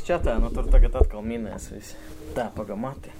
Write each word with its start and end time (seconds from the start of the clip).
Matiņas 0.00 0.24
čatā, 0.24 0.38
nu 0.40 0.48
tur 0.54 0.64
tagad 0.72 0.94
atkal 0.96 1.20
minēs 1.22 1.66
visi. 1.74 1.96
Tā, 2.34 2.46
pagamati. 2.56 3.10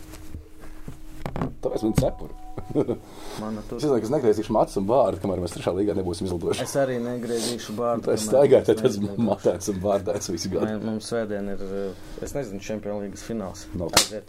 Tāpēc 1.60 1.82
man 1.84 1.92
cepura. 1.98 2.36
Mana 3.40 3.60
tur. 3.68 3.80
domāju, 3.82 4.00
ka 4.00 4.06
es 4.08 4.12
negriezīšu 4.14 4.54
matus 4.54 4.78
un 4.80 4.86
vārdu, 4.88 5.20
kamēr 5.20 5.42
mēs 5.42 5.52
trešā 5.56 5.74
līgā 5.76 5.94
nebūsim 5.98 6.26
izlidojuši. 6.28 6.64
Es 6.64 6.72
arī 6.80 6.96
negriezīšu 7.04 7.74
bārdu. 7.76 8.06
Tā 8.08 8.14
es 8.16 8.24
staigāju, 8.28 8.64
tad 8.70 8.80
tas 8.84 8.96
matēts 9.20 9.68
un 9.72 9.80
vārdēts 9.84 10.30
visu 10.32 10.52
gadu. 10.54 10.70
Mē- 10.70 10.80
Mums 10.88 11.10
svētdien 11.12 11.52
ir, 11.52 11.60
eh, 11.68 12.24
es 12.24 12.32
nezinu, 12.36 12.62
Champions 12.64 13.04
League 13.04 13.20
fināls. 13.20 13.66
No. 13.76 13.90
Aiziet. 14.00 14.24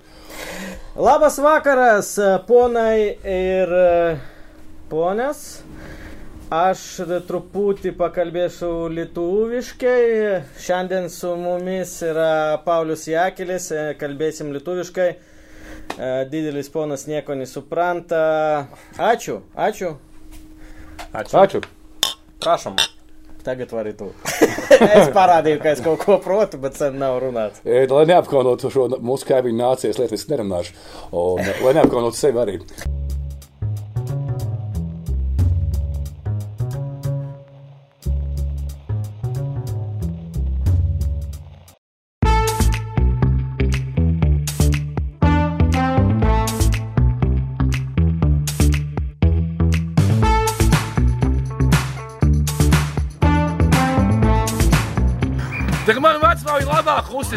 Labas 0.99 1.39
vakaras, 1.43 2.11
ponai 2.47 3.15
ir 3.23 3.75
eh, 3.79 4.19
ponios. 4.91 5.61
Aš 6.51 6.81
truputį 7.29 7.93
pakalbėsiu 7.95 8.89
lietuviškai. 8.91 10.41
Šiandien 10.59 11.07
su 11.07 11.29
mumis 11.39 11.93
yra 12.03 12.57
Paulius 12.65 13.05
Jakelis, 13.07 13.69
eh, 13.71 13.93
kalbėsim 13.95 14.51
lietuviškai. 14.51 15.07
Eh, 15.07 16.27
Didelis 16.27 16.67
ponas 16.67 17.07
nieko 17.07 17.39
nesupranta. 17.39 18.67
Ačiū, 18.99 19.39
ačiū. 19.55 19.95
Ačiū. 21.13 21.39
Ačiū! 21.39 21.63
Prašom. 22.43 22.75
Tagad 23.43 23.71
vari 23.71 23.95
tu. 23.95 24.11
es 24.99 25.07
parādīju, 25.15 25.63
ka 25.63 25.71
es 25.71 25.79
kaut 25.79 26.03
ko 26.03 26.19
protu, 26.19 26.59
bet 26.59 26.75
sen 26.75 26.99
nav 26.99 27.21
runāts. 27.23 27.63
E, 27.63 27.87
Lai 27.87 28.05
neapkaunotu 28.11 28.69
šo 28.75 28.89
mūsu 28.99 29.31
kaimiņu 29.31 29.63
nācijas 29.63 30.03
lietu, 30.03 30.19
es 30.19 30.27
nerunāšu. 30.27 30.75
Un, 31.15 31.47
lai 31.63 31.79
neapkaunotu 31.79 32.19
sevi 32.19 32.43
arī. 32.43 32.59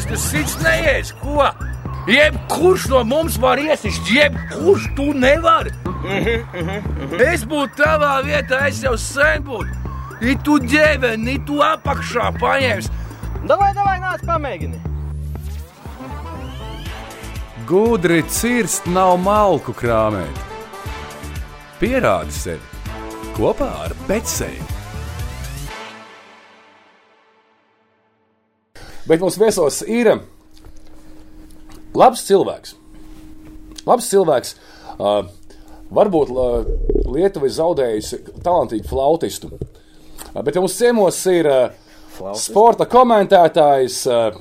Tas 0.08 0.26
sits 0.30 0.56
neies, 0.62 1.12
ko? 1.22 1.48
Jebkurš 2.06 2.88
no 2.92 3.00
mums 3.04 3.38
var 3.40 3.58
iesist, 3.58 4.10
jebkurš 4.12 4.90
tu 4.96 5.12
nevari. 5.16 5.72
Es 7.24 7.46
būtu 7.48 7.80
tavā 7.80 8.18
vietā, 8.26 8.66
es 8.68 8.82
jau 8.84 8.94
sen 9.00 9.44
būtu. 9.46 9.80
I 10.24 10.36
tu 10.44 10.58
ģēveni, 10.62 11.36
i 11.36 11.40
tu 11.46 11.58
apakšā 11.64 12.30
paņēmis. 12.40 12.90
Davai, 13.48 13.72
davai, 13.76 13.96
nāc, 14.02 14.22
pamēģini. 14.28 14.80
Gudri 17.68 18.20
cirst 18.28 18.86
nav 18.92 19.16
malku 19.24 19.72
krāmēt. 19.76 20.40
Pierādi 21.80 22.32
sevi 22.36 22.74
kopā 23.34 23.70
ar 23.88 23.96
Betsēju. 24.08 24.73
Bet 29.08 29.20
mums 29.20 29.36
viesos 29.40 29.82
ir 29.84 30.08
labs 31.94 32.24
cilvēks. 32.24 32.74
Labs 33.84 34.08
cilvēks. 34.08 34.54
Uh, 34.94 35.26
varbūt 35.94 36.30
uh, 36.32 36.66
Lietuva 37.12 37.48
ir 37.48 37.54
zaudējusi 37.54 38.20
talantīgu 38.44 38.88
flautistu. 38.88 39.52
Uh, 39.52 40.40
bet 40.40 40.56
mums 40.56 40.78
ciemos 40.78 41.20
ir 41.30 41.48
uh, 41.50 41.66
sporta 42.38 42.88
komentētājs, 42.88 44.00
uh, 44.08 44.40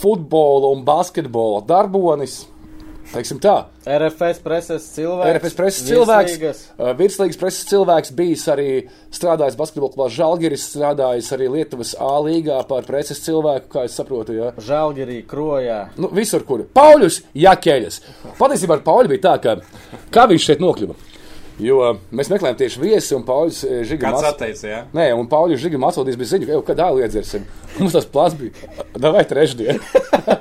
futbola 0.00 0.72
un 0.74 0.82
basketbola 0.86 1.62
darbonis. 1.68 2.42
Teiksim 3.10 3.40
tā, 3.42 3.54
RFS 3.90 4.38
preses 4.44 4.84
cilvēks. 4.94 5.30
RFS 5.34 5.56
preses 5.58 5.86
cilvēks, 5.88 6.34
virslīgas. 6.36 6.60
uh, 6.76 6.92
virslīgas 6.94 7.40
preses 7.40 7.66
cilvēks, 7.66 8.12
bijis 8.14 8.44
arī 8.52 8.68
strādājis 9.10 9.58
basketbola 9.58 9.90
klubā 9.96 10.06
Žalgiris, 10.14 10.68
strādājis 10.70 11.32
arī 11.34 11.50
Lietuvas 11.56 11.96
A 11.98 12.12
līgā 12.22 12.60
par 12.70 12.86
preses 12.86 13.18
cilvēku, 13.24 13.66
kā 13.74 13.84
es 13.88 13.98
saprotu. 13.98 14.38
Ja. 14.38 14.52
Žalgirī, 14.62 15.24
krojā. 15.26 15.80
Nu, 15.98 16.12
visur, 16.14 16.46
kur 16.46 16.62
Pauļus, 16.70 17.24
Jakeļas. 17.34 17.98
Patiesībā 18.38 18.78
ar 18.78 18.86
Pauļu 18.86 19.10
bija 19.16 19.26
tā, 19.26 19.36
ka 19.42 20.04
kā 20.14 20.30
viņš 20.30 20.52
šeit 20.52 20.62
nokļuva. 20.62 21.09
Jo 21.60 21.76
uh, 21.84 21.96
mēs 22.16 22.30
meklējām 22.32 22.56
tieši 22.56 22.80
viesi, 22.80 23.14
un 23.16 23.24
Pauļus 23.28 23.58
eh, 23.68 23.80
Žigam 23.88 24.14
atteicis, 24.16 24.64
jā? 24.64 24.78
Nē, 24.96 25.10
un 25.18 25.28
Pauļus 25.28 25.60
Žigam 25.60 25.84
atsūtījis 25.90 26.16
bija 26.20 26.30
ziņu, 26.32 26.46
ka 26.48 26.56
jau 26.56 26.62
kad 26.70 26.82
āliedzersim. 26.86 27.44
Mums 27.78 27.92
tas 27.96 28.06
plāns 28.10 28.36
bija, 28.40 28.52
davai 29.04 29.24
trešdien. 29.28 29.80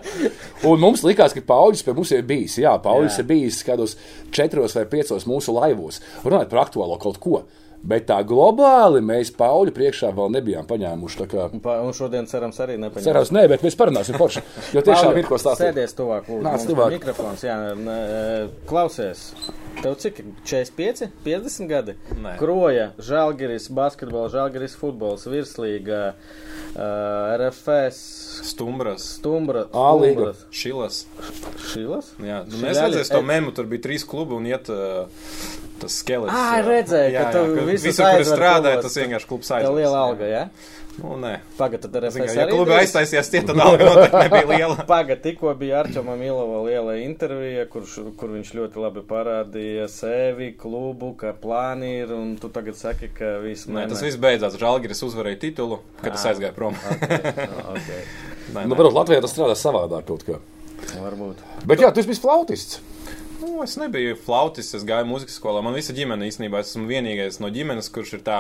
un 0.70 0.80
mums 0.84 1.04
likās, 1.08 1.36
ka 1.36 1.44
Pauļus 1.50 1.84
pie 1.86 1.96
mums 1.98 2.12
ir 2.16 2.24
bijis. 2.28 2.58
Jā, 2.64 2.76
Pauļus 2.84 3.18
Jā. 3.20 3.24
ir 3.24 3.30
bijis 3.30 3.62
kādos 3.68 3.98
četros 4.36 4.76
vai 4.80 4.86
piecos 4.92 5.28
mūsu 5.30 5.56
laivos. 5.56 6.02
Runājot 6.26 6.52
par 6.52 6.64
aktuālo 6.68 7.00
kaut 7.02 7.20
ko. 7.24 7.44
Bet 7.80 8.10
tā 8.10 8.18
globāli 8.28 9.00
mēs 9.00 9.30
Pauļu 9.40 9.72
priekšā 9.72 10.10
vēl 10.12 10.34
nebijām 10.36 10.66
paņēmuši. 10.68 11.20
tā 11.22 11.28
kā- 11.32 11.46
Un 11.54 11.62
pa- 11.64 11.78
Un 11.80 11.94
šodien 11.96 12.28
cerams 12.28 12.58
arī 12.60 12.76
nepaņems. 12.76 13.06
Cerams, 13.08 13.32
nē, 13.32 13.46
bet 13.48 13.62
mēs 13.64 13.78
parunāsim 13.80 14.18
forši. 14.20 14.44
Jo 14.76 14.82
tiešām 14.84 15.16
ir 15.18 15.24
ko 15.30 15.36
stāstīt. 15.40 15.72
Sēdies 15.72 15.96
tuvāk, 15.96 16.28
lūdzu. 16.28 16.44
Nāc 16.44 16.66
tuvāk. 16.68 16.92
Mikrofons, 16.98 17.46
jā, 17.48 17.56
klausies. 18.68 19.30
Tev 19.80 19.96
cik? 19.96 20.20
ir? 20.20 20.26
45, 20.44 21.08
50 21.24 21.68
gadi? 21.70 21.94
Nē. 22.20 22.34
Kroja, 22.40 22.90
Žalgiris, 23.00 23.70
basketbols, 23.72 24.34
Žalgiris, 24.34 24.76
futbols, 24.76 25.24
virslīga, 25.32 26.02
uh, 26.76 27.38
RFS, 27.40 28.02
Stumbras, 28.46 29.06
Stumbra, 29.20 29.66
A 29.74 29.92
līga. 29.96 30.34
Stumbras. 30.34 30.46
Šilas. 30.52 31.00
Šilas? 31.74 32.12
Jā, 32.24 32.42
nu, 32.48 32.62
es 32.70 32.80
redzēju 32.80 33.12
to 33.12 33.20
e- 33.24 33.28
memu, 33.32 33.52
tur 33.56 33.66
bija 33.72 33.86
trīs 33.90 34.06
klubi 34.08 34.36
un 34.38 34.48
iet 34.50 34.70
uh, 34.74 35.06
tas 35.82 36.00
skelets. 36.02 36.34
Jā. 36.36 36.60
redzēju, 36.68 37.14
ka 37.16 37.22
Jā, 37.22 37.30
tu 37.36 37.46
jā, 37.46 37.56
ka 37.56 37.70
visus 37.70 37.88
visur, 37.92 38.04
kur 38.06 38.76
klubos. 38.76 38.86
tas 38.90 39.00
vienkārši 39.04 39.32
klubs 39.34 39.48
Tev 39.52 39.58
aizver. 39.62 39.80
liela 39.82 40.04
alga, 40.08 40.26
jā? 40.30 40.44
Nu, 41.00 41.14
nē. 41.16 41.38
Pagad, 41.56 41.80
tad 41.86 41.94
Zini, 42.12 42.26
kā, 42.28 42.34
Ja 42.36 42.44
arī 42.44 42.52
klubi 42.58 42.74
aiztaisījās, 42.76 43.30
tie 43.32 43.40
tad 43.48 43.60
alga 43.64 43.86
noteikti 43.88 44.20
nebija 44.20 44.48
liela. 44.52 44.76
Pagaidā, 44.90 45.22
tikko 45.24 45.54
bija 45.56 45.78
Arčāna 45.86 46.18
Milova 46.20 46.60
liela 46.66 46.98
intervija, 47.00 47.64
kur, 47.72 47.86
kur 48.20 48.34
viņš 48.34 48.50
ļoti 48.58 48.82
labi 48.84 49.04
parādīja 49.08 49.86
sevi, 49.88 50.50
klubu, 50.60 51.14
ka 51.22 51.32
plāni 51.40 52.02
ir. 52.02 52.12
Un 52.12 52.34
tu 52.42 52.50
tagad 52.52 52.76
saki, 52.76 53.14
ka 53.16 53.38
viss 53.46 53.70
Nē, 53.72 53.86
tas 53.88 54.04
viss 54.04 54.20
beidzās. 54.20 54.58
Žalgiris 54.60 55.06
uzvarēja 55.08 55.40
titulu, 55.48 55.80
kad 56.02 56.18
tas 56.18 56.28
aizgāja 56.34 56.52
prom. 56.58 56.76
Okay. 56.76 58.04
Nē, 58.54 58.66
Nu, 58.66 58.76
varbūt 58.76 58.96
Latvijā 58.96 59.22
tas 59.24 59.34
strādā 59.36 59.56
savādāk 59.58 60.08
kaut 60.10 60.26
kā. 60.28 60.40
Varbūt. 60.96 61.42
Bet 61.70 61.84
jā, 61.84 61.92
tu 61.94 62.02
esi 62.02 62.18
flautists. 62.22 62.80
Nu, 63.40 63.62
es 63.64 63.78
nebiju 63.80 64.18
flautis, 64.20 64.74
es 64.76 64.84
gāju 64.84 65.08
muzikas 65.08 65.38
skolā. 65.40 65.62
Man 65.64 65.78
visa 65.78 65.94
ģimene 65.96 66.28
īstenībā 66.28 66.60
es 66.60 66.74
esmu 66.74 66.90
vienīgais 66.90 67.40
no 67.40 67.52
ģimenes, 67.54 67.88
kurš 67.96 68.18
ir 68.18 68.24
tā. 68.26 68.40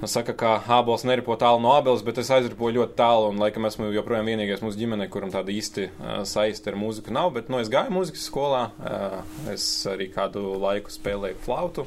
Es 0.00 0.14
saku, 0.16 0.32
ka 0.32 0.54
ābols 0.78 1.02
neripo 1.04 1.34
tālu 1.36 1.60
no 1.60 1.74
ābeles, 1.76 2.00
bet 2.06 2.16
es 2.22 2.30
aizripoju 2.32 2.78
ļoti 2.78 2.96
tālu. 2.96 3.26
Un, 3.34 3.42
laikam, 3.42 3.66
esmu 3.68 3.90
joprojām 3.92 4.30
vienīgais 4.30 4.62
mūsu 4.64 4.80
ģimenē, 4.80 5.10
kuram 5.12 5.32
tāda 5.34 5.52
īsti 5.52 5.90
uh, 5.90 6.14
saiste 6.24 6.72
ar 6.72 6.78
mūziku 6.80 7.12
nav. 7.12 7.34
Bet, 7.36 7.50
nu, 7.52 7.60
es 7.60 7.68
gāju 7.72 7.92
muzikas 7.98 8.24
skolā. 8.30 8.62
Uh, 8.80 9.18
es 9.52 9.66
arī 9.90 10.08
kādu 10.14 10.54
laiku 10.56 10.94
spēlēju 10.94 11.42
flautu. 11.44 11.84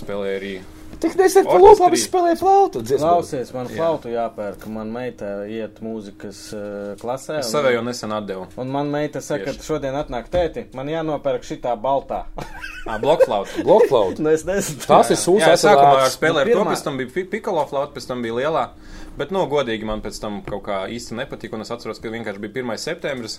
Spēlēju 0.00 0.38
arī. 0.40 0.54
Tik 1.00 1.14
nesen 1.18 1.46
viņš 1.92 2.04
spēlēja 2.08 2.38
flautu. 2.40 2.82
Klausies, 2.86 3.50
man 3.54 3.66
Jā. 3.70 3.76
flautu 3.78 4.12
jāpērk. 4.12 4.66
Man 4.72 4.90
meita 4.94 5.30
iet 5.50 5.80
mūzikas 5.84 6.40
uh, 6.56 6.94
klasē. 7.00 7.40
Es 7.42 7.50
jau 7.74 7.82
nesen 7.86 8.12
atdevu. 8.14 8.46
Un 8.60 8.70
man 8.74 8.90
meita 8.92 9.22
saka, 9.24 9.48
ka 9.48 9.54
Tieši. 9.56 9.66
šodien 9.66 9.96
atnāk 9.98 10.28
tēti, 10.32 10.66
man 10.76 10.90
jānopērk 10.92 11.46
šitā 11.48 11.76
baltā. 11.80 12.24
Ah, 12.84 12.98
blokflauta. 13.00 13.48
Blokflauta. 13.64 14.20
nu, 14.20 14.28
es 14.28 14.42
nezinu. 14.44 14.82
Tas 14.84 15.08
ir 15.08 15.16
Jā, 15.16 15.20
sūds. 15.22 15.44
es 15.54 15.62
sākumā 15.64 16.02
spēlēju 16.12 16.34
Nu, 16.34 16.40
ar 16.42 16.44
to, 16.50 16.56
pirmā- 16.58 16.72
pēc 16.74 16.82
tam 16.84 16.98
bija 17.00 17.12
pi- 17.14 17.24
pikolo 17.32 17.62
flauta, 17.70 17.94
pēc 17.96 18.08
tam 18.10 18.20
bija 18.20 18.34
lielā. 18.42 18.64
Bet, 19.14 19.30
nu, 19.34 19.44
godīgi 19.50 19.86
man 19.86 20.02
pēc 20.02 20.18
tam 20.22 20.40
kaut 20.46 20.64
kā 20.66 20.78
īsti 20.90 21.14
nepatika. 21.20 21.54
Un 21.54 21.62
es 21.62 21.70
atceros, 21.70 22.00
ka 22.02 22.10
vienkārši 22.10 22.42
bija 22.42 22.64
1. 22.64 22.72
septembris. 22.82 23.38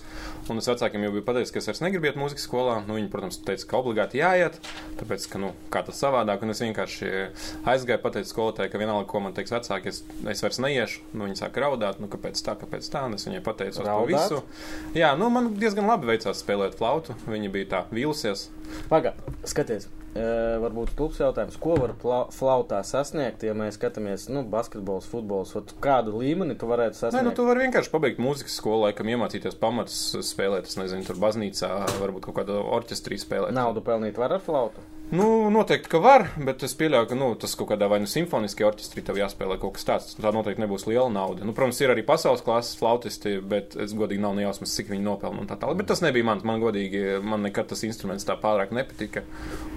Un 0.52 0.62
es 0.62 0.70
vecākiem 0.72 1.04
jau 1.04 1.12
biju 1.18 1.26
pateicis, 1.28 1.52
ka 1.52 1.60
es 1.60 1.68
vairs 1.68 1.82
negribu 1.84 2.08
iet 2.08 2.20
mūzikas 2.20 2.48
skolā. 2.48 2.78
Nu, 2.86 2.96
viņi, 2.96 3.10
protams, 3.12 3.42
teica, 3.44 3.68
ka 3.72 3.82
obligāti 3.82 4.22
jāiet. 4.22 4.62
Tāpēc, 5.02 5.28
ka, 5.34 5.42
nu, 5.44 5.52
kā 5.74 5.84
tas 5.88 6.00
savādāk. 6.00 6.46
Un 6.46 6.56
es 6.56 6.64
vienkārši 6.64 7.12
aizgāju, 7.68 8.04
pateicu 8.06 8.32
skolotājai, 8.32 8.72
ka 8.72 8.82
vienalga, 8.82 9.10
ko 9.12 9.24
man 9.26 9.36
teiks 9.36 9.56
vecāki, 9.56 9.92
es, 9.92 10.02
es 10.32 10.46
vairs 10.46 10.62
neiešu. 10.64 11.04
Nu, 11.12 11.28
viņi 11.28 11.42
sāka 11.42 11.66
raudāt, 11.66 12.00
nu, 12.00 12.08
kāpēc 12.12 12.40
tā, 12.46 12.56
kāpēc 12.64 12.88
tā. 12.94 13.04
Un 13.10 13.20
es 13.20 13.28
viņai 13.28 13.44
pateicu 13.44 13.84
par 13.84 14.08
visu. 14.08 14.42
Jā, 14.96 15.12
nu, 15.20 15.28
man 15.34 15.52
diezgan 15.60 15.92
labi 15.92 16.14
veicās 16.14 16.40
spēlēt 16.46 16.80
flautu. 16.80 17.20
Viņa 17.28 17.52
bija 17.52 17.72
tā 17.76 17.86
vīlusies. 17.92 18.48
Pagaid, 18.88 19.20
skaties. 19.44 19.92
Varbūt 20.16 20.94
klubs 20.96 21.18
jautājums, 21.20 21.58
ko 21.60 21.74
var 21.76 21.92
flautā 22.32 22.78
sasniegt, 22.88 23.42
ja 23.44 23.52
mēs 23.58 23.76
skatāmies, 23.76 24.30
nu, 24.32 24.46
basketbols, 24.48 25.10
futbols, 25.12 25.52
ot 25.60 25.74
kādu 25.84 26.14
līmeni 26.22 26.56
tu 26.56 26.70
varētu 26.70 26.96
Nē, 26.96 27.02
sasniegt? 27.02 27.28
nu, 27.28 27.34
tu 27.36 27.44
vari 27.50 27.66
vienkārši 27.66 27.92
pabeigt 27.92 28.22
mūzikas 28.24 28.56
skolu, 28.62 28.86
laikam 28.88 29.12
iemācīties 29.12 29.60
pamatus 29.60 29.98
spēlēt. 30.24 30.72
Es 30.72 30.80
nezinu, 30.80 31.04
tur 31.04 31.20
baznīcā, 31.20 31.72
varbūt 32.00 32.30
kaut 32.30 32.40
kādā 32.40 32.62
orķestrī 32.80 33.20
spēlēt. 33.20 33.52
Naudu 33.58 33.84
pelnīt 33.84 34.16
var 34.22 34.38
ar 34.38 34.44
flautu. 34.46 34.80
Nu, 35.12 35.50
noteikti, 35.54 35.90
ka 35.90 36.00
var, 36.02 36.24
bet 36.42 36.64
es 36.66 36.74
pieļauju, 36.80 37.08
ka 37.12 37.18
nu, 37.18 37.28
tas 37.38 37.52
kaut 37.58 37.70
kādā 37.70 37.86
vai 37.92 38.00
nu 38.02 38.10
simfoniskajā 38.10 38.72
orķestrī 38.72 39.04
tev 39.06 39.20
jāspēlē 39.20 39.60
kaut 39.62 39.76
kas 39.78 39.86
tāds. 39.86 40.16
Tā 40.18 40.32
noteikti 40.34 40.64
nebūs 40.64 40.88
liela 40.90 41.12
nauda. 41.14 41.46
Nu, 41.46 41.54
protams, 41.58 41.82
ir 41.84 41.94
arī 41.94 42.02
pasaules 42.08 42.42
klases 42.46 42.80
flautisti, 42.80 43.36
bet 43.54 43.78
es 43.86 43.94
godīgi 43.98 44.24
nav 44.24 44.34
nejausmas, 44.40 44.74
cik 44.80 44.90
viņi 44.90 45.06
nopelna 45.06 45.44
un 45.44 45.52
tā 45.52 45.60
tālāk. 45.62 45.78
Bet 45.84 45.92
tas 45.94 46.02
nebija 46.02 46.26
mans. 46.26 46.42
Man 46.48 46.64
godīgi, 46.64 47.06
man 47.22 47.46
nekad 47.46 47.70
tas 47.70 47.86
instruments 47.86 48.26
tā 48.26 48.34
pārāk 48.42 48.74
nepatika. 48.74 49.22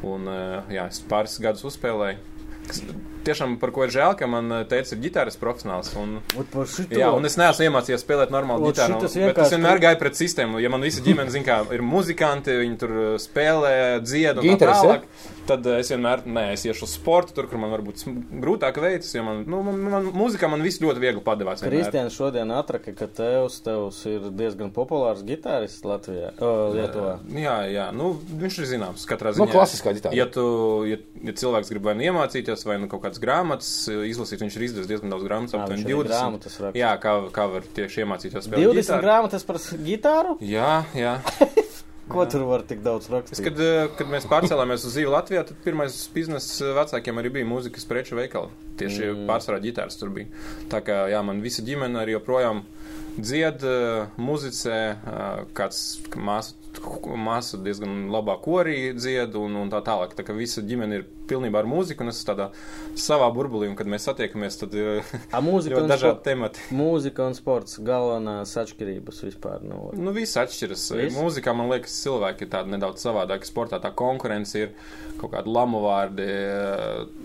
Un, 0.00 0.24
eh, 0.32 0.74
jā, 0.78 0.88
es 0.88 1.04
pāris 1.12 1.36
gadus 1.44 1.68
uzspēlēju. 1.68 3.17
Tiešām 3.24 3.56
par 3.60 3.72
ko 3.74 3.84
ir 3.86 3.90
žēl, 3.94 4.14
ka 4.18 4.26
man 4.30 4.52
eh, 4.52 4.64
teica, 4.68 4.94
ir 4.94 5.02
ģitāras 5.06 5.38
profesionāls. 5.40 5.90
Un, 5.98 6.18
šito. 6.34 6.98
Jā, 6.98 7.10
un 7.16 7.24
es 7.28 7.36
neesmu 7.40 7.66
iemācījies 7.68 8.04
spēlēt 8.04 8.30
normālu 8.34 8.70
ģitāru. 8.70 9.00
es 9.04 9.16
vienkārši- 9.18 9.56
vienmēr 9.56 9.82
gāju 9.84 9.98
pret 10.02 10.18
sistēmu. 10.20 10.60
Ja 10.62 10.70
man 10.72 10.84
visa 10.86 11.02
ģimene 11.04 11.30
zina, 11.34 11.44
kā 11.44 11.58
ir 11.74 11.82
muzikanti, 11.82 12.54
viņi 12.62 12.78
tur 12.78 12.90
uh, 12.94 13.08
spēlē, 13.20 13.74
dzied 14.04 14.38
un 14.42 14.44
tā 14.58 14.70
tālāk. 14.72 15.08
Tad 15.48 15.64
uh, 15.66 15.78
es 15.80 15.88
vienmēr, 15.88 16.26
nē, 16.28 16.52
es 16.52 16.64
iešu 16.68 16.84
uz 16.84 16.92
sportu, 16.98 17.32
tur, 17.36 17.46
kur 17.48 17.58
man 17.62 17.70
varbūt 17.72 18.04
grūtāk 18.42 18.76
veicas, 18.84 19.14
jo 19.16 19.22
man, 19.24 19.42
nu, 19.48 19.62
man, 19.64 19.78
man 19.88 20.08
mūzikā 20.12 20.50
man 20.52 20.60
viss 20.64 20.80
ļoti 20.82 21.00
viegli 21.00 21.22
padevās. 21.24 21.62
Kristians 21.64 22.12
šodien 22.16 22.52
atraka, 22.52 22.92
ka 22.96 23.08
tevs, 23.08 23.60
tevs 23.64 24.02
ir 24.10 24.28
diezgan 24.36 24.70
populārs 24.76 25.24
gitārists 25.24 25.86
Latvijā, 25.88 26.34
o, 26.44 26.52
Lietuvā. 26.76 27.14
Jā, 27.32 27.56
jā, 27.72 27.86
nu, 27.96 28.10
viņš 28.42 28.58
ir 28.60 28.68
zināms. 28.74 29.06
Katrā 29.08 29.32
ziņā. 29.32 29.46
Nu, 29.46 29.52
klasiskā 29.54 29.94
ģitāra. 29.96 30.16
Ja, 30.18 30.26
tu, 30.28 30.44
ja, 30.88 31.00
ja 31.24 31.32
cilvēks 31.40 31.72
grib 31.72 31.88
vai 31.88 31.96
nu 31.96 32.04
iemācīties, 32.10 32.66
vai 32.68 32.76
nu 32.82 32.90
kaut 32.92 33.06
kādas 33.08 33.22
grāmatas 33.24 33.72
izlasīt, 33.88 34.44
viņš 34.44 34.58
ir 34.60 34.68
izdevies 34.68 34.92
diezgan 34.92 35.16
daudz 35.16 35.26
grāmatas, 35.26 35.56
Ā, 35.56 35.64
aptuveni 35.64 35.82
viņš 35.82 35.88
arī 35.88 35.98
20. 35.98 36.12
grāmatas 36.12 36.60
raksta. 36.62 36.78
Jā, 36.78 36.92
kā, 37.02 37.16
kā 37.34 37.48
var 37.56 37.68
tieši 37.80 38.04
iemācīties 38.04 38.46
spēlēt. 38.46 38.68
20 38.68 38.84
ģitāru. 38.84 39.06
grāmatas 39.08 39.48
par 39.48 39.60
gitāru? 39.88 40.36
Jā, 40.44 40.74
jā. 40.94 41.16
Ko 42.08 42.24
tur 42.24 42.44
var 42.48 42.64
tik 42.64 42.80
daudz 42.84 43.06
Es, 43.06 43.12
rakstīt? 43.12 43.42
kad, 43.44 43.58
eh, 43.60 43.88
kad 43.98 44.08
mēs 44.08 44.26
pārcēlāmies 44.28 44.86
uz 44.88 44.94
dzīvi 44.96 45.10
Latvijā, 45.12 45.44
tad 45.48 45.58
pirmais 45.64 45.96
biznesa 46.14 46.72
vecākiem 46.78 47.20
arī 47.20 47.32
bija 47.36 47.48
mūzikas 47.48 47.84
preču 47.88 48.16
veikali. 48.16 48.48
Tieši 48.80 49.10
mm. 49.10 49.26
pārsvarā 49.28 49.60
ģitāras 49.60 49.98
tur 50.00 50.12
bija. 50.14 50.30
Tā 50.72 50.80
kā 50.84 51.02
jā, 51.12 51.20
man 51.26 51.42
visa 51.44 51.64
ģimene 51.66 52.00
arī 52.00 52.16
joprojām 52.16 52.62
dzied, 53.18 53.64
eh, 53.68 54.08
muzicē, 54.16 54.78
eh, 54.94 55.44
kāds 55.58 55.82
māsa, 56.16 56.56
māsa 57.18 57.58
diezgan 57.62 58.08
labā 58.12 58.36
korī 58.44 58.92
dzied 58.96 59.34
un, 59.40 59.56
un 59.56 59.70
tā 59.72 59.80
tālāk. 59.84 60.14
Tā 60.14 60.24
kā 60.26 60.36
visa 60.36 60.62
ģimene 60.62 61.00
ir 61.00 61.06
pilnībā 61.28 61.60
ar 61.60 61.66
mūziku 61.68 62.04
un 62.04 62.08
es 62.12 62.20
tādā 62.24 62.46
savā 62.96 63.26
burbulī, 63.34 63.68
un 63.68 63.76
kad 63.76 63.88
mēs 63.90 64.06
satiekamies, 64.08 64.56
tad 64.62 64.74
ir 64.76 65.02
A, 65.36 65.42
mūzika, 65.44 65.74
ļoti 65.76 65.82
un 65.84 65.90
dažādi 65.92 66.22
temati. 66.24 66.62
mūzika 66.72 67.26
un 67.28 67.36
sports 67.36 67.78
galvenās 67.84 68.54
atšķirības 68.62 69.24
vispār. 69.26 69.64
Nu, 69.68 69.90
Nu, 69.98 70.14
viss 70.16 70.38
atšķiras. 70.40 70.86
Viss? 71.00 71.18
Mūzikā 71.18 71.52
man 71.56 71.68
liekas, 71.72 71.98
cilvēki 72.04 72.46
ir 72.46 72.52
tādi 72.54 72.72
nedaudz 72.76 73.04
savādāki. 73.04 73.48
Sportā 73.48 73.80
tā 73.82 73.92
konkurence 73.96 74.56
ir 74.62 74.72
kaut 75.18 75.32
kāda 75.34 75.50
lamu 75.50 75.82
vārdi. 75.84 76.24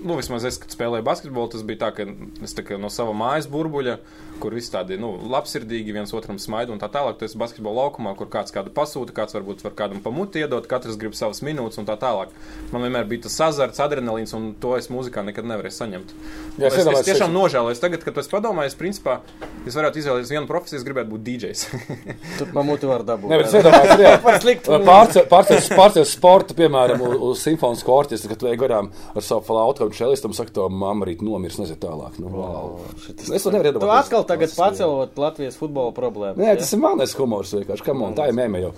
Nu, 0.03 0.17
vismaz 0.19 0.47
es, 0.49 0.57
kad 0.59 0.73
spēlēju 0.73 1.05
basketbolu, 1.07 1.51
tas 1.53 1.63
bija 1.67 1.85
tā, 1.85 1.91
ka 1.95 2.07
es 2.43 2.55
tā 2.57 2.65
kā 2.67 2.79
no 2.81 2.89
sava 2.93 3.13
mājas 3.15 3.47
burbuļa, 3.51 3.97
kur 4.43 4.55
visi 4.57 4.73
tādi 4.73 4.97
nu, 4.99 5.13
labsirdīgi 5.31 5.93
viens 5.95 6.11
otram 6.17 6.39
smaida 6.41 6.73
un 6.73 6.81
tā 6.81 6.89
tālāk. 6.91 7.19
Tas 7.21 7.35
ir 7.37 7.41
basketbola 7.43 7.85
laukumā, 7.85 8.15
kur 8.19 8.27
kāds 8.33 8.51
kādu 8.55 8.73
pasūta, 8.75 9.15
kāds 9.15 9.37
varbūt 9.43 9.63
var 9.67 9.73
kādam 9.75 9.99
pamuti 10.03 10.39
iedot, 10.39 10.65
katrs 10.71 10.95
grib 10.97 11.13
savas 11.13 11.41
minūtes 11.43 11.77
un 11.77 11.85
tā 11.85 11.97
tālāk. 11.99 12.31
Man 12.71 12.81
vienmēr 12.87 13.05
bija 13.09 13.25
tas 13.27 13.35
azarts, 13.49 13.79
adrenalīns, 13.83 14.33
un 14.37 14.53
to 14.63 14.75
es 14.77 14.87
mūzikā 14.87 15.23
nekad 15.27 15.45
nevarēju 15.45 15.75
saņemt. 15.75 16.13
Jā, 16.57 16.67
es 16.71 16.77
es, 16.79 16.87
es 16.87 17.05
tiešām 17.09 17.29
es- 17.29 17.35
nožēloju. 17.35 17.79
Tagad, 17.83 18.03
kad 18.07 18.17
es 18.17 18.27
padomāju, 18.31 18.71
es 18.71 18.75
principā 18.79 19.19
es 19.67 19.75
varētu 19.75 19.99
izvēlēties 19.99 20.31
vienu 20.31 20.47
profesiju, 20.47 20.79
es 20.79 20.85
gribētu 20.87 21.11
būt 21.11 21.23
DJs. 21.27 21.63
tur 22.39 22.47
mamūti 22.55 22.87
var 22.87 23.03
dabūt. 23.03 23.29
Nē, 23.29 23.39
bet 23.41 23.49
es 23.51 23.57
iedomājos, 23.59 23.99
jā. 23.99 24.13
Par 24.23 24.39
sliktu. 24.43 24.79
Pārcelt 24.87 25.29
pārcelt- 25.31 25.75
pārcelt 25.75 26.07
sportu, 26.09 26.55
piemēram, 26.57 27.01
uz, 27.19 27.41
simfonisko 27.43 27.97
orķestri, 27.99 28.31
kad 28.33 28.39
tu 28.39 28.47
ej 28.47 28.57
garām 28.61 28.91
ar 29.13 29.25
savu 29.25 29.43
flautu, 29.49 29.83
un 29.89 29.91
šelistam 29.97 30.33
saka, 30.37 30.53
to 30.55 30.69
mamma 30.69 31.05
rīt 31.09 31.21
nomirs, 31.25 31.57
nezinu 31.59 31.79
tālāk. 31.83 32.17
Nu, 32.23 32.29
wow. 32.31 32.79
Es 33.09 33.43
to 33.43 33.51
nevaru 33.51 33.73
Tu 33.73 33.79
iedomāties. 33.79 34.05
atkal 34.07 34.23
tagad 34.29 34.49
Tas, 34.53 34.57
pacelot 34.59 35.17
Latvijas 35.19 35.57
futbola 35.59 35.91
problēmu. 35.95 36.37
Nē, 36.39 36.55
tas 36.59 36.71
ir 36.73 36.79
melnais 36.83 37.13
humors 37.17 37.51
vienkārši. 37.57 37.83
Kam 37.83 38.01
on, 38.05 38.13
tā 38.15 38.29
ir 38.29 38.37
mēmē 38.37 38.61
jau. 38.63 38.71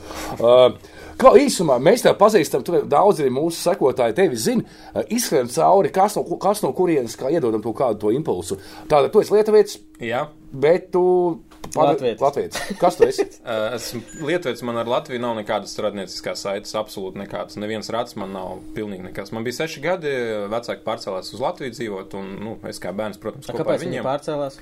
Uh, 0.45 0.93
Kā 1.15 1.31
īsumā 1.39 1.77
mēs 1.79 2.01
tevi 2.03 2.17
pazīstam, 2.19 2.63
tu 2.67 2.75
daudz 2.91 3.21
arī 3.23 3.29
mūsu 3.31 3.61
sekotāji 3.69 4.17
tevi 4.17 4.39
zina, 4.39 4.65
uh, 4.91 5.05
izskrien 5.15 5.47
cauri, 5.51 5.91
kas 5.95 6.17
no, 6.19 6.25
kas 6.41 6.59
no 6.65 6.73
kurienes, 6.75 7.15
kā 7.19 7.31
iedodam 7.31 7.63
to 7.63 7.71
kādu 7.75 8.01
to 8.01 8.11
impulsu. 8.11 8.57
Tātad 8.91 9.13
tu 9.13 9.23
esi 9.23 9.31
lietuvietis, 9.37 9.77
Jā. 10.03 10.25
bet 10.51 10.89
tu... 10.91 11.05
Latvietis. 11.75 12.21
Latvietis. 12.21 12.59
Kas 12.79 12.99
tu 12.99 13.07
esi? 13.07 13.25
Uh, 13.45 13.75
Esmu 13.77 14.27
Lietuvais, 14.27 14.61
man 14.65 14.79
ar 14.81 14.89
Latviju 14.89 15.21
nav 15.21 15.35
nekādas 15.37 15.75
radnieciskās 15.83 16.41
saites, 16.45 16.73
absolūti 16.77 17.19
nekādas. 17.21 17.59
Neviens 17.61 17.91
rāds 17.93 18.15
man 18.19 18.31
nav 18.33 18.55
pilnīgi 18.75 19.05
nekas. 19.05 19.31
Man 19.35 19.45
bija 19.45 19.59
seši 19.61 19.83
gadi, 19.83 20.13
vecāki 20.51 20.81
pārcēlās 20.85 21.29
uz 21.35 21.43
Latviju 21.43 21.75
dzīvot, 21.75 22.15
un 22.19 22.31
nu, 22.41 22.55
es 22.69 22.81
kā 22.81 22.93
bērns, 22.95 23.21
protams, 23.21 23.45
kopā 23.47 23.59
ar 23.59 23.63
Kāpēc 23.63 23.85
viņi 23.85 23.93
viņiem. 23.95 24.07
pārcēlās? 24.07 24.57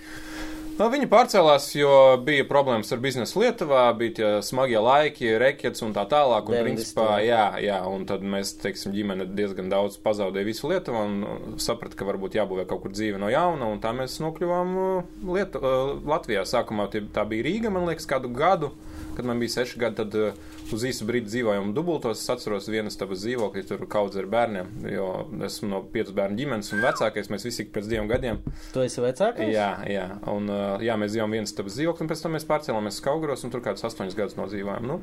Nu, 0.74 0.88
Viņi 0.90 1.06
pārcēlās, 1.06 1.68
jo 1.78 1.90
bija 2.26 2.48
problēmas 2.50 2.90
ar 2.96 3.02
biznesu 3.02 3.44
Lietuvā, 3.44 3.84
bija 3.98 4.14
tie 4.18 4.30
smagie 4.42 4.80
laiki, 4.82 5.28
rekets 5.38 5.84
un 5.86 5.92
tā 5.94 6.08
tālāk. 6.10 6.50
Un, 6.50 6.56
90. 6.58 6.66
principā, 6.66 7.06
jā, 7.22 7.44
jā, 7.62 7.78
un 7.86 8.08
tad 8.10 8.26
mēs, 8.26 8.56
teiksim, 8.64 8.96
ģimene 8.96 9.28
diezgan 9.38 9.70
daudz 9.70 10.00
pazaudēja 10.02 10.50
visu 10.50 10.72
Lietuvu 10.72 11.04
un 11.06 11.20
uh, 11.22 11.36
saprata, 11.62 11.94
ka 12.00 12.08
varbūt 12.10 12.40
jābūvē 12.40 12.66
kaut 12.70 12.82
kur 12.88 12.96
dzīve 12.96 13.22
no 13.22 13.30
jauna, 13.30 13.70
un 13.70 13.84
tā 13.84 13.94
mēs 13.94 14.18
nokļuvām 14.26 14.74
uh, 14.82 15.14
Lietu, 15.36 15.62
uh, 15.62 15.94
Latvijā. 16.10 16.42
Sākumā 16.50 16.90
tā 16.90 17.28
bija 17.30 17.46
Rīga, 17.52 17.70
man 17.74 17.86
liekas, 17.92 18.10
kādu 18.10 18.34
gadu. 18.34 18.74
Kad 19.18 19.28
man 19.30 19.40
bija 19.42 19.54
seši 19.60 19.80
gadi, 19.82 19.98
tad 20.02 20.16
uh, 20.18 20.38
uz 20.74 20.84
īsu 20.90 21.06
brīdi 21.10 21.30
dzīvojām 21.30 21.74
dubultos. 21.78 22.22
Es 22.24 22.32
atceros 22.34 22.68
vienas 22.72 22.98
tādas 23.00 23.22
dzīvokļus, 23.26 23.68
tur 23.70 23.84
kaudz 23.92 24.18
ar 24.22 24.28
bērniem, 24.32 24.72
jo 24.94 25.08
esmu 25.46 25.70
no 25.72 25.82
piecu 25.94 26.16
bērnu 26.18 26.40
ģimenes 26.40 26.72
un 26.74 26.82
vecākais. 26.86 27.30
Mēs 27.34 27.46
visi 27.48 27.66
pēc 27.74 27.90
diviem 27.92 28.10
gadiem 28.12 28.40
Tu 28.74 28.84
esi 28.86 29.04
vecākais? 29.04 29.52
Jā, 29.54 29.70
jā. 29.90 30.06
Un, 30.34 30.50
uh, 30.50 30.82
jā, 30.84 30.96
mēs 31.00 31.14
dzīvojām 31.14 31.36
vienas 31.38 31.54
tādas 31.58 31.78
dzīvokļus, 31.78 32.06
un 32.06 32.12
pēc 32.14 32.24
tam 32.26 32.36
mēs 32.38 32.48
pārcēlāmies 32.50 32.98
uz 33.00 33.06
Kauguros, 33.06 33.46
un 33.46 33.54
tur 33.54 33.64
kādus 33.66 33.86
astoņus 33.90 34.18
gadus 34.18 34.38
nodzīvojām. 34.40 34.90
Nu, 34.90 35.00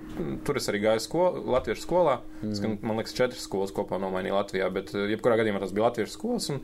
tur 0.47 0.59
es 0.61 0.67
arī 0.73 0.83
gāju 0.89 1.05
skolu, 1.07 1.45
Latvijas 1.55 1.85
skolā. 1.87 2.19
Mm. 2.43 2.51
Es, 2.55 2.63
gan, 2.65 2.77
man 2.83 2.99
liekas, 3.01 3.15
četras 3.17 3.47
skolas 3.47 3.75
kopā 3.77 4.01
nomainīju 4.03 4.39
Latvijā, 4.39 4.71
bet 4.75 4.95
uh, 4.97 5.07
jebkurā 5.13 5.39
gadījumā 5.41 5.63
tas 5.63 5.75
bija 5.77 5.87
Latvijas 5.89 6.17
skolas, 6.19 6.51
un 6.55 6.61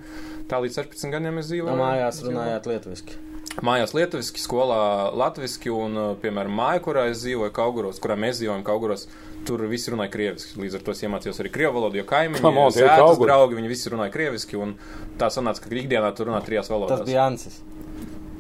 tā 0.51 0.61
līdz 0.65 0.83
16 0.83 1.15
gadiem 1.15 1.39
mēs 1.39 1.47
No 1.47 1.53
dzīvojām. 1.55 1.81
mājās 1.81 2.23
runājāt 2.27 2.67
lietuviski. 2.73 3.21
Mājās 3.65 3.95
lietuviski, 3.97 4.41
skolā 4.43 4.81
latviski, 5.17 5.71
un, 5.73 5.95
uh, 5.97 6.11
piemēram, 6.21 6.53
māja, 6.53 6.83
kurā 6.85 7.07
es 7.13 7.23
dzīvoju 7.23 7.55
Kauguros, 7.57 8.01
kurā 8.05 8.19
mēs 8.21 8.43
dzīvojam 8.43 8.65
Kauguros. 8.67 9.07
Tur 9.47 9.63
visi 9.71 9.93
runāja 9.95 10.11
krieviski. 10.13 10.59
Līdz 10.61 10.77
ar 10.77 10.85
to 10.85 10.93
es 10.93 11.01
iemācījos 11.07 11.39
arī 11.41 11.53
krievu 11.55 11.79
valodu, 11.79 12.01
jo 12.01 12.05
kaimiņi, 12.09 12.43
Kauguri. 12.43 13.31
draugi, 13.31 13.57
viņi 13.61 13.71
visi 13.71 13.93
runāja 13.95 14.13
krieviski. 14.13 14.59
un 14.61 14.75
Tā 15.17 15.31
sanāca, 15.33 15.63
ka 15.63 15.71
ikdienā 15.73 16.11
tur 16.19 16.29
runā 16.33 16.43
trijās 16.45 16.69
valodās. 16.69 17.01
Tas 17.01 17.09
bija 17.09 17.25
Ansis. 17.31 17.61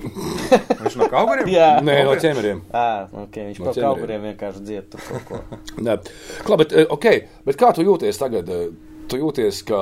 Viņš 0.83 0.97
no 1.01 1.09
Kauguriem? 1.11 1.49
Jā, 1.51 1.69
Nē, 1.85 1.97
no 2.07 2.17
ķemeriem. 2.21 2.61
À, 2.75 3.07
okay, 3.25 3.49
viņš 3.51 3.63
No 3.63 3.73
kaut 3.73 4.01
kuriem 4.03 4.27
vienkārši 4.31 4.65
dzied 4.67 4.91
tur 4.93 5.03
kaut 5.07 5.25
ko. 5.31 5.41
Nē, 5.87 5.97
Klā, 6.47 6.59
bet, 6.61 6.75
eh, 6.77 6.89
okay, 6.93 7.23
bet 7.49 7.59
kā 7.61 7.73
tu 7.77 7.87
jūties 7.87 8.21
tagad? 8.21 8.51
Eh, 8.53 8.69
Tu 9.07 9.21
jūties 9.21 9.61
kā 9.63 9.81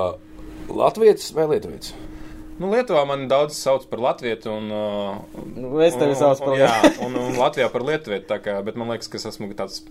latvietis 0.69 1.31
vai 1.33 1.47
lietuvietis? 1.49 1.95
Nu, 2.55 2.69
Lietuvā 2.71 3.03
man 3.09 3.27
daudz 3.31 3.57
sauc 3.59 3.89
par 3.91 4.03
latviešu, 4.05 4.53
un, 4.53 4.71
uh, 4.71 5.43
Nu, 5.57 5.73
es 5.83 5.97
tevi 5.99 6.15
saucu 6.19 6.47
par 6.47 6.61
Jā, 6.61 6.71
un, 7.03 7.17
un 7.19 7.35
Latvijā 7.41 7.67
par 7.73 7.83
lietuviešu. 7.83 8.29
tā 8.31 8.39
kā, 8.43 8.61
Bet 8.63 8.79
man 8.79 8.93
liekas, 8.95 9.11
ka 9.11 9.19
es 9.19 9.27
esmu 9.33 9.51
tāds. 9.59 9.83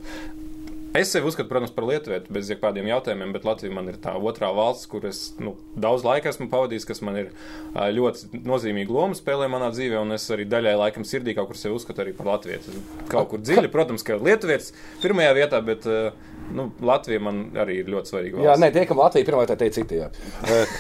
Es 0.93 1.10
sevi 1.10 1.25
uzskatu, 1.25 1.50
protams, 1.50 1.72
par 1.74 1.88
lietuviešu 1.89 2.29
bez 2.32 2.51
jebkādiem 2.53 2.86
jautājumiem, 2.91 3.32
bet 3.34 3.48
Latvija 3.48 3.74
man 3.74 3.88
ir 3.89 3.98
tā 4.00 4.13
otrā 4.13 4.51
valsts, 4.53 4.86
kur 4.88 5.08
es 5.10 5.34
nu, 5.41 5.55
daudz 5.75 6.05
laika 6.05 6.29
esmu 6.29 6.46
pavadījis, 6.51 6.86
kas 6.86 7.01
man 7.01 7.17
ir 7.17 7.32
ā, 7.74 7.88
ļoti 7.98 8.43
nozīmīga 8.46 8.93
loma 8.93 9.17
spēlē 9.17 9.50
manā 9.50 9.72
dzīvē, 9.74 9.98
un 10.05 10.13
es 10.13 10.27
arī 10.32 10.46
daļai 10.46 10.75
laikam 10.86 11.03
sirdī 11.10 11.34
kaut 11.34 11.50
kur 11.50 11.58
sevi 11.58 11.74
uzskatu 11.79 12.05
arī 12.05 12.13
par 12.13 12.29
latviešu. 12.36 12.77
Kaut 13.10 13.32
kur 13.34 13.41
dziļi, 13.41 13.74
protams, 13.74 14.05
ka 14.05 14.20
lietuvietis 14.22 14.70
pirmajā 15.01 15.34
vietā, 15.41 15.63
bet 15.65 15.89
ā, 15.89 16.13
nu, 16.52 16.72
Latvija 16.82 17.20
man 17.24 17.44
arī 17.64 17.80
ir 17.82 17.92
ļoti 17.94 18.12
svarīga. 18.12 18.42
Jā, 18.42 18.52
valsts. 18.54 18.64
nē, 18.66 18.72
tiekam 18.76 19.00
Latviju 19.00 19.30
pirmā 19.30 19.46
tā 19.50 19.58
teica 19.60 19.80
citi. 19.80 20.02
jā. 20.02 20.10
Eh, 20.44 20.76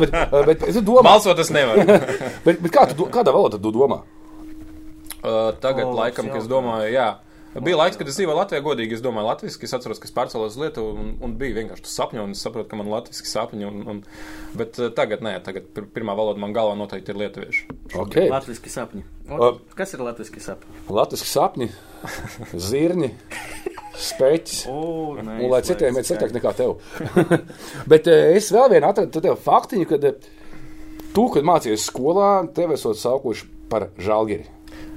bet, 0.00 0.12
eh, 0.12 0.34
bet, 0.34 0.46
bet, 0.46 0.66
tu 0.74 0.82
domā, 0.82 1.02
Balsot 1.08 1.38
es 1.38 1.50
nevaru. 1.54 1.86
bet, 2.46 2.60
bet 2.60 2.72
kā 2.74 2.86
tu, 2.92 3.06
kādā 3.06 3.32
valodā 3.34 3.60
tu 3.62 3.72
domā? 3.74 4.02
Uh, 5.18 5.50
tagad, 5.58 5.86
O, 5.88 5.90
oh, 5.90 5.96
laikam, 5.98 6.28
es 6.28 6.44
jautājums. 6.44 6.52
domāju, 6.52 6.92
jā. 6.94 7.08
Bija 7.58 7.78
laiks, 7.80 7.96
kad 7.96 8.06
es 8.06 8.14
dzīvoju 8.18 8.36
Latvijā, 8.36 8.60
godīgi 8.62 8.94
es 8.94 9.00
domāju, 9.02 9.26
latviešu. 9.32 9.58
Es 9.64 9.72
atceros, 9.74 9.98
ka 9.98 10.06
es 10.06 10.12
pārcēlos 10.14 10.52
uz 10.52 10.58
Lietuvu 10.60 10.92
un, 11.00 11.08
un 11.24 11.32
bija 11.40 11.56
vienkārši 11.56 11.82
tas 11.86 11.94
sapņu, 11.96 12.20
un 12.28 12.34
es 12.36 12.42
saprotu, 12.44 12.68
ka 12.70 12.76
man 12.78 12.86
ir 12.86 12.92
latviešu 12.92 13.24
sapņi. 13.26 13.64
Un, 13.66 13.80
un, 13.88 14.02
bet 14.60 14.76
uh, 14.78 14.90
tagad, 14.94 15.24
nē, 15.24 15.32
tagad 15.42 15.66
pir, 15.74 15.88
pirmā 15.96 16.14
valoda 16.18 16.38
man 16.38 16.52
galvā 16.54 16.76
noteikti 16.78 17.10
ir 17.14 17.18
lietuviešu. 17.24 17.78
Okay. 18.04 18.28
Latviski 18.30 18.70
sapņi. 18.70 19.02
O- 19.32 19.54
Kas 19.74 19.96
ir 19.96 20.04
latviski 20.04 20.44
sapņi? 20.44 20.84
Latvijas 20.92 21.24
sapņi, 21.32 21.70
zirni, 22.68 23.10
speķis. 23.98 24.60
O, 24.70 25.16
nē, 25.18 25.38
Un 25.42 25.52
lai 25.52 25.60
citiem 25.66 25.98
ir 25.98 26.06
sliktāk 26.06 26.34
nekā 26.36 26.52
tev. 26.58 26.76
Bet 27.90 28.08
eh, 28.10 28.36
es 28.38 28.50
vēl 28.54 28.70
vienu 28.74 28.88
atradu 28.90 29.12
tādu 29.18 29.34
faktiņu, 29.44 29.88
kad 29.90 30.06
eh, 30.08 30.30
tu, 31.16 31.26
kad 31.34 31.46
mācījies 31.48 31.88
skolā, 31.90 32.30
tevi 32.54 32.78
esot 32.78 33.00
saukuši 33.00 33.50
par 33.72 33.90
žālgiri. 34.00 34.48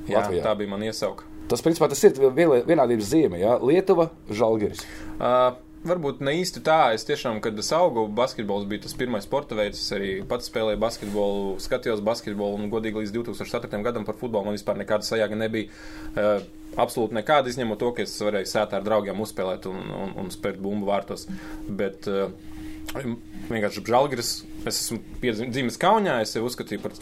Jā, 0.08 0.22
Latvijā. 0.22 0.46
tā 0.46 0.56
bija 0.60 0.72
mana 0.72 0.90
iesauka. 0.90 1.28
Tas, 1.52 1.62
principā, 1.66 1.90
tas 1.92 2.00
ir 2.08 2.16
vienādības 2.16 3.10
zīme. 3.12 3.42
Ja? 3.42 3.58
Lietuva, 3.60 4.08
žālgiris. 4.32 4.86
Uh, 5.18 5.52
Varbūt 5.82 6.20
ne 6.22 6.36
īsti 6.38 6.62
tā. 6.62 6.92
Es 6.94 7.06
tiešām, 7.08 7.40
kad 7.42 7.58
es 7.58 7.72
augu, 7.74 8.04
basketbols 8.14 8.68
bija 8.70 8.84
tas 8.84 8.94
pirmais 8.98 9.26
sporta 9.26 9.58
veids. 9.58 9.80
Es 9.82 9.96
arī 9.96 10.12
pats 10.30 10.52
spēlēju 10.52 10.78
basketbolu, 10.82 11.56
skatījos 11.64 12.04
basketbolu 12.06 12.60
un 12.60 12.70
godīgi 12.70 13.02
līdz 13.02 13.16
2004. 13.16 13.82
gadam 13.88 14.06
par 14.06 14.20
futbolu 14.20 14.50
man 14.52 14.58
vispār 14.58 14.78
nekāda 14.78 15.08
sajāga 15.08 15.40
nebija. 15.42 15.72
Uh, 16.14 16.46
absolūti 16.82 17.18
nekāda, 17.18 17.50
izņemot 17.50 17.82
to, 17.82 17.90
ka 17.98 18.06
es 18.06 18.14
varēju 18.22 18.52
sētā 18.52 18.78
ar 18.78 18.86
draugiem 18.86 19.26
uzspēlēt 19.26 19.66
un, 19.72 19.82
un, 20.04 20.14
un 20.22 20.30
spērt 20.32 20.62
bumbu 20.62 20.92
vārtos. 20.92 21.26
Bet, 21.66 22.06
uh, 22.08 22.30
Vienkārši 22.92 23.84
žēlgris. 23.88 24.30
Es 24.68 24.78
esmu 24.82 25.00
dzimis 25.24 25.80
Kaunijā. 25.82 26.18
Es 26.24 26.36
jau 26.36 26.44
uzskatīju, 26.48 26.82
par, 26.84 26.96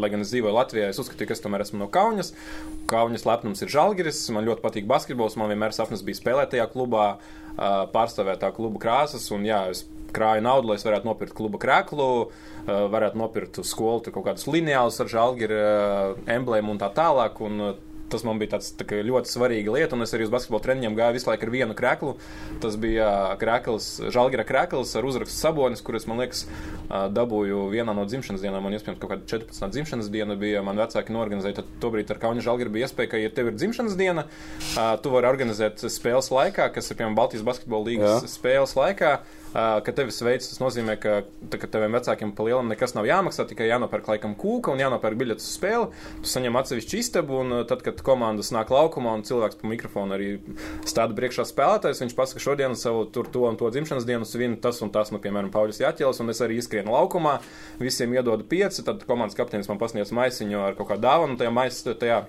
lai 0.00 0.10
gan 0.12 0.24
es 0.24 0.32
dzīvoju 0.32 0.54
Latvijā, 0.56 0.88
es 0.90 0.98
uzskatīju, 1.02 1.30
ka 1.30 1.36
es 1.36 1.42
tomēr 1.44 1.62
esmu 1.64 1.80
no 1.84 1.88
Kaunas. 1.92 2.32
Kaunas 2.90 3.26
lepnums 3.28 3.62
ir 3.62 3.70
žēlgris. 3.72 4.24
Man 4.34 4.46
ļoti 4.48 4.64
patīk 4.64 4.88
basketbols. 4.90 5.38
Man 5.38 5.52
vienmēr 5.52 5.74
sapnis 5.76 6.04
bija 6.06 6.18
spēlēt 6.18 6.52
tajā 6.54 6.66
klubā, 6.72 7.06
pārstāvēt 7.94 8.42
tā 8.42 8.50
klubu 8.56 8.82
krāsas. 8.82 9.28
Un, 9.34 9.46
jā, 9.46 9.62
es 9.70 9.84
krāju 10.16 10.44
naudu, 10.46 10.70
lai 10.70 10.80
es 10.80 10.86
varētu 10.86 11.08
nopirkt 11.08 11.36
kluba 11.36 11.60
krēklu, 11.62 12.10
varētu 12.66 13.20
nopirkt 13.20 13.60
skolu 13.66 14.02
kaut 14.10 14.24
kādus 14.26 14.48
lineālus 14.50 14.98
ar 15.02 15.10
žēlgiri 15.12 15.60
emblēmu 16.36 16.74
un 16.74 16.82
tā 16.82 16.90
tālāk. 16.96 17.38
Un, 17.46 17.68
tas 18.12 18.24
man 18.26 18.40
bija 18.40 18.56
tāds, 18.56 18.70
tā 18.78 19.00
ļoti 19.06 19.30
svarīga 19.30 19.74
lieta, 19.74 19.96
un 19.96 20.04
es 20.04 20.14
arī 20.14 20.26
uz 20.26 20.32
basketbola 20.32 20.62
treniņiem 20.64 20.96
gāju 20.98 21.16
visu 21.16 21.30
laiku 21.30 21.46
ar 21.46 21.52
vienu 21.54 21.76
krēklu. 21.78 22.14
Tas 22.62 22.78
bija 22.80 23.08
krēkls, 23.40 23.88
žēlgira 24.14 24.46
krēkls 24.48 24.94
ar 24.98 25.08
uzrakstu 25.08 25.36
sabonis, 25.36 25.82
kuras, 25.86 26.06
man 26.10 26.22
liekas, 26.22 26.44
dabūju 26.88 27.66
vienā 27.72 27.94
no 27.96 28.06
dzimšanas 28.08 28.44
dienām. 28.44 28.64
Man 28.66 28.76
iespējams, 28.76 29.00
kaut 29.02 29.14
kāda 29.14 29.28
14. 29.36 29.70
dzimšanas 29.74 30.10
diena 30.12 30.38
bija. 30.38 30.62
Man 30.66 30.78
vecāki 30.80 31.14
norganizēja, 31.14 31.60
tad 31.60 31.72
tobrīd 31.82 32.12
ar 32.12 32.22
Kaunis 32.22 32.46
žēlgira 32.46 32.72
bija 32.72 32.90
iespēja, 32.90 33.12
ka, 33.14 33.22
ja 33.22 33.32
tev 33.34 33.50
ir 33.50 33.58
dzimšanas 33.58 33.98
diena, 33.98 34.26
tu 35.02 35.14
vari 35.14 35.30
organizēt 35.30 35.82
spēles 35.92 36.30
laikā, 36.34 36.70
kas 36.74 36.90
ir, 36.90 37.00
piemēram, 37.00 37.18
Baltijas 37.18 37.46
basketbola 37.46 37.90
līgas 37.90 38.26
Jā. 38.26 38.32
spēles 38.36 38.76
laikā 38.78 39.16
ka 39.56 39.94
tevi 39.96 40.12
sveic. 40.12 40.44
Tas 40.44 40.60
nozīmē, 40.60 40.96
ka, 41.00 41.20
tā, 41.50 41.60
ka 41.60 41.68
taviem 41.70 41.96
vecākiem 41.96 42.32
pa 42.36 42.46
lielam 42.46 42.68
nekas 42.70 42.96
nav 42.96 43.08
jāmaksā, 43.08 43.46
tikai 43.48 43.68
jānopērk 43.70 44.10
laikam 44.12 44.36
kūka 44.38 44.74
un 44.74 44.82
jānopērk 44.82 45.18
biļetes 45.20 45.46
uz 45.46 45.56
spēli. 45.56 45.88
Tu 46.24 46.32
saņem 46.32 46.58
atsevišķu 46.60 47.00
istabu, 47.00 47.40
un 47.42 47.62
tad, 47.70 47.84
kad 47.86 48.02
komandas 48.06 48.52
nāk 48.54 48.72
laukumā 48.74 49.16
un 49.16 49.24
cilvēks 49.26 49.60
pa 49.60 49.70
mikrofonu 49.70 50.16
arī 50.16 50.30
stāda 50.88 51.16
priekšā 51.16 51.46
spēlētājs, 51.48 52.02
viņš 52.04 52.16
pasaka, 52.18 52.42
šodien 52.42 52.76
savu 52.78 53.06
tur 53.12 53.30
to 53.32 53.46
un 53.48 53.58
to 53.60 53.70
dzimšanas 53.72 54.08
dienu 54.08 54.28
svin 54.28 54.58
tas 54.62 54.82
un 54.84 54.92
tas, 54.94 55.12
nu, 55.14 55.22
piemēram, 55.22 55.52
Pauļus 55.54 55.82
Jāķēlis, 55.84 56.22
un 56.22 56.34
es 56.34 56.42
arī 56.44 56.60
izskrienu 56.60 56.94
laukumā, 56.94 57.38
visiem 57.80 58.14
iedodu 58.16 58.46
pieci, 58.48 58.84
tad 58.86 59.06
komandas 59.08 59.38
kapteinis 59.38 59.70
man 59.70 59.80
pasniedz 59.80 60.12
maisiņu 60.16 60.66
ar 60.68 60.76
kaut 60.78 60.92
kādu 60.92 61.06
dāvanu, 61.06 61.38
tajā 61.40 61.54
maisiņā 61.54 62.24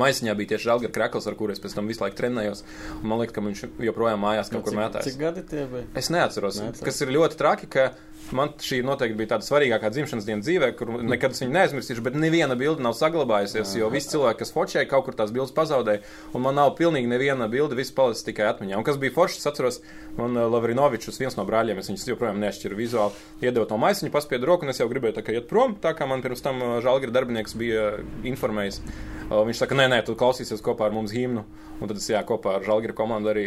Maisiņā 0.00 0.32
bija 0.38 0.54
tieši 0.54 0.66
Žalgara 0.70 0.92
krekls, 0.94 1.26
ar 1.30 1.36
kuriem 1.38 1.54
es 1.54 1.60
pēc 1.62 1.74
tam 1.76 1.86
visu 1.90 2.02
laiku 2.02 2.16
trenējos. 2.18 2.64
Man 3.04 3.20
liekas, 3.20 3.34
ka 3.36 3.44
viņš 3.44 3.60
joprojām 3.86 4.22
mājās 4.24 4.50
kaut 4.50 4.64
kur 4.66 4.74
mētās. 4.78 5.04
Cik 5.06 5.18
gadi 5.20 5.44
tie 5.50 5.66
bija? 5.70 5.84
Es 6.00 6.08
neatceros, 6.10 6.58
Neatceros. 6.62 6.86
kas 6.88 7.02
ir 7.04 7.12
ļoti 7.14 7.38
traki, 7.38 7.68
ka 7.70 7.84
man 8.32 8.52
šī 8.62 8.80
noteikti 8.86 9.16
bija 9.18 9.34
tāda 9.34 9.46
svarīgākā 9.46 9.90
dzimšanas 9.92 10.26
diena 10.28 10.44
dzīvē, 10.44 10.70
kur 10.78 10.92
nekad 11.04 11.34
es 11.34 11.42
viņu 11.42 11.54
neaizmirsīšu, 11.54 12.04
bet 12.06 12.16
neviena 12.18 12.56
bilde 12.58 12.84
nav 12.84 12.94
saglabājusies, 12.98 13.74
jo 13.78 13.90
visi 13.92 14.14
cilvēki, 14.14 14.40
kas 14.40 14.54
focēja, 14.54 14.88
kaut 14.90 15.06
kur 15.08 15.18
tās 15.18 15.32
bildes 15.34 15.54
pazaudēja, 15.56 16.02
un 16.32 16.44
man 16.46 16.56
nav 16.58 16.74
pilnīgi 16.78 17.10
neviena 17.10 17.48
bilde, 17.52 17.76
viss 17.78 17.94
palicis 17.94 18.26
tikai 18.26 18.46
atmiņā. 18.52 18.78
Un 18.78 18.86
kas 18.86 19.00
bija 19.02 19.14
forši, 19.16 19.40
es 19.42 19.50
atceros, 19.50 19.80
man 20.18 20.38
uh, 20.38 20.46
Lavrinovičs, 20.52 21.20
viens 21.20 21.36
no 21.38 21.46
brāļiem, 21.48 21.82
es 21.82 21.90
viņus 21.90 22.06
joprojām 22.12 22.40
nešķiru 22.42 22.78
vizuāli, 22.78 23.26
iedeva 23.44 23.68
to 23.68 23.80
maisiņu, 23.82 24.12
paspiedu 24.14 24.48
roku, 24.50 24.64
un 24.64 24.74
es 24.74 24.80
jau 24.80 24.88
gribēju 24.90 25.18
tā 25.18 25.26
kā 25.26 25.36
iet 25.36 25.50
prom, 25.50 25.76
tā 25.82 25.92
kā 25.98 26.08
man 26.08 26.24
pirms 26.24 26.44
tam 26.44 26.62
uh, 26.62 26.78
žālgira 26.84 27.18
darbinieks 27.18 27.58
bija 27.60 27.90
informējis. 28.24 28.80
Uh, 28.84 29.14
Viņš 29.24 29.62
saka, 29.62 29.76
nē, 29.78 29.86
nē, 29.88 30.02
tu 30.04 30.14
klausīsies 30.18 30.62
kopā 30.64 30.88
ar 30.88 30.94
mums 30.94 31.14
himnu. 31.14 31.44
Un 31.80 31.90
tad 31.90 31.98
es 31.98 32.06
jā, 32.10 32.20
kopā 32.26 32.58
ar 32.58 32.66
Žalgiru 32.66 32.94
komandu 32.96 33.32
arī 33.32 33.44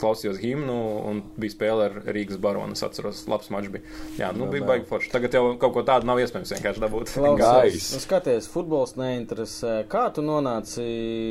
klausījos 0.00 0.40
himnu 0.42 0.76
un 1.06 1.20
bija 1.38 1.54
spēle 1.54 1.86
ar 1.86 1.98
Rīgas 2.08 2.40
baronu. 2.42 2.74
Es 2.74 2.82
atceros, 2.86 3.26
labs 3.30 3.52
mačs 3.54 3.70
bija. 3.74 3.77
Jā, 4.18 4.30
nu 4.36 4.46
bija 4.50 4.66
baigi 4.68 4.86
forši. 4.88 5.10
Tagad 5.12 5.34
jau 5.38 5.42
kaut 5.60 5.74
ko 5.76 5.82
tādu 5.86 6.08
nav 6.08 6.18
iespējams 6.22 6.52
vienkārši 6.56 6.82
dabūt. 6.84 7.12
Gājis. 7.38 7.88
nu, 7.94 8.00
skaties, 8.02 8.48
futbols 8.52 8.96
neinteresē. 8.98 9.74
Kā 9.90 10.06
tu 10.14 10.22
nonāci? 10.26 10.86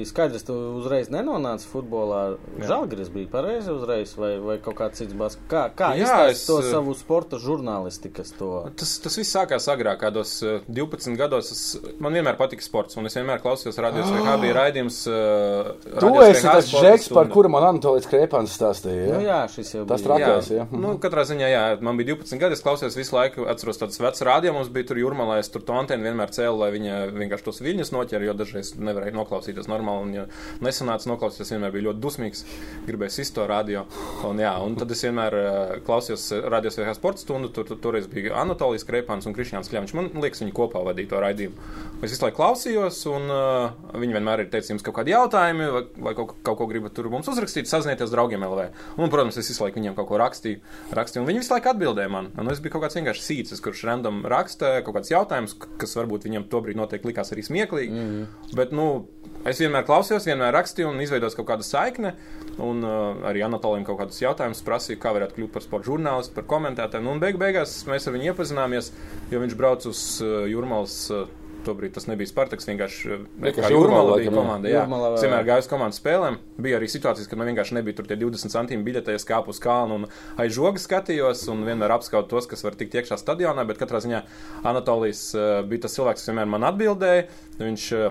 Skaidrs, 0.09 0.45
tu 0.47 0.55
uzreiz 0.79 1.09
nenonāci 1.13 1.67
futbolā. 1.71 2.37
Žalgris 2.63 3.09
bija 3.13 3.29
pareizi 3.31 3.71
uzreiz, 3.73 4.13
vai, 4.19 4.33
vai 4.43 4.57
kaut 4.63 4.77
kāds 4.79 5.01
cits 5.01 5.15
bas. 5.17 5.37
Kā, 5.51 5.67
kā 5.77 5.91
Jā, 5.99 6.27
es, 6.31 6.45
to 6.47 6.59
eh, 6.61 6.69
savu 6.71 6.93
sporta 6.97 7.39
žurnālistikas 7.41 8.33
to? 8.39 8.51
Tas, 8.79 8.95
tas 9.03 9.17
viss 9.19 9.33
sākās 9.35 9.67
agrāk, 9.71 9.99
kādos 10.05 10.37
uh, 10.45 10.59
12 10.67 11.17
gados. 11.19 11.51
Es, 11.53 11.63
man 12.03 12.15
vienmēr 12.17 12.37
patika 12.39 12.63
sports, 12.65 12.97
un 12.99 13.09
es 13.09 13.15
vienmēr 13.17 13.41
klausījos 13.43 13.77
radios, 13.83 14.09
vai 14.13 14.23
kā 14.25 14.35
bija 14.41 14.57
raidījums. 14.61 15.01
Uh, 15.09 15.73
Tu 15.97 16.11
esi 16.27 16.45
tas 16.47 16.67
žeks, 16.71 17.09
par 17.13 17.29
kuru 17.33 17.49
man 17.51 17.65
Anatolijas 17.71 18.07
Krēpans 18.09 18.53
stāstīja. 18.57 19.07
Nu, 19.07 19.17
Ja? 19.17 19.21
jā, 19.27 19.39
šis 19.51 19.73
jau 19.75 19.85
Tas 19.89 20.01
bija. 20.03 20.17
trakais, 20.17 20.49
ja. 20.53 20.65
Nu, 20.71 20.95
katrā 21.01 21.23
ziņā, 21.27 21.47
jā, 21.51 21.61
man 21.83 21.97
bija 21.99 22.13
12 22.15 22.36
gadi. 22.41 22.57
Es 22.57 22.63
klausījos 22.65 22.97
visu 22.97 23.15
laiku, 23.15 23.45
atceros 23.49 23.79
tādas 23.81 23.99
vecas 24.01 24.23
rādījumus. 24.27 24.57
Mums 24.57 24.71
bija 24.73 24.87
tur 24.89 24.99
jūrmā, 25.01 25.25
es 25.37 25.51
tur 25.53 25.61
to 25.65 25.75
antenu 25.77 26.07
vienmēr 26.07 26.31
cēlu, 26.33 26.61
lai 26.63 26.69
viņa 26.73 26.95
vienkārši 27.13 27.45
tos 27.45 27.61
viļņus 27.61 27.91
noķer, 27.93 28.25
jo 28.25 28.35
dažreiz 28.37 28.71
nevarēja 28.79 29.15
noklausīties 29.17 29.69
normāli. 29.69 30.07
Un, 30.07 30.15
ja 30.15 30.25
nesanāca 30.65 31.11
noklausīties, 31.11 31.53
vienmēr 31.53 31.75
bija 31.75 31.87
ļoti 31.89 32.03
dusmīgs. 32.03 32.43
Gribēju 32.87 33.15
sist 33.17 33.35
to 33.37 33.45
radio. 33.49 33.85
Un, 34.27 34.41
jā, 34.41 34.53
un 34.63 34.77
tad 34.79 34.93
es 34.95 35.03
vienmēr 35.05 35.37
uh, 35.37 35.75
klausījos 35.85 36.29
radios 36.47 36.79
vai 36.81 36.95
sporta 36.97 37.23
stundu. 37.23 37.51
Tur, 37.53 37.67
tur, 37.69 37.81
toreiz 37.83 38.09
bija 38.11 38.35
Anatolijas 38.41 38.87
Krepāns 38.87 39.29
un 39.29 39.37
Krišņāns 39.37 39.71
Kļāviņš. 39.71 39.95
Man 39.97 40.09
liekas, 40.23 40.41
viņi 40.43 40.55
kopā 40.57 40.81
vadīja 40.87 41.13
to 41.13 41.21
raidījumu. 41.23 41.69
Es 42.01 42.13
visu 42.13 42.25
laiku 42.25 42.41
klausījos, 42.41 42.99
un 43.11 43.31
uh, 43.33 43.93
viņi 43.97 44.17
vienmēr 44.17 44.43
ir 44.43 44.51
teicis, 44.53 44.73
jums 44.73 44.85
kaut 44.85 44.99
kādi 44.99 45.13
jautājumi, 45.13 45.69
vai, 45.73 45.83
vai 46.09 46.13
kaut, 46.17 46.35
kaut 46.45 46.59
ko 46.59 46.67
gribat 46.69 46.93
tur 46.97 47.09
mums 47.13 47.29
uzrakstīt, 47.31 47.69
sazinieties 47.69 48.13
draugiem 48.13 48.45
LV. 48.45 48.67
Un, 48.97 49.09
protams, 49.13 49.39
es 49.41 49.49
visu 49.49 49.63
laiku 49.65 49.79
viņiem 49.79 49.95
kaut 49.97 50.09
ko 50.11 50.19
rakstīju, 50.21 50.61
rakstīju 50.97 51.23
un 51.23 51.29
viņi 51.31 51.41
visu 51.41 51.53
laiku 51.55 51.71
atbildēja 51.73 52.11
man. 52.13 52.26
Un 52.37 52.51
es 52.51 52.59
biju 52.63 52.75
kaut 52.75 52.85
kāds 52.85 52.97
vienkārši 52.97 53.23
sīcis, 53.23 53.61
kurš 53.63 53.85
random 53.87 54.23
raksta 54.29 54.81
kaut 54.85 54.97
kāds 54.97 55.11
jautājums, 55.11 55.55
kas 55.81 55.95
varbūt 55.97 56.27
viņam 56.27 56.47
tobrīd 56.51 56.79
noteikti 56.79 57.11
likās 57.11 57.33
arī 57.33 57.45
smieklīgi. 57.47 57.93
Mm 57.93 58.11
-hmm. 58.11 58.55
Bet, 58.59 58.75
nu, 58.75 59.07
es 59.45 59.61
vienmēr 59.63 59.85
klausījos, 59.87 60.27
vienmēr 60.27 60.53
rakstīju 60.53 60.91
un 60.91 61.01
izveidojos 61.01 61.35
kaut 61.39 61.47
kādu 61.47 61.63
saikni. 61.63 62.13
Un 62.57 62.83
uh, 62.83 63.23
arī 63.29 63.45
Anatolijam 63.45 63.85
kaut 63.85 63.99
kādus 63.99 64.21
jautājumus 64.21 64.63
prasīju, 64.65 64.99
kā 64.99 65.13
varētu 65.13 65.35
kļūt 65.37 65.51
par 65.53 65.61
sporta 65.61 65.91
žurnālistu, 65.91 66.33
par 66.33 66.43
komentētāju. 66.43 67.03
Nu, 67.03 67.11
un 67.11 67.19
beig 67.19 67.37
beigās 67.37 67.85
mēs 67.87 68.07
ar 68.07 68.13
viņu 68.13 68.31
iepazināmies, 68.33 68.93
jo 69.31 69.39
viņš 69.39 69.55
brauc 69.55 69.85
uz 69.85 70.21
uh, 70.21 70.47
Jurmālas. 70.49 71.11
Uh, 71.11 71.27
Tobrīd 71.67 71.93
tas 71.97 72.07
nebija 72.07 72.29
Spartaks, 72.29 72.67
vienkārši 72.69 73.13
uh, 73.13 73.23
Vienkārši 73.43 73.73
Jūrmala, 73.75 74.17
bija 74.21 74.33
komanda. 74.33 74.71
Jā, 74.71 74.83
Jūrmala, 74.85 75.13
Es 75.17 75.25
vienmēr 75.25 75.47
gāju 75.47 75.65
uz 75.65 75.71
komandas 75.71 75.99
spēlēm. 76.01 76.39
Bija 76.63 76.79
arī 76.79 76.87
situācijas, 76.91 77.27
kad 77.29 77.41
man 77.41 77.51
vienkārši 77.51 77.77
nebija 77.77 77.97
tur 77.99 78.07
tie 78.09 78.19
20 78.19 78.53
centimetri 78.53 78.85
biļetē, 78.87 79.17
es 79.19 79.27
kāpu 79.27 79.51
uz 79.53 79.59
kalnu 79.63 80.01
un 80.01 80.07
aiz 80.39 80.55
žoga 80.55 80.81
skatījos 80.81 81.43
un 81.53 81.65
vienmēr 81.67 81.97
apskautu 81.97 82.31
tos, 82.35 82.47
kas 82.49 82.63
var 82.65 82.77
tikt 82.79 82.95
iekšā 83.01 83.19
stadionā. 83.19 83.67
Bet 83.67 83.81
katrā 83.81 83.99
ziņā 84.03 84.23
Anatolijas 84.67 85.27
uh, 85.35 85.49
bija 85.67 85.87
tas 85.87 85.99
cilvēks, 85.99 86.23
kas 86.23 86.31
vienmēr 86.31 86.49
man 86.55 86.67
atbildēja. 86.71 87.27
Viņš 87.59 87.91
uh, 87.97 88.07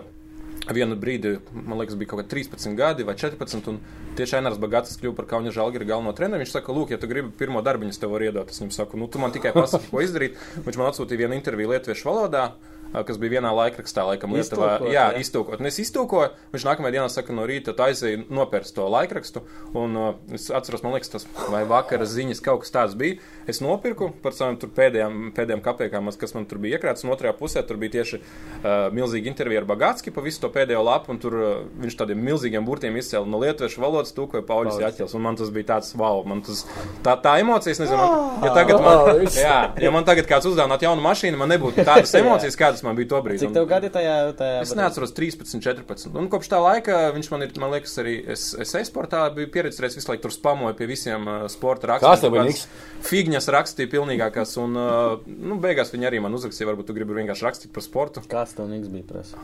Vienu 0.66 0.96
brīdi, 0.98 1.36
man 1.54 1.78
liekas, 1.78 1.94
bija 1.98 2.10
kaut 2.10 2.24
kādi 2.24 2.42
13 2.48 2.74
gadi 2.78 3.04
vai 3.06 3.14
14. 3.14 3.68
Un 3.70 3.76
tieši 4.18 4.40
Ainars 4.40 4.58
Bagāts 4.58 4.98
kļuva 4.98 5.14
par 5.20 5.28
Kaunas 5.30 5.54
žēlgara 5.54 5.86
galveno 5.86 6.14
treneru. 6.16 6.42
Viņš 6.42 6.54
saka, 6.56 6.74
lūk, 6.74 6.90
ja 6.90 6.98
tu 6.98 7.06
gribi 7.10 7.30
pirmo 7.38 7.62
darbu, 7.62 7.86
es 7.86 8.00
tev 8.02 8.10
varu 8.16 8.26
iedot. 8.26 8.50
Es 8.50 8.58
viņam 8.58 8.72
saku, 8.74 8.98
nu, 8.98 9.06
tu 9.06 9.22
man 9.22 9.34
tikai 9.34 9.52
pasaki, 9.54 9.92
ko 9.92 10.02
izdarīt. 10.02 10.40
Viņš 10.66 10.80
man 10.80 10.90
atsūtīja 10.90 11.22
vienu 11.22 11.38
interviju 11.38 11.70
lietuviešu 11.70 12.10
valodā. 12.10 12.48
Kas 12.92 13.18
bija 13.20 13.36
vienā 13.36 13.50
laikrakstā, 13.52 14.04
laikam, 14.08 14.32
Lietuvā. 14.36 14.76
Iztulkot, 14.76 14.92
Jā, 14.92 15.06
jā. 15.12 15.22
iztūkot. 15.24 15.60
Un 15.60 15.68
es 15.68 15.80
iztūkoju. 15.82 16.30
Viņš 16.54 16.66
nākamajā 16.68 16.94
dienā 16.96 17.08
saka, 17.12 17.34
no 17.36 17.44
rīta 17.48 17.74
tu 17.76 17.84
aizēji 17.84 18.22
nopērst 18.32 18.76
to 18.78 18.86
laikrakstu. 18.88 19.42
Un 19.76 19.98
uh, 20.00 20.14
es 20.32 20.48
atceros, 20.54 20.84
man 20.86 20.96
liekas, 20.96 21.12
tas 21.12 21.26
vai 21.52 21.64
vakara 21.68 22.06
ziņas 22.08 22.40
kaut 22.46 22.64
kas 22.64 22.72
tāds 22.72 22.96
bija. 22.96 23.18
Es 23.46 23.60
nopirku 23.62 24.08
par 24.22 24.34
savām 24.34 24.56
tur 24.58 24.72
pēdējām, 24.74 25.30
pēdējām 25.36 25.62
kapekām, 25.62 26.10
kas 26.18 26.34
man 26.34 26.48
tur 26.50 26.58
bija 26.62 26.80
iekrāts. 26.80 27.04
Un 27.06 27.12
otrajā 27.14 27.32
pusē 27.38 27.62
tur 27.66 27.78
bija 27.78 28.00
tieši 28.00 28.18
uh, 28.18 28.88
milzīga 28.94 29.30
intervija 29.30 29.62
ar 29.62 29.68
Bagātski 29.68 30.10
pa 30.14 30.24
visu 30.24 30.42
to 30.42 30.50
pēdējo 30.50 30.82
lapu. 30.86 31.12
Un 31.14 31.20
tur 31.22 31.36
uh, 31.38 31.52
viņš 31.82 31.98
tādiem 32.00 32.24
milzīgiem 32.26 32.66
burtiem 32.66 32.98
izcēla 32.98 33.28
no 33.30 33.38
lietuviešu 33.42 33.82
valodas 33.82 34.14
tūkoja 34.16 34.42
Pauļus 34.48 34.80
Jāķels. 34.82 35.14
Un 35.14 35.24
man 35.28 35.38
tas 35.38 35.52
bija 35.54 35.70
tāds, 35.74 35.92
wow, 35.98 36.24
man 36.26 36.42
tas, 36.46 36.64
tā, 37.06 37.14
tā 37.22 37.36
emocija, 37.42 37.76
es 37.76 37.82
nezinu, 37.84 38.00
man, 38.00 38.42
ja 38.48 38.52
tagad 38.56 38.82
man, 38.82 39.02
viss. 39.22 39.38
jā, 39.38 39.56
ja 39.86 39.94
man 39.94 40.08
tagad 40.08 40.26
kāds 40.30 40.50
uzdāvinātu 40.50 40.88
jaunu 40.88 41.06
mašīnu, 41.06 41.38
man 41.38 41.54
nebūtu 41.54 41.86
tādas 41.86 42.14
emocijas, 42.20 42.58
kādas 42.58 42.82
man 42.86 42.98
bija 42.98 43.12
tobrīd. 43.14 43.38
Cik 43.44 43.54
tev 43.54 43.70
gadi 43.70 43.92
tajā? 43.94 44.16
tajā 44.36 44.58
Es 44.64 44.74
neatceros 44.74 45.14
13, 45.14 45.62
14. 45.62 46.10
Un 46.18 46.26
kopš 46.32 46.50
tā 46.50 46.60
laika 46.62 46.98
viņš 47.14 47.30
man 47.30 47.46
ir, 47.46 47.54
man 47.62 47.74
liekas, 47.76 47.94
arī 48.02 48.18
es, 48.34 48.48
es 48.58 48.74
e-sportā 48.82 49.22
biju 49.36 49.52
pieredzējis, 49.54 50.00
visu 50.00 50.10
laiku 50.10 50.26
tur 50.26 50.34
spamoju 50.34 50.78
pie 50.78 50.90
visiem 50.90 51.30
uh, 51.30 51.46
sporta 51.52 51.92
rakstiem. 51.92 52.10
Kas 52.10 52.24
tev 52.24 52.34
bija, 52.34 52.46
Kaut 52.46 53.35
Figņas 53.36 53.52
rakstīja 53.52 53.90
pilnīgākās, 53.92 54.54
un, 54.62 54.76
uh, 54.80 55.24
nu, 55.28 55.58
beigās 55.60 55.90
viņi 55.92 56.06
arī 56.08 56.22
man 56.24 56.32
uzrakstīja, 56.38 56.70
varbūt 56.70 56.86
tu 56.88 56.94
gribi 56.96 57.18
vienkārši 57.18 57.44
rakstīt 57.44 57.72
par 57.74 57.84
sportu. 57.84 58.22
Kāds 58.32 58.54
tev 58.56 58.70
niks 58.70 58.88
bija 58.88 59.04
prasa? 59.10 59.42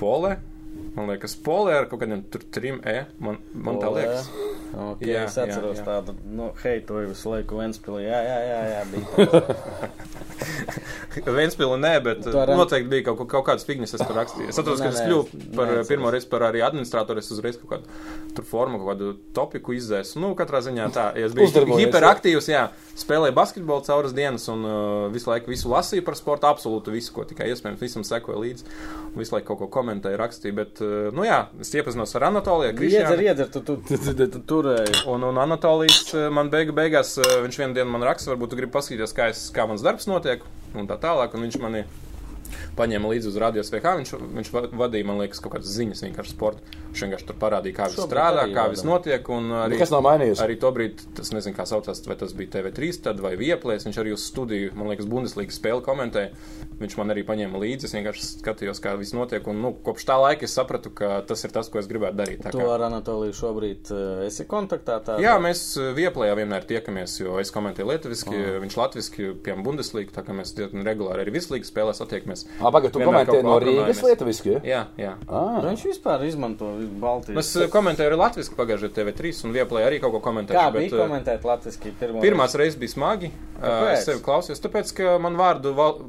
Polē. 0.00 0.38
Man 0.94 1.12
liekas, 1.12 1.34
polē 1.44 1.74
ar 1.82 1.88
kaut 1.90 2.00
kādiem 2.00 2.22
trim 2.54 2.80
E. 2.88 3.02
Man, 3.20 3.36
man 3.52 3.82
tā 3.82 3.90
liekas. 3.92 4.30
Okay, 4.74 5.06
Jā, 5.12 5.24
es 5.28 5.36
atceros 5.38 5.78
jā, 5.78 5.82
jā. 5.82 5.86
tādu, 5.86 6.14
nu, 6.26 6.48
hei, 6.64 6.80
to 6.82 6.98
jau 7.02 7.10
visu 7.12 7.30
laiku 7.30 7.58
Ventspilī. 7.60 8.00
Jā, 8.08 8.20
jā, 8.26 8.38
jā, 8.48 8.60
jā 8.72 8.80
bija. 8.90 9.04
Vēnspili 11.24 11.76
nē, 11.78 11.92
bet 12.02 12.22
Tu 12.26 12.32
ar- 12.38 12.50
noteikti 12.58 12.88
bija 12.90 13.04
kaut, 13.06 13.20
kaut 13.30 13.44
kādas 13.46 13.64
figņas, 13.68 13.92
es 13.94 14.02
tur 14.02 14.16
rakstīju. 14.18 14.48
Es 14.50 14.58
atceros, 14.58 14.80
Nē, 14.82 14.88
ka 14.88 14.90
es 14.90 14.98
nē, 14.98 15.04
kļuvu 15.06 15.24
par 15.54 15.66
neatceros. 15.68 15.88
pirmo 15.92 16.10
reizi 16.10 16.28
par 16.32 16.42
arī 16.48 16.62
administratoru, 16.66 17.22
es 17.22 17.30
uzreiz 17.30 17.58
kaut 17.60 17.70
kādu 17.70 18.34
tur 18.34 18.44
formu, 18.48 18.80
kaut 18.82 18.90
kādu 18.96 19.12
topiku 19.36 19.76
izdzēsu. 19.78 20.18
Nu, 20.24 20.32
katrā 20.34 20.58
ziņā 20.66 20.88
tā, 20.96 21.06
ja 21.18 21.28
es 21.28 21.36
biju 21.38 21.78
hiperaktīvs, 21.78 22.48
jā, 22.50 22.64
spēlēju 22.98 23.36
basketbolu 23.38 23.84
cauras 23.86 24.12
dienas 24.16 24.48
un 24.50 24.64
uh, 24.66 25.06
visu 25.14 25.30
laiku 25.30 25.52
visu 25.54 25.70
lasīju 25.70 26.04
par 26.04 26.18
sportu, 26.18 26.50
absolūti 26.50 26.90
visu, 26.94 27.12
ko 27.14 27.24
tikai 27.30 27.46
iespējams, 27.54 27.78
visam 27.84 28.02
sekoju 28.06 28.42
līdzi. 28.42 28.66
un 29.14 29.22
Visu 29.22 29.36
laiku 29.36 29.54
kaut 29.54 29.62
ko 29.62 29.70
komentēju, 29.80 30.18
rakstīju, 30.18 30.54
bet, 30.58 30.82
uh, 30.82 31.12
nu 31.14 31.22
jā, 31.28 31.44
es 31.62 31.70
iepazinos 31.78 32.14
ar 32.18 32.26
Anatoliju, 32.32 32.74
Iedzer, 32.74 32.80
Krišjānu. 32.82 33.22
iedzer, 33.22 33.50
tu, 33.54 33.60
tu, 33.62 33.76
tu, 33.86 33.98
tu, 34.26 34.40
tu 34.50 34.62
turēji. 34.64 35.04
Un, 35.10 35.24
un 35.28 35.40
Anatolijas 35.40 36.08
eh, 36.14 36.28
man 36.32 36.50
beigu, 36.52 36.74
beigās, 36.76 37.16
eh, 37.20 37.36
viņš 37.44 37.60
vienā 37.60 37.78
dienā 37.78 37.90
man 37.90 38.06
raksta, 38.06 38.32
varbūt 38.32 38.52
tu 38.52 38.60
gribi 38.60 38.74
paskatīties, 38.74 39.14
kā, 39.16 39.28
es, 39.34 39.46
kā 39.54 39.68
mans 39.68 39.84
darbs 39.84 40.08
notiek, 40.10 40.44
un 40.74 40.88
tā 40.90 40.98
tālāk. 41.00 41.36
Un 41.36 41.46
viņš 41.46 41.60
mani 41.62 41.84
paņēma 42.78 43.10
līdzi 43.12 43.30
uz 43.30 43.36
radios 43.40 43.70
VH. 43.72 43.94
Viņš, 44.00 44.12
viņš 44.38 44.50
va- 44.54 44.68
vadīja, 44.84 45.06
man 45.08 45.20
liekas, 45.22 45.40
kaut 45.42 45.54
kādas 45.56 45.72
ziņas 45.74 46.04
vienkārši 46.06 46.34
sporta. 46.34 46.60
Viņš 46.94 47.02
vienkārši 47.06 47.26
tur 47.26 47.38
parādīja, 47.40 47.76
kā 47.78 47.88
viss 47.90 48.04
strādā, 48.06 48.44
kā 48.54 48.66
viss 48.70 48.84
notiek. 48.86 49.28
Un 49.34 49.50
arī, 49.50 49.74
Nekas 49.74 49.90
nav 49.94 50.02
mainījies. 50.06 50.42
Arī 50.44 50.58
to 50.60 50.70
brīdi, 50.74 51.06
tas 51.14 51.32
nezinu, 51.34 51.56
kā 51.56 51.66
saucās, 51.66 52.02
vai 52.06 52.16
tas 52.20 52.32
bija 52.32 52.52
TV3 52.58 53.00
tad 53.02 53.20
vai 53.24 53.34
Vieplēs. 53.40 53.86
Viņš 53.88 53.98
arī 54.02 54.12
uz 54.14 54.26
studiju, 54.30 54.74
man 54.78 54.90
liekas, 54.92 55.06
Bundeslīgas 55.10 55.58
spēli 55.60 55.82
komentēja. 55.86 56.30
Viņš 56.80 56.96
man 56.98 57.10
arī 57.14 57.24
paņēma 57.26 57.58
līdzi. 57.62 57.84
Es 57.88 57.94
vienkārši 57.94 58.24
skatījos, 58.40 58.80
kā 58.82 58.96
viss 58.98 59.14
notiek. 59.14 59.46
Un, 59.46 59.60
nu, 59.62 59.72
kopš 59.86 60.06
tā 60.08 60.16
laika 60.20 60.46
es 60.48 60.54
sapratu, 60.54 60.90
ka 60.94 61.20
tas 61.26 61.44
ir 61.46 61.52
tas, 61.54 61.68
ko 61.70 61.78
es 61.78 61.86
gribētu 61.90 62.18
darīt. 62.18 62.42
Tā 62.42 62.50
Tu 62.50 62.58
kā- 62.58 62.70
ar 62.74 62.86
Anatoliju 62.88 63.34
šobrīd 63.38 63.90
uh, 63.94 64.24
esi 64.26 64.44
kontaktā? 64.50 64.98
Tā, 65.04 65.18
Jā, 65.22 65.36
mēs 65.38 65.62
uh, 65.78 65.92
Vieplējā 65.94 66.34
vienmēr 66.40 66.66
tiekamies, 66.66 67.20
jo 67.20 67.38
es 67.38 67.52
komentēju 67.54 67.86
lietuviski, 67.92 68.34
oh. 68.34 68.58
viņš 68.64 68.76
latviski, 68.80 69.28
piemēram, 69.46 69.62
Bundeslīga, 69.68 70.10
tā 70.18 70.24
kā 70.26 70.34
mēs 70.34 70.50
diezgan 70.58 70.82
regulāri 70.86 71.22
arī 71.22 71.34
vislīgas 71.38 71.70
spēlēs 71.70 72.02
attiekamies. 72.02 72.33
Ah, 72.60 72.70
pagaid, 72.74 72.92
tu 72.94 73.00
komentē 73.04 73.38
no 73.44 73.56
Rīgas 73.62 74.02
lietuviski, 74.04 74.54
ja? 74.56 74.60
Jā, 74.66 74.80
jā. 75.00 75.12
Ah, 75.28 75.60
Viņš 75.64 75.84
vispār 75.90 76.24
izmanto 76.26 76.70
Baltijas. 77.02 77.38
Es 77.44 77.56
uh, 77.62 77.68
komentēju 77.72 78.10
arī 78.10 78.18
latviski 78.20 78.58
pagājušajā 78.58 78.94
TV3 78.98 79.32
un 79.46 79.54
Vieplējā 79.54 79.90
arī 79.90 80.00
kaut 80.02 80.14
ko 80.16 80.20
komentēju. 80.24 80.58
Kā 80.58 80.66
bija 80.74 80.90
komentēt 81.04 81.46
latviski 81.48 81.94
pirmo 82.00 82.24
Pirmās 82.24 82.56
reizes 82.58 82.78
bija 82.80 82.94
smagi. 82.96 83.30
Uh, 83.54 83.64
Kāpēc? 83.64 83.92
es 83.94 84.08
sevi 84.08 84.22
klausījos, 84.26 84.60
tāpēc, 84.64 84.90
ka 84.98 85.14
man 85.22 85.38
vārdu, 85.38 85.72
val, 85.78 86.00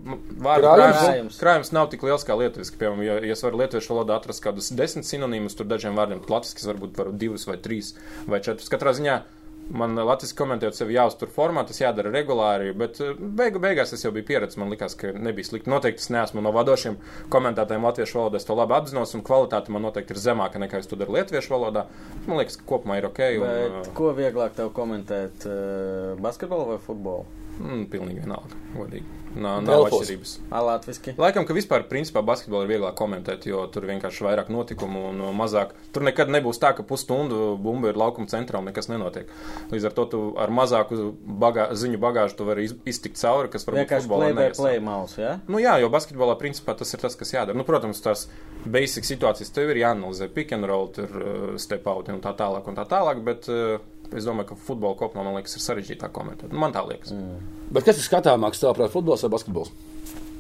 vārdu 0.42 0.72
Krājums? 0.74 1.00
krājums, 1.06 1.40
krājums 1.44 1.72
nav 1.78 1.92
tik 1.94 2.04
liels 2.08 2.26
kā 2.28 2.36
lietuviski. 2.40 2.80
Piemēram, 2.82 3.04
ja, 3.06 3.20
ja 3.30 3.38
es 3.38 3.46
varu 3.46 3.62
lietuviešu 3.62 3.94
valodā 3.94 4.18
atrast 4.20 4.44
kādus 4.44 4.72
desmit 4.76 5.08
sinonīmus, 5.08 5.56
tur 5.56 5.70
dažiem 5.70 5.96
vārdiem, 5.96 6.24
tad 6.26 6.34
latviski 6.40 6.66
varbūt 6.68 7.00
var 7.00 7.14
divus 7.14 7.46
vai 7.48 7.58
trīs 7.62 7.94
vai 8.28 8.42
četrus. 8.44 8.72
Katrā 8.74 8.96
ziņā 8.98 9.20
man 9.70 9.96
latviski 9.98 10.38
komentējot 10.40 10.78
sevi 10.78 10.96
jāuztur 10.98 11.32
formā, 11.34 11.66
tas 11.68 11.80
jādara 11.82 12.12
regulāri, 12.14 12.74
bet 12.78 13.00
uh, 13.04 13.14
beigu 13.18 13.62
beigās 13.64 13.94
es 13.96 14.06
jau 14.06 14.12
biju 14.16 14.28
pieredzējis. 14.30 14.60
Man 14.62 14.74
liekas, 14.74 14.98
ka 15.00 15.14
nebija 15.16 15.50
slikti. 15.50 15.72
Noteikti 15.72 16.06
es 16.06 16.12
neesmu 16.14 16.44
no 16.46 16.54
vadošiem 16.56 17.00
komentētājiem 17.34 17.88
latviešu 17.90 18.20
valodā. 18.20 18.42
Es 18.42 18.50
to 18.50 18.58
labi 18.58 18.78
apzinos, 18.78 19.16
un 19.18 19.26
kvalitāte 19.26 19.74
man 19.74 19.86
noteikti 19.88 20.16
ir 20.16 20.22
zemāka 20.28 20.62
nekā 20.62 20.82
es 20.82 20.92
to 20.92 21.00
daru 21.00 21.18
lietuviešu 21.18 21.56
valodā. 21.56 21.88
Man 22.28 22.42
liekas, 22.42 22.60
ka 22.62 22.70
kopumā 22.76 23.00
ir 23.02 23.10
ok. 23.10 23.24
Un, 23.40 23.48
Bet, 23.48 23.80
uh, 23.82 23.96
ko 23.98 24.12
vieglāk 24.18 24.58
tev 24.60 24.74
komentēt? 24.76 25.48
Uh, 25.50 26.14
basketbolu 26.22 26.74
vai 26.74 26.80
futbolu? 26.84 27.45
Mm, 27.60 27.86
pilnīgi 27.92 28.26
vienalga, 28.26 28.64
godīgi. 28.76 29.22
Nav, 29.36 29.60
nav 29.66 29.86
atšķirības. 29.90 30.32
Ā, 30.48 30.60
latviski. 30.64 31.14
Laikam, 31.20 31.44
ka 31.48 31.56
vispār, 31.56 31.84
principā, 31.90 32.22
basketbolu 32.26 32.66
ir 32.66 32.72
vieglāk 32.76 32.96
komentēt, 32.96 33.48
jo 33.50 33.66
tur 33.72 33.88
vienkārši 33.90 34.24
vairāk 34.24 34.52
notikumu 34.54 35.10
un 35.10 35.20
mazāk. 35.36 35.74
Tur 35.96 36.06
nekad 36.08 36.32
nebūs 36.32 36.60
tā, 36.62 36.72
ka 36.78 36.86
pusstundu 36.88 37.58
bumba 37.62 37.92
ir 37.92 38.00
laukuma 38.00 38.32
centrā 38.32 38.62
un 38.62 38.70
nekas 38.70 38.88
nenotiek. 38.92 39.32
Līdz 39.74 39.90
ar 39.90 39.96
to 39.98 40.06
tu 40.12 40.22
ar 40.40 40.54
mazāku 40.56 41.12
bagā, 41.44 41.68
ziņu 41.76 42.00
bagāžu 42.02 42.40
tu 42.40 42.48
vari 42.48 42.70
iz, 42.70 42.76
iztikt 42.88 43.20
cauri, 43.20 43.52
kas 43.52 43.68
varbūt 43.68 43.84
Vienkārši 43.84 44.12
play 44.12 44.38
by 44.38 44.48
play 44.56 44.84
mouse? 44.84 45.20
Ja? 45.20 45.36
Nu, 45.52 45.60
jā, 45.64 45.76
jo 45.84 45.92
basketbolā 45.92 46.38
principā 46.40 46.78
tas 46.80 46.96
ir 46.96 47.04
tas, 47.04 47.20
kas 47.20 47.36
jādara. 47.36 47.58
Nu, 47.60 47.68
protams, 47.68 48.00
tās 48.06 48.30
basic 48.64 49.08
situācijas 49.08 49.52
tev 49.56 49.74
ir 49.74 49.84
jāanalizē, 49.84 50.30
pick 50.32 50.56
and 50.56 50.68
roll, 50.70 50.88
tur 50.96 51.12
uh, 51.20 51.44
step 51.60 51.88
out 51.92 52.08
un 52.14 52.24
tā 52.24 52.32
tālāk 52.40 52.72
un 52.72 52.80
tā 52.80 52.88
tālāk, 52.88 53.20
bet 53.28 53.52
uh, 53.52 53.84
es 54.14 54.26
domāju, 54.28 54.52
ka 54.54 54.56
futbola 54.68 54.96
kopumā, 55.00 55.24
man 55.26 55.36
liekas, 55.40 55.56
ir 55.58 55.64
sarežģītāk 55.66 56.12
komentēt. 56.14 56.52
Nu, 56.54 56.60
man 56.60 56.74
tā 56.76 56.84
liekas. 56.88 57.12
Mm. 57.16 57.40
bet 57.74 57.84
kas 57.88 57.98
ir 57.98 58.06
skatāmāks, 58.06 58.62
tavuprāt, 58.62 58.92
futbols 58.94 59.24
vai 59.26 59.32
basketbols? 59.34 59.72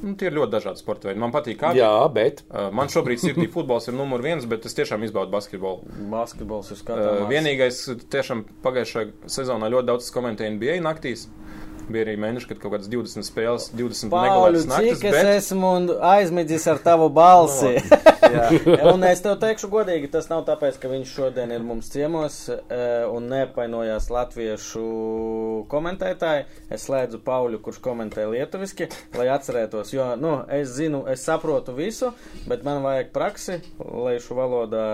Nu, 0.05 0.11
tie 0.19 0.27
ir 0.27 0.35
ļoti 0.35 0.51
dažādi 0.51 0.77
sporta 0.83 1.07
veidi. 1.07 1.19
Man 1.23 1.31
patīk, 1.33 1.57
kā 1.61 1.71
Jā, 1.73 1.89
bet 2.13 2.43
Uh, 2.51 2.67
Man 2.75 2.87
šobrīd 2.91 3.17
sirdī 3.23 3.47
futbols 3.49 3.87
ir 3.87 3.95
numur 3.95 4.21
viens, 4.21 4.45
bet 4.45 4.65
es 4.67 4.75
tiešām 4.75 5.01
izbaudu 5.07 5.31
basketbolu. 5.31 5.81
Basketbols 6.11 6.69
ir 6.71 6.77
Uh, 6.77 6.81
skatāms. 6.83 7.29
vienīgais, 7.31 7.79
tiešām 8.11 8.43
pagājušajā 8.61 9.29
sezonā 9.31 9.71
ļoti 9.71 9.87
daudz 9.89 10.11
komentēju 10.13 10.57
NBA 10.59 10.77
naktīs. 10.83 11.25
Bija 11.85 12.05
arī 12.07 12.15
mēneši, 12.17 12.47
kad 12.49 12.59
kaut 12.61 12.73
kādas 12.73 12.89
20 12.89 13.27
spēles, 13.27 13.67
20 13.77 14.09
Pauļu, 14.13 14.63
naktis. 14.69 14.97
cik 14.97 15.07
es 15.11 15.15
Bet... 15.15 15.29
esmu 15.35 15.71
aizmidzis 16.01 16.65
ar 16.71 16.81
tavu 16.81 17.11
balsi. 17.13 17.75
Jā. 18.35 18.47
un 18.89 19.05
es 19.05 19.21
tev 19.21 19.35
teikšu 19.41 19.69
godīgi, 19.71 20.09
tas 20.11 20.27
nav 20.31 20.41
tāpēc, 20.47 20.79
ka 20.81 20.89
viņš 20.91 21.11
šodien 21.13 21.53
ir 21.53 21.61
mums 21.65 21.91
ciemos 21.93 22.39
eh, 22.49 23.05
un 23.05 23.29
nepainojās 23.29 24.09
latviešu 24.13 24.85
komentētāji. 25.71 26.47
Es 26.73 26.87
slēdzu 26.89 27.21
Pauļu, 27.25 27.61
kurš 27.65 27.79
komentē 27.85 28.25
lietuviski, 28.31 28.89
lai 29.19 29.29
atcerētos, 29.35 29.93
jo, 29.93 30.09
nu, 30.19 30.39
es 30.57 30.73
zinu, 30.79 31.05
es 31.11 31.23
saprotu 31.27 31.75
visu, 31.77 32.11
bet 32.49 32.65
man 32.65 32.81
vajag 32.85 33.13
praksi, 33.15 33.61
lai 33.77 34.17
šo 34.23 34.41
valodā 34.41 34.89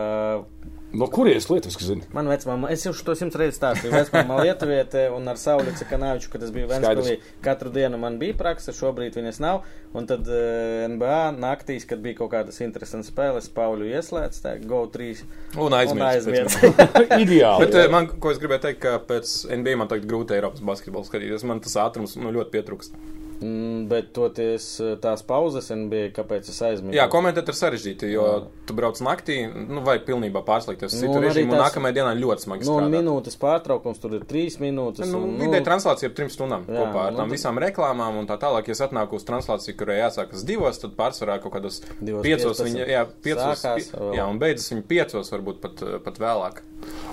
no 0.93 1.08
kurienes 1.12 1.47
lietuviski 1.49 1.86
zini? 1.86 2.08
Man 2.15 2.30
vecmāma, 2.32 2.71
es 2.73 2.86
jau 2.86 2.93
to 3.06 3.15
simts 3.17 3.38
reizes 3.39 3.60
stāstīju. 3.60 3.93
Vecmāma 3.93 4.41
Lietuviete 4.43 5.06
un 5.15 5.27
ar 5.32 5.39
Sauli 5.39 5.73
Cekanaviču, 5.77 6.32
kad 6.34 6.43
es 6.45 6.51
biju 6.56 6.69
Ventspilī, 6.71 7.17
katru 7.45 7.71
dienu 7.73 7.99
man 8.01 8.17
bija 8.21 8.38
praksa, 8.39 8.75
šobrīd 8.75 9.17
viņas 9.19 9.41
nav. 9.43 9.63
Un 9.97 10.06
tad 10.08 10.27
uh, 10.32 10.86
NBA 10.88 11.19
naktīs, 11.36 11.84
kad 11.88 11.99
bija 12.04 12.21
kaut 12.21 12.32
kādas 12.32 12.62
interesantas 12.63 13.12
spēles, 13.12 13.49
Pauļu 13.51 13.89
ieslēdz, 13.91 14.39
tā 14.43 14.54
Go 14.63 14.86
3 14.91 15.25
Un 15.60 15.75
aizmirst. 15.75 16.63
Ideāli. 17.23 17.65
Bet, 17.65 17.75
eh, 17.75 17.89
man, 17.91 18.08
ko 18.23 18.32
es 18.32 18.39
gribēju 18.39 18.65
teikt, 18.67 18.84
ka 18.86 18.99
pēc 19.08 19.34
NBA 19.51 19.75
man 19.82 19.91
tagad 19.91 20.08
grūti 20.08 20.38
Eiropas 20.38 20.63
basketbolu 20.63 21.08
skatīties. 21.08 21.43
Man 21.47 21.60
tas 21.63 21.75
ātrums 21.84 22.15
nu, 22.19 22.32
ļoti 22.32 22.56
pietrūkst. 22.56 22.95
Mm, 23.41 23.88
bet 23.89 24.12
toties 24.13 24.65
eh, 24.86 24.91
tās 25.01 25.23
pauzes 25.25 25.71
NBA, 25.73 26.12
kāpēc 26.13 26.49
es 26.51 26.60
aizmirsu? 26.62 26.93
Jā, 26.93 27.08
komentēt 27.10 27.47
ir 27.49 27.56
sarežģīti, 27.58 28.12
jo 28.13 28.25
tu 28.69 28.75
brauc 28.77 28.99
naktī, 29.01 29.39
nu, 29.49 29.82
vajag 29.82 30.04
pilnībā 30.06 30.43
pārslēgties 30.45 30.93
uz 30.93 30.99
Nu, 30.99 31.08
citu 31.08 31.15
un 31.17 31.23
arī 31.23 31.32
režīmu, 31.32 31.49
un 31.49 31.58
tās- 31.58 31.71
nākamajā 31.71 31.95
dienā 31.97 32.12
ļoti 32.21 32.45
smagi 32.45 32.67
Nu, 32.67 32.75
un 32.75 32.84
strādāt. 32.86 32.93
minūtes 32.99 33.38
pārtraukums 33.41 34.01
tur 34.04 34.13
ir 34.19 34.27
trīs 34.30 34.60
minūtes. 34.62 35.10
Nu, 35.10 35.23
un, 35.25 35.34
Vidēji 35.41 35.65
translācija 35.65 36.10
ir 36.12 36.13
trim 36.19 36.30
stundām 36.30 36.67
Jā, 36.69 36.75
jā, 36.75 36.84
kopā 36.86 37.06
ar 37.08 37.12
nu, 37.12 37.17
tām 37.17 37.30
tad- 37.32 37.34
visām 37.34 37.58
reklāmām 37.65 38.19
un 38.21 38.27
tā 38.30 38.38
tālāk. 38.38 38.67
Ja 38.69 38.77
es 38.77 38.84
atnāku 38.86 39.17
uz 39.17 39.25
translāciju, 39.25 39.75
kurai 39.80 39.97
jāsākas 40.04 40.45
divos, 40.45 40.77
tad 40.77 40.93
pārsvarā 40.99 41.39
kaut 41.41 41.54
kādos 41.58 41.82
Divos 41.99 42.21
piecos, 42.21 42.62
15 42.62 42.69
viņa, 42.69 42.88
jā, 42.93 43.06
piecos, 43.23 43.58
sākās 43.65 43.89
pi, 43.89 43.97
vēl. 43.97 44.13
jā, 44.21 44.27
un 44.30 44.38
beidzas 44.39 44.69
viņa 44.71 44.84
piecos, 44.93 45.32
varbūt 45.34 45.60
pat, 45.65 45.82
eh, 45.82 45.97
pat 45.97 46.19
vēlāk. 46.21 46.62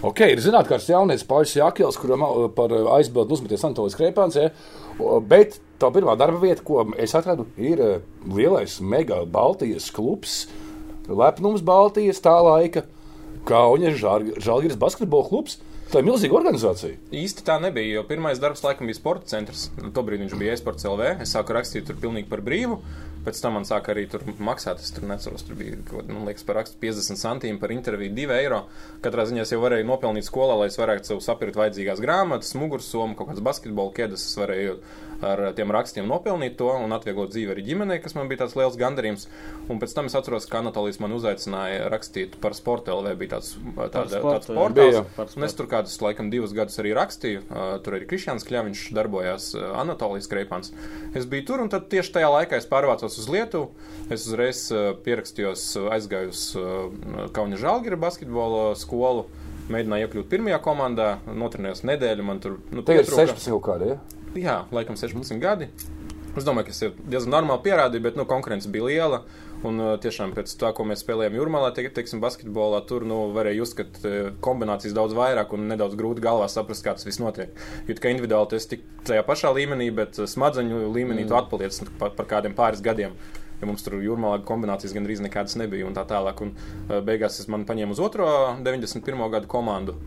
Ok, 0.03 0.21
ir 0.29 0.37
zināms, 0.45 0.69
kāds 0.69 0.87
jaunietis 0.93 1.25
Pauļs 1.25 1.57
Jākils, 1.57 1.97
kuram 2.01 2.53
par 2.55 2.73
uh, 2.73 2.93
aizbildu 2.97 3.33
uzmeties 3.33 3.65
Antolijas 3.65 3.97
Krēpāns, 3.99 4.37
ja? 4.37 4.51
Bet 5.29 5.59
tā 5.79 5.91
pirmā 5.95 6.15
darba 6.19 6.41
vieta, 6.43 6.65
ko 6.67 6.85
es 6.99 7.15
atradu, 7.19 7.49
ir 7.57 7.83
uh, 7.83 7.97
lielais 8.27 8.79
mega 8.81 9.23
Baltijas 9.25 9.91
klubs, 9.95 10.45
lepnums 11.09 11.65
Baltijas 11.65 12.23
tā 12.25 12.37
laika, 12.45 12.85
Kauņa 13.49 13.95
Žalgiris 13.97 14.77
basketbola 14.81 15.29
klubs. 15.31 15.59
Tā 15.89 16.03
ir 16.03 16.05
milzīga 16.05 16.37
organizācija. 16.37 16.99
Īsti 17.17 17.45
tā 17.47 17.55
nebija, 17.63 17.95
jo 17.97 18.03
pirmais 18.05 18.41
darbs 18.43 18.61
laikam 18.61 18.91
bija 18.91 18.99
sporta 18.99 19.31
centrs. 19.31 19.71
Tobrīd 19.97 20.21
viņš 20.21 20.35
bija 20.37 20.53
e-sports 20.53 20.85
LV. 20.85 21.15
Es 21.25 21.33
sāku 21.33 21.55
rakstīt 21.57 21.87
tur 21.89 21.97
pilnīgi 22.03 22.29
par 22.29 22.43
brīvu. 22.45 22.77
Pēc 23.25 23.41
tam 23.41 23.57
man 23.57 23.65
sāka 23.65 23.95
arī 23.95 24.05
tur 24.13 24.21
maksāt. 24.37 24.83
Es 24.85 24.93
tur 24.93 25.07
neceros, 25.09 25.47
tur 25.49 25.57
bija 25.57 25.79
man 26.11 26.29
liekas, 26.29 26.45
par 26.45 26.61
rakstu 26.61 26.77
50 26.83 27.23
centīm 27.23 27.57
par 27.63 27.73
interviju 27.73 28.13
2 28.21 28.37
eiro. 28.37 28.61
Katrā 29.05 29.25
ziņā 29.31 29.47
es 29.47 29.55
jau 29.55 29.63
varēju 29.65 29.89
nopelnīt 29.89 30.29
skolā, 30.29 30.59
lai 30.61 30.69
es 30.69 30.77
varētu 30.77 31.15
sev 31.15 31.25
sapirkt 31.25 31.57
vajadzīgās 31.57 32.05
grāmatas, 32.05 32.53
mugursomu, 32.61 33.17
kaut 33.17 33.33
kādas 33.33 33.47
basketbola 33.49 33.97
ķēdes. 33.97 34.29
Es 34.29 34.37
varēju 34.43 34.77
ar 35.25 35.43
tiem 35.59 35.73
rakstiem 35.75 36.07
nopelnīt 36.09 36.57
to 36.61 36.69
un 36.71 36.93
atvieglot 36.95 37.33
dzīvi 37.33 37.55
arī 37.55 37.65
ģimenei, 37.67 37.99
kas 38.03 38.15
man 38.15 38.29
bija 38.31 38.45
tāds 38.45 38.55
liels 38.59 38.77
gandarījums. 38.79 39.27
Un 39.69 39.81
pēc 39.83 39.95
tam 39.97 40.07
es 40.11 40.15
atceros, 40.19 40.47
ka 40.51 40.61
Anatolijas 40.63 41.01
man 41.03 41.13
uzaicināja 41.17 41.89
rakstīt 41.93 42.37
par 42.43 42.55
sporta 42.55 42.95
LV. 42.95 43.15
Bija 43.21 43.37
tāds, 43.37 43.55
tāda, 43.77 44.07
sportu, 44.13 44.53
tāds 44.53 44.53
portāls. 44.55 45.37
Un 45.37 45.49
es 45.49 45.57
tur 45.59 45.69
kādus, 45.71 45.97
laikam, 46.05 46.31
divus 46.33 46.55
gadus 46.57 46.79
arī 46.83 46.95
rakstīju. 46.97 47.43
Uh, 47.49 47.75
tur 47.85 47.99
arī 47.99 48.09
Kristians 48.11 48.47
Kļaviņš 48.49 48.85
darbojās 48.97 49.51
Anatolijas 49.59 50.31
Kreipāns. 50.31 50.73
Es 51.19 51.27
biju 51.29 51.49
tur, 51.51 51.65
un 51.65 51.73
tad 51.73 51.89
tieši 51.93 52.15
tajā 52.19 52.31
laikā 52.33 52.61
es 52.61 52.69
pārvācos 52.71 53.19
uz 53.19 53.29
Lietuvu. 53.33 53.71
Es 54.09 54.25
uzreiz 54.29 54.63
pierakstījos, 55.05 55.67
aizgāju 55.93 56.33
uz 56.33 56.45
Kauņa 57.37 57.59
Žalgira 57.61 57.99
basketbola 58.01 58.71
skolu. 58.79 59.27
Mēģināju 59.69 60.07
iekļūt 60.07 60.29
pirmajā 60.31 60.59
komandā, 60.65 61.09
notrenējos 61.29 61.83
nedēļu. 61.85 62.25
Man 62.25 62.39
tur 62.41 62.55
nu, 62.73 62.81
Tagad 62.81 63.05
pietrūka- 63.05 63.27
16 63.35 63.51
kaut 63.59 63.67
kādi. 63.67 63.91
Ja? 63.93 64.18
Jā, 64.37 64.63
laikam 64.75 64.99
16 64.99 65.41
gadi. 65.41 65.71
Es 66.37 66.45
domāju, 66.47 66.69
ka 66.69 66.75
es 66.75 66.83
jau 66.83 66.91
diezgan 67.11 67.33
normāli 67.33 67.65
pierādīju, 67.65 68.05
bet 68.05 68.19
nu, 68.19 68.27
konkurence 68.29 68.71
bija 68.71 68.87
liela. 68.87 69.23
Un 69.67 69.81
uh, 69.83 69.95
tiešām 69.99 70.37
pēc 70.37 70.53
tā, 70.61 70.69
ko 70.77 70.85
mēs 70.87 71.01
spēlējām 71.03 71.35
Jurmalā, 71.35 71.73
te, 71.75 71.83
teiksim, 71.91 72.21
basketbolā, 72.23 72.79
tur 72.87 73.03
nu, 73.09 73.17
varēja 73.35 73.59
just, 73.59 73.75
ka 73.79 73.87
uh, 73.89 74.29
kombinācijas 74.45 74.95
daudz 74.95 75.17
vairāk 75.19 75.57
un 75.57 75.67
nedaudz 75.73 75.97
grūti 75.99 76.23
galvā 76.23 76.47
saprast, 76.53 76.85
kā 76.87 76.95
tas 76.95 77.09
viss 77.09 77.19
notiek. 77.19 77.59
Jo 77.89 77.97
kā 77.99 78.13
individuāli 78.15 78.53
tas 78.53 78.71
tik 78.71 78.87
tajā 79.09 79.25
pašā 79.27 79.51
līmenī, 79.57 79.91
bet 79.97 80.21
uh, 80.21 80.31
smadzeņu 80.31 80.93
līmenī 80.95 81.25
mm. 81.25 81.33
tu 81.33 81.39
atpaliec 81.41 81.81
nu, 81.83 81.91
par, 81.99 82.15
par 82.21 82.31
kādiem 82.37 82.55
pāris 82.59 82.85
gadiem. 82.85 83.19
Ja 83.59 83.67
mums 83.67 83.83
tur 83.83 83.99
jūrmālā 83.99 84.45
kombinācijas 84.47 84.95
gandrīz 84.95 85.25
nekādas 85.25 85.59
nebija 85.59 85.89
un 85.89 85.97
tā 85.97 86.07
tālāk. 86.07 86.45
Un, 86.45 86.55
beigās 87.03 87.41
es 87.43 87.51
man 87.51 87.67
paņēmu 87.67 87.97
uz 87.97 88.05
otro 88.05 88.29
91. 88.63 89.27
gadu 89.35 89.51
komandu. 89.51 89.99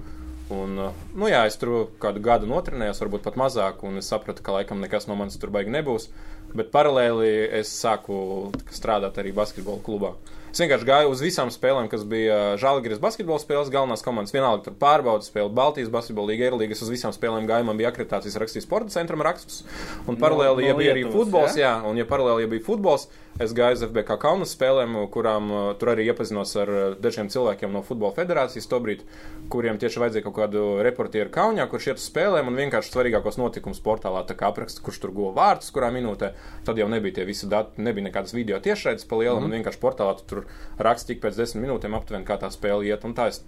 Un, 0.52 0.76
uh, 0.90 1.02
nu 1.16 1.30
jā, 1.32 1.46
es 1.48 1.56
tur 1.62 1.88
kādu 2.02 2.22
gadu 2.24 2.50
notrenējos, 2.50 3.00
varbūt 3.04 3.24
pat 3.30 3.40
mazāk, 3.40 3.86
un 3.88 4.02
es 4.02 4.12
sapratu, 4.12 4.44
ka 4.44 4.58
laikam 4.58 4.84
nekas 4.84 5.08
no 5.08 5.16
manis 5.20 5.40
tur 5.40 5.54
baigi 5.54 5.72
nebūs. 5.72 6.10
Bet 6.52 6.74
paralēli 6.74 7.32
es 7.62 7.72
sāku 7.72 8.52
strādāt 8.76 9.20
arī 9.22 9.32
basketbola 9.36 9.80
klubā. 9.86 10.16
Es 10.52 10.60
vienkārši 10.60 10.84
gāju 10.84 11.12
uz 11.14 11.22
visām 11.24 11.48
spēlēm, 11.54 11.88
kas 11.88 12.02
bija 12.04 12.58
Žēlgājas 12.60 13.00
basketbola 13.00 13.40
spēles, 13.40 13.70
galvenās 13.72 14.04
komandas. 14.04 14.34
Vienalga, 14.36 14.66
tur 14.66 14.76
pārbaudas 14.82 15.30
spēle, 15.32 15.48
Baltijas 15.56 15.92
basketbola 15.94 16.34
līga, 16.34 16.50
Eirolandes. 16.50 16.82
Uz 16.84 16.92
visām 16.92 17.14
spēlēm 17.16 17.48
gāju, 17.48 17.70
man 17.70 17.80
bija 17.80 17.94
akreditācijas 17.94 18.36
rakstīts 18.44 18.68
sporta 18.68 18.92
centram 18.92 19.24
rakstus. 19.24 19.62
Un 20.12 20.20
paralēli, 20.20 20.66
no 20.66 20.68
ja 20.68 20.76
bija 20.76 20.92
arī 20.92 21.06
Lietuvas, 21.06 21.22
futbols, 21.22 21.56
ja? 21.56 21.70
jā, 21.70 21.74
un 21.88 22.02
ja 22.02 22.08
paralēli, 22.10 22.44
ja 22.44 22.52
bija 22.52 22.66
futbols, 22.68 23.08
es 23.40 23.54
gāju 23.56 23.78
uz 23.78 23.84
FBK 23.88 24.18
Kaunas 24.22 24.52
spēlēm, 24.56 24.98
kurām 25.14 25.52
uh, 25.52 25.62
tur 25.80 25.94
arī 25.94 26.08
iepazinos 26.10 26.52
ar 26.60 26.72
uh, 26.72 26.82
dažiem 27.00 27.30
cilvēkiem 27.32 27.72
no 27.72 27.84
futbola 27.86 28.16
federācijas 28.18 28.68
tobrīd, 28.72 29.06
kuriem 29.54 29.80
tieši 29.82 30.02
vajadzēja 30.04 30.26
kaut 30.28 30.38
kādu 30.40 30.66
reportieru 30.86 31.32
Kaunijā, 31.34 31.68
kurš 31.72 31.92
iet 31.92 32.02
uz 32.02 32.08
spēlēm 32.10 32.52
un 32.52 32.60
vienkārši 32.60 32.94
svarīgākos 32.94 33.40
notikumus 33.42 33.82
portālā 33.86 34.26
apraksta, 34.26 34.84
kurš 34.84 35.02
tur 35.06 35.16
guva 35.16 35.34
vārdus, 35.40 35.72
kurā 35.74 35.92
minūtē. 35.96 36.34
Tad 36.68 36.82
jau 36.82 36.90
nebija 36.92 37.20
tie 37.20 37.28
visi 37.30 37.50
dati, 37.52 37.82
nebija 37.82 38.10
nekādas 38.10 38.36
video 38.36 38.60
tiešraides 38.60 39.08
pa 39.08 39.22
lielam, 39.22 39.44
mm. 39.44 39.50
un 39.50 39.60
vienkārši 39.60 39.82
portālā 39.82 40.18
tu 40.20 40.28
tur 40.28 40.46
raksti 40.80 41.14
tik 41.14 41.24
pēc 41.24 41.40
desmit 41.40 41.68
minūtēm 41.68 41.98
aptuveni, 41.98 42.28
kā 42.28 42.40
tā 42.42 42.52
spēle 42.54 42.88
iet. 42.88 43.06
Un 43.08 43.16
tā 43.18 43.32
es 43.32 43.44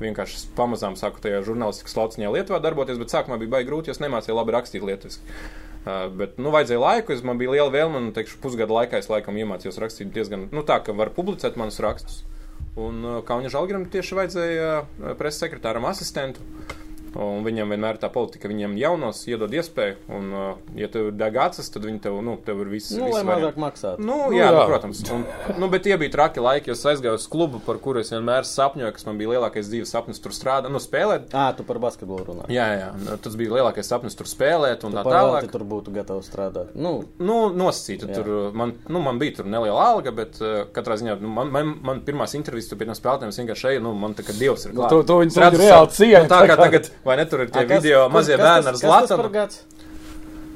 vienkārši 0.00 0.50
pamazām 0.56 0.96
sāku 0.98 1.22
tajā 1.24 1.42
žurnālistikas 1.46 1.96
lauciņā 1.96 2.32
Lietuvā 2.34 2.60
darboties, 2.64 3.00
bet 3.00 3.12
sākumā 3.12 3.38
bija 3.40 3.56
baigi 3.56 3.70
grūti, 3.70 3.90
jo 3.90 3.96
es 3.96 4.02
nemācīju 4.02 4.36
labi 4.36 4.56
rakstīt 4.56 4.84
lietuviski. 4.84 5.38
Uh, 5.86 6.08
bet, 6.18 6.34
nu, 6.42 6.50
vajadzēja 6.50 6.80
laiku, 6.82 7.14
es 7.14 7.20
man 7.22 7.38
bija 7.38 7.52
liela 7.52 7.70
vēlme, 7.70 8.00
un, 8.00 8.08
teikšu, 8.14 8.40
pusgada 8.42 8.74
laikā 8.74 8.98
es 8.98 9.06
laikam 9.06 9.36
iemācījos 9.38 9.78
rakstīt 9.78 10.10
diezgan, 10.14 10.48
nu, 10.50 10.64
tā, 10.66 10.80
ka 10.82 10.90
var 10.98 11.12
publicēt 11.14 11.54
manus 11.60 11.78
rakstus. 11.84 12.24
Un 12.74 13.04
uh, 13.04 13.20
Kaunis 13.28 13.54
Žalgiram 13.54 13.86
tieši 13.92 14.18
vajadzēja 14.18 14.72
uh, 14.82 15.12
preses 15.20 15.38
sekretāram 15.44 15.86
asistentu. 15.86 16.42
Un 17.16 17.44
viņam 17.46 17.70
vienmēr 17.72 17.96
ir 17.96 18.00
tā 18.02 18.10
politika, 18.12 18.42
ka 18.44 18.48
viņiem 18.52 18.74
jaunos 18.76 19.22
iedod 19.30 19.52
iespēju, 19.56 19.94
un, 20.12 20.26
uh, 20.36 20.56
ja 20.76 20.88
tev 20.92 21.06
ir 21.08 21.14
degāts, 21.16 21.62
tad 21.72 21.82
viņi 21.88 22.00
tev, 22.04 22.18
nu, 22.22 22.36
tev 22.44 22.60
ir 22.60 22.68
viss. 22.68 22.90
Nu, 22.92 23.08
lai 23.08 23.22
mazāk 23.24 23.56
maksātu. 23.56 24.04
Nu, 24.04 24.16
Nu, 24.26 24.32
jā, 24.36 24.46
jā. 24.46 24.50
jā. 24.52 24.58
Nu, 24.58 24.66
protams. 24.68 25.00
Un, 25.14 25.24
nu, 25.60 25.68
bet 25.72 25.82
tie 25.86 25.96
bija 25.96 26.10
traki 26.12 26.40
laiki, 26.40 26.68
jo 26.68 26.74
es 26.76 26.84
aizgāju 26.84 27.14
uz 27.20 27.26
klubu, 27.30 27.60
par 27.64 27.78
kuru 27.78 28.00
es 28.00 28.10
vienmēr 28.12 28.44
sapņoju, 28.48 28.92
kas 28.96 29.06
man 29.06 29.16
bija 29.20 29.30
lielākais 29.34 29.68
dzīves 29.70 29.92
sapnis 29.92 30.20
tur 30.20 30.32
strādāt, 30.36 30.68
nu, 30.72 30.78
spēlēt. 30.82 31.30
Ā, 31.32 31.46
tu 31.56 31.64
par 31.64 31.78
basketbolu 31.78 32.24
runā. 32.28 32.46
Jā, 32.52 32.66
jā, 32.80 32.90
nu, 33.00 33.16
tas 33.22 33.36
bija 33.38 33.54
lielākais 33.56 33.88
sapnis 33.88 34.14
tur 34.18 34.26
spēlēt 34.28 34.84
un 34.84 34.92
tā 34.96 35.04
Parādi 35.06 35.46
tālāk. 35.46 35.50
tur 35.52 35.64
būtu 35.64 35.94
gatavs 35.96 36.28
strādāt. 36.30 36.74
Nu, 36.74 37.04
Nu, 37.18 37.48
nosacīta 37.52 38.08
Jā. 38.10 38.14
tur. 38.20 38.52
Man, 38.56 38.74
nu, 38.88 39.00
man 39.00 39.18
bija 39.18 39.36
tur 39.38 39.46
neliela 39.48 39.80
alga, 39.92 40.12
bet 40.12 40.36
uh, 40.40 40.64
katrā 40.72 40.96
ziņā 41.00 41.18
nu, 41.20 41.28
man, 41.28 41.50
man, 41.52 41.74
man 41.82 42.00
pirmās 42.06 42.34
intervijas 42.38 42.68
tur 42.70 42.78
pie 42.80 42.86
tiem 42.88 42.96
spēlētājiem 42.98 43.32
es 43.32 43.38
vienkārši 43.40 43.68
eju, 43.72 43.82
nu, 43.82 43.94
man 43.94 44.14
tā 44.14 44.24
kā 44.26 44.34
dievs 44.36 44.66
ir. 44.66 44.72
klāt. 44.76 44.90
to- 44.90 45.02
to 45.06 45.18
viņi 45.22 45.34
reāli 45.60 45.90
Nu, 46.26 46.28
tā 46.28 46.40
tā 46.42 46.48
kā- 46.50 46.56
tagad, 46.56 46.90
Vai 47.06 47.16
ne 47.20 47.26
tur 47.30 47.44
ir 47.44 47.50
tie 47.54 47.62
A, 47.62 47.68
kas, 47.70 47.82
video 47.84 48.04
kas, 48.06 48.14
mazie 48.16 48.36
bērni 48.40 48.72
ar 48.72 48.78
zlatanu? 48.80 49.30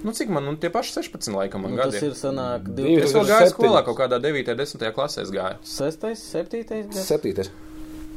Nu, 0.00 0.14
cik 0.16 0.30
man 0.32 0.46
nu, 0.48 0.54
tie 0.56 0.70
paši 0.72 0.94
16 0.96 1.36
laikam 1.36 1.62
man 1.66 1.74
nu, 1.74 1.78
gadi? 1.78 1.98
Tas 1.98 2.06
ir 2.08 2.14
sanāk 2.16 2.70
2007. 2.72 3.02
Es 3.04 3.16
vēl 3.16 3.26
gāju 3.28 3.50
skolā 3.52 3.82
kaut 3.86 3.98
kādā 4.00 4.18
9. 4.24 4.54
10. 4.58 4.86
klasē 4.96 5.26
gāju. 5.34 5.58
6. 5.68 6.06
7. 6.16 6.62
7. 6.96 7.50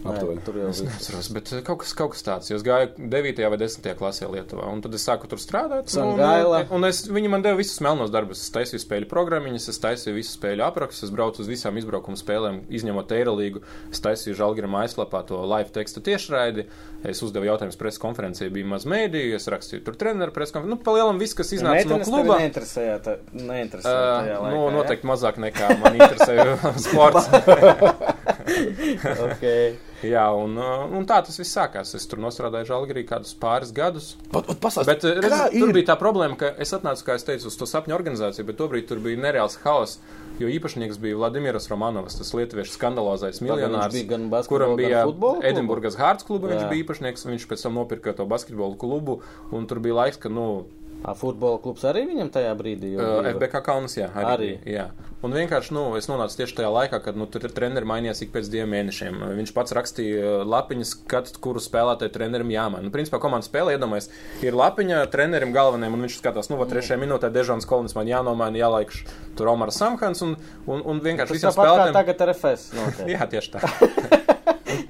Aptuveni. 0.03 0.41
Tur 0.45 0.57
jau 0.59 0.69
Es 0.73 0.81
neatceros, 0.83 1.29
bet 1.35 1.51
eh, 1.55 1.61
kaut 1.65 1.79
kas, 1.83 1.93
kaut 1.97 2.13
kas 2.15 2.25
tāds. 2.25 2.51
Es 2.53 2.63
gāju 2.65 2.91
9. 2.99 3.41
vai 3.53 3.59
10. 3.61 3.89
klasē 3.99 4.27
Lietuvā, 4.31 4.67
un 4.73 4.81
tad 4.83 4.93
es 4.97 5.05
sāku 5.07 5.29
tur 5.31 5.39
strādāt. 5.41 5.91
Sangaila. 5.93 6.63
Un, 6.69 6.81
un 6.83 6.89
es, 6.89 7.03
viņi 7.07 7.31
man 7.31 7.45
deva 7.45 7.59
visus 7.59 7.79
melnos 7.83 8.11
darbus. 8.13 8.41
Es 8.43 8.51
taisīju 8.55 8.81
spēļu 8.83 9.09
programmiņas, 9.11 9.69
es 9.73 9.79
taisīju 9.83 10.17
visu 10.17 10.35
spēļu 10.37 10.65
aprakstus, 10.67 11.07
es 11.09 11.13
braucu 11.15 11.43
uz 11.43 11.51
visām 11.51 11.77
izbraukuma 11.79 12.19
spēlēm, 12.19 12.63
izņemot 12.73 13.13
Eirolīgu. 13.15 13.63
Es 13.93 14.03
taisīju 14.03 14.35
Žalgira 14.39 14.71
aizlapā 14.83 15.23
to 15.29 15.39
live 15.47 15.71
tekstu 15.75 16.01
tiešraidi. 16.03 16.67
Es 17.03 17.19
uzdevu 17.23 17.47
jautājumus 17.49 17.75
preses 17.79 17.99
konferencē, 17.99 18.47
bija 18.53 18.67
maz 18.71 18.85
mēdīju, 18.87 19.35
es 19.35 19.47
rakstīju 19.51 19.83
tur 19.83 19.97
treneru 19.99 20.31
preses 20.31 20.53
konferencē. 20.55 20.77
Nu, 20.77 20.83
palielam 20.85 21.19
viss, 21.19 21.35
kas 21.35 21.51
iznāca 21.51 21.83
no 21.83 21.97
Meitenes 21.99 22.07
tevi 22.07 22.15
kluba. 22.23 22.37
Neinteresēja, 22.39 22.95
tā, 23.03 23.17
neinteresēja 23.35 24.05
tajā 24.23 24.37
Uh, 24.37 24.43
laikā. 24.45 24.53
nu, 24.55 24.61
ja? 24.63 24.73
noteikti 24.77 25.09
mazāk 25.11 25.39
nekā 25.43 25.69
man 25.83 25.99
interesē 25.99 26.35
sports. 26.85 27.27
okay. 29.27 29.75
Jā, 30.03 30.23
un, 30.35 30.57
uh, 30.59 30.83
un 30.97 31.05
tā 31.07 31.21
tas 31.23 31.37
viss 31.39 31.55
sākās. 31.55 31.93
Es 31.95 32.07
tur 32.09 32.19
nostrādāju 32.23 32.67
Žalgirī 32.73 33.05
kādus 33.07 33.31
pāris 33.39 33.71
gadus. 33.75 34.13
Vat, 34.33 34.49
vat 34.51 34.59
pastāst, 34.63 34.89
Bet 34.89 35.05
eh, 35.07 35.21
redz, 35.23 35.37
tur 35.53 35.71
ir? 35.71 35.75
bija 35.77 35.89
tā 35.93 35.95
problēma, 35.99 36.35
ka 36.39 36.51
es 36.63 36.73
atnācu, 36.75 37.05
kā 37.07 37.15
es 37.19 37.25
teicu, 37.27 37.47
uz 37.51 37.57
to 37.59 37.67
sapņu 37.69 37.95
organizāciju, 37.95 38.47
bet 38.49 38.59
tobrīd 38.59 38.89
tur 38.89 38.99
bija 39.03 39.21
nereāls 39.23 39.57
haoss. 39.63 40.01
Jo 40.41 40.49
īpašnieks 40.49 40.97
bija 40.99 41.19
Vladimirs 41.19 41.69
Romanovs, 41.69 42.17
tas 42.17 42.33
lietuviešu 42.33 42.73
skandalozais 42.73 43.39
miljonārs, 43.45 43.93
bija 43.93 44.41
kuram 44.49 44.73
bija? 44.79 45.03
Edinburgas 45.45 45.99
Hārts 45.99 46.25
kluba, 46.25 46.49
viņš 46.49 46.65
bija 46.71 46.81
īpašnieks, 46.81 47.27
un 47.27 47.35
viņš 47.35 47.45
pēc 47.51 47.67
tam 47.67 47.77
nopirka 47.77 48.15
to 48.17 48.25
basketbolu 48.25 48.79
klubu, 48.81 49.19
un 49.53 49.69
tur 49.69 49.83
bija 49.83 49.99
laiks, 50.01 50.17
ka, 50.23 50.33
nu, 50.33 50.65
A, 51.03 51.13
futbola 51.19 51.59
klubs 51.59 51.83
arī 51.87 52.05
viņam 52.07 52.29
tajā 52.31 52.53
brīdī 52.55 52.93
jau 52.93 53.03
Uh, 53.03 53.17
bija? 53.25 53.33
FBK 53.35 53.59
Kaunas, 53.65 53.97
jā, 53.99 54.07
arī. 54.15 54.29
Arī. 54.33 54.51
bija, 54.63 54.73
Jā. 54.77 55.09
Un 55.23 55.31
vienkārši, 55.31 55.71
nu, 55.75 55.81
es 55.95 56.09
nonācu 56.11 56.35
tieši 56.35 56.57
tajā 56.57 56.69
laikā, 56.71 56.97
kad, 57.03 57.15
nu, 57.19 57.23
tur 57.31 57.45
treneri 57.47 57.87
mainījās 57.87 58.19
ik 58.25 58.33
pēc 58.33 58.49
diviem 58.51 58.71
mēnešiem. 58.75 59.21
Viņš 59.37 59.53
pats 59.55 59.75
rakstīja 59.75 60.41
lapiņas, 60.43 60.91
kad, 61.07 61.31
kuru 61.43 61.61
spēlētāju 61.63 62.11
trenerim 62.11 62.51
jāmaina. 62.51 62.83
Nu, 62.87 62.91
principā 62.91 63.21
komandas 63.23 63.47
spēlē, 63.47 63.77
iedomājies, 63.77 64.09
ir 64.43 64.57
lapiņa 64.59 65.05
trenerim 65.13 65.55
galvenajam, 65.55 65.95
un 65.95 66.03
viņš 66.07 66.19
skatās, 66.19 66.51
nu, 66.51 66.59
va, 66.59 66.67
trešajā 66.67 66.99
minūtē 66.99 67.31
Dežons 67.31 67.67
Kolnis 67.69 67.95
man 67.95 68.11
jānomaina, 68.11 68.59
jālaikš 68.65 69.05
tur 69.39 69.53
Omar 69.53 69.71
Samhans, 69.71 70.23
un, 70.27 70.35
un, 70.67 70.83
un 70.83 70.99
vienkārši 71.03 71.39
visiem 71.39 71.55
spēlētājiem. 71.55 71.95
tagad 71.95 72.27
ar 72.27 72.35
FS. 72.35 72.69
notiek. 72.75 73.11
Jā, 73.15 73.27
tieši 73.31 73.55
tā. 73.55 73.63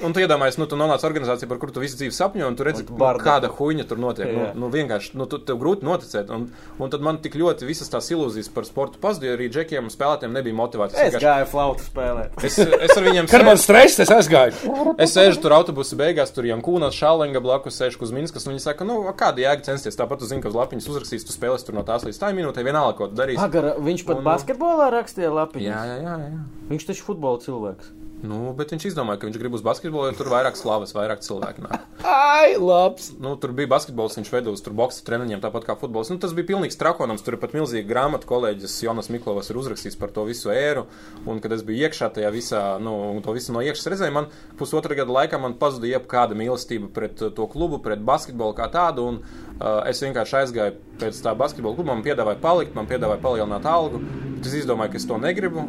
Un, 0.04 0.14
tu 0.16 0.20
iedomājies, 0.20 0.58
nu, 0.60 0.66
tu 0.68 0.76
nonāc 0.80 1.04
organizācijā, 1.08 1.48
par 1.48 1.60
kuru 1.62 1.72
tu 1.76 1.80
visu 1.84 1.96
dzīvi 2.00 2.12
sapņo, 2.16 2.48
un 2.52 2.56
tu 2.60 2.66
redzi, 2.68 2.84
Un 2.84 2.92
nu, 2.92 2.98
bardaku. 3.00 3.26
kāda 3.30 3.50
huīņa 3.56 3.86
tur 3.88 4.02
notiek. 4.04 4.28
Nu, 4.34 4.42
Jā. 4.44 4.52
nu, 4.60 4.70
vienkārši, 4.74 5.14
nu, 5.20 5.26
tu, 5.32 5.40
tev 5.40 5.58
grūti 5.62 5.88
noticēt. 5.88 6.30
Un, 6.34 6.50
un 6.84 6.92
tad 6.94 7.02
man 7.06 7.18
tik 7.24 7.38
ļoti 7.40 7.68
visas 7.70 7.90
tās 7.92 8.10
ilūzijas 8.12 8.50
par 8.54 8.68
sportu 8.68 9.00
pazuda, 9.04 9.30
jo 9.30 9.38
arī 9.38 9.48
džekiem 9.54 9.88
un 9.88 9.94
spēlētājiem 9.94 10.36
nebija 10.36 10.58
motivācijas. 10.60 11.16
Es 11.16 11.24
gāju 11.24 11.48
flautu 11.54 11.88
spēlēt. 11.88 12.36
Es, 12.44 12.60
es 12.60 12.96
ar 12.98 13.04
viņiem 13.08 13.30
man 13.32 13.56
sēžu, 13.56 13.64
stress, 13.64 14.00
es 14.04 14.12
aizgāju. 14.12 14.96
es 15.00 15.16
sēžu 15.16 15.40
tur 15.44 15.56
autobusu 15.56 15.96
beigās, 16.00 16.34
tur 16.36 16.48
Jankūnas, 16.52 16.98
Šālenga 17.00 17.42
blakus, 17.44 17.80
sēžu 17.80 18.02
Kuzminskas, 18.04 18.46
un 18.48 18.54
viņi 18.58 18.66
saka, 18.68 18.84
nu, 18.88 19.00
a 19.08 19.16
kāda 19.18 19.46
jēga 19.46 19.64
censties. 19.72 19.96
Tāpat 20.00 20.20
tu 20.20 20.30
zini, 20.30 20.44
ka 20.44 20.52
uz 20.52 20.58
lapiņas 20.60 20.90
uzrakstīs, 20.92 21.24
tu 21.28 21.32
spēlēsi 21.36 21.70
tur 21.70 21.80
no 21.80 21.84
tās 21.88 22.04
līdz 22.04 22.20
tā 22.20 22.34
minūtē, 22.36 22.64
vienalga, 22.68 22.98
ko 23.00 23.08
tu 23.12 23.16
darīsi. 23.20 23.40
Agara, 23.44 23.76
viņš 23.80 24.06
pat 24.10 24.20
Un- 24.20 24.28
basketbolā 24.28 24.92
rakstīja 25.00 25.32
lapiņu. 25.34 25.70
Jā, 25.72 25.82
jā, 25.90 25.98
jā. 26.04 26.16
jā. 26.28 26.46
Viņš 26.74 26.88
taču 26.92 27.06
futbola 27.08 27.40
cilvēks. 27.44 27.92
Nu, 28.24 28.54
bet 28.56 28.72
viņš 28.72 28.86
izdomāja, 28.88 29.20
ka 29.20 29.28
viņš 29.28 29.38
grib 29.42 29.56
uz 29.58 29.64
basketbolu, 29.66 30.08
jo 30.08 30.16
tur 30.16 30.30
vairāk 30.32 30.56
slavas, 30.56 30.94
vairāk 30.96 31.26
cilvēku 31.26 31.66
nāk. 31.66 31.82
Ai, 32.08 32.56
labs. 32.56 33.10
Nu, 33.20 33.34
tur 33.40 33.52
bija 33.56 33.68
basketbols, 33.74 34.16
viņš 34.16 34.32
veda 34.32 34.54
uz 34.54 34.64
boxe 34.64 35.04
treniņiem, 35.04 35.42
tāpat 35.44 35.68
kā 35.68 35.76
futbols. 35.80 36.08
Nu, 36.12 36.20
tas 36.24 36.32
bija 36.36 36.54
pilnīgs 36.54 36.80
trakonams. 36.80 37.24
Tur 37.26 37.36
ir 37.36 37.42
pat 37.42 37.56
milzīga 37.58 37.84
grāmata, 37.90 38.28
kolēģis 38.30 38.78
Jonas 38.86 39.12
Miklovs 39.12 39.52
ir 39.52 39.60
uzrakstījis 39.60 40.00
par 40.00 40.14
to 40.16 40.24
visu 40.30 40.54
ēru. 40.56 40.86
Un, 41.28 41.44
kad 41.44 41.52
es 41.52 41.66
biju 41.68 41.84
iekšā 41.84 42.14
tajā 42.16 42.32
visā, 42.32 42.64
nu, 42.84 42.96
to 43.26 43.36
visu 43.36 43.56
no 43.56 43.64
iekšas 43.64 43.92
redzēju, 43.92 44.16
man 44.16 44.32
pusotra 44.60 44.96
gada 45.00 45.20
laikā 45.20 45.40
man 45.44 45.58
pazuda 45.60 45.92
jebkāda 45.92 46.40
mīlestība 46.40 46.94
pret 46.96 47.20
to 47.20 47.50
klubu, 47.52 47.82
pret 47.84 48.04
basketbolu 48.08 48.56
kā 48.56 48.70
tādu. 48.72 49.10
Un, 49.12 49.20
uh, 49.60 49.84
es 49.90 50.00
vienkārši 50.04 50.40
aizgāju 50.46 50.80
pēc 51.02 51.20
tā 51.26 51.34
basketbola 51.38 51.78
kluba, 51.78 51.94
man 51.94 52.04
piedāvāja 52.06 52.40
palikt, 52.44 52.76
man 52.78 52.88
piedāvāja 52.90 53.22
palielināt 53.24 53.66
algu. 53.70 54.02
Es 54.44 54.54
izdomāju, 54.60 54.94
ka 54.94 55.00
es 55.00 55.08
to 55.08 55.18
negribu. 55.22 55.64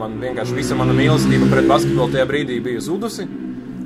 Man 0.00 0.16
vienkārši 0.22 0.56
visa 0.56 0.76
mana 0.78 0.94
mīlestība 0.96 1.50
pret 1.52 1.68
basketbolu 1.68 2.14
tajā 2.14 2.24
brīdī 2.30 2.56
bija 2.64 2.80
zudusi. 2.84 3.26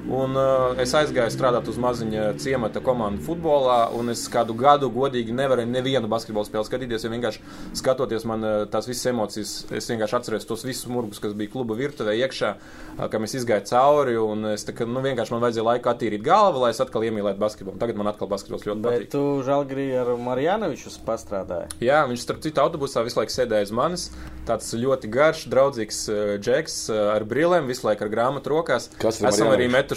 Un 0.09 0.33
uh, 0.41 0.73
es 0.81 0.95
aizgāju 0.97 1.29
strādāt 1.35 1.67
uz 1.69 1.77
maziņa 1.81 2.31
ciemata 2.41 2.81
komandu 2.81 3.21
futbolā, 3.27 3.91
un 3.93 4.09
es 4.09 4.23
kādu 4.33 4.55
gadu 4.57 4.89
godīgi 4.93 5.35
nevarēju 5.37 5.69
nevienu 5.69 6.09
basketbolu 6.09 6.49
spēli 6.49 6.65
skatīties, 6.65 7.05
jo 7.05 7.11
vienkārši 7.13 7.43
skatoties 7.77 8.25
man 8.29 8.47
uh, 8.47 8.55
tās 8.73 8.89
visas 8.89 9.11
emocijas, 9.13 9.53
es 9.69 9.91
vienkārši 9.93 10.17
atceros 10.17 10.49
tos 10.49 10.65
visus 10.65 10.89
murgus, 10.89 11.21
kas 11.21 11.35
bija 11.37 11.53
kluba 11.53 11.77
virtuvē 11.77 12.15
iekšā, 12.23 12.55
uh, 12.57 13.03
kam 13.13 13.29
es 13.29 13.37
izgāju 13.37 13.67
cauri, 13.69 14.17
un 14.17 14.55
es 14.55 14.65
tā 14.65 14.73
kā, 14.79 14.87
nu, 14.89 15.03
vienkārši 15.05 15.35
man 15.35 15.45
vajadzēja 15.45 15.67
laiku 15.69 15.93
attīrīt 15.93 16.25
galvu, 16.25 16.65
lai 16.65 16.73
es 16.73 16.81
atkal 16.81 17.05
iemīlētu 17.05 17.43
basketbolu. 17.45 17.77
Tagad 17.85 18.01
man 18.01 18.09
atkal 18.15 18.33
basketbols 18.33 18.65
ļoti 18.65 18.85
Bet 18.87 18.97
patīk. 18.97 19.13
tu 19.13 19.23
Žalgrī 19.45 19.91
ar 20.01 20.15
Marjanoviču 20.25 20.95
pastrādāji. 21.05 21.69
Jā, 21.85 22.01
viņš 22.09 22.25
starp 22.25 22.41
citu 22.49 22.65
autobusā 22.65 23.05
visu 23.05 23.21
laiku 23.21 23.37
sēdēja 23.37 23.69
uz 23.69 23.77
manis. 23.77 24.09
Tāds 24.49 24.73
ļoti 24.73 25.13
garš, 25.13 25.45
draudzīgs 25.53 26.01
uh, 26.09 26.35
džeks 26.41 26.81
uh, 26.89 27.05
ar 27.13 27.29
brīlēm, 27.29 27.69
visu 27.69 27.85
laiku 27.85 28.07
ar 28.07 28.13
grāmatu 28.17 28.55
rokās. 28.57 28.89
Kas 28.97 29.21
ir 29.21 29.29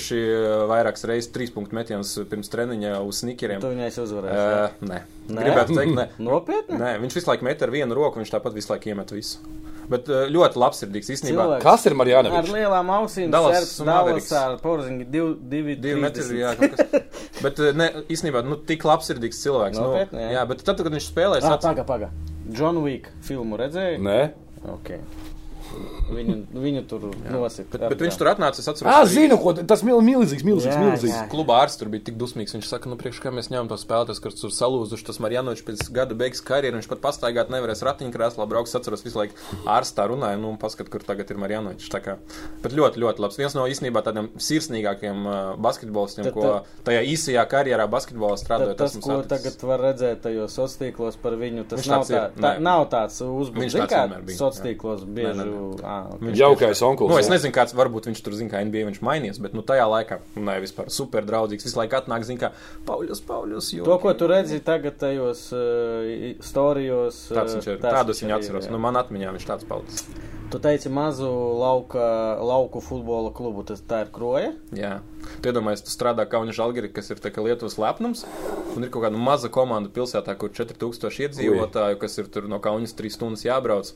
Metuši 0.02 0.18
uh, 0.34 0.64
vairākas 0.70 1.04
reizes 1.06 1.30
trīs 1.32 1.52
punktu 1.54 1.76
metienus 1.78 2.16
pirms 2.30 2.50
treniņa 2.52 2.96
uz 3.06 3.20
snikeriem. 3.22 3.62
Tu 3.62 3.70
viņai 3.70 3.90
uzvarēji. 4.02 4.40
Uh, 4.42 4.88
nē. 4.90 5.02
Gribētu 5.30 5.76
teikt, 5.78 5.94
nē. 5.98 6.06
Nopietni? 6.28 6.80
Nē, 6.82 6.96
viņš 7.04 7.18
visu 7.20 7.30
laiku 7.30 7.46
met 7.46 7.62
ar 7.62 7.74
vienu 7.74 7.98
roku, 7.98 8.20
viņš 8.22 8.34
tāpat 8.34 8.58
visu 8.58 8.74
laiku 8.74 8.90
iemet 8.92 9.14
visu. 9.14 9.44
Bet 9.92 10.10
uh, 10.10 10.24
ļoti 10.32 10.60
labsirdīgs 10.62 11.14
īstenībā. 11.14 11.46
Cilvēks. 11.46 11.66
Kas 11.68 11.86
ir 11.86 11.94
Ar 11.94 12.00
Marjanovičs? 12.02 12.54
lielām 12.56 12.92
ausīm, 12.98 13.32
Dallas 13.34 13.58
Serbs, 13.60 13.78
un 13.84 13.92
Dallas 13.92 14.08
Mavericks. 14.08 14.32
ar 14.42 14.58
divi, 15.54 15.78
Divi 15.86 16.02
metri, 16.02 16.28
jā, 16.42 16.54
kaut 16.58 16.78
kas. 16.80 17.18
Bet 17.46 17.62
ne, 17.78 17.90
īstenībā, 18.10 18.42
nu, 18.48 18.58
tik 18.58 18.86
labsirdīgs 18.88 19.42
cilvēks. 19.46 19.82
Nopietni, 19.82 20.18
nu, 20.18 20.26
jā. 20.26 20.38
jā, 20.40 20.46
bet 20.50 20.64
tad, 20.68 20.82
kad 20.82 20.94
viņš 20.96 21.10
spēlēja, 21.12 21.44
Ah, 21.50 21.58
es 21.58 21.66
paga, 21.66 21.86
paga. 21.88 22.12
John 22.52 22.82
Wick 22.86 23.12
filmu 23.26 23.60
redzēju? 23.62 24.02
Nē, 24.06 24.22
Ok. 24.70 24.94
Viņu, 26.12 26.34
viņu 26.52 26.82
tur 26.90 27.06
nosita. 27.32 27.78
Bet, 27.80 27.94
bet 27.94 28.02
viņš 28.04 28.18
tur 28.20 28.28
atnāca, 28.34 28.60
es 28.60 28.68
atceros. 28.68 28.92
ah, 28.92 29.06
zinu, 29.08 29.38
ko 29.40 29.54
tas 29.56 29.82
mil, 29.88 30.02
milzīgs, 30.04 30.44
milzīgs, 30.44 30.74
Jā, 30.76 30.82
milzīgs. 30.84 31.14
jā. 31.16 31.22
Kluba 31.32 31.62
ārsts 31.64 31.80
tur 31.80 31.88
bija 31.94 32.04
tik 32.10 32.18
dusmīgs. 32.20 32.52
Viņš 32.58 32.68
saka, 32.68 32.90
nu, 32.92 32.98
priekš 33.00 33.22
kā 33.24 33.32
mēs 33.32 33.48
ņemam 33.54 33.70
to 33.72 33.78
spēlētājs, 33.80 34.20
kas 34.24 34.36
tur 34.42 34.52
salūzuši. 34.52 35.06
Tas 35.08 35.22
Marjanovičs 35.24 35.64
pēc 35.68 35.86
gada 35.96 36.18
beigas 36.20 36.42
karjeras, 36.44 36.82
viņš 36.82 36.90
pat 36.92 37.02
pastaigāt 37.06 37.50
nevarēs 37.54 37.84
ratiņkrēslā 37.88 38.48
braukt. 38.52 38.68
Es 38.68 38.76
atceros 38.76 39.06
visu 39.06 39.22
laiku 39.22 39.34
ārstā 39.72 40.08
runāju, 40.12 40.42
nu, 40.44 40.50
un 40.52 40.58
paskat, 40.60 40.90
kur 40.92 41.00
tagad 41.08 41.32
ir 41.32 41.40
Marjanovičs. 41.40 41.88
Tā 41.96 42.04
kā, 42.04 42.18
bet 42.62 42.76
ļoti, 42.76 43.00
ļoti 43.06 43.24
labs. 43.24 43.40
Viens 43.40 43.56
no 43.56 43.64
īstenībā 43.72 44.04
tādiem 44.04 44.28
sirsnīgākiem 44.36 45.24
uh, 45.26 45.40
basketbolistiem, 45.64 46.28
Tad- 46.28 46.34
ko 46.36 46.66
tajā 46.84 47.02
īsajā 47.08 47.46
karjerā 47.52 47.88
basketbolā 47.88 48.36
Tad 48.36 48.44
strādājot. 48.46 48.78
tas, 48.84 48.96
esmu 48.98 49.02
ko 49.08 49.22
tagad 49.32 49.64
var 49.72 49.80
redzēt 49.88 50.22
tajos 50.28 50.52
sociālos 50.52 50.78
tīklos 50.82 51.18
par 51.22 51.40
viņu, 51.40 51.66
tas 51.72 51.80
Viņš 51.80 51.90
nav, 51.92 52.04
tāds 52.04 52.12
tā, 52.12 52.42
tā, 52.42 52.52
nav 52.60 52.86
tāds 52.92 53.22
Viņš 53.22 53.42
uzbūvēts. 53.48 53.76
tāds 53.80 53.92
kā 53.96 54.22
bija, 54.26 54.38
sociālos 54.42 55.06
bieži. 55.08 55.48
Ā, 55.84 55.96
ok. 56.16 56.24
Viņš 56.28 56.42
Jaukais 56.42 56.82
onkulis. 56.88 57.14
Nu, 57.14 57.20
es 57.22 57.30
nezinu, 57.32 57.54
kāds 57.56 57.76
varbūt 57.78 58.10
viņš 58.10 58.22
tur 58.26 58.36
zina, 58.38 58.52
kā 58.54 58.62
NBA 58.68 58.86
viņš 58.90 59.00
mainījies, 59.06 59.40
bet 59.44 59.56
nu, 59.58 59.64
tajā 59.68 59.86
laikā, 59.92 60.20
nē, 60.40 60.58
vispār 60.64 60.92
super 60.94 61.26
draudzīgs. 61.28 61.68
Visu 61.68 61.80
laiku 61.80 62.00
atnāk, 62.00 62.26
zina, 62.28 62.48
kā 62.48 62.52
Pauļus, 62.90 63.24
Pauļus. 63.28 63.72
To, 63.86 63.98
ko 64.04 64.14
tu 64.18 64.30
redzi 64.32 64.60
tagad 64.66 65.00
tajos 65.02 65.48
uh, 65.56 66.36
storijos, 66.46 67.24
Tāds 67.32 67.58
viņš 67.58 67.72
ir. 67.74 67.82
Tādus 67.86 68.22
viņš 68.24 68.30
ir, 68.30 68.38
atceros. 68.40 68.70
jā. 68.70 68.76
Nu, 68.76 68.82
man 68.82 69.00
atmiņā 69.02 69.34
viņš 69.38 69.50
tāds 69.50 69.68
palicis. 69.70 70.06
Tu 70.52 70.60
teici 70.60 70.90
mazu 70.90 71.30
lauka, 71.60 72.36
lauku 72.44 72.82
futbola 72.84 73.32
klubu, 73.32 73.64
tas 73.64 73.80
tā 73.88 74.02
ir 74.04 74.10
kroja. 74.12 74.50
Jā. 74.76 74.98
Tu 75.40 75.48
iedomājies, 75.48 75.86
tu 75.86 75.94
strādā 75.94 76.26
Kaunis 76.28 76.58
Žalgiri, 76.58 76.90
kas 76.92 77.08
ir 77.14 77.22
Lietuvas 77.22 77.78
lepnums, 77.80 78.26
un 78.76 78.84
ir 78.84 78.90
kaut 78.92 79.06
kāda 79.06 79.16
maza 79.16 79.48
komanda 79.54 79.88
pilsētā, 79.94 80.36
kur 80.36 80.52
4000 80.52 81.24
iedzīvotāju, 81.24 82.00
kas 82.02 82.18
ir 82.20 82.28
tur 82.34 82.50
no 82.52 82.60
Kaunis 82.60 82.92
3 82.98 83.14
stundas 83.16 83.46
jābrauc. 83.46 83.94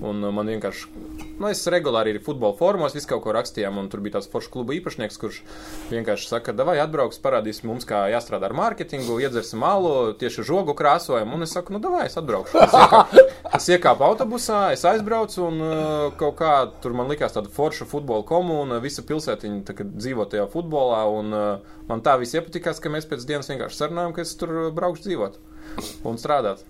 Un 0.00 0.24
man 0.32 0.48
vienkārši, 0.48 0.88
nu, 1.36 1.50
es 1.50 1.60
regulāri 1.68 2.14
arī 2.14 2.22
futbola 2.24 2.56
formos, 2.56 2.94
visu 2.96 3.10
kaut 3.10 3.20
ko 3.26 3.34
rakstījām, 3.36 3.76
un 3.82 3.90
tur 3.92 4.00
bija 4.00 4.16
tāds 4.16 4.30
foršs 4.32 4.48
kluba 4.54 4.72
īpašnieks, 4.78 5.20
kurš 5.20 5.42
vienkārši 5.90 6.30
saka, 6.30 6.54
davai 6.56 6.78
atbrauks, 6.80 7.20
parādīs 7.20 7.60
mums, 7.68 7.84
kā 7.84 8.06
jāstrādā 8.14 8.48
ar 8.48 8.56
mārketingu, 8.56 9.18
iedzersim 9.20 9.60
malu, 9.60 10.14
tieši 10.16 10.46
žogu 10.48 10.72
krāsojumu, 10.78 11.36
un 11.36 11.44
es 11.44 11.52
saku, 11.52 11.76
nu, 11.76 11.82
davai, 11.84 12.06
es 12.08 12.16
atbraukšu. 12.16 12.64
Es 12.64 12.78
iekāpu, 12.80 13.26
es 13.60 13.68
iekāpu 13.76 14.08
autobusā, 14.08 14.62
es 14.72 14.86
aizbraucu, 14.88 15.44
un 15.50 15.60
uh, 15.66 15.89
kaut 16.20 16.36
kā 16.40 16.54
tur 16.82 16.94
man 16.96 17.10
likās 17.10 17.34
tāda 17.36 17.52
forša 17.52 17.86
futbola 17.90 18.26
komūna, 18.26 18.80
visa 18.82 19.04
pilsētiņa 19.06 19.86
dzīvo 19.92 20.26
tajā 20.30 20.48
futbolā, 20.52 21.04
un 21.12 21.36
uh, 21.36 21.76
man 21.88 22.04
tā 22.06 22.16
viss 22.20 22.36
iepatikās, 22.38 22.82
ka 22.82 22.92
mēs 22.92 23.08
pēc 23.10 23.26
dienas 23.28 23.50
vienkārši 23.52 23.82
sarunājam, 23.82 24.16
ka 24.16 24.24
es 24.24 24.34
tur 24.40 24.54
uh, 24.56 24.68
braukšu 24.74 25.08
dzīvot 25.08 25.40
un 26.08 26.20
strādāt. 26.20 26.64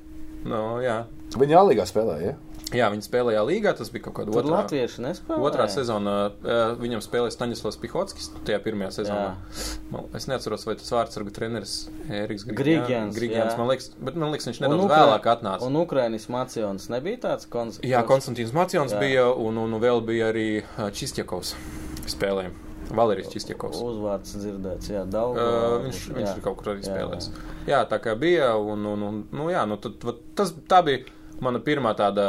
Nu, 0.44 0.80
jā. 0.84 1.02
Viņa 1.36 1.58
jālīgā 1.58 1.84
spēlēja. 1.88 2.36
Jā, 2.70 2.86
viņi 2.92 3.02
spēlēja 3.02 3.40
līgā, 3.48 3.72
tas 3.74 3.88
bija 3.90 4.04
kaut 4.06 4.20
kāda 4.20 4.30
otrā. 4.30 4.52
latvieši 4.60 5.02
nespēlē. 5.02 5.38
Otrā 5.48 5.66
sezonā 5.72 6.14
uh, 6.30 6.60
viņam 6.78 7.02
spēlēja 7.02 7.34
Staņdārzs 7.34 7.78
Pihotskis. 7.82 8.28
Tajā 8.46 8.60
pirmajā 8.62 8.92
sezonā. 9.00 9.32
Nu, 9.90 10.04
es 10.14 10.28
neatceros, 10.30 10.66
vai 10.68 10.76
tas 10.78 10.92
vārds 10.94 11.18
ir 11.18 11.26
treneris 11.34 11.74
Eriks 12.06 12.46
Grigians, 12.46 13.18
Grigians 13.18 13.56
jā. 13.56 13.58
man 13.58 13.72
liekas, 13.72 13.90
bet 13.98 14.18
man 14.22 14.30
liekas, 14.30 14.46
viņš 14.52 14.62
nedaudz 14.62 14.86
Ukra- 14.86 15.02
vēlāk 15.02 15.28
atnāca. 15.34 15.66
Un 15.66 15.80
Ukrainis 15.82 16.28
Macijons 16.30 16.88
nebija 16.94 17.24
tāds 17.26 17.50
koncepts. 17.50 17.86
Jā, 17.90 18.04
Konstantīns 18.06 18.54
Macijons 18.54 18.94
Jā. 18.94 19.02
bija, 19.02 19.28
un, 19.34 19.58
un, 19.58 19.78
vēl 19.82 20.02
bija 20.06 20.30
arī 20.30 20.48
ā, 20.78 20.90
Čistjakovs 20.94 21.56
spēlēja. 22.10 22.54
Valērijas 22.90 23.30
Čistjakovs. 23.30 23.78
Uzvārds 23.86 24.32
dzirdēts, 24.34 24.88
jā, 24.90 25.04
daudz. 25.06 25.38
Uh, 25.38 25.76
viņš 25.84 26.00
viņš 26.10 26.26
jā. 26.26 26.32
ir 26.34 26.42
kaut 26.42 26.58
kur 26.58 26.72
arī 26.72 26.82
Jā, 26.82 26.90
spēlējis. 26.90 27.28
Jā, 27.70 27.84
tā 27.90 28.00
kā 28.02 28.16
bija, 28.18 28.56
un, 28.58 28.82
un, 28.90 29.04
un 29.06 29.20
nu, 29.30 29.46
jā, 29.52 29.62
nu, 29.70 29.78
tad, 29.78 30.02
tas, 30.34 30.50
tā 30.70 30.80
bija 30.86 31.04
mana 31.40 31.60
pirmā 31.64 31.92
tāda, 31.98 32.26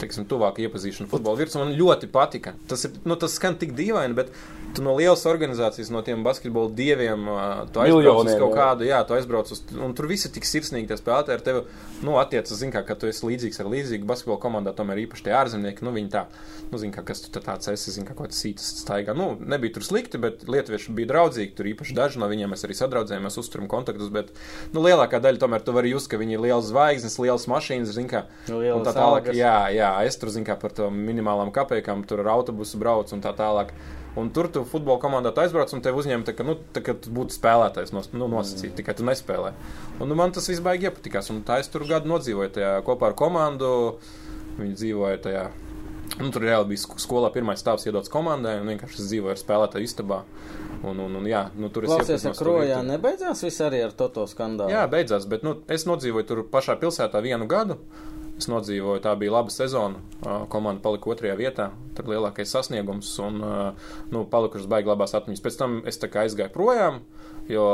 teiksim, 0.00 0.26
tuvāka 0.28 0.64
iepazīšana 0.64 1.10
futbola 1.10 1.38
virsmu. 1.40 1.64
Man 1.64 1.74
ļoti 1.78 2.10
patika. 2.12 2.54
Tas, 2.70 2.86
ir, 2.88 2.96
nu, 3.08 3.16
tas 3.20 3.36
skan 3.38 3.58
tik 3.60 3.74
dīvaini, 3.76 4.16
bet 4.16 4.32
tu 4.76 4.84
no 4.84 4.92
lielas 4.98 5.24
organizācijas, 5.28 5.90
no 5.92 6.02
tiem 6.04 6.24
basketbola 6.26 6.70
dieviem, 6.76 7.28
tu 7.72 7.80
aizbrauc 7.82 8.28
uz 8.28 8.36
kaut 8.40 8.56
kādu, 8.56 8.86
jā, 8.88 8.98
tu 9.08 9.16
aizbrauc 9.16 9.50
uz, 9.54 9.62
un 9.72 9.94
tur 9.96 10.08
visi 10.10 10.30
tik 10.32 10.46
sirsnīgi 10.48 10.90
tie 10.90 10.98
spēlētāji 11.00 11.38
ar 11.38 11.44
tevi, 11.46 11.62
nu, 12.04 12.16
attiecas, 12.20 12.58
zin 12.60 12.74
kā, 12.74 12.82
ka 12.86 12.96
tu 12.98 13.08
esi 13.08 13.24
līdzīgs 13.24 13.62
ar 13.62 13.70
līdzīgu 13.72 14.08
basketbola 14.08 14.40
komandā, 14.42 14.74
tomēr 14.76 15.00
īpaši 15.06 15.28
tie 15.28 15.34
ārzemnieki, 15.38 15.86
nu, 15.86 15.94
viņi 15.96 16.12
tā, 16.12 16.26
nu, 16.72 16.80
zin 16.82 16.92
kā, 16.92 17.04
kas 17.06 17.24
tu 17.24 17.32
tā 17.32 17.40
tāds 17.46 17.70
esi, 17.72 17.94
zin 17.94 18.08
kā, 18.08 18.16
kaut 18.18 18.28
kāds 18.28 18.42
sītas 18.42 18.68
staigā. 18.82 19.16
Nu, 19.16 19.30
nebija 19.40 19.78
tur 19.78 19.86
slikti, 19.86 20.20
bet 20.20 20.44
lietuvieši 20.50 20.96
bija 20.98 21.12
draudzīgi, 21.14 21.54
tur 21.56 21.70
īpaši 21.72 21.96
daži 21.96 22.20
no 22.20 22.28
viņiem 22.28 22.52
mēs 22.52 22.66
arī 22.68 22.76
sadraudzējāmies, 22.76 23.40
uzturam 23.40 23.70
kontaktus, 23.72 24.12
bet, 24.12 24.34
nu, 24.76 24.84
lielākā 24.84 25.22
daļa 25.24 25.40
tomēr 25.40 25.64
tu 25.64 25.76
vari 25.76 25.94
just, 25.94 26.10
ka 26.12 26.20
viņi 26.20 26.36
ir 26.36 26.44
liels 26.48 26.68
zvaigznes, 26.68 27.16
liels 27.22 27.48
mašīnas, 27.48 27.94
zin 27.96 28.10
kā, 28.12 28.26
Lielas 28.50 28.76
un 28.76 28.84
tā 28.84 28.92
tālāk, 28.96 29.32
jā, 29.36 29.56
jā, 29.76 29.90
es 30.08 30.16
tur, 30.20 30.30
zin 30.34 30.44
kā, 30.46 30.56
par 30.60 30.72
to 30.76 30.88
minimālām 30.92 31.52
kapekām, 31.54 32.02
tur 32.08 32.24
ar 32.24 32.32
autobusu 32.38 32.80
brauc 32.82 33.12
un 33.14 33.22
tā 33.24 33.32
tālāk. 33.36 33.72
Un 34.16 34.30
tur 34.32 34.46
tu 34.48 34.62
futbola 34.64 34.96
komandā 34.96 35.28
aizbrauc 35.42 35.74
un 35.76 35.82
tev 35.84 35.98
uzņem, 36.00 36.22
tā, 36.24 36.32
ka, 36.32 36.44
nu, 36.48 36.54
tā, 36.72 36.80
ka 36.80 36.94
tu 36.96 37.10
būtu 37.12 37.36
spēlētājs, 37.36 37.92
nos, 37.92 38.08
nu, 38.16 38.30
nosacīt, 38.32 38.72
tikai 38.78 38.94
tu 38.96 39.04
nespēlē. 39.04 39.50
Un 40.00 40.08
nu, 40.08 40.16
man 40.16 40.32
tas 40.32 40.48
viss 40.48 40.62
baigi 40.64 40.88
iepatikās. 40.88 41.28
Un 41.34 41.42
tā 41.44 41.58
es 41.60 41.68
tur 41.68 41.84
gadu 41.84 42.08
nodzīvoju 42.08 42.54
tajā 42.56 42.70
kopā 42.86 43.10
ar 43.10 43.16
komandu. 43.18 43.70
Viņi 44.56 44.72
dzīvoja 44.80 45.20
tajā. 45.26 45.44
Nu, 46.16 46.30
tur 46.32 46.46
reāli 46.46 46.70
bija 46.70 46.80
sk- 46.86 46.96
skolā 47.02 47.28
pirmais 47.34 47.60
stāvs 47.60 47.84
iedots 47.90 48.08
komandai, 48.08 48.54
un 48.62 48.70
vienkārši 48.72 49.02
es 49.02 49.08
dzīvoju 49.10 49.34
ar 49.34 49.40
spēlētāju 49.42 49.84
istabā. 49.90 50.22
Un, 50.86 50.96
un, 51.02 51.16
un, 51.18 51.24
jā, 51.28 51.42
nu, 51.58 51.68
tur 51.68 51.84
es 51.84 51.90
Klausies, 51.92 52.22
to 52.24 52.32
krojā 52.38 52.78
virtuvi. 52.78 52.88
nebeidzās 52.94 53.42
viss 53.44 53.60
arī 53.66 53.82
ar 53.84 53.92
Toto 53.98 54.24
skandālu. 54.30 54.72
Jā, 54.72 54.86
beidzās, 54.88 55.26
bet 55.28 55.44
nu, 55.44 55.58
es 55.68 55.84
nodzīvoju 55.84 56.28
tur 56.30 56.42
pašā 56.52 56.78
pilsētā 56.80 57.20
vienu 57.24 57.48
gadu. 57.50 57.76
Es 58.36 58.50
nodzīvoju, 58.52 59.00
tā 59.00 59.14
bija 59.16 59.32
laba 59.32 59.52
sezona. 59.52 60.02
Komanda 60.52 60.82
palika 60.84 61.08
otrajā 61.08 61.36
vietā. 61.38 61.70
Tur 61.96 62.10
lielākais 62.12 62.50
sasniegums 62.52 63.14
un 63.24 63.40
nu, 63.40 64.24
palikušas 64.32 64.68
baigi 64.68 64.92
labās 64.92 65.16
atmiņas. 65.16 65.44
Pēc 65.44 65.56
tam 65.62 65.78
es 65.88 66.02
aizgāju 66.04 66.52
projām, 66.52 67.00
jo 67.48 67.64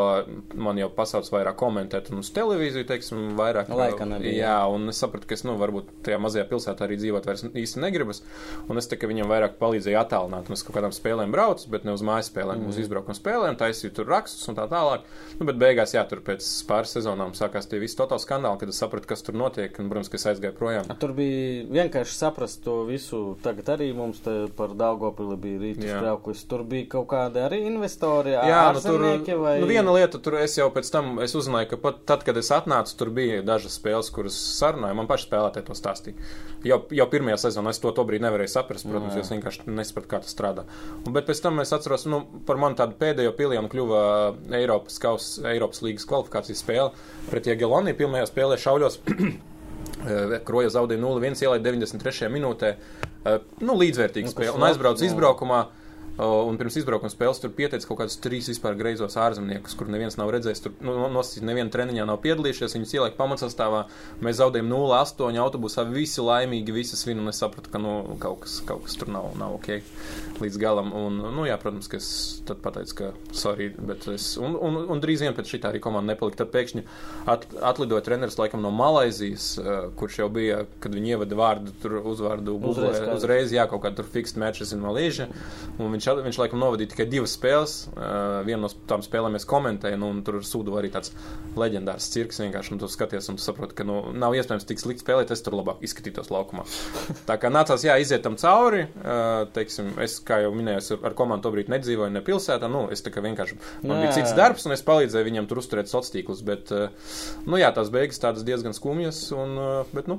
man 0.54 0.78
jau 0.80 0.88
pasauc 0.92 1.28
vairāk 1.32 1.56
komentēt 1.60 2.10
un 2.12 2.20
uz 2.22 2.30
televīziju, 2.34 2.86
teiksim, 2.88 3.32
vairāk. 3.38 3.70
Laika 3.72 4.06
nebija. 4.08 4.34
Jā, 4.36 4.56
un 4.72 4.90
es 4.92 5.00
sapratu, 5.00 5.28
ka 5.28 5.36
es, 5.36 5.44
nu, 5.48 5.56
varbūt 5.60 5.90
tajā 6.06 6.18
mazajā 6.22 6.44
pilsētā 6.50 6.86
arī 6.86 6.98
dzīvot 7.00 7.28
vairs 7.28 7.46
īsti 7.48 7.82
negribas. 7.82 8.22
Un 8.68 8.80
es 8.80 8.88
tā 8.90 8.98
kā 9.00 9.08
viņam 9.10 9.30
vairāk 9.32 9.56
palīdzēju 9.60 10.00
attālināt. 10.00 10.50
Un 10.50 10.58
es 10.58 10.64
kaut 10.66 10.76
kādām 10.76 10.94
spēlēm 10.94 11.32
braucu, 11.34 11.70
bet 11.72 11.86
ne 11.88 11.94
uz 11.96 12.04
mājas 12.06 12.28
spēlēm, 12.32 12.62
mm. 12.62 12.72
uz 12.72 12.80
izbraukuma 12.82 13.16
spēlēm, 13.16 13.58
taisīju 13.60 13.94
tur 13.96 14.10
rakstus 14.12 14.48
un 14.52 14.58
tā 14.58 14.68
tālāk. 14.70 15.06
Nu, 15.38 15.48
bet 15.48 15.60
beigās, 15.60 15.94
jā, 15.96 16.04
tur 16.08 16.22
pēc 16.24 16.46
pāris 16.68 16.92
sezonām 16.96 17.34
sākās 17.38 17.68
tie 17.70 17.80
visi 17.82 17.96
totāli 17.98 18.24
skandāli, 18.24 18.60
kad 18.60 18.72
es 18.72 18.80
sapratu, 18.82 19.08
kas 19.10 19.24
tur 19.24 19.38
notiek. 19.38 19.72
Un, 19.80 19.88
protams, 19.92 20.12
ka 20.12 20.20
es 20.20 20.28
aizgāju 20.32 20.56
projām. 20.58 20.90
Tur 21.02 21.14
bija 21.16 21.64
vienkārši 21.72 22.18
saprast 22.18 22.62
to 22.66 22.82
visu. 22.88 23.22
Tagad 23.44 23.72
arī 23.76 23.90
mums 23.96 24.20
te 24.24 24.36
par 24.56 24.76
Daugopili 24.78 25.38
bija 25.40 25.62
rītas 25.62 25.88
Jā. 25.88 26.00
braukusi. 26.04 26.46
Tur 26.50 26.66
bija 26.68 26.88
kaut 26.96 27.08
kādi 27.12 27.42
arī 27.42 27.62
investori, 27.70 28.34
Jā, 28.36 28.42
nu, 28.72 28.82
tur 28.82 29.02
ārzemnieki 29.02 29.38
vai... 29.40 29.56
nu, 29.62 29.68
viena 29.70 29.92
lieta, 29.94 30.18
tur 30.22 30.36
es 30.40 30.56
jau 30.58 30.66
pēc 30.74 30.88
tam 30.92 31.18
es 31.24 31.34
uzzināju, 31.38 31.68
ka 31.70 31.78
pat 31.80 32.00
tad, 32.08 32.24
kad 32.26 32.38
es 32.40 32.50
atnācu, 32.54 32.94
tur 32.98 33.10
bija 33.14 33.40
dažas 33.46 33.76
spēles, 33.78 34.10
kuras 34.14 34.36
sarunāja. 34.58 34.96
Man 34.98 35.08
paši 35.10 35.28
spēlētāji 35.28 35.66
to 35.68 35.76
stāstīja. 35.78 36.30
Jau, 36.66 36.78
jau 36.94 37.06
pirmajā 37.12 37.38
sezonā 37.44 37.72
es 37.74 37.80
to 37.82 37.92
tobrīd 37.96 38.24
nevarēju 38.24 38.52
saprast, 38.52 38.86
protams, 38.88 39.16
jo 39.16 39.24
es 39.24 39.32
vienkārši 39.32 39.66
nesapratu, 39.70 40.10
kā 40.10 40.22
tas 40.24 40.34
strādā. 40.34 40.66
Un, 41.00 41.10
bet 41.16 41.28
pēc 41.30 41.42
tam 41.44 41.62
es 41.64 41.74
atceros, 41.74 42.06
nu, 42.10 42.22
par 42.48 42.60
mani 42.62 42.78
tādu 42.78 42.98
pēdējo 43.00 43.34
pilienu 43.38 43.70
kļuva 43.72 44.02
Eiropas, 44.60 44.98
kaus, 45.02 45.30
Eiropas 45.48 45.82
līgas 45.86 46.06
kvalifikācijas 46.10 46.62
spēle 46.62 46.90
pret 47.30 47.50
Jageloni. 47.50 47.96
Pirmajā 47.98 48.28
spēlē 48.30 48.58
šauļos. 48.62 49.00
Kroja 50.46 50.70
zaudēja 50.74 51.02
0-1, 51.02 51.38
ielaida 51.46 51.70
93. 51.70 52.30
minūtē. 52.32 52.74
Eh, 53.22 53.38
Nu, 53.62 53.76
līdzvērtīga 53.78 54.26
Nu, 54.26 54.34
spēle. 54.34 54.56
Un 54.58 54.66
aizbrauca 54.66 55.04
jā. 55.04 55.10
izbraukumā. 55.10 55.60
Uh, 55.62 55.81
un 56.22 56.58
pirms 56.60 56.76
izbraukuma 56.80 57.10
spēles 57.12 57.40
tur 57.42 57.52
pieteica 57.56 57.88
kaut 57.88 58.02
kādus 58.02 58.18
trīs 58.22 58.48
vispār 58.50 58.76
greizos 58.78 59.16
ārzemniekus, 59.20 59.74
kur 59.78 59.90
neviens 59.92 60.18
nav 60.20 60.30
redzējis. 60.34 60.62
Tur 60.64 60.74
nu, 60.84 60.94
nosacīt, 61.12 61.44
neviena 61.48 61.72
treniņā 61.72 62.06
nav 62.08 62.20
piedalījušies. 62.24 62.76
Viņus 62.76 62.94
ieliek 62.98 63.18
pamatsastāvā. 63.18 63.84
Mēs 64.24 64.38
zaudējām 64.40 64.70
0-8 64.72 65.40
autobusā. 65.42 65.84
Visi 65.88 66.24
laimīgi, 66.24 66.74
visi 66.76 66.98
svin. 67.00 67.22
Un 67.22 67.32
es 67.32 67.40
sapratu, 67.42 67.72
ka 67.72 67.80
nu, 67.82 67.94
kaut, 68.22 68.44
kas, 68.44 68.60
kaut 68.68 68.86
kas 68.86 68.98
tur 69.00 69.12
nav, 69.12 69.32
nav 69.40 69.56
ok 69.58 69.80
līdz 70.42 70.60
galam. 70.60 70.92
Un, 70.96 71.20
nu, 71.34 71.46
jā, 71.48 71.58
protams, 71.60 71.90
ka 71.90 72.00
es 72.00 72.10
tad 72.48 72.62
pateicu, 72.64 72.96
ka 72.98 73.10
sorry. 73.36 73.70
Bet 73.76 74.08
es, 74.12 74.32
un, 74.40 74.56
un, 74.56 74.80
un 74.92 75.02
drīz 75.02 75.24
vien 75.24 75.36
pēc 75.36 75.54
šī 75.54 75.62
tā 75.62 75.72
arī 75.72 75.82
komanda 75.84 76.14
nepalika. 76.14 76.42
Tad 76.42 76.52
pēkšņi 76.54 76.84
at, 77.30 77.48
atlidoja 77.72 78.04
treneris 78.06 78.38
laikam 78.40 78.62
no 78.64 78.72
Malaizijas, 78.74 79.52
uh, 79.60 79.72
kurš 79.98 80.22
jau 80.22 80.30
bija, 80.32 80.62
kad 80.82 80.94
viņi 80.94 81.16
ievada 81.16 81.38
vārdu, 81.38 81.74
tur 81.82 81.98
uzvārdu 82.00 82.58
Uzreiz 82.62 82.92
uzreiz, 82.92 83.16
uzreiz 83.16 83.54
jā, 83.54 83.64
kaut 83.70 83.82
kā 83.84 83.92
tur 83.96 84.06
fixed 84.08 84.38
matches 84.40 84.72
in 84.74 84.82
Malaysia. 84.84 85.28
Un 85.78 85.92
viņš 85.94 86.08
at- 86.12 86.22
viņš 86.26 86.38
laikam 86.42 86.60
novadīja 86.62 86.92
tikai 86.92 87.06
divas 87.10 87.34
spēles. 87.38 87.74
Uh, 87.92 88.42
vienu 88.46 88.62
no 88.66 88.70
tām 88.90 89.02
spēlēm 89.04 89.36
es 89.38 89.46
komentēju, 89.48 89.98
nu, 89.98 90.10
un 90.14 90.22
tur 90.26 90.38
ir 90.40 90.46
sūdu 90.46 90.76
arī 90.78 90.90
tāds 90.94 91.12
leģendārs 91.58 92.10
cirks. 92.12 92.40
Vienkārši, 92.42 92.74
un 92.74 92.82
tu 92.82 92.90
skaties, 92.92 93.28
un 93.32 93.38
tu 93.40 93.44
saproti, 93.44 93.76
ka 93.78 93.86
nu, 93.88 93.98
nav 94.12 94.36
iespējams 94.38 94.68
tik 94.68 94.82
slikti 94.82 95.04
spēlēt, 95.04 95.32
es 95.34 95.42
tur 95.44 95.56
labāk 95.58 95.82
izskatītos 95.86 96.30
laukumā. 96.34 96.66
Tā 97.28 97.38
kā 97.40 97.50
nācās, 97.52 97.86
jā, 97.86 97.96
iziet 98.02 98.22
tam 98.26 98.36
cauri. 98.40 98.84
Uh, 99.00 99.46
teiksim, 99.56 99.94
es, 100.02 100.18
kā 100.26 100.42
jau 100.44 100.52
minēju, 100.56 100.98
ar, 100.98 101.08
ar 101.10 101.18
komandu 101.18 101.48
tobrīd 101.48 101.72
nedzīvoju 101.72 102.12
ne 102.12 102.24
pilsētā. 102.24 102.70
Nu, 102.72 102.86
es 102.92 103.02
vienkārši, 103.02 103.58
man 103.82 103.98
Jā, 103.98 104.02
bija 104.04 104.14
cits 104.20 104.36
darbs, 104.38 104.66
un 104.66 104.76
es 104.76 104.84
palīdzēju 104.86 105.28
viņam 105.28 105.48
tur 105.50 105.60
uzturēt 105.62 105.90
sociālos 105.90 106.12
tīklus. 106.12 106.44
Bet, 106.46 106.72
uh, 106.74 106.90
nu, 107.46 107.58
jā, 107.60 107.72
tās 107.74 107.90
beigas 107.94 108.20
tādas 108.22 108.44
diezgan 108.46 108.74
skumjas, 108.76 109.24
un, 109.36 109.56
uh, 109.58 109.92
bet, 109.94 110.10
nu, 110.10 110.18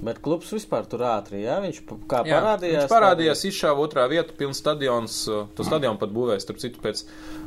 Bet 0.00 0.20
klubs 0.24 0.48
vispār 0.54 0.86
tur 0.88 1.04
ātri, 1.04 1.42
jā, 1.44 1.58
viņš 1.60 1.80
kā 2.08 2.22
Jā, 2.28 2.38
parādījās. 2.40 2.84
Viņš 2.84 2.92
parādījās, 2.92 3.44
izšāva 3.50 3.84
otrā 3.84 4.06
vietā, 4.10 4.34
pilns 4.36 4.60
stadions. 4.62 5.16
uh, 5.28 5.46
To 5.56 5.66
stadionu 5.66 6.00
pat 6.00 6.12
būvēja, 6.14 6.40
starp 6.44 6.60
citu, 6.62 6.80
pēc 6.84 7.02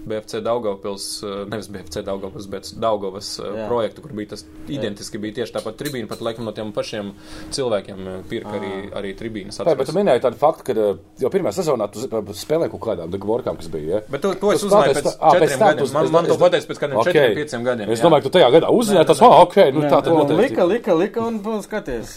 BFC 0.05 0.41
Daugavpils, 0.45 1.07
uh, 1.25 1.43
nevis 1.49 1.69
BFC 1.73 2.03
Daugavpils, 2.05 2.49
bet 2.51 2.69
Daugavas 2.77 3.31
uh, 3.41 3.49
Jā. 3.57 3.67
projektu, 3.71 4.03
kur 4.05 4.13
bija 4.17 4.33
tas 4.35 4.45
identiski, 4.67 5.21
bija 5.21 5.39
tieši 5.39 5.57
tāpat 5.57 5.79
tribīna, 5.81 6.09
pat 6.11 6.21
laikam 6.25 6.45
no 6.45 6.53
tiem 6.53 6.73
pašiem 6.75 7.13
cilvēkiem 7.53 8.05
pirka 8.29 8.53
arī, 8.59 8.73
arī 9.01 9.15
tribīnas. 9.17 9.57
Tā, 9.57 9.65
bet 9.71 9.81
tu 9.81 9.89
atceros. 9.89 9.99
minēji 10.01 10.25
tādu 10.27 10.41
faktu, 10.41 10.67
ka 10.69 10.87
jau 11.23 11.33
pirmā 11.33 11.53
sezonā 11.55 11.89
tu 11.93 12.05
spēlēji 12.05 12.73
kaut 12.75 12.85
kādām 12.85 13.13
degvorkām, 13.13 13.57
kas 13.61 13.71
bija. 13.73 13.97
Ja? 13.97 14.03
Bet 14.13 14.25
to, 14.25 14.33
to 14.37 14.53
es 14.53 14.65
uzzināju 14.65 14.97
pēc 14.99 15.03
pēc 15.03 15.17
četriem 15.33 15.59
tam 15.59 15.67
gadiem. 15.67 15.93
Man, 15.93 16.09
man 16.13 16.29
to 16.29 16.37
pateica 16.41 16.69
pēc 16.69 16.81
kādiem 16.83 17.01
četriem, 17.07 17.35
pieciem 17.37 17.65
gadiem. 17.67 17.91
Es 17.93 18.01
jā. 18.01 18.07
domāju, 18.07 18.25
ka 18.25 18.29
tu 18.29 18.33
tajā 18.37 18.49
gadā 18.57 18.71
uzzināji, 18.73 19.09
tas, 19.09 19.21
ah, 19.25 19.35
ok, 19.43 19.57
nu 19.75 19.83
tā 19.87 19.99
tad 20.05 20.33
lika, 20.37 20.67
lika, 20.69 20.97
lika, 20.97 21.25
un, 21.27 21.39
un 21.53 21.63
skaties. 21.65 22.15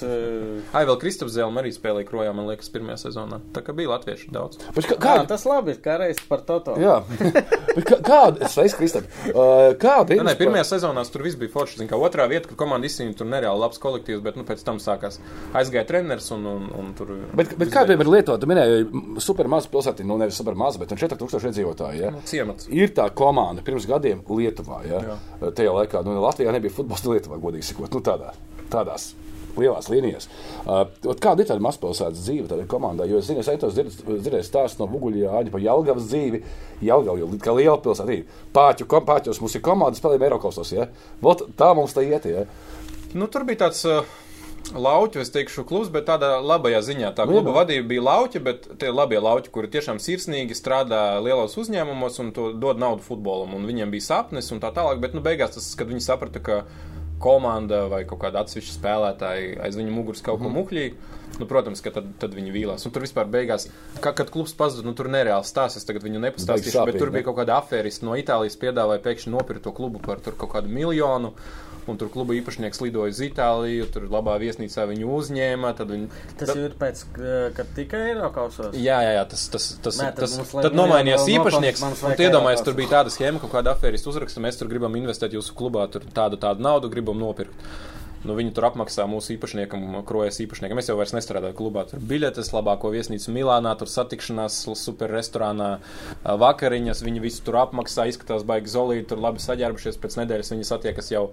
Ai, 0.77 0.83
vēl 0.89 0.97
Kristaps 1.01 1.35
Zēlma 1.37 1.63
arī 1.63 1.71
spēlēja 1.75 2.07
krojā, 2.09 2.33
man 2.37 2.47
liekas, 2.51 2.69
pirmajā 2.75 2.99
sezonā. 3.07 3.39
Tā 3.55 3.63
kā 3.67 3.75
bija 3.77 3.91
latviešu 3.95 4.31
daudz. 4.35 4.59
Bet 4.75 4.85
kā- 4.89 4.97
kā, 4.97 5.15
Kāda? 5.17 5.27
tas 5.33 5.45
labi, 5.49 5.75
kā 5.83 5.99
reiz 6.03 6.21
par 6.29 6.43
Toto. 6.47 6.75
Jā, 6.81 7.01
Bet 7.77 7.85
kā- 7.85 8.01
kāda? 8.01 8.49
Sveiks, 8.49 8.75
Kristap. 8.79 9.05
Uh, 9.31 9.75
Kāda 9.81 10.15
ir? 10.17 10.23
Nē, 10.23 10.31
nē, 10.31 10.37
pirmajā 10.41 10.65
sezonā 10.75 11.05
tur 11.13 11.23
viss 11.27 11.37
bija 11.37 11.53
forši. 11.53 11.79
Zin, 11.83 11.89
kā 11.91 11.99
otrā 12.01 12.25
vieta, 12.31 12.49
kur 12.49 12.57
komanda 12.65 12.87
izcīnīja, 12.89 13.17
tur 13.19 13.27
nereāli 13.29 13.61
labs 13.61 13.79
kolektīvs, 13.83 14.23
bet 14.25 14.37
nu, 14.37 14.45
pēc 14.49 14.63
tam 14.65 14.79
sākās 14.83 15.19
aizgāja 15.55 15.87
treneris 15.91 16.31
un, 16.37 16.47
un, 16.47 16.71
un 16.79 16.95
tur. 16.97 17.13
Bet, 17.37 17.53
bet 17.61 17.69
kā 17.75 17.85
piemēram 17.89 18.15
Lietuvā, 18.17 18.39
tu 18.41 18.49
minēji, 18.51 19.21
super 19.21 19.49
maza 19.53 19.69
pilsēta, 19.73 20.05
nu 20.09 20.17
nevis 20.21 20.39
super 20.41 20.55
maza, 20.59 20.81
bet 20.81 20.95
4000 20.97 21.51
iedzīvotāji. 21.53 22.01
Ja? 22.01 22.13
Ciemats. 22.25 22.69
Ir 22.73 22.95
tā 22.97 23.09
komanda 23.15 23.63
pirms 23.67 23.87
gadiem 23.89 24.25
Lietuvā. 24.29 24.81
Ja? 24.89 25.19
Tajā 25.43 25.73
laikā 25.77 26.03
nu, 26.07 26.17
Latvijā 26.25 26.53
nebija 26.57 26.73
futbols, 26.79 27.05
nu, 27.05 27.15
Lietuvā 27.17 27.39
godīgi 27.43 27.69
sakot, 27.73 27.93
nu, 27.93 28.01
tādā, 28.01 28.33
tādās 28.73 29.11
lielās 29.63 29.91
līnijās. 29.93 30.29
Uh, 30.65 30.85
kāda 31.23 31.43
ir 31.43 31.51
tāda 31.51 31.65
mazpilsētas 31.67 32.25
dzīve 32.27 32.51
tādā 32.51 32.67
komandā? 32.71 33.07
Jo 33.09 33.23
es 33.23 33.31
zinu, 33.31 33.43
es 33.45 33.51
eitos 33.53 33.77
dzirdēju 33.77 34.45
stāstu 34.47 34.83
no 34.83 34.91
Buguļa 34.93 35.39
Āņa 35.41 35.55
par 35.55 35.65
Jelgavas 35.65 36.11
dzīvi. 36.11 36.43
Jelgava 36.87 37.23
jau 37.23 37.31
kā 37.43 37.57
liela 37.57 37.79
pilsēta. 37.83 38.21
Pāķu, 38.57 38.91
pāķos 39.09 39.41
mums 39.43 39.57
ir 39.57 39.65
komanda, 39.65 39.99
spēlējam 39.99 40.29
Eirokosos. 40.29 40.75
Ja? 40.77 40.91
Vot, 41.25 41.49
tā 41.57 41.73
mums 41.77 41.97
tā 41.97 42.05
iet. 42.07 42.29
Ja? 42.31 42.47
Nu, 43.15 43.29
tur 43.31 43.49
bija 43.49 43.67
tāds. 43.67 43.85
Uh... 43.89 44.23
Lauķi, 44.75 45.21
es 45.23 45.31
teikšu, 45.31 45.63
klubs, 45.69 45.91
bet 45.95 46.09
tādā 46.09 46.41
labajā 46.43 46.81
ziņā. 46.83 47.13
Tā 47.15 47.27
kluba 47.29 47.53
vadība 47.61 47.87
bija 47.93 48.03
lauķi, 48.03 48.41
bet 48.43 48.65
tie 48.81 48.91
labie 48.91 49.21
lauķi, 49.23 49.53
kuri 49.55 49.71
tiešām 49.71 50.01
sirsnīgi 50.03 50.57
strādā 50.59 51.21
lielos 51.23 51.55
uzņēmumos 51.61 52.19
un 52.25 52.33
to 52.35 52.49
dod 52.51 52.81
naudu 52.83 53.05
futbolam. 53.07 53.55
Un 53.55 53.69
viņiem 53.69 53.95
bija 53.95 54.09
sapnis 54.09 54.51
un 54.51 54.63
tā 54.63 54.73
tālāk, 54.75 54.99
bet 55.03 55.15
nu, 55.15 55.23
beigās 55.23 55.55
tas, 55.55 55.69
kad 55.79 55.87
viņi 55.93 56.03
saprata, 56.03 56.43
ka 56.43 56.59
komanda 57.23 57.87
vai 57.93 58.05
kaut 58.09 58.21
kāda 58.25 58.43
atsevišķa 58.45 58.75
spēlētāja 58.77 59.63
aiz 59.67 59.79
viņa 59.79 59.95
muguras 59.95 60.25
kaut 60.25 60.43
ko 60.43 60.53
muhļīja. 60.53 60.95
Nu, 61.41 61.45
protams, 61.49 61.83
ka 61.85 61.93
tad, 61.93 62.09
tad 62.21 62.33
viņi 62.37 62.55
vīlās. 62.55 62.87
Un 62.89 62.95
tur 62.95 63.05
vispār 63.05 63.29
beigās, 63.29 63.69
kā, 64.01 64.15
kad 64.17 64.33
klubs 64.33 64.55
pazuda, 64.57 64.87
nu, 64.89 64.95
tur 64.97 65.11
nereāli 65.13 65.45
stāsta. 65.45 65.83
Es 65.83 65.89
tagad 65.89 66.07
viņu 66.07 66.23
nepastāstīšu, 66.23 66.79
Baigi 66.81 66.93
bet 66.93 66.97
tur 66.97 67.11
sāpīgi, 67.11 67.17
bija 67.19 67.29
kaut 67.29 67.39
kāda 67.43 67.61
afēristi 67.61 68.09
no 68.09 68.17
Itālijas, 68.17 68.57
piedāvāja 68.63 69.05
pēkšņi 69.05 69.33
nopirkt 69.35 69.67
to 69.67 69.75
klubu 69.77 70.01
par 70.03 70.23
tur 70.25 70.39
kaut 70.41 70.55
kādu 70.57 70.73
miljonu. 70.73 71.35
Un 71.87 71.95
tur 72.01 72.09
kluba 72.11 72.35
īpašnieks 72.35 72.81
lidoja 72.83 73.13
uz 73.15 73.21
Itāliju, 73.23 73.85
tur 73.95 74.09
labā 74.11 74.35
viesnīcā 74.43 74.89
viņu 74.91 75.11
uzņēma. 75.21 75.71
Tad 75.79 75.93
viņi, 75.95 76.09
Tas 76.41 76.51
jau 76.51 76.65
ir 76.67 76.75
pēc, 76.81 77.03
uh, 77.15 77.35
kad 77.55 77.71
tikai 77.77 78.01
Eiropausos. 78.09 78.75
Jā, 78.75 78.99
jā, 79.07 79.13
jā, 79.21 79.25
tas, 79.31 79.45
tas, 79.53 79.69
tas, 79.85 80.01
Nē, 80.03 80.09
tad 80.17 80.25
tas, 80.25 80.35
mums 80.41 80.55
tad 80.67 80.75
nomainījās 80.75 81.29
īpašnieks. 81.37 81.85
Un 81.87 82.17
Eiropausos. 82.17 82.65
tur 82.67 82.79
bija 82.81 82.97
tāda 82.97 83.15
schēma, 83.15 83.39
kaut 83.45 83.55
kāda 83.55 83.77
afēristu 83.77 84.11
uzraksta, 84.11 84.43
mēs 84.43 84.59
tur 84.59 84.73
gribam 84.73 84.99
investēt 84.99 85.39
jūsu 85.39 85.55
klubā, 85.55 85.87
tur 85.93 86.09
tādu, 86.17 86.41
tādu 86.43 86.67
naudu 86.67 86.91
gribam 86.91 87.23
nopirkt. 87.23 87.55
Nu, 88.27 88.35
viņi 88.35 88.53
tur 88.57 88.67
apmaksā 88.67 89.05
mūsu 89.07 89.37
īpašniekam, 89.37 90.01
krojas 90.09 90.41
īpašniekam. 90.43 90.81
Es 90.81 90.91
jau 90.91 90.97
vairs 90.99 91.15
nestrādāju 91.15 91.55
klubā. 91.59 91.85
Tur 91.87 92.03
biļetes, 92.03 92.51
labāko 92.55 92.91
viesnīcu 92.91 93.35
Milānā, 93.35 93.77
tur 93.79 93.91
satikšanās 93.91 94.59
super 94.81 95.13
restorānā, 95.15 95.69
vakariņas. 96.27 97.05
Viņi 97.07 97.23
visu 97.23 97.45
tur 97.47 97.61
apmaksā, 97.63 98.09
izskatās 98.11 98.43
baigi 98.49 98.73
zolīti, 98.73 99.07
tur 99.13 99.23
labi 99.23 99.43
saģērbušies. 99.45 100.01
Pēc 100.03 100.19
nedēļas 100.23 100.53
viņi 100.55 100.67
satiekas 100.67 101.13
jau 101.15 101.25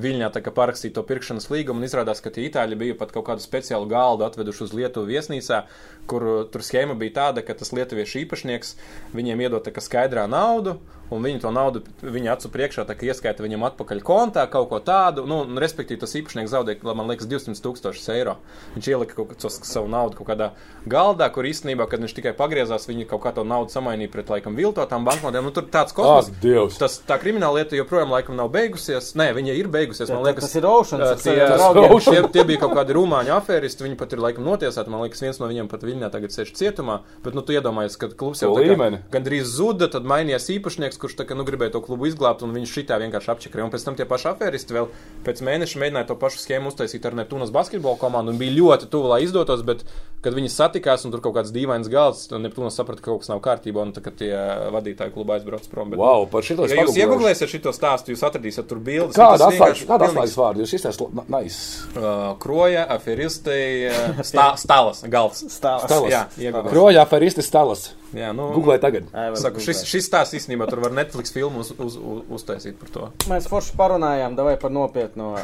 Viļņā, 0.00 0.32
tā 0.34 0.42
kā 0.42 0.54
parakstīt 0.54 0.96
to 0.98 1.06
pirkšanas 1.06 1.50
līgumu. 1.52 1.84
Un 1.84 1.86
izrādās, 1.86 2.22
ka 2.24 2.34
tie 2.34 2.48
itāļi 2.48 2.78
bija 2.82 2.98
pat 2.98 3.14
kaut 3.14 3.28
kādu 3.30 3.46
speciālu 3.46 3.86
galdu 3.90 4.26
atveduši 4.26 4.66
uz 4.66 4.74
Lietuvu 4.74 5.12
viesnīcā, 5.12 5.64
kur 6.10 6.26
tur 6.50 6.66
schēma 6.66 6.98
bija 6.98 7.20
tāda, 7.20 7.46
ka 7.46 7.54
tas 7.54 7.70
lietuviešu 7.76 8.24
īpašnieks 8.24 8.74
viņiem 9.14 9.46
iedod 9.46 9.62
tā 9.66 9.74
kā 9.76 9.84
skaidrā 9.84 10.26
naudu. 10.30 10.80
Un 11.10 11.24
viņi 11.26 11.40
to 11.42 11.50
naudu 11.50 11.82
viņa 12.02 12.36
acu 12.36 12.48
priekšā 12.54 12.84
tā 12.86 12.94
kā 12.94 13.08
ieskaita 13.10 13.42
viņam 13.42 13.64
atpakaļ 13.70 14.02
kontā 14.06 14.44
kaut 14.50 14.68
ko 14.70 14.78
tādu. 14.84 15.24
Nu, 15.26 15.40
un, 15.42 15.58
respektīvi, 15.58 15.98
tas 16.04 16.14
īpašnieks 16.14 16.52
zaudēja, 16.52 16.94
man 16.94 17.10
liekas, 17.10 17.26
200 17.30 17.58
tūkstošus 17.64 18.06
eiro. 18.14 18.36
Viņš 18.76 18.90
ielika 18.92 19.16
kaut 19.18 19.32
ko 19.34 19.50
savu 19.50 19.90
naudu 19.90 20.20
kaut 20.20 20.28
kādā 20.30 20.50
galdā, 20.86 21.26
kur 21.34 21.48
īstenībā, 21.48 21.88
kad 21.90 22.00
viņš 22.04 22.14
tikai 22.16 22.32
pagriezās, 22.38 22.86
viņi 22.88 23.08
kaut 23.10 23.24
kā 23.24 23.32
to 23.34 23.42
naudu 23.44 23.74
samainīja 23.74 24.12
pret 24.12 24.30
laikam 24.30 24.54
viltotām 24.58 25.04
banknotēm. 25.08 25.48
Nu, 25.48 25.52
tur 25.56 25.66
tāds 25.72 25.96
kosmos. 25.96 26.30
Dievs! 26.42 26.78
Tas 26.80 27.00
tā 27.08 27.18
krimināla 27.20 27.60
lieta 27.64 27.76
joprojām 27.78 28.14
laikam 28.14 28.38
nav 28.38 28.52
beigusies. 28.54 29.10
Nē, 29.18 29.30
viņa 29.36 29.56
ir 29.58 29.68
beigusies. 29.72 30.12
Man 30.14 30.22
liekas, 30.28 30.46
tas 30.46 30.56
ir 30.60 30.68
Oceans 30.70 31.22
tie, 31.24 31.34
tie, 31.34 31.98
tie, 32.06 32.22
tie 32.38 32.44
bija 32.46 32.62
kaut 32.62 32.76
kādi 32.78 32.94
rumāņu 32.96 33.34
afēristi. 33.36 33.84
Viņi 33.86 33.98
pat 34.00 34.14
ir 34.14 34.22
laikam 34.22 34.46
notiesāti. 34.46 34.92
Man 34.92 35.02
liekas, 35.04 35.22
viens 35.24 35.40
no 35.42 35.50
viņiem 35.50 35.68
pat 35.72 35.84
Viļņā 35.86 36.10
tagad 36.14 36.34
sēž 36.34 36.54
cietumā. 36.56 37.00
Bet, 37.24 37.34
nu, 37.34 37.42
tu 37.42 37.56
iedomājies, 37.56 37.98
ka 38.00 38.10
klubs 38.14 38.42
jau 38.44 38.52
To 38.54 38.60
tā 38.60 38.66
kā 38.68 38.74
līmeni. 38.76 39.02
gandrīz 39.12 39.50
zuda, 39.56 39.88
tad 39.92 40.06
mainījās 40.08 40.48
īpašnieks, 40.54 40.99
kurš 41.00 41.16
tā 41.18 41.26
kā 41.28 41.36
nu 41.38 41.46
gribēja 41.48 41.74
to 41.76 41.82
klubu 41.84 42.08
izglābt, 42.08 42.44
un 42.44 42.52
viņš 42.54 42.74
šitā 42.76 42.98
vienkārši 43.02 43.32
apčakarēja. 43.34 43.66
Un 43.66 43.72
pēc 43.72 43.86
tam 43.86 43.96
tie 43.98 44.06
paši 44.08 44.28
afēristi 44.32 44.76
vēl 44.76 44.88
pēc 45.26 45.42
mēneša 45.46 45.80
mēģināja 45.82 46.08
to 46.10 46.16
pašu 46.20 46.42
schēmu 46.42 46.72
uztaisīt 46.72 47.08
ar 47.08 47.16
Neptūnas 47.18 47.52
basketbola 47.54 47.98
komandu, 48.00 48.34
un 48.34 48.40
bija 48.40 48.56
ļoti 48.56 48.90
tuvu, 48.92 49.10
lai 49.12 49.20
izdotos, 49.24 49.64
bet, 49.66 49.84
kad 50.24 50.36
viņi 50.36 50.52
satikās, 50.52 51.04
un 51.06 51.14
tur 51.14 51.24
kaut 51.24 51.36
kāds 51.38 51.52
dīvains 51.54 51.90
galds, 51.92 52.26
tad 52.30 52.44
Neptūnas 52.44 52.76
saprata, 52.76 53.02
ka 53.02 53.12
kaut 53.12 53.24
kas 53.24 53.32
nav 53.32 53.42
kārtībā, 53.44 53.84
un 53.84 53.94
tā, 53.96 54.04
kad 54.04 54.16
tie 54.20 54.32
vadītāji 54.74 55.14
kluba 55.16 55.38
aizbrauc 55.38 55.68
prom. 55.72 55.92
Bet, 55.92 56.00
Wow, 56.00 56.26
par 56.30 56.46
šito 56.46 56.64
es 56.64 56.74
Ja 56.74 56.84
jūs 56.86 56.96
iegūlēsiet 56.96 57.52
šo 57.52 57.74
stāstu, 57.76 58.14
jūs 58.14 58.24
atradīsiet 58.26 58.68
tur 58.70 58.80
bildes. 58.84 59.16
Kāda 59.16 59.50
tas 59.50 59.60
atslēgas 59.60 60.36
vārdu 60.38 60.64
jūs 60.64 60.76
izstāstāt? 60.78 61.22
Nice. 61.32 61.86
Uh, 61.94 62.32
kroja, 62.40 62.86
aferistai, 62.96 63.62
uh, 63.90 64.20
stā, 64.26 64.52
stālas, 64.64 65.04
galds. 65.10 65.44
Stāvs. 65.50 65.88
Stalas. 65.88 66.36
Jā. 66.40 66.52
Kroja 66.70 67.04
aferistis 67.04 67.48
stalas. 67.50 67.90
Jā, 68.16 68.32
nu, 68.34 68.48
Googlē 68.56 68.76
tagad. 68.82 69.06
Saku, 69.38 69.62
šis, 69.62 69.84
šis 69.86 70.08
stāsts 70.08 70.34
īstenībā 70.34 70.66
tur 70.70 70.82
var 70.82 70.94
Netflix 70.96 71.30
filmu 71.34 71.62
uz, 71.62 71.70
uz, 71.78 71.94
uz, 71.94 72.22
uztaisīt 72.40 72.78
par 72.80 72.90
to. 72.94 73.06
Mēs 73.30 73.46
forši 73.50 73.76
parunājām, 73.78 74.34
davai 74.38 74.56
par 74.60 74.74
nopietno 74.74 75.36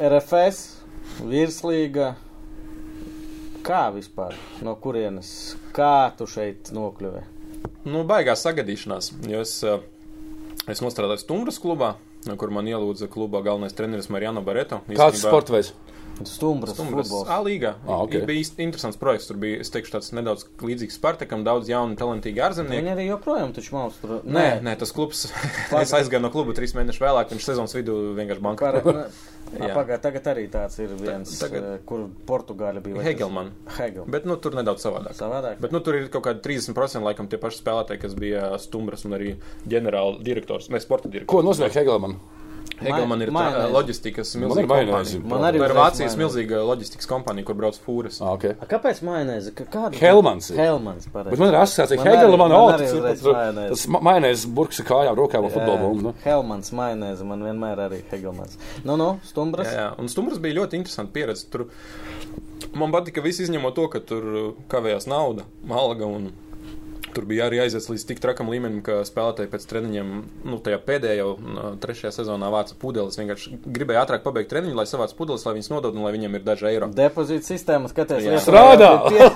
RFS, 0.00 0.62
virslīga. 1.20 2.14
Kā 3.66 3.82
vispār? 3.92 4.38
No 4.64 4.72
kurienes? 4.80 5.34
Kā 5.76 6.10
tu 6.16 6.24
šeit 6.30 6.72
nokļuvi? 6.72 7.26
Nu, 7.84 8.06
baigās 8.08 8.40
sagadīšanās, 8.46 9.12
jo 9.28 9.42
es, 9.44 9.58
es 10.64 10.80
nostrādāju 10.80 11.20
Stumbras 11.20 11.60
klubā, 11.60 11.94
kur 12.40 12.52
man 12.56 12.68
ielūdza 12.68 13.08
klubā 13.12 13.44
galvenais 13.44 13.76
treneris 13.76 14.08
Marijano 14.12 14.40
Bareto. 14.44 14.80
Kāds 14.88 15.20
sports 15.20 15.52
veids? 15.52 15.74
Stumbras, 16.28 16.74
Stumbras 16.76 17.08
futbols. 17.08 17.28
A 17.30 17.38
līgā. 17.44 17.74
Ah, 17.86 18.02
ok. 18.04 18.14
Ir 18.18 18.26
Bija 18.28 18.42
īsti 18.44 18.64
interesants 18.66 18.98
projekts. 19.00 19.28
Tur 19.30 19.38
bija, 19.40 19.60
es 19.64 19.72
teikšu, 19.72 19.94
tāds 19.96 20.12
nedaudz 20.16 20.44
līdzīgs 20.60 20.98
Spartakam, 21.00 21.44
daudz 21.46 21.70
jaunu, 21.70 21.96
talantīgi 22.00 22.42
ārzemnieku. 22.44 22.82
Viņi 22.82 22.92
arī 22.94 23.08
joprojām 23.08 23.54
taču 23.56 23.76
mums 23.76 23.98
tur. 24.02 24.20
Nē, 24.24 24.60
nē, 24.64 24.76
tas 24.80 24.92
klubs. 24.96 25.26
es 25.84 25.94
aizgāju 25.96 26.22
no 26.26 26.30
kluba 26.34 26.54
trīs 26.56 26.76
mēnešus 26.76 27.02
vēlāk, 27.02 27.32
viņš 27.34 27.48
sezonas 27.52 27.76
vidū 27.78 27.98
vienkārši 28.18 28.44
bankā. 28.44 28.72
Pagaidā, 29.50 29.98
tagad 29.98 30.28
arī 30.30 30.44
tāds 30.52 30.76
ir 30.78 30.92
viens, 30.94 31.32
tagad- 31.40 31.64
tagad... 31.64 31.80
kur 31.88 32.04
Portugāļa 32.28 32.82
bija. 32.84 33.02
Hegelman. 33.02 33.50
Hegelman. 33.78 34.12
Bet 34.14 34.28
nu, 34.28 34.36
tur 34.38 34.54
nedaudz 34.54 34.84
savādāk. 34.86 35.16
Savādāk. 35.18 35.58
Bet 35.62 35.74
nu, 35.74 35.80
tur 35.82 35.98
ir 35.98 36.06
kaut 36.12 36.22
kādi 36.28 36.44
30% 36.44 37.02
laikam 37.02 37.26
tie 37.30 37.40
paši 37.42 37.58
spēlētāji, 37.64 38.02
kas 38.04 38.14
bija 38.14 38.52
Stumbras 38.62 39.02
un 39.08 39.16
arī 39.18 39.32
ģenerāla 39.66 40.22
direktors, 40.22 40.70
ne 40.70 40.78
sporta 40.82 41.10
direktors. 41.10 41.32
Ko 41.34 41.42
nozīmē 41.42 41.72
Hegelman? 41.74 42.14
Hegelman 42.80 43.20
ir 43.20 43.28
tā, 43.28 43.34
Majonēze. 43.36 43.72
loģistikas 43.74 44.30
Man 44.36 44.42
milzīga 44.48 44.68
kompānija. 44.70 45.22
Man 45.28 45.42
arī 45.44 45.58
Tā 45.60 45.66
ir 45.68 45.74
Vācijas 45.76 46.14
milzīga 46.16 46.60
loģistikas 46.64 47.08
kompānija, 47.10 47.44
kur 47.44 47.54
brauc 47.58 47.76
fūras. 47.84 48.20
Ah, 48.24 48.32
okay. 48.32 48.54
A, 48.60 48.64
Kāpēc 48.70 49.02
majonēze? 49.04 49.52
Ka- 49.54 49.64
Kāda? 49.74 49.98
Helmans 50.00 50.50
ir. 50.50 50.56
Helmans, 50.56 51.06
pareizi. 51.12 51.30
Bet 51.34 51.38
man 51.44 51.48
ir 51.52 51.58
asociācija 51.60 51.96
Man 51.98 52.06
Hegelman. 52.06 52.38
man 52.38 52.50
arī 52.78 52.88
tas 53.02 53.22
majonēze. 53.22 53.68
Tas 53.68 53.86
ma- 53.88 54.00
majonēzes 54.00 54.46
burks 54.54 54.80
ar 54.80 54.86
kājām, 54.86 55.16
rokām 55.20 55.44
un 55.44 55.50
futbola 55.50 55.78
bumbu. 55.80 56.02
nu. 56.02 56.14
Helmans, 56.24 56.70
majonēze, 56.70 57.24
man 57.24 57.42
vienmēr 57.42 57.76
arī 57.88 58.02
Hegelmans. 58.10 58.56
Nu, 58.84 58.96
nu, 58.96 59.20
stumbras. 59.24 59.66
Jā, 59.68 59.76
jā. 59.90 59.98
Un 59.98 60.08
Stumbras 60.08 60.38
bija 60.38 60.54
ļoti 60.64 60.80
interesanta 60.80 61.12
pieredze. 61.12 61.50
Tur 61.50 61.66
man 62.74 62.92
patika 62.92 63.20
viss 63.20 63.40
izņemot 63.40 63.74
to, 63.74 63.88
ka 63.88 64.00
tur 64.00 64.54
kavējās 64.68 65.06
nauda, 65.06 65.44
alga 65.70 66.06
un 66.06 66.32
Tur 67.14 67.24
bija 67.26 67.48
arī 67.50 67.58
aizies 67.64 67.88
līdz 67.90 68.04
tik 68.06 68.20
trakam 68.22 68.50
līmenim, 68.52 68.80
ka 68.86 69.00
spēlētāji 69.08 69.50
pēc 69.50 69.64
treniņiem, 69.70 70.10
nu, 70.46 70.58
tajā 70.62 70.78
pēdējā, 70.86 71.24
trešajā 71.82 72.12
sezonā 72.20 72.50
vāca 72.54 72.76
pudeles. 72.78 73.18
Vienkārši 73.18 73.56
gribēja 73.66 74.04
ātrāk 74.04 74.22
pabeigt 74.22 74.50
treniņu, 74.52 74.76
lai 74.78 74.86
savāc 74.86 75.14
pudeles, 75.18 75.42
lai 75.46 75.56
viņas 75.56 75.70
nodod 75.72 75.96
un 75.98 76.06
lai 76.06 76.12
viņiem 76.14 76.38
ir 76.38 76.44
daži 76.46 76.68
eiro. 76.70 76.90
Depozīta 76.94 77.48
sistēma, 77.50 77.90
skaties. 77.90 78.22
Lietuvā 78.22 78.44
Strādā! 78.46 78.90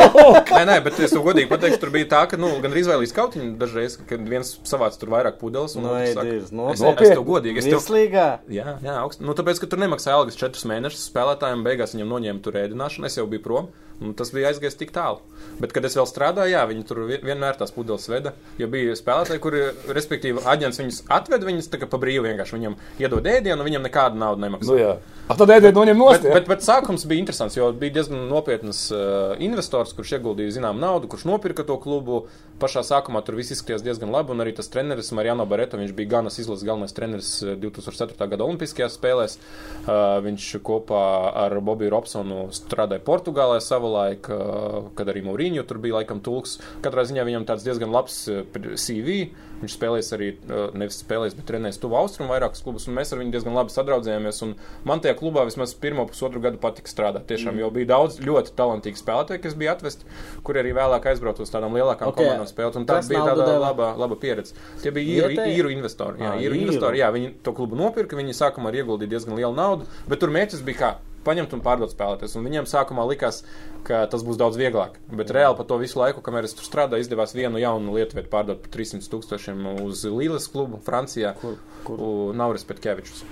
Nē, 0.54 0.62
nē, 0.70 0.76
bet 0.84 0.98
es 1.02 1.12
to 1.14 1.22
godīgi 1.24 1.50
pateikšu, 1.50 1.80
tur 1.82 1.90
bija 1.94 2.08
tā, 2.14 2.22
ka, 2.30 2.38
nu, 2.40 2.52
gan 2.62 2.72
arī 2.74 2.84
izvēlējās 2.84 3.14
kautiņu 3.16 3.50
dažreiz, 3.60 3.96
kad 4.08 4.22
viens 4.30 4.54
savāc 4.68 4.96
tur 5.00 5.10
vairāk 5.14 5.40
pudeles. 5.40 5.74
un 5.78 5.84
Nu, 5.84 5.92
otrs 5.96 6.14
saka, 6.14 6.26
Dievs, 6.30 6.46
Es, 6.48 6.54
nopietni. 6.54 7.08
es 7.10 7.16
tev 7.18 7.24
godīgi, 7.28 7.58
es 7.60 7.66
tev, 7.68 7.78
Virslīgā. 7.80 8.26
Jā, 8.54 8.76
jā 8.84 8.94
augst. 9.02 9.20
Nu, 9.24 9.34
tāpēc, 9.36 9.60
ka 9.62 9.68
tur 9.74 9.82
nemaksāja 9.82 10.20
algas 10.20 10.38
četrus 10.40 10.64
mēnešus 10.70 11.08
spēlētājiem, 11.10 11.64
beigās 11.66 11.96
viņam 11.96 12.14
noņēma 12.14 12.44
tur 12.46 12.60
ēdināšanu, 12.62 13.10
es 13.10 13.18
jau 13.18 13.26
biju 13.30 13.42
prom. 13.44 13.68
Un 14.04 14.12
tas 14.18 14.30
bija 14.34 14.50
aizgājis 14.52 14.76
tik 14.76 14.90
tālu. 14.92 15.22
Bet, 15.60 15.72
kad 15.72 15.84
es 15.88 15.94
vēl 15.96 16.04
strādāju, 16.10 16.52
jā, 16.52 16.62
viņi 16.68 16.84
tur 16.86 16.98
vi- 17.08 17.20
vienmēr 17.24 17.56
tās 17.56 17.72
pudeles 17.72 18.04
veda. 18.10 18.34
Jo 18.60 18.66
bija 18.68 18.92
spēlētāji, 18.98 19.40
kuri, 19.40 19.62
respektīvi, 19.96 20.42
aģents 20.44 20.80
viņus 20.82 21.02
atveda, 21.08 21.46
viņus 21.48 21.70
tā 21.72 21.80
kā 21.80 21.88
pa 21.88 21.96
brīvu 22.02 22.26
vienkārši 22.28 22.58
viņam 22.58 22.76
iedod 23.00 23.24
ēdienu, 23.24 23.60
un 23.60 23.66
viņam 23.70 23.86
nekādu 23.88 24.20
naudu 24.20 24.44
nemaksā. 24.44 24.68
Nu, 24.68 24.76
jā. 24.76 24.96
A, 25.28 25.34
tad 25.40 25.48
ēdiet 25.48 25.72
no 25.72 25.80
viņiem 25.86 25.96
nost. 25.96 26.22
Bet, 26.22 26.34
bet, 26.34 26.48
bet 26.52 26.60
sākums 26.66 27.06
bija 27.08 27.22
interesants, 27.24 27.56
jo 27.56 27.70
bija 27.72 27.94
diezgan 27.96 28.28
nopietns 28.28 28.90
uh, 28.92 29.32
investors, 29.40 29.94
kurš 29.96 30.18
ieguldīja 30.18 30.58
zinām 30.60 30.78
naudu, 30.82 31.08
kurš 31.08 31.24
nopirka 31.24 31.64
to 31.64 31.78
klubu. 31.80 32.26
Pašā 32.62 32.84
sākumā 32.86 33.18
tur 33.26 33.34
viss 33.34 33.50
izskatījās 33.50 33.82
diezgan 33.82 34.12
labi, 34.14 34.30
un 34.30 34.42
arī 34.44 34.52
tas 34.54 34.70
treneris 34.70 35.10
Marijano 35.16 35.42
Bareto, 35.50 35.78
viņš 35.80 35.94
bija 35.98 36.12
Ganas 36.12 36.38
izlases 36.38 36.66
galvenais 36.66 36.94
treneris 36.94 37.30
uh, 37.42 37.56
2004. 37.58 38.28
gada 38.30 38.46
Olimpiskajās 38.46 38.94
spēlēs. 38.94 39.38
Uh, 39.84 40.20
viņš 40.22 40.50
kopā 40.64 41.02
ar 41.44 41.56
Bobiju 41.64 41.90
Robsonu 41.96 42.44
strādāja 42.54 43.02
Portugālē 43.04 43.58
savulaik, 43.64 44.30
uh, 44.30 44.92
kad 44.94 45.10
arī 45.10 45.24
Mūriņu 45.26 45.66
tur 45.66 45.82
bija 45.82 45.98
laikam 45.98 46.22
tulks. 46.22 46.60
Katrā 46.84 47.06
ziņā 47.10 47.26
viņam 47.26 47.48
tāds 47.50 47.66
diezgan 47.66 47.90
labs 47.94 48.22
CV. 48.30 49.18
Viņš 49.62 49.74
spēlēs 49.78 50.10
arī, 50.16 50.28
nevis 50.76 50.98
spēlēs, 51.00 51.36
bet 51.38 51.46
trenēs 51.48 51.78
tuvu 51.80 51.96
austrumu 51.96 52.32
vairākus 52.34 52.62
klubus, 52.64 52.88
un 52.88 52.96
mēs 52.98 53.12
ar 53.14 53.20
viņu 53.22 53.32
diezgan 53.34 53.54
labi 53.56 53.72
sadraudzējāmies. 53.74 54.40
un 54.44 54.54
Man 54.84 55.00
tajā 55.04 55.14
klubā 55.20 55.44
vismaz 55.48 55.72
pirmo 55.80 56.04
pusotru 56.10 56.42
gadu 56.44 56.58
patika 56.60 56.90
strādāt. 56.90 57.24
Tiešām, 57.30 57.56
jo 57.62 57.70
bija 57.74 57.92
daudz 57.94 58.18
ļoti 58.24 58.52
talantīgi 58.58 59.00
spēlētāji, 59.00 59.42
kas 59.46 59.56
bija 59.60 59.76
atvesti, 59.76 60.04
kuri 60.44 60.60
arī 60.64 60.74
vēlāk 60.76 61.08
aizbrauca 61.14 61.46
uz 61.46 61.54
tādām 61.54 61.78
lielākām 61.78 62.10
Ok. 62.10 62.18
okay. 62.18 62.28
komandām 62.28 62.50
spēlēt. 62.50 62.76
Un 62.80 62.86
tā 62.90 63.00
bija 63.08 63.24
tāda 63.30 63.46
deva? 63.46 63.62
laba, 63.68 63.94
laba 64.04 64.18
pieredze. 64.20 64.58
Tie 64.82 64.92
bija 64.94 65.30
īru, 65.30 65.48
īru 65.54 65.72
investori. 65.72 66.20
Jā, 66.20 66.34
Ā, 66.34 66.42
īru 66.44 66.60
investori. 66.60 67.00
Jā, 67.00 67.08
viņi 67.14 67.32
to 67.46 67.56
klubu 67.56 67.78
nopirka, 67.80 68.18
viņi 68.20 68.36
sākumā 68.36 68.74
ieguldīja 68.74 69.16
diezgan 69.16 69.38
lielu 69.38 69.54
naudu, 69.56 69.88
bet 70.10 70.20
tur 70.20 70.34
mērķis 70.34 70.64
bija 70.66 70.80
kā 70.82 70.92
paņemt 71.26 71.56
un 71.56 71.62
pārdot 71.64 71.94
spēlētājus. 71.94 72.36
Un 72.38 72.46
viņiem 72.48 72.68
sākumā 72.70 73.06
likās, 73.10 73.42
ka 73.86 74.04
tas 74.10 74.24
būs 74.26 74.38
daudz 74.40 74.60
vieglāk. 74.60 75.00
Bet 75.12 75.32
reāli 75.34 75.58
pa 75.58 75.66
to 75.68 75.80
visu 75.82 76.00
laiku, 76.00 76.22
kamēr 76.24 76.48
es 76.48 76.56
tur 76.56 76.68
strādāju, 76.68 77.06
izdevās 77.06 77.34
vienu 77.36 77.60
jaunu 77.62 77.96
lietu 77.96 78.20
vietu 78.20 78.32
pārdot 78.32 78.62
par 78.64 78.74
300 78.76 79.10
tūkstošiem 79.12 79.66
uz 79.84 80.06
Līles 80.08 80.48
klubu 80.52 80.80
Francijā. 80.84 81.34
Kur- 81.42 81.60
kur? 81.84 82.06
Nauris 82.36 82.64
Petkevičus. 82.68 83.24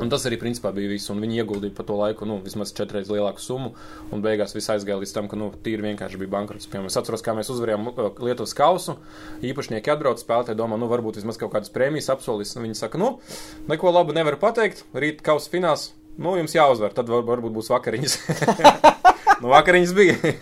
Un 0.00 0.08
tas 0.08 0.24
arī 0.24 0.38
principā 0.40 0.70
bija 0.72 0.88
viss. 0.88 1.10
Un 1.12 1.20
viņi 1.20 1.42
ieguldīja 1.42 1.74
pa 1.76 1.84
to 1.84 1.96
laiku 1.98 2.24
nu, 2.28 2.38
vismaz 2.44 2.72
četras 2.72 3.10
lielāku 3.12 3.42
summu. 3.44 3.74
Un 4.14 4.22
beigās 4.24 4.54
viss 4.56 4.70
aizgāja 4.72 4.96
līdz 5.02 5.12
tam, 5.12 5.28
ka 5.28 5.36
nu, 5.36 5.50
tīri 5.64 5.84
vienkārši 5.84 6.20
bija 6.22 6.32
bankrots. 6.32 6.68
Piemēram, 6.70 6.88
es 6.88 6.96
atceros, 6.96 7.24
kā 7.24 7.34
mēs 7.36 7.52
uzvarējām 7.52 7.90
uh, 7.90 8.08
Lietuvas 8.24 8.56
kausu. 8.56 8.96
Īpašnieki 9.44 9.92
atbrauc 9.92 10.22
spēlētāji, 10.22 10.56
domā, 10.56 10.78
nu 10.80 10.88
varbūt 10.88 11.20
vismaz 11.20 11.36
kaut 11.40 11.52
kādas 11.52 11.72
prēmijas 11.74 12.08
apsolīs. 12.14 12.56
Viņi 12.56 12.78
saka, 12.78 13.00
nu, 13.02 13.18
neko 13.68 13.92
labu 13.92 14.16
nevaru 14.16 14.40
pateikt. 14.40 14.86
Rīt 14.96 15.20
kausa 15.26 15.52
fināls. 15.52 15.90
Nu, 16.20 16.34
jums 16.36 16.52
jāuzvar, 16.52 16.92
tad 16.92 17.08
var, 17.08 17.22
varbūt 17.24 17.54
būs 17.54 17.70
vakariņas. 17.72 18.16
nu, 19.42 19.48
vakariņas 19.52 19.94
bija. 19.96 20.34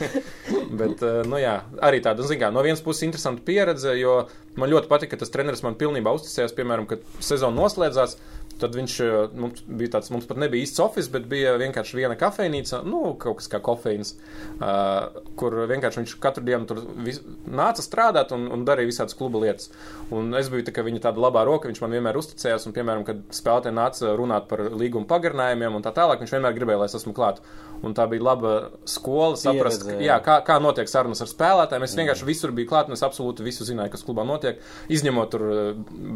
Bet, 0.71 1.03
eh, 1.03 1.21
nu, 1.31 1.39
jā, 1.41 1.61
arī 1.87 2.01
tāda, 2.03 2.27
zināmā 2.27 2.49
mērā, 2.49 2.55
no 2.57 2.65
vienas 2.67 2.83
puses 2.85 3.07
interesanta 3.07 3.45
pieredze, 3.47 3.95
jo 3.99 4.17
man 4.59 4.71
ļoti 4.73 4.91
patika, 4.91 5.15
ka 5.15 5.23
tas 5.23 5.33
treneris 5.35 5.63
man 5.67 5.79
pilnībā 5.79 6.13
uzticējās. 6.17 6.57
Piemēram, 6.59 6.89
kad 6.91 7.07
sezona 7.23 7.55
noslēdzās, 7.59 8.17
tad 8.61 8.77
viņš 8.77 8.97
eh, 9.05 9.15
mums 9.41 9.63
bija 9.67 9.95
tāds, 9.97 10.11
mums 10.15 10.29
pat 10.29 10.41
nebija 10.41 10.67
īsts 10.67 10.83
oficiāls, 10.83 11.11
bet 11.15 11.29
bija 11.31 11.55
vienkārši 11.61 11.99
viena 11.99 12.17
kafejnīca, 12.19 12.83
nu, 12.87 13.15
kaut 13.21 13.41
kas 13.41 13.49
kā 13.51 13.61
kofeīns, 13.65 14.13
uh, 14.59 15.23
kur 15.41 15.57
vienkārši 15.71 16.03
viņš 16.03 16.15
katru 16.23 16.45
dienu 16.47 16.69
tur 16.69 16.83
vis, 17.07 17.23
nāca 17.47 17.85
strādāt 17.85 18.35
un, 18.37 18.47
un 18.53 18.67
darīja 18.69 18.91
visādas 18.91 19.17
kluba 19.19 19.43
lietas. 19.45 19.71
Un 20.15 20.35
es 20.39 20.51
biju 20.53 20.67
tā, 20.69 20.85
viņa 20.87 21.05
tāda 21.07 21.23
labā 21.25 21.45
roka, 21.49 21.71
viņš 21.71 21.81
man 21.85 21.97
vienmēr 21.97 22.21
uzticējās, 22.21 22.69
un, 22.69 22.77
piemēram, 22.77 23.07
kad 23.09 23.25
spēlētāji 23.35 23.79
nāca 23.79 24.15
runāt 24.19 24.49
par 24.51 24.67
līguma 24.71 25.09
pagarinājumiem 25.11 25.81
un 25.81 25.87
tā 25.87 25.95
tālāk, 25.97 26.23
viņš 26.23 26.37
vienmēr 26.37 26.57
gribēja, 26.59 26.83
lai 26.83 26.91
es 26.91 26.99
esmu 27.01 27.17
klāt. 27.17 27.43
Un 27.81 27.95
tā 27.97 28.05
bija 28.11 28.21
laba 28.27 28.55
skola, 28.85 29.39
saprast, 29.41 29.87
Pieredze, 29.87 30.03
jā. 30.03 30.11
jā, 30.11 30.17
kā, 30.25 30.35
kā 30.45 30.59
notiek 30.61 30.91
sarunas 30.91 31.23
ar 31.25 31.31
spēlētājiem. 31.31 31.87
Es 31.87 31.97
vienkārši 31.97 32.27
visur 32.29 32.53
biju 32.53 32.69
klāt, 32.69 32.91
un 32.91 32.99
es 32.99 33.05
absolūti 33.07 33.47
visu 33.47 33.65
zināju, 33.65 33.95
kas 33.95 34.05
klubā 34.05 34.27
notiek. 34.29 34.61
Izņemot 34.93 35.33
tur 35.33 35.47
eh, 35.49 35.63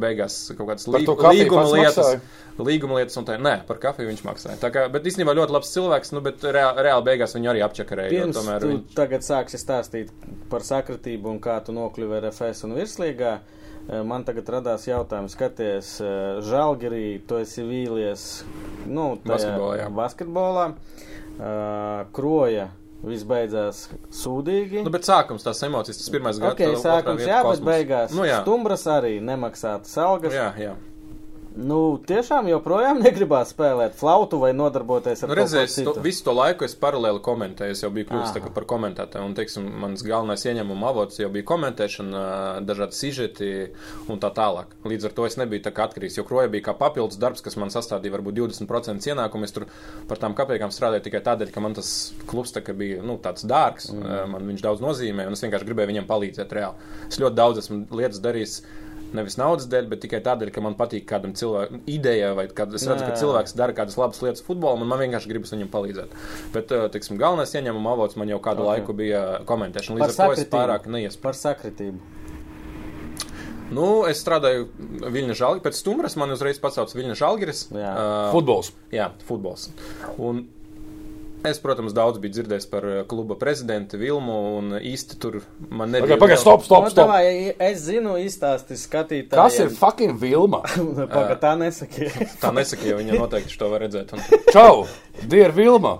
beigās 0.05 0.37
kaut 0.59 0.75
kādas 0.75 0.91
līguma 0.93 1.65
lietas. 1.73 2.05
maksāja? 2.05 2.21
Līguma 2.59 3.01
lietas, 3.01 3.16
un 3.18 3.24
tā, 3.26 3.35
nē, 3.43 3.57
par 3.66 3.80
kafiju 3.82 4.07
viņš 4.12 4.20
maksāja. 4.28 4.57
Tā 4.62 4.68
kā, 4.70 4.85
bet 4.95 5.07
īstenībā 5.11 5.32
ļoti 5.35 5.55
labs 5.57 5.72
cilvēks, 5.74 6.12
nu, 6.14 6.20
bet 6.22 6.45
reāli, 6.45 6.85
reāli 6.87 7.07
beigās 7.09 7.35
viņu 7.35 7.51
arī 7.51 7.64
apčakarēja. 7.66 8.12
Pirms 8.14 8.39
Tomēr 8.39 8.61
tu 8.62 8.68
viņš... 8.70 8.95
tagad 8.95 9.26
sāksi 9.26 9.59
stāstīt 9.59 10.12
par 10.53 10.62
sakritību 10.62 11.32
un 11.32 11.41
kā 11.43 11.57
tu 11.66 11.74
nokļuvi 11.74 12.20
RFS 12.22 12.62
un 12.68 12.76
virslīgā. 12.78 13.32
eh, 13.89 14.03
Man 14.07 14.22
tagad 14.24 14.49
radās 14.55 14.87
jautājums, 14.87 15.35
skaties, 15.35 16.01
eh, 16.01 16.39
Žalgirī, 16.47 17.20
tu 17.26 17.41
esi 17.43 17.66
vīlies, 17.66 18.45
nu, 18.87 19.16
Basketbolā, 19.26 19.76
jā. 19.82 19.91
basketbolā. 19.91 20.68
Uh, 21.35 22.05
kroja 22.14 22.68
viss 23.03 23.24
beidzās 23.26 23.89
sūdīgi. 24.14 24.85
Nu, 24.87 24.91
bet 24.95 25.03
sākums 25.03 25.43
tās 25.43 25.59
emocijas, 25.66 25.99
tas 25.99 26.12
pirmais 26.14 26.39
gads. 26.39 26.55
ok, 26.55 26.61
tā 26.62 26.68
otrā 26.70 26.82
sākums, 26.85 27.24
jā, 27.26 27.41
bet 27.49 27.64
beigās 27.66 28.14
Nu, 28.14 28.22
jā. 28.24 28.39
stumbras 28.45 28.87
arī 28.87 29.16
nemaksātas 29.20 29.97
algas. 29.99 30.32
Jā, 30.32 30.53
jā. 30.62 30.76
Nu, 31.55 32.01
tiešām 32.03 32.49
joprojām 32.51 32.99
negribās 33.05 33.53
spēlēt 33.55 33.95
flautu 33.95 34.41
vai 34.43 34.51
nodarboties 34.57 35.23
ar 35.23 35.31
Nu, 35.31 35.37
redzēs, 35.39 35.77
to, 35.87 35.95
visu 36.03 36.25
to 36.27 36.35
laiku 36.35 36.67
es 36.67 36.75
paralēli 36.79 37.23
komentēju. 37.23 37.77
Es 37.77 37.85
jau 37.85 37.91
biju 37.95 38.09
kļuvis 38.11 38.51
par 38.57 38.67
komentētāju. 38.71 39.29
Un, 39.29 39.37
teiksim, 39.39 39.69
mans 39.85 40.03
galvenais 40.07 40.43
ieņēmuma 40.51 40.91
avots 40.91 41.21
jau 41.23 41.31
bija 41.35 41.47
komentēšana, 41.47 42.25
dažādi 42.67 42.99
sižeti 42.99 43.51
un 44.11 44.23
tā 44.23 44.33
tālāk. 44.35 44.75
Līdz 44.83 45.09
ar 45.09 45.17
to 45.17 45.29
es 45.29 45.39
nebiju 45.39 45.63
tā 45.69 45.75
kā 45.75 45.87
atkarīgs. 45.87 46.19
Jo 46.19 46.27
kroja 46.27 46.51
bija 46.51 46.69
kā 46.71 46.77
papildus 46.79 47.21
darbs, 47.23 47.45
kas 47.45 47.59
man 47.61 47.71
sastādīja 47.75 48.17
varbūt 48.17 48.41
20% 48.43 49.11
ienākumu. 49.15 49.47
Es 49.47 49.55
tur 49.55 49.69
par 50.11 50.19
tām 50.23 50.35
kapekām 50.35 50.75
strādāju 50.75 51.07
tikai 51.07 51.23
tādēļ, 51.29 51.55
ka 51.55 51.63
man 51.63 51.79
tas 51.79 51.95
klubs 52.31 52.55
tā 52.57 52.65
bija 52.75 53.03
nu, 53.07 53.21
tāds 53.23 53.47
dārgs. 53.47 53.93
Mm. 53.95 54.35
Man 54.35 54.51
viņš 54.51 54.65
daudz 54.67 54.83
nozīmē, 54.83 55.29
un 55.31 55.39
es 55.39 55.47
vienkārši 55.47 55.71
gribēju 55.71 55.95
viņam 55.95 56.11
palīdzēt 56.11 56.57
reāli. 56.59 56.95
Es 57.07 57.23
ļoti 57.23 57.39
daudz 57.39 57.63
esmu 57.63 57.85
lietas 57.95 58.23
darījis. 58.25 58.65
Nevis 59.15 59.37
naudas 59.39 59.69
dēļ, 59.71 59.87
bet 59.93 60.03
tikai 60.03 60.21
tādēļ, 60.25 60.51
ka 60.55 60.62
man 60.65 60.75
patīk 60.79 61.07
kādam 61.07 61.37
cilvēkam 61.39 61.85
ideja, 61.91 62.33
vai 62.35 62.49
kad 62.51 62.73
es 62.75 62.87
redzu, 62.89 63.07
ka 63.07 63.19
cilvēks 63.21 63.55
dara 63.59 63.77
kādas 63.77 63.99
labas 64.01 64.19
lietas 64.25 64.43
futbolā, 64.47 64.75
un 64.81 64.91
man 64.91 65.03
vienkārši 65.05 65.31
gribas 65.31 65.55
viņam 65.55 65.71
palīdzēt. 65.71 66.17
Bet, 66.57 66.75
uh, 66.75 66.89
teiksim, 66.91 67.21
galvenais 67.21 67.55
ieņēmuma 67.55 67.95
avots 67.95 68.19
man 68.19 68.33
jau 68.33 68.41
kādu 68.43 68.65
Ok. 68.65 68.67
okay. 68.67 68.83
laiku 68.83 68.99
bija 68.99 69.23
komentēšana. 69.47 70.03
Par 70.03 70.11
Līdz 70.11 70.21
ar 70.21 70.35
to 70.35 70.43
es 70.43 70.51
pārāk 70.51 70.91
neiespēju. 70.91 71.23
Par 71.25 71.39
sakritību. 71.39 72.03
Nu, 73.75 73.87
es 74.09 74.21
strādāju 74.21 74.67
Viļņa 75.09 75.37
Žalgiris, 75.39 75.65
pēc 75.65 75.79
stumbras 75.81 76.19
man 76.21 76.35
uzreiz 76.35 76.61
pacēlts 76.62 76.95
Viļņa 76.99 77.17
Žalgiris. 77.19 77.62
Jā. 77.75 77.95
Futbols. 78.35 78.75
jā, 78.93 79.09
futbols. 79.29 79.71
Un 80.21 80.45
Es, 81.45 81.59
protams, 81.61 81.93
daudz 81.93 82.17
biju 82.23 82.33
dzirdējis 82.39 82.67
par 82.73 82.85
uh, 82.89 82.99
kluba 83.09 83.37
prezidentu 83.37 83.99
Vilmu, 84.01 84.37
un 84.59 84.71
īsti 84.79 85.19
tur 85.21 85.43
man 85.69 85.91
nebija. 85.93 86.17
Pagaid, 86.17 86.23
pagaid, 86.23 86.41
stop, 86.41 86.63
stop, 86.65 86.87
Nu, 86.87 86.93
stop. 86.95 87.11
davai, 87.11 87.53
es 87.67 87.83
zinu, 87.85 88.15
izstāsti 88.17 88.79
skatītājiem. 88.81 89.37
Kas 89.37 89.59
ir 89.61 89.69
fucking 89.77 90.17
Vilma? 90.23 90.63
Pagaid, 91.17 91.37
tā 91.43 91.53
nesaki. 91.61 92.09
Tā 92.41 92.49
nesaka, 92.57 92.89
jo 92.89 92.97
viņa 93.03 93.21
noteikti 93.21 93.61
to 93.61 93.69
var 93.75 93.85
redzēt. 93.85 94.17
Un, 94.17 94.25
Čau! 94.55 94.87
Dier 95.29 95.53
Vilma! 95.55 95.99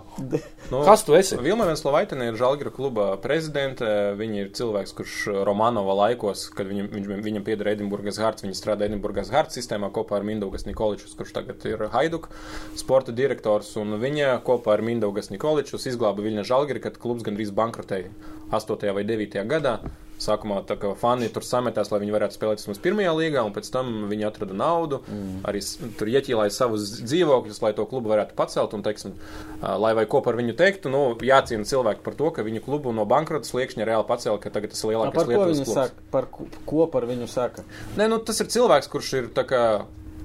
Nu, 0.75 0.83
Kas 0.87 1.05
tu 1.07 1.15
esi? 1.17 1.39
Vilma 1.41 1.67
Venslovaitene 1.69 2.27
ir 2.31 2.39
Žalgira 2.39 2.73
kluba 2.75 3.07
prezidente. 3.23 3.87
Viņa 4.19 4.41
ir 4.43 4.51
cilvēks, 4.59 4.95
kurš 4.99 5.17
Romanova 5.47 5.97
laikos, 6.03 6.47
kad 6.55 6.69
viņam, 6.71 6.91
viņš, 6.93 7.11
viņam 7.25 7.47
pieder 7.47 7.71
Edinburgas 7.75 8.19
Hārts, 8.23 8.45
viņa 8.47 8.59
strādā 8.59 8.89
Edinburgas 8.89 9.33
Hārts 9.35 9.59
sistēmā 9.59 9.93
kopā 9.95 10.19
ar 10.19 10.27
Mindaugas 10.27 10.67
Nikoličus, 10.69 11.15
kurš 11.19 11.35
tagad 11.39 11.65
ir 11.71 11.87
Haiduk 11.95 12.31
sporta 12.79 13.15
direktors. 13.15 13.73
Un 13.81 13.99
viņa 14.03 14.41
kopā 14.47 14.75
ar 14.77 14.85
Mindaugas 14.87 15.31
Nikoličus 15.33 15.87
izglāba 15.93 16.25
Viļņa 16.27 16.49
Žalgiri, 16.51 16.83
kad 16.85 16.99
klubs 17.01 17.27
gandrīz 17.27 17.55
bankrotēja 17.55 18.11
8. 18.51 18.91
vai 18.99 19.07
9. 19.07 19.41
gadā. 19.51 19.79
Sākumā 20.23 20.61
tā 20.69 20.77
kā 20.79 20.93
fani 20.99 21.27
tur 21.33 21.43
sametās, 21.43 21.91
lai 21.91 21.99
viņi 22.05 22.15
varētu 22.15 22.37
spēlēt 22.37 22.61
vismaz 22.63 22.79
pirmajā 22.85 23.15
līgā, 23.19 23.43
un 23.43 23.55
pēc 23.57 23.71
tam 23.75 23.91
viņi 24.11 24.29
atrada 24.29 24.55
naudu. 24.57 25.01
Mm. 25.11 25.41
Arī 25.51 25.63
tur 25.99 26.11
ieķīlāja 26.13 26.55
savus 26.55 26.87
dzīvokļus, 27.03 27.59
lai 27.65 27.73
to 27.75 27.87
klubu 27.91 28.13
varētu 28.13 28.37
pacelt. 28.39 28.77
Un, 28.79 28.85
teiksim, 28.87 29.17
lai 29.61 29.91
vai 29.99 30.07
ko 30.11 30.23
par 30.25 30.39
viņu 30.39 30.55
teiktu, 30.61 30.93
nu, 30.95 31.03
jāciena 31.27 31.67
cilvēki 31.69 32.05
par 32.07 32.19
to, 32.21 32.31
ka 32.37 32.47
viņu 32.47 32.63
klubu 32.65 32.95
no 32.95 33.09
bankrota 33.11 33.51
sliekšņa 33.51 33.91
reāli 33.91 34.09
pacēla, 34.09 34.39
ka 34.43 34.55
tagad 34.55 34.75
tas 34.75 34.85
ir 34.85 34.95
lielākais 34.95 35.29
klubs. 35.29 35.67
saka? 35.75 36.09
Par 36.15 36.31
ko, 36.31 36.87
par 36.95 37.11
viņu 37.11 37.29
saka? 37.31 37.67
Nē, 37.99 38.09
nu, 38.13 38.23
tas 38.23 38.39
ir 38.41 38.51
cilvēks, 38.55 38.91
kurš 38.93 39.13
ir 39.19 39.31
tā 39.35 39.47
kā 39.51 39.65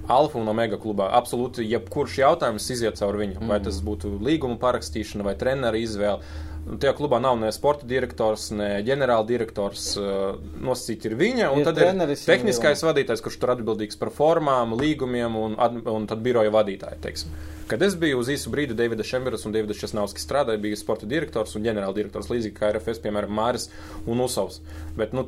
alfa 0.09 0.39
un 0.41 0.49
omega 0.49 0.77
klubā. 0.81 1.09
Absolūti, 1.17 1.65
jebkurš 1.69 2.19
jautājums 2.23 2.69
iziet 2.73 2.99
caur 2.99 3.17
viņu. 3.19 3.39
Mm. 3.39 3.51
Vai 3.51 3.59
tas 3.65 3.79
būtu 3.85 4.17
līguma 4.25 4.57
parakstīšana 4.61 5.25
vai 5.27 5.35
treneru 5.39 5.81
izvēle. 5.81 6.47
Tajā 6.69 6.91
klubā 6.93 7.17
nav 7.23 7.37
ne 7.41 7.49
sporta 7.55 7.87
direktors, 7.89 8.49
ne 8.53 8.67
ģenerāla 8.85 9.25
direktors. 9.25 9.85
Uh, 9.97 10.35
nosacīti 10.61 11.09
ir 11.09 11.15
viņa, 11.17 11.47
un 11.53 11.61
Ir 11.61 11.63
ir 11.63 11.69
tad 11.71 11.79
ir 11.81 11.87
treneris, 11.87 12.25
tehniskais 12.29 12.83
vadītājs, 12.85 13.23
kurš 13.25 13.39
tur 13.41 13.55
atbildīgs 13.55 13.97
par 13.97 14.11
formām, 14.13 14.75
līgumiem 14.77 15.37
un, 15.39 15.55
un 15.89 16.05
tad 16.09 16.21
biroja 16.25 16.51
vadītāji. 16.53 16.99
Teiksim. 17.01 17.33
Kad 17.69 17.81
es 17.85 17.93
biju 18.01 18.19
uz 18.21 18.29
īsu 18.33 18.49
brīdi, 18.53 18.73
Davida 18.77 19.05
Šemberas 19.05 19.45
un 19.45 19.53
Davida 19.53 19.73
Česnauskis 19.77 20.25
strādāja, 20.25 20.61
bija 20.61 20.77
sporta 20.77 21.09
direktors 21.09 21.55
un 21.57 21.65
ģenerāla 21.65 21.93
direktors, 21.97 22.29
līdzīgi 22.33 22.55
kā 22.57 22.71
RFS, 22.73 23.01
piemēram, 23.03 23.33
Māris 23.37 23.67
un 24.09 24.21
Usovs. 24.25 24.61
Bet, 24.97 25.13
nu, 25.13 25.27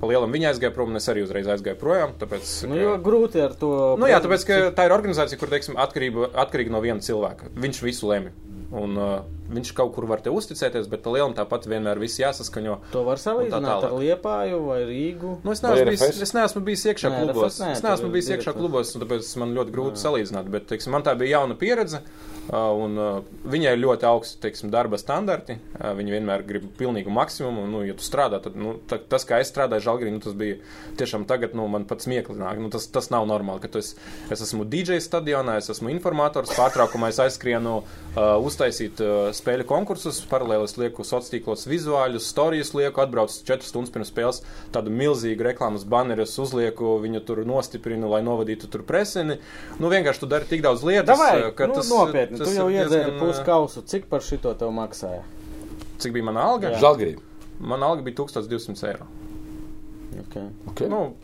pa 0.00 0.10
lielam 0.10 0.32
viņa 0.34 0.50
aizgāja 0.52 0.74
prom, 0.76 0.92
un 0.92 1.00
es 1.00 1.08
arī 1.08 1.22
uzreiz 1.24 1.48
aizgāju 1.48 1.80
projām. 1.80 2.12
Tāpēc, 2.20 2.52
Nu, 2.68 2.76
ka- 2.82 2.98
grūti 3.06 3.40
ar 3.44 3.56
to. 3.56 3.70
Nu, 4.00 4.08
jā, 4.10 4.20
tāpēc 4.24 4.44
ka 4.48 4.60
tā 4.76 4.88
ir 4.88 4.96
organizācija, 4.96 5.40
kur 5.40 5.48
teiksim, 5.52 5.76
atkarība, 5.80 6.28
atkarīga 6.44 6.72
no 6.76 6.80
viena 6.84 7.00
cilvēka. 7.04 7.48
Viņš 7.56 7.80
visu 7.84 8.12
lemj. 8.12 8.32
Un, 8.74 8.96
uh, 8.98 9.20
viņš 9.50 9.72
kaut 9.76 9.92
kur 9.94 10.06
var 10.08 10.22
te 10.24 10.32
uzticēties, 10.32 10.88
bet 10.90 11.06
lielam 11.10 11.34
tāpat 11.36 11.68
vienmēr 11.68 12.00
viss 12.00 12.20
jāsaskaņo. 12.22 12.78
To 12.94 13.04
var 13.06 13.20
tā 13.20 13.28
salīdzināt 13.28 13.68
tālāk. 13.68 13.88
ar 13.90 13.96
Liepāju 14.00 14.60
vai 14.66 14.78
Rīgu. 14.88 15.34
Nu, 15.44 15.52
es, 15.52 15.62
Vai 15.64 15.74
neesmu 15.76 15.90
bijis, 15.92 16.22
es 16.24 16.34
neesmu 16.36 16.62
bijis 16.64 16.86
iekšā 16.92 17.12
Nē, 17.12 17.24
klubos. 17.24 17.58
Nē, 17.60 17.72
es 17.76 17.82
neesmu 17.84 18.12
bijis 18.14 18.30
iekšā 18.36 18.54
klubos, 18.56 18.94
un 18.96 19.04
tāpēc 19.04 19.32
man 19.42 19.52
ļoti 19.58 19.74
grūti 19.74 20.04
salīdzināt. 20.04 20.48
Bet 20.54 20.70
teiksim, 20.72 20.94
man 20.96 21.04
tā 21.04 21.16
bija 21.20 21.38
jauna 21.38 21.58
pieredze. 21.60 22.00
Un, 22.52 22.98
viņai 23.48 23.70
ir 23.72 23.80
ļoti 23.80 24.04
augsti 24.04 24.40
teiksim, 24.42 24.68
darba 24.72 24.98
standarti. 25.00 25.56
Viņa 25.80 26.12
vienmēr 26.12 26.42
grib 26.44 26.66
pilnīgu 26.76 27.12
maksimumu. 27.12 27.64
un, 27.64 27.72
Nu, 27.74 27.80
ja 27.82 27.94
tu 27.98 28.04
strādā, 28.06 28.38
tad 28.38 28.54
nu, 28.54 28.76
ta, 28.86 29.00
tas, 29.00 29.24
kā 29.26 29.40
es 29.42 29.48
strādāju 29.50 29.82
Žalgirī, 29.82 30.12
nu, 30.14 30.20
tas 30.22 30.36
bija 30.38 30.60
tiešām 31.00 31.24
tagad, 31.26 31.56
nu, 31.58 31.64
man 31.72 31.88
pat 31.90 32.04
smieklīgi 32.04 32.38
nāk. 32.38 32.60
Nu, 32.62 32.68
tas, 32.70 32.86
tas 32.86 33.08
nav 33.10 33.24
normāli, 33.26 33.64
ka 33.64 33.70
tu 33.72 33.80
esi, 33.80 33.96
es 34.30 34.44
esmu 34.44 34.62
DJ 34.68 35.00
stadionā, 35.02 35.56
es 35.58 35.72
esmu 35.72 35.90
informators, 35.90 36.52
pārtraukumā 36.54 37.10
es 37.10 37.18
aizskrienu 37.24 37.80
uh, 37.80 38.36
uztaisīt 38.44 39.02
uh, 39.02 39.32
spēļu 39.38 39.66
konkursus, 39.68 40.20
paralēli 40.30 40.68
es 40.68 40.76
lieku 40.80 41.04
sociālos 41.04 41.30
tīklos 41.32 41.66
vizuāļus, 41.70 42.28
stāstus 42.30 42.72
lieku, 42.76 43.02
atbraucu 43.04 43.40
4 43.48 43.66
stundas 43.66 43.92
pirms 43.94 44.10
spēles, 44.12 44.40
tādu 44.74 44.92
milzīgu 44.94 45.46
reklāmas 45.46 45.84
baneru 45.88 46.26
uzlieku, 46.26 46.94
viņu 47.02 47.22
tur 47.26 47.42
nostiprinu, 47.48 48.08
lai 48.12 48.22
novadītu 48.26 48.70
tur 48.70 48.84
presini. 48.86 49.38
Nu, 49.80 49.90
vienkārši 49.92 50.24
tu 50.24 50.30
dari 50.30 50.48
tik 50.50 50.64
daudz 50.64 50.84
lietas, 50.86 51.12
Davai, 51.12 51.48
uh, 51.48 51.52
ka 51.56 51.68
nu, 51.70 51.78
tas 51.78 51.90
nopietni, 51.92 52.40
tas 52.40 52.48
tu 52.48 52.56
jau 52.56 52.68
iedzēri 52.70 53.10
diezgan, 53.10 53.20
pusi 53.22 53.40
uh, 53.40 53.46
kausu. 53.48 53.84
Cik 53.90 54.08
par 54.10 54.24
šito 54.24 54.54
tev 54.58 54.72
maksāja? 54.74 55.22
Cik 56.02 56.16
bija 56.16 56.30
mana 56.30 56.48
alga? 56.54 56.74
Žalgirī. 56.82 57.16
Mana 57.60 57.92
alga 57.92 58.06
bija 58.06 58.22
1200 58.24 58.90
eiro. 58.90 59.06
Okay. 60.24 60.48
Okay. 60.70 60.90
Nu, 60.90 61.14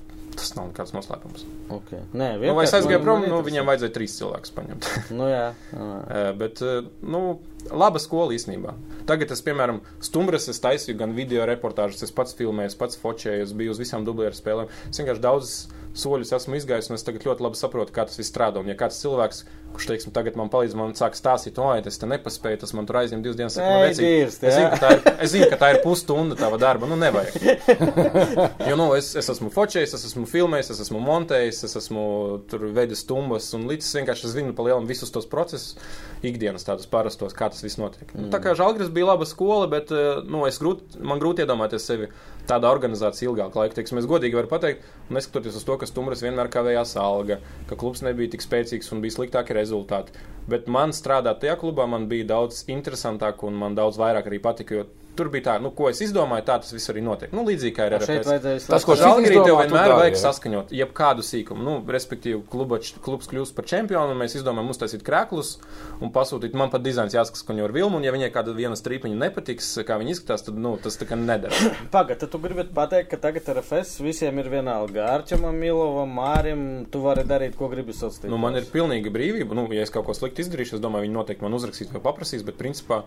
tas 0.40 0.54
nav 0.56 0.70
nekāds 0.70 0.94
noslēpums. 0.96 1.44
Okay. 1.76 2.02
Nē, 2.16 2.32
Nu, 2.40 2.54
vai 2.56 2.66
es 2.66 2.74
aizgāju 2.76 3.02
prom, 3.04 3.26
nu, 3.28 3.40
viņam 3.46 3.68
vajadzēja 3.70 3.94
trīs 3.96 4.16
cilvēkus 4.20 4.54
paņemt. 4.56 4.90
Nu, 5.20 5.26
jā, 5.30 5.46
jā. 5.74 6.24
Bet, 6.40 6.62
nu, 7.02 7.20
laba 7.68 8.00
skola 8.02 8.34
īstenībā. 8.36 8.74
Tagad 9.08 9.34
es, 9.34 9.42
piemēram, 9.44 9.82
stumbras 10.04 10.48
es 10.52 10.62
taisīju 10.62 10.98
gan 11.00 11.12
video 11.16 11.44
reportāžas, 11.48 12.04
es 12.06 12.14
pats 12.14 12.36
filmēju, 12.38 12.72
es 12.72 12.78
pats 12.78 12.98
fočēju, 13.00 13.44
es 13.46 13.54
biju 13.56 13.74
uz 13.74 13.82
visām 13.82 14.06
dublieru 14.06 14.36
spēlēm. 14.36 14.72
Es 14.88 15.02
vienkārši 15.02 15.24
daudz 15.24 15.54
soļus 15.98 16.32
esmu 16.36 16.58
izgājis, 16.58 16.90
un 16.90 16.96
es 16.96 17.04
tagad 17.06 17.26
ļoti 17.26 17.44
labi 17.46 17.58
saprotu, 17.58 17.94
kā 17.94 18.06
tas 18.06 18.18
viss 18.20 18.30
strādā. 18.30 18.62
Un, 18.62 18.70
ja 18.70 18.78
kāds 18.78 19.00
cilvēks, 19.02 19.42
kurš, 19.74 19.86
teiksim, 19.90 20.12
tagad 20.14 20.36
man 20.38 20.50
palīdz, 20.52 20.74
man 20.78 20.92
sāk 20.98 21.16
stāstīt, 21.18 21.58
o, 21.60 21.68
es 21.76 21.98
te 22.00 22.08
nepaspēju, 22.10 22.60
tas 22.62 22.74
man 22.76 22.88
tur 22.88 23.00
aizņem 23.00 23.22
divas 23.24 23.38
dienas. 23.38 23.56
Saka, 23.56 23.70
nu, 23.70 23.84
vecīt, 23.86 24.26
es, 24.28 24.38
zinu, 24.42 24.70
ka 24.72 24.78
tā 24.82 24.90
ir, 24.96 25.02
es 25.26 25.34
zinu, 25.34 25.48
ka 25.52 25.58
tā 25.60 25.70
ir 25.74 25.80
pusstunda 25.84 26.38
tava 26.38 26.58
darba. 26.60 26.88
Nu, 26.90 26.98
nevajag. 27.00 27.38
Jo, 28.70 28.76
nu, 28.76 28.90
es, 28.94 29.08
es 29.18 29.26
esmu 29.32 29.48
fočējis, 29.52 29.94
es 29.96 30.04
esmu 30.10 30.26
filmējis, 30.28 30.70
es 30.74 30.82
esmu 30.84 31.00
montējis, 31.02 31.62
es 31.66 31.76
esmu 31.80 32.02
tur 32.50 32.66
veidojis 32.76 33.02
stumbas, 33.06 33.48
un 33.56 33.64
līdz 33.70 33.86
es 33.86 33.96
vienkārši 33.98 34.30
zinu 34.34 34.54
pa 34.56 34.66
lielam 34.66 34.86
visus 34.88 35.10
tos 35.14 35.26
procesus, 35.30 35.78
ikdienas 36.26 36.66
tādus 36.66 36.88
parastos, 36.90 37.34
kā 37.36 37.48
tas 37.50 37.64
viss 37.64 37.80
notiek. 37.80 38.10
Mm. 38.12 38.28
Tā 38.34 38.42
kā 38.44 38.54
Žalgris 38.58 38.92
bija 38.94 39.10
laba 39.12 39.26
skola, 39.28 39.66
bet 39.70 39.90
eh, 39.94 40.20
nu, 40.28 40.44
es 40.48 40.60
grūt, 40.62 41.00
man 41.00 41.22
grūti 41.22 41.44
iedomāties 41.46 41.88
sevi 41.88 42.10
tādā 42.50 42.70
organizācijā 42.72 43.30
ilgāku 43.30 43.60
laiku. 43.60 43.76
Teiksim, 43.78 44.00
es 44.00 44.08
godīgi 44.10 44.38
varu 44.38 44.50
pateikt, 44.50 44.86
neskatoties 45.12 45.58
uz 45.60 45.66
to, 45.66 45.76
ka 45.80 45.88
stumbras 45.88 46.22
vienmēr 46.24 46.50
kavējās 46.52 46.96
alga, 47.00 47.40
ka 47.70 47.78
klubs 47.80 48.04
nebija 48.06 48.32
tik 48.34 48.44
spēcīgs 48.44 48.90
un 48.94 49.02
bija 49.04 49.16
sliktāki 49.16 49.56
rezultāti. 49.60 50.16
Bet 50.50 50.66
man 50.72 50.94
strādāt 50.96 51.42
tajā 51.44 51.58
klubā 51.60 51.86
man 51.86 52.08
bija 52.10 52.26
daudz 52.32 52.64
interesantāk 52.72 53.44
un 53.46 53.58
man 53.60 53.76
daudz 53.78 54.00
vairāk 54.00 54.26
arī 54.30 54.40
patika. 54.42 54.80
Jo 54.80 54.88
tur 55.16 55.30
bija 55.32 55.46
tā, 55.48 55.54
nu, 55.62 55.72
ko 55.76 55.88
es 55.90 56.00
izdomāju, 56.04 56.44
tā 56.46 56.56
tas 56.62 56.72
viss 56.74 56.90
arī 56.92 57.02
notiek. 57.04 57.32
Nu, 57.36 57.44
līdzīgi 57.46 57.74
kā 57.76 57.88
ir 57.88 57.96
ar 57.96 58.04
vajadzēja 58.06 58.62
Tas, 58.70 58.86
ko 58.86 58.96
Žalgirī 58.98 59.40
tev 59.42 59.58
vienmēr 59.58 59.94
vajag 59.96 60.16
jā. 60.16 60.20
saskaņot 60.22 60.72
jebkādu 60.74 61.24
sīkumu. 61.26 61.64
Nu, 61.66 61.74
respektīvi, 61.96 62.40
kluba, 62.50 62.80
klubs 63.04 63.30
kļūst 63.30 63.56
par 63.56 63.68
čempionu, 63.70 64.14
un 64.14 64.20
mēs 64.20 64.36
izdomājam 64.38 64.72
uztaisīt 64.74 65.04
krēklus 65.06 65.56
un 66.00 66.12
pasūtīt. 66.14 66.56
Man 66.58 66.72
pat 66.72 66.84
dizains 66.84 67.16
jāsaskaņo 67.16 67.66
ar 67.66 67.74
vilnu, 67.74 67.98
un 67.98 68.06
ja 68.06 68.14
viņai 68.14 68.30
kāda 68.34 68.54
viena 68.56 68.78
strīpiņa 68.78 69.18
nepatiks, 69.24 69.72
kā 69.88 69.98
viņi 70.00 70.16
izskatās, 70.16 70.46
tad 70.46 70.60
nu, 70.60 70.76
tas 70.82 70.98
tā 71.00 71.08
kā 71.10 71.18
nedara. 71.18 71.72
Pagaidā, 71.94 72.22
tad 72.24 72.34
tu 72.34 72.42
gribi 72.42 72.66
pateikt, 72.76 73.10
ka 73.12 73.20
tagad 73.28 73.50
ar 73.52 73.62
FS 73.64 74.00
visiem 74.04 74.40
ir 74.40 74.50
vienalga. 74.52 75.10
Arčamam, 75.16 75.56
Milovam, 75.60 76.14
Mārim, 76.20 76.64
tu 76.90 77.02
vari 77.04 77.26
darīt, 77.28 77.58
ko 77.58 77.70
gribi 77.72 77.96
sociāli. 77.96 78.32
Nu, 78.32 78.40
man 78.40 78.58
ir 78.60 78.68
pilnīga 78.70 79.12
brīvība. 79.12 79.58
Nu, 79.58 79.66
ja 79.74 79.84
es 79.84 79.92
kaut 79.94 80.08
ko 80.08 80.16
sliktu 80.16 80.44
izdarīšu, 80.44 80.78
es 80.78 80.84
domāju, 80.84 81.08
viņi 81.08 81.18
noteikti 81.18 81.46
man 81.46 81.56
uzrakstīs 81.58 81.92
vai 81.92 82.02
paprasīs, 82.04 82.46
bet 82.46 82.60
principā. 82.60 83.02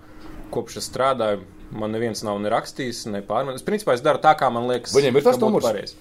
Kopš 0.53 0.77
es 0.83 0.87
strādāju, 0.91 1.41
man 1.77 1.93
neviens 1.95 2.23
nav 2.25 2.39
ne 2.41 2.51
rakstījis, 2.53 3.05
ne 3.13 3.23
pārmēģinājis. 3.27 3.67
Principā 3.67 3.97
es 3.97 4.03
daru 4.05 4.21
tā, 4.23 4.35
kā 4.39 4.49
man 4.53 4.69
liekas. 4.69 4.93
Viņiem 4.95 5.19
ir 5.19 5.25
tas 5.25 5.39
numurs? 5.41 5.67
pareizi. 5.67 5.97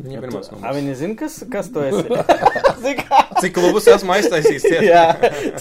Viņiem 0.00 0.24
ir 0.24 0.32
mans 0.32 0.48
A, 0.48 0.54
numurs. 0.54 0.76
viņi 0.78 0.94
zina, 0.98 1.16
kas, 1.20 1.36
kas 1.52 1.68
tu 1.74 1.82
esi? 1.84 2.06
Cik 3.42 3.54
klubus 3.56 3.86
esmu 3.90 4.14
aiztaisījis? 4.16 4.64
Jā, 4.86 5.02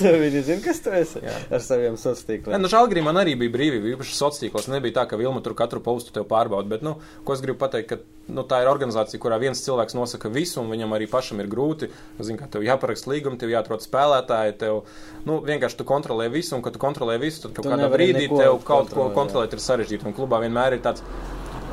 viņi 0.01 0.43
zina, 0.47 0.61
kas 0.63 0.79
tu 0.85 0.93
esi 0.95 1.21
Jā. 1.23 1.35
ar 1.57 1.63
saviem 1.65 1.97
sociāliem. 1.99 2.55
nu, 2.61 2.69
Žalgrī 2.71 3.03
man 3.05 3.19
arī 3.21 3.35
bija 3.39 3.53
brīvība, 3.53 3.91
īpaši 3.95 4.15
sociālos 4.15 4.41
tīklos. 4.41 4.69
Nebija 4.71 5.01
tā, 5.01 5.05
ka 5.11 5.19
Vilma 5.19 5.41
tur 5.43 5.55
katru 5.57 5.81
postu 5.83 6.13
tev 6.15 6.27
pārbauda. 6.29 6.69
Bet, 6.71 6.85
nu, 6.85 6.95
ko 7.27 7.35
es 7.35 7.43
gribu 7.43 7.59
pateikt, 7.61 7.89
ka 7.91 8.31
nu, 8.31 8.45
tā 8.47 8.61
ir 8.63 8.69
organizācija, 8.71 9.19
kurā 9.21 9.39
viens 9.41 9.61
cilvēks 9.65 9.97
nosaka 9.97 10.31
visu, 10.31 10.61
un 10.63 10.71
viņam 10.71 10.95
arī 10.97 11.09
pašam 11.11 11.41
ir 11.43 11.49
grūti. 11.51 11.91
Zini, 12.21 12.39
kā 12.39 12.47
tev 12.51 12.65
jāparaksta 12.65 13.11
līguma, 13.11 13.39
tev 13.41 13.51
jāatrod 13.53 13.83
spēlētāji, 13.85 14.57
tev 14.61 14.83
nu, 15.27 15.41
vienkārši 15.45 15.81
tu 15.81 15.87
kontrolē 15.89 16.29
visu, 16.33 16.55
un 16.57 16.65
kad 16.65 16.77
tu 16.77 16.81
kontrolē 16.81 17.19
visu, 17.21 17.43
tad 17.45 17.57
kaut 17.57 17.67
Tu 17.67 17.73
kādā 17.73 17.91
brīdī 17.91 18.29
tev 18.31 18.61
kaut 18.67 18.93
ko 18.93 19.09
kontrolēt, 19.15 19.51
jā. 19.53 19.59
ir 19.59 19.65
sarežģīti. 19.67 20.07
Un 20.07 20.17
klubā 20.17 20.41
vienmēr 20.45 20.77
ir 20.79 20.83
tāds. 20.85 21.03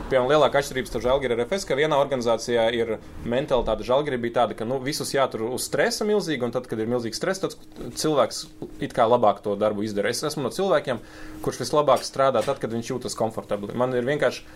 Piemēram, 0.08 0.30
lielākā 0.30 0.62
atšķirība 0.62 0.88
starp 0.88 1.02
Žalgiri 1.04 1.34
un 1.36 1.42
RFS, 1.42 1.66
ka 1.68 1.76
vienā 1.76 1.98
organizācijā 2.00 2.62
ir 2.72 2.94
mentalitāte. 3.28 3.84
Žalgiri 3.84 4.16
bija 4.22 4.38
tāda, 4.38 4.54
ka 4.56 4.64
nu, 4.64 4.78
visus 4.80 5.10
jātur 5.12 5.42
uz 5.50 5.66
stresa 5.68 6.06
milzīgi, 6.08 6.46
un 6.46 6.54
tad, 6.54 6.64
kad 6.70 6.80
ir 6.80 6.88
milzīgs 6.88 7.20
stress, 7.20 7.42
tad 7.42 7.56
cilvēks 8.00 8.38
it 8.86 8.96
kā 8.96 9.04
labāk 9.04 9.42
to 9.44 9.52
darbu 9.60 9.84
izdara. 9.84 10.08
Es 10.08 10.24
esmu 10.24 10.46
no 10.46 10.52
cilvēkiem, 10.54 11.02
kurš 11.44 11.60
vislabāk 11.60 12.06
strādā 12.08 12.40
tad, 12.46 12.56
kad 12.62 12.72
viņš 12.72 12.92
jūtas 12.94 13.18
komfortabli. 13.20 13.76
Man 13.76 13.92
ir 13.98 14.08
vienkārši, 14.08 14.46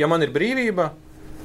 ja 0.00 0.08
man 0.08 0.24
ir 0.24 0.32
brīvība. 0.32 0.94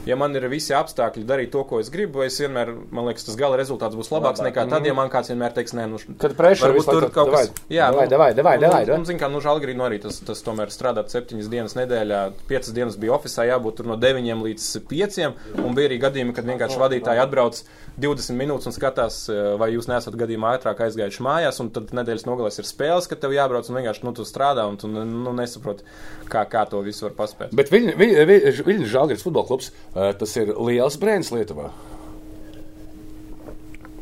Ja 0.08 0.16
man 0.16 0.36
ir 0.36 0.46
visi 0.52 0.74
apstākļi 0.74 1.26
darīt 1.28 1.52
to, 1.52 1.64
ko 1.68 1.80
es 1.84 1.90
gribu, 1.92 2.22
es 2.24 2.38
vienmēr, 2.40 2.72
man 2.96 3.10
liekas, 3.10 3.26
tas 3.28 3.36
gala 3.40 3.58
rezultāts 3.60 3.98
būs 4.00 4.10
labāks 4.14 4.40
Labāk. 4.40 4.48
nekā 4.50 4.64
tad, 4.72 4.86
ja 4.88 4.94
man 4.96 5.10
kāds 5.12 5.30
vienmēr 5.32 5.54
teiks, 5.58 5.74
nē, 5.76 5.88
nu, 5.92 6.00
Kad 6.22 6.36
visu 6.40 6.66
laiku 6.70 6.86
tur 6.88 7.08
kaut 7.14 7.32
kas 7.34 7.52
Jā, 7.70 7.90
davai, 7.92 8.06
nu, 8.08 8.14
davai, 8.40 8.58
davai, 8.64 8.84
un- 8.96 9.06
zin 9.06 9.20
kā, 9.20 9.30
nu, 9.32 9.42
Žalgirī 9.44 9.76
nu 9.76 9.84
arī 9.84 10.00
tas, 10.02 10.22
tas 10.26 10.42
tomēr 10.46 10.72
strādāt 10.74 11.12
septiņas 11.14 11.50
dienas 11.52 11.76
nedēļā, 11.76 12.22
piecas 12.48 12.72
dienas 12.74 12.98
bija 12.98 13.18
oficiālā, 13.18 13.50
jābūt 13.54 13.76
tur 13.82 13.90
no 13.92 13.98
deviņiem 14.00 14.44
līdz 14.48 14.70
pieciem, 14.90 15.36
un 15.60 15.76
bija 15.76 15.92
arī 15.92 16.00
gadījumi, 16.06 16.36
kad 16.38 16.48
vienkārši 16.48 16.80
vadītāji 16.80 17.24
atbrauc 17.26 17.62
20 18.00 18.40
minūtes 18.40 18.70
un 18.72 18.76
skatās, 18.76 19.20
eh, 19.30 19.58
vai 19.60 19.72
jūs 19.76 19.90
nesat 19.92 20.16
gadījumā 20.16 20.56
ātrāk 20.58 20.80
aizgājuši 20.88 21.26
mājās, 21.26 21.60
un 21.60 21.70
tad 21.76 21.92
nedēļas 21.92 22.26
nogalēs 22.26 22.60
ir 22.60 22.66
spēles, 22.70 23.10
ka 23.10 23.16
tev 23.20 23.36
jābrauc, 23.36 23.68
un 23.70 23.76
vienkārši, 23.82 24.04
nu, 24.08 24.14
tu 24.16 24.24
strādā, 24.24 24.66
un 24.70 24.78
tu 24.78 24.88
nu, 24.88 25.34
nesaproti, 25.36 25.84
kā, 26.30 26.46
kā 26.50 26.64
to 26.70 26.82
visu 26.86 27.08
var 27.10 27.18
paspēt. 27.20 27.54
Bet 27.54 27.70
Viļņas 27.70 28.90
Žalgiris 28.94 29.26
futbola 29.26 29.48
klubs, 29.50 29.72
eh, 29.96 29.99
tas 30.20 30.36
ir 30.40 30.54
liels 30.56 30.98
brēns 31.02 31.32
Lietuvā. 31.36 31.70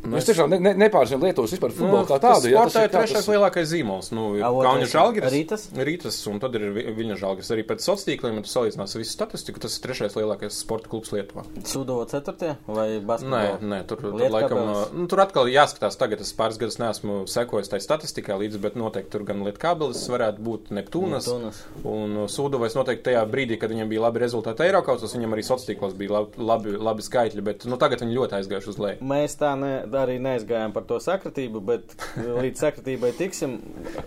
Nu, 0.08 0.18
es 0.18 0.26
tiešām 0.30 0.49
ne, 0.53 0.60
ne, 0.64 0.74
nepārzinu 0.88 1.20
Lietuvas 1.28 1.51
vispār 1.51 1.74
futbolu 1.76 2.05
kā 2.08 2.18
tādu. 2.24 2.47
jā, 2.51 2.64
tas 2.64 2.76
ir 2.80 2.89
trešais 2.93 3.18
tas- 3.20 3.28
lielākais 3.28 3.68
zīmols. 3.74 4.12
Nu, 4.16 4.28
otrais 4.39 4.91
žalgris. 4.91 5.32
Rītas? 5.34 5.66
Rītas, 5.76 6.18
un 6.32 6.39
tad 6.39 6.55
ir 6.55 6.68
Vi- 6.78 6.86
Viļņa 6.97 7.18
žalgris. 7.20 7.49
Arī 7.51 7.64
pēc 7.68 7.84
sociāliem 7.84 8.08
tīkliem, 8.08 8.36
ja 8.39 8.41
tu 8.45 8.49
salīdzinās 8.53 8.95
visu 8.95 9.12
statistiku, 9.12 9.60
tas 9.60 9.76
ir 9.78 9.84
trešais 9.88 10.16
lielākais 10.16 10.55
sporta 10.64 10.88
klubs 10.88 11.12
Lietuvā. 11.12 11.43
Sudovo 11.68 12.05
ceturtie 12.08 12.55
vai 12.68 12.88
Nē, 12.99 13.05
basketbolā? 13.05 13.60
nē 13.62 13.80
tur, 13.88 13.97
tur, 13.97 14.14
Lietkabelis? 14.14 14.32
laikam, 14.32 14.93
nu, 14.95 15.08
tur 15.08 15.20
atkal 15.20 15.45
jāskatās. 15.51 15.97
Tagad 15.97 16.22
es 16.22 16.32
pāris 16.34 16.58
gadus 16.58 16.78
neesmu 16.80 17.28
sekojis 17.28 17.68
tai 17.70 17.80
statistikai 17.84 18.38
līdzi, 18.39 18.62
bet 18.62 18.76
noteikti 18.76 19.10
tur 19.12 19.24
gan 19.28 19.43
Lietkabelis 19.43 20.08
varētu 20.08 20.39
būt 20.39 20.70
Neptūnas. 20.72 21.28
Neptūnas. 21.28 21.62
Un 21.84 22.18
uh, 22.24 22.28
Sūduvais 22.32 22.76
noteikti 22.78 23.10
tajā 23.12 23.26
brīdī, 23.30 23.60
kad 23.60 23.70
viņam 23.72 23.89
bija 23.89 24.01
labi 24.08 24.20
rezultāti 24.24 24.64
Eiropausos, 24.68 25.14
viņam 25.16 25.34
arī 25.36 25.43
sociālos 25.43 25.68
tīklos 25.68 25.93
bija 25.97 26.12
labi, 26.12 26.38
labi, 26.38 26.78
labi 26.78 27.01
skaitļi, 27.01 27.43
bet 27.43 27.66
nu, 27.66 27.78
tagad 27.78 27.99
viņi 28.05 28.16
ļoti 28.16 28.38
aizgājuši 28.39 28.68
uz 28.70 28.78
leju. 28.78 28.97
Mēs 29.01 29.36
tā 29.39 29.58
ne, 29.58 29.74
arī 29.97 30.17
neaizgājām 30.23 30.73
par 30.75 30.85
to 30.89 31.01
sakritību, 31.03 31.63
bet 31.65 31.97
līdz 32.17 32.63
sakritībai 32.67 33.13
tiksim. 33.17 33.59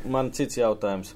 Man 0.06 0.32
cits 0.36 0.60
jautājums. 0.60 1.14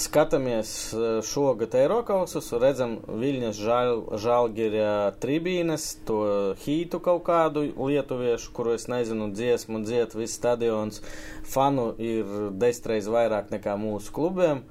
skatāmies 0.00 0.70
eh, 0.94 1.18
šogad 1.22 1.74
Eiropausus, 1.78 2.50
redzam 2.60 2.96
Viļņas 3.06 3.60
žāl, 3.62 4.02
žālgirja 4.20 5.14
tribīnes, 5.22 5.86
to 6.08 6.20
hītu 6.64 7.00
kaut 7.04 7.24
kādu 7.28 7.66
lietuviešu, 7.78 8.52
kuru 8.56 8.74
es 8.78 8.88
nezinu, 8.90 9.30
dziesmu 9.34 9.84
dziet, 9.86 10.16
viss 10.18 10.38
stadions. 10.40 11.02
Fanu 11.46 11.92
ir 11.98 12.50
desmitreiz 12.58 13.10
vairāk 13.10 13.54
nekā 13.54 13.76
mūsu 13.80 14.14
klubiem. 14.14 14.64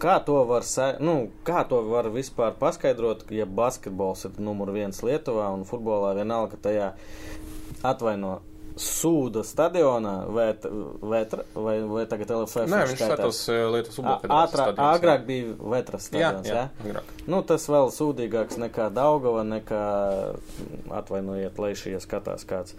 Kā 0.00 0.14
to 0.24 0.38
var, 0.48 0.64
nu, 1.04 1.14
kā 1.44 1.60
to 1.68 1.82
var 1.84 2.06
vispār 2.14 2.54
paskaidrot, 2.56 3.26
ja 3.36 3.44
basketbols 3.44 4.24
ir 4.24 4.38
numur 4.40 4.70
viens 4.72 5.02
Lietuvā 5.04 5.50
un 5.52 5.66
futbolā 5.68 6.14
vienalga 6.16 6.56
tajā 6.56 6.86
atvaino 7.86 8.38
sūda 8.80 9.42
stadionā, 9.44 10.14
vai, 10.32 10.46
vetra, 11.12 11.44
vai, 11.54 11.76
vai 11.90 12.04
tagad 12.08 12.30
LFF 12.36 12.70
Nē, 12.70 12.84
viņš 12.88 13.02
skatos 13.02 13.40
Lietuvas 13.74 13.98
futbola 13.98 14.20
jā. 14.22 14.86
Agrāk 14.86 15.26
bija 15.28 15.56
vetras 15.74 16.06
Jā, 16.08 16.30
stadions, 16.30 16.48
jā, 16.48 16.62
jā? 16.62 16.86
agrāk. 16.86 17.10
Nu, 17.26 17.42
tas 17.46 17.66
vēl 17.70 17.92
sūdīgāks 17.96 18.60
nekā 18.62 18.88
Daugava, 18.94 19.44
nekā 19.48 19.82
atvainojiet, 21.02 21.60
lai 21.60 21.74
šie 21.78 21.98
skatās 22.02 22.46
kāds. 22.48 22.76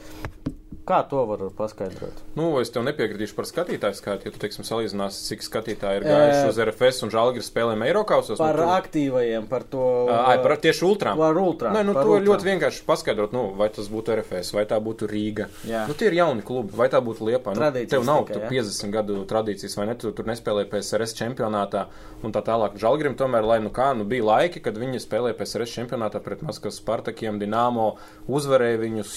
Kā 0.82 1.04
to 1.06 1.22
var 1.30 1.42
paskaidrot? 1.54 2.24
Nu, 2.34 2.48
es 2.58 2.72
tev 2.74 2.82
nepiekritīšu 2.88 3.36
par 3.38 3.46
skatītāju 3.46 3.94
skaitu, 4.00 4.26
ja 4.26 4.34
tu, 4.34 4.40
teiksim, 4.42 4.66
salīdzināsi, 4.66 5.20
cik 5.30 5.44
skatītāji 5.46 6.00
ir 6.02 6.06
gājuši 6.08 6.48
uz 6.50 6.58
RFS 6.66 7.04
un 7.06 7.12
Žalgiris 7.14 7.50
spēlēm 7.52 7.84
Eirokausos. 7.86 8.40
Par 8.42 8.58
nu, 8.58 8.64
tur- 8.64 8.72
aktīvajiem, 8.80 9.46
par 9.52 9.62
to. 9.70 9.84
Ai, 10.10 10.40
par 10.42 10.56
tieši 10.64 10.82
ultrām. 10.88 11.22
Par 11.22 11.38
ultrām, 11.38 11.78
Nē, 11.78 11.84
nu, 11.86 11.94
to 11.94 12.06
ultrām. 12.08 12.26
ļoti 12.32 12.48
vienkārši 12.50 12.82
paskaidrot, 12.88 13.36
nu, 13.38 13.44
vai 13.60 13.70
tas 13.70 13.92
būtu 13.94 14.16
RFS, 14.18 14.56
vai 14.58 14.66
tā 14.66 14.80
būtu 14.82 15.06
Rīga. 15.12 15.48
Jā. 15.70 15.84
Nu, 15.88 15.94
tie 15.94 16.10
ir 16.10 16.18
jauni 16.18 16.42
klubi, 16.42 16.74
vai 16.82 16.90
tā 16.90 16.98
būtu 17.06 17.30
Liepa. 17.30 17.54
Nu, 17.54 17.62
Tradīcijas 17.62 17.94
tev 17.94 18.08
nav 18.10 18.26
tikai, 18.26 18.42
tur 18.42 18.48
jā. 18.50 18.66
50 18.66 18.96
gadu 18.98 19.20
tradīcijas, 19.30 19.78
vai 19.78 19.86
ne? 19.92 19.96
Tu 20.02 20.12
tur 20.18 20.26
nespēlēji 20.34 20.72
PSRS 20.74 21.14
čempionātā 21.22 21.86
un 22.26 22.34
tā 22.34 22.42
tālāk. 22.42 22.82
Žalgirim 22.82 23.14
tomēr, 23.22 23.46
lai 23.46 23.60
nu 23.62 23.70
kā, 23.70 23.92
nu 23.94 24.04
bija 24.10 24.26
laiki, 24.26 24.64
kad 24.66 24.82
viņi 24.82 24.98
spēlēja 25.06 25.38
PSRS 25.38 25.78
čempionātā 25.78 26.24
pret 26.26 26.42
Maskavas 26.42 26.82
Spartakiem, 26.82 27.38
Dinamo, 27.38 27.94
uzvarēja 28.28 28.82
viņus. 28.82 29.16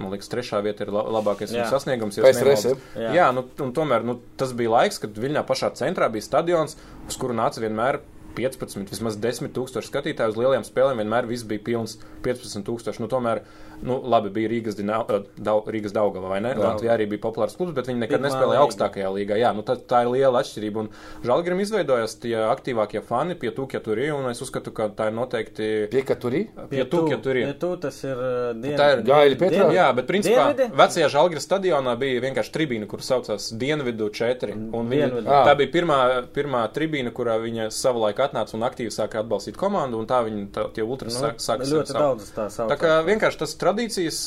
Man 0.00 0.14
liekas, 0.14 0.30
trešā 0.32 0.59
vieta 0.64 0.84
ir 0.86 0.92
la- 0.94 1.04
labākais 1.18 1.52
Jā. 1.54 1.66
sasniegums. 1.70 2.18
PSRS? 2.20 2.76
Jā. 2.96 3.12
Jā, 3.16 3.26
nu, 3.34 3.44
un 3.64 3.72
tomēr 3.76 4.04
nu, 4.04 4.18
tas 4.36 4.52
bija 4.56 4.70
laiks, 4.76 5.00
kad 5.02 5.10
Viļņā 5.20 5.44
pašā 5.48 5.72
centrā 5.78 6.10
bija 6.12 6.22
stadions, 6.26 6.76
uz 7.08 7.16
kuru 7.20 7.34
nāca 7.34 7.60
vienmēr 7.62 8.00
15, 8.36 8.88
vismaz 8.90 9.16
10 9.18 9.50
tūkstoši 9.56 9.90
skatītāju 9.90 10.28
uz 10.34 10.36
lielajām 10.38 10.64
spēlēm. 10.64 11.00
Vienmēr 11.02 11.26
viss 11.26 11.42
bija 11.42 11.64
pilns 11.66 11.96
15 12.22 12.62
tūkstoši. 12.68 13.00
Nu, 13.02 13.08
tomēr, 13.10 13.42
nu, 13.82 14.00
labi, 14.04 14.30
bija 14.30 14.48
Rīgas, 14.52 14.76
Dina, 14.76 15.00
eh, 15.08 15.20
Dau, 15.38 15.62
Rīgas 15.66 15.92
Daugava, 15.92 16.28
vai 16.28 16.40
ne? 16.40 16.54
Latvijā 16.54 16.94
arī 16.96 17.06
bija 17.08 17.20
populārs 17.24 17.56
klubs, 17.56 17.72
bet 17.76 17.86
viņi 17.86 17.98
nekad 18.04 18.20
Pirmā 18.20 18.28
nespēlēja 18.28 18.60
līga. 18.60 18.64
augstākajā 18.66 19.10
līgā. 19.16 19.38
Jā, 19.40 19.52
nu, 19.56 19.62
tā, 19.62 19.76
tā 19.76 20.02
ir 20.04 20.10
liela 20.14 20.40
atšķirība. 20.42 20.76
Un 20.84 20.88
Žalgirim 21.24 21.60
izveidojās 21.64 22.16
tie 22.20 22.34
aktīvākie 22.36 23.02
fani 23.02 23.34
pie 23.34 23.50
tūkja 23.50 23.82
tur 23.84 23.98
ir, 23.98 24.12
un 24.14 24.28
es 24.30 24.40
uzskatu, 24.42 24.72
ka 24.72 24.88
tā 24.88 25.08
ir 25.10 25.16
noteikti 25.16 25.70
Pie 25.90 26.02
katurī? 26.02 26.42
pie 26.70 26.84
tūkja 26.84 27.20
tur 27.22 27.36
ir. 27.36 27.46
Pie 27.52 27.58
tu 27.60 27.76
tas 27.76 28.02
ir. 28.04 28.16
uh, 28.16 28.52
Dien... 28.60 28.76
Tā 28.78 28.88
ir 28.98 29.02
Gaļa 29.06 29.38
Petrā? 29.40 29.70
Jā, 29.74 29.88
bet 29.96 30.06
principā 30.06 30.50
Dienvidi? 30.52 30.76
vecajā 30.76 31.08
Žalgiras 31.10 31.46
stadionā 31.48 31.96
bija 31.98 32.20
vienkārši 32.24 32.52
tribīna, 32.54 32.86
kur 32.90 33.00
saucās 33.04 33.50
Dienvidu 33.56 34.10
4. 34.10 34.54
Un 34.72 34.88
viņa, 34.90 35.08
Dienvidu. 35.10 35.26
tā 35.48 35.54
bija 35.58 35.72
pirmā, 35.74 35.98
pirmā 36.34 36.62
tribīna, 36.74 37.10
kurā 37.12 37.38
viņa 37.42 37.70
savulaik 37.74 38.16
atnāca 38.20 38.54
un 38.54 38.62
aktīvi 38.68 38.92
sāka 38.94 39.22
atbalstīt 39.24 39.56
komandu, 39.56 39.98
un 40.00 40.06
tā 40.10 40.20
viņa, 40.26 40.46
tā, 40.54 40.66
tie 40.74 40.82
ultras 40.86 41.16
Nu, 41.20 41.26
sāk, 41.28 41.40
sāka 41.42 41.66
ļoti 41.66 41.90
savu- 41.94 42.02
daudz 42.04 42.30
tā 42.36 42.46
sauc. 42.50 42.70
Tā 42.70 42.76
kā 42.80 42.92
vienkārši 43.06 43.38
tas 43.42 43.54
tradīcijas 43.70 44.18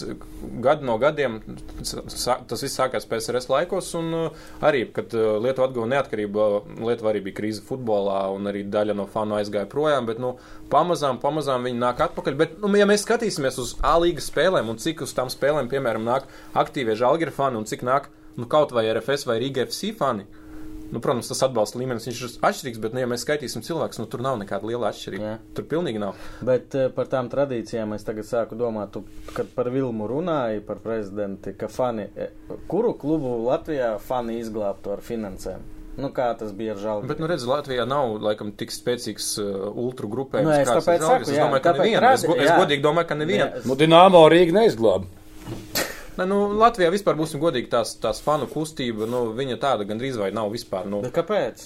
gadu 0.64 0.88
no 0.88 0.96
gadiem, 1.02 1.40
tas 1.80 2.64
viss 2.64 2.78
sākās 2.78 3.08
PSRS 3.10 3.50
laikos, 3.52 3.92
un 4.00 4.16
uh, 4.18 4.44
arī, 4.64 4.86
kad 4.96 5.14
uh, 5.18 5.38
Lietuva 5.44 5.68
atguva 5.70 5.90
neatkarību, 5.92 6.48
Lietuva 6.84 7.12
arī 7.12 7.24
bija 7.28 7.40
krīze 7.42 7.64
futbolā, 7.68 8.26
un 8.34 8.48
arī 8.50 8.64
daļa 8.72 8.96
no 8.98 9.08
fanu 9.12 9.38
aizgāja 9.40 9.70
projām, 9.70 10.08
bet, 10.10 10.22
nu, 10.24 10.36
pamazām, 10.72 11.20
pamazām 11.24 11.68
viņi 11.68 11.82
nāk 11.84 12.04
atpakaļ. 12.08 12.38
Bet, 12.40 12.58
nu, 12.64 12.72
ja 12.80 12.88
mēs 12.90 13.06
skatīsimies 13.06 13.60
uz 13.62 13.76
A 13.84 13.98
līgas 14.02 14.30
spēlēm, 14.32 14.72
un 14.72 14.80
cik 14.82 15.04
uz 15.06 15.16
tām 15.16 15.32
spēlēm, 15.34 15.70
piemēram, 15.72 16.06
nāk 16.08 16.30
aktīvie 16.58 16.98
žalgiri 17.00 17.34
fani, 17.36 17.60
un 17.60 17.70
cik 17.70 17.86
nāk, 17.88 18.10
nu, 18.40 18.48
kaut 18.50 18.74
vai 18.76 18.88
RFS 18.92 19.28
vai 19.30 19.40
Riga 19.44 19.68
FC 19.68 19.94
fani, 19.98 20.26
Nu, 20.94 21.00
protams, 21.02 21.28
tas 21.32 21.42
atbalsta 21.48 21.80
līmenis 21.82 22.06
viņš 22.06 22.20
ir 22.22 22.34
atšķirīgs, 22.46 22.80
bet, 22.84 22.94
nu, 22.94 23.02
ja 23.02 23.08
mēs 23.10 23.24
skaitīsim 23.26 23.64
cilvēkus, 23.66 23.98
nu, 23.98 24.06
tur 24.14 24.22
nav 24.22 24.38
nekāda 24.44 24.68
liela 24.70 24.92
atšķirība. 24.94 25.26
Jā. 25.32 25.38
Tur 25.58 25.66
pilnīgi 25.72 26.02
nav. 26.04 26.20
Bet 26.46 26.76
eh, 26.78 26.90
par 26.94 27.10
tām 27.10 27.32
tradīcijām 27.34 27.96
es 27.98 28.06
tagad 28.06 28.28
sāku 28.30 28.58
domāt, 28.60 28.92
tu, 28.94 29.02
kad 29.34 29.50
par 29.56 29.72
Vilmu 29.74 30.06
runāji, 30.12 30.62
par 30.68 30.84
prezidenti, 30.84 31.56
ka 31.58 31.72
fani, 31.74 32.06
eh, 32.14 32.36
kuru 32.70 32.94
klubu 33.02 33.32
Latvijā 33.48 33.96
fani 34.06 34.38
izglābtu 34.44 34.94
ar 34.94 35.02
finansēm? 35.02 35.66
Nu, 35.98 36.10
kā 36.10 36.32
tas 36.38 36.50
bija 36.58 36.74
ar 36.74 36.80
žēl? 36.82 37.04
Bet, 37.10 37.20
nu, 37.22 37.28
redz, 37.30 37.44
Latvijā 37.46 37.84
nav 37.90 38.16
laikam 38.22 38.50
tik 38.58 38.72
spēcīgs 38.74 39.28
uh, 39.44 39.50
ultra 39.78 40.08
grupējums. 40.10 40.48
Nu, 40.50 40.54
es 40.58 40.72
tāpēc 40.74 41.04
saku, 41.06 41.28
es 41.28 41.36
jā, 41.38 41.44
domāju, 41.46 41.62
ka 41.62 41.70
tāpēc 41.70 41.86
neviena. 41.86 42.14
Es, 42.18 42.24
go- 42.26 42.38
es 42.42 42.50
godīgi 42.50 42.82
domāju, 42.82 43.10
ka 43.12 43.18
neviena. 43.20 43.50
Nē, 43.60 43.62
Nu, 43.70 43.78
Dināmo 43.78 44.24
Rīga 44.34 44.56
neizglāba. 44.58 45.06
Ne, 46.18 46.28
nu, 46.30 46.40
Latvijā 46.62 46.92
vispār 46.94 47.18
būsim 47.18 47.42
godīgi, 47.42 47.72
tās, 47.72 47.96
tās 48.02 48.20
fanu 48.22 48.46
kustība, 48.50 49.08
nu, 49.10 49.26
viņa 49.38 49.58
tāda 49.62 49.88
gandrīz 49.90 50.20
vai 50.22 50.30
nav 50.36 50.52
vispār. 50.54 50.86
Nu, 50.90 51.02
Bet 51.06 51.16
kāpēc? 51.16 51.66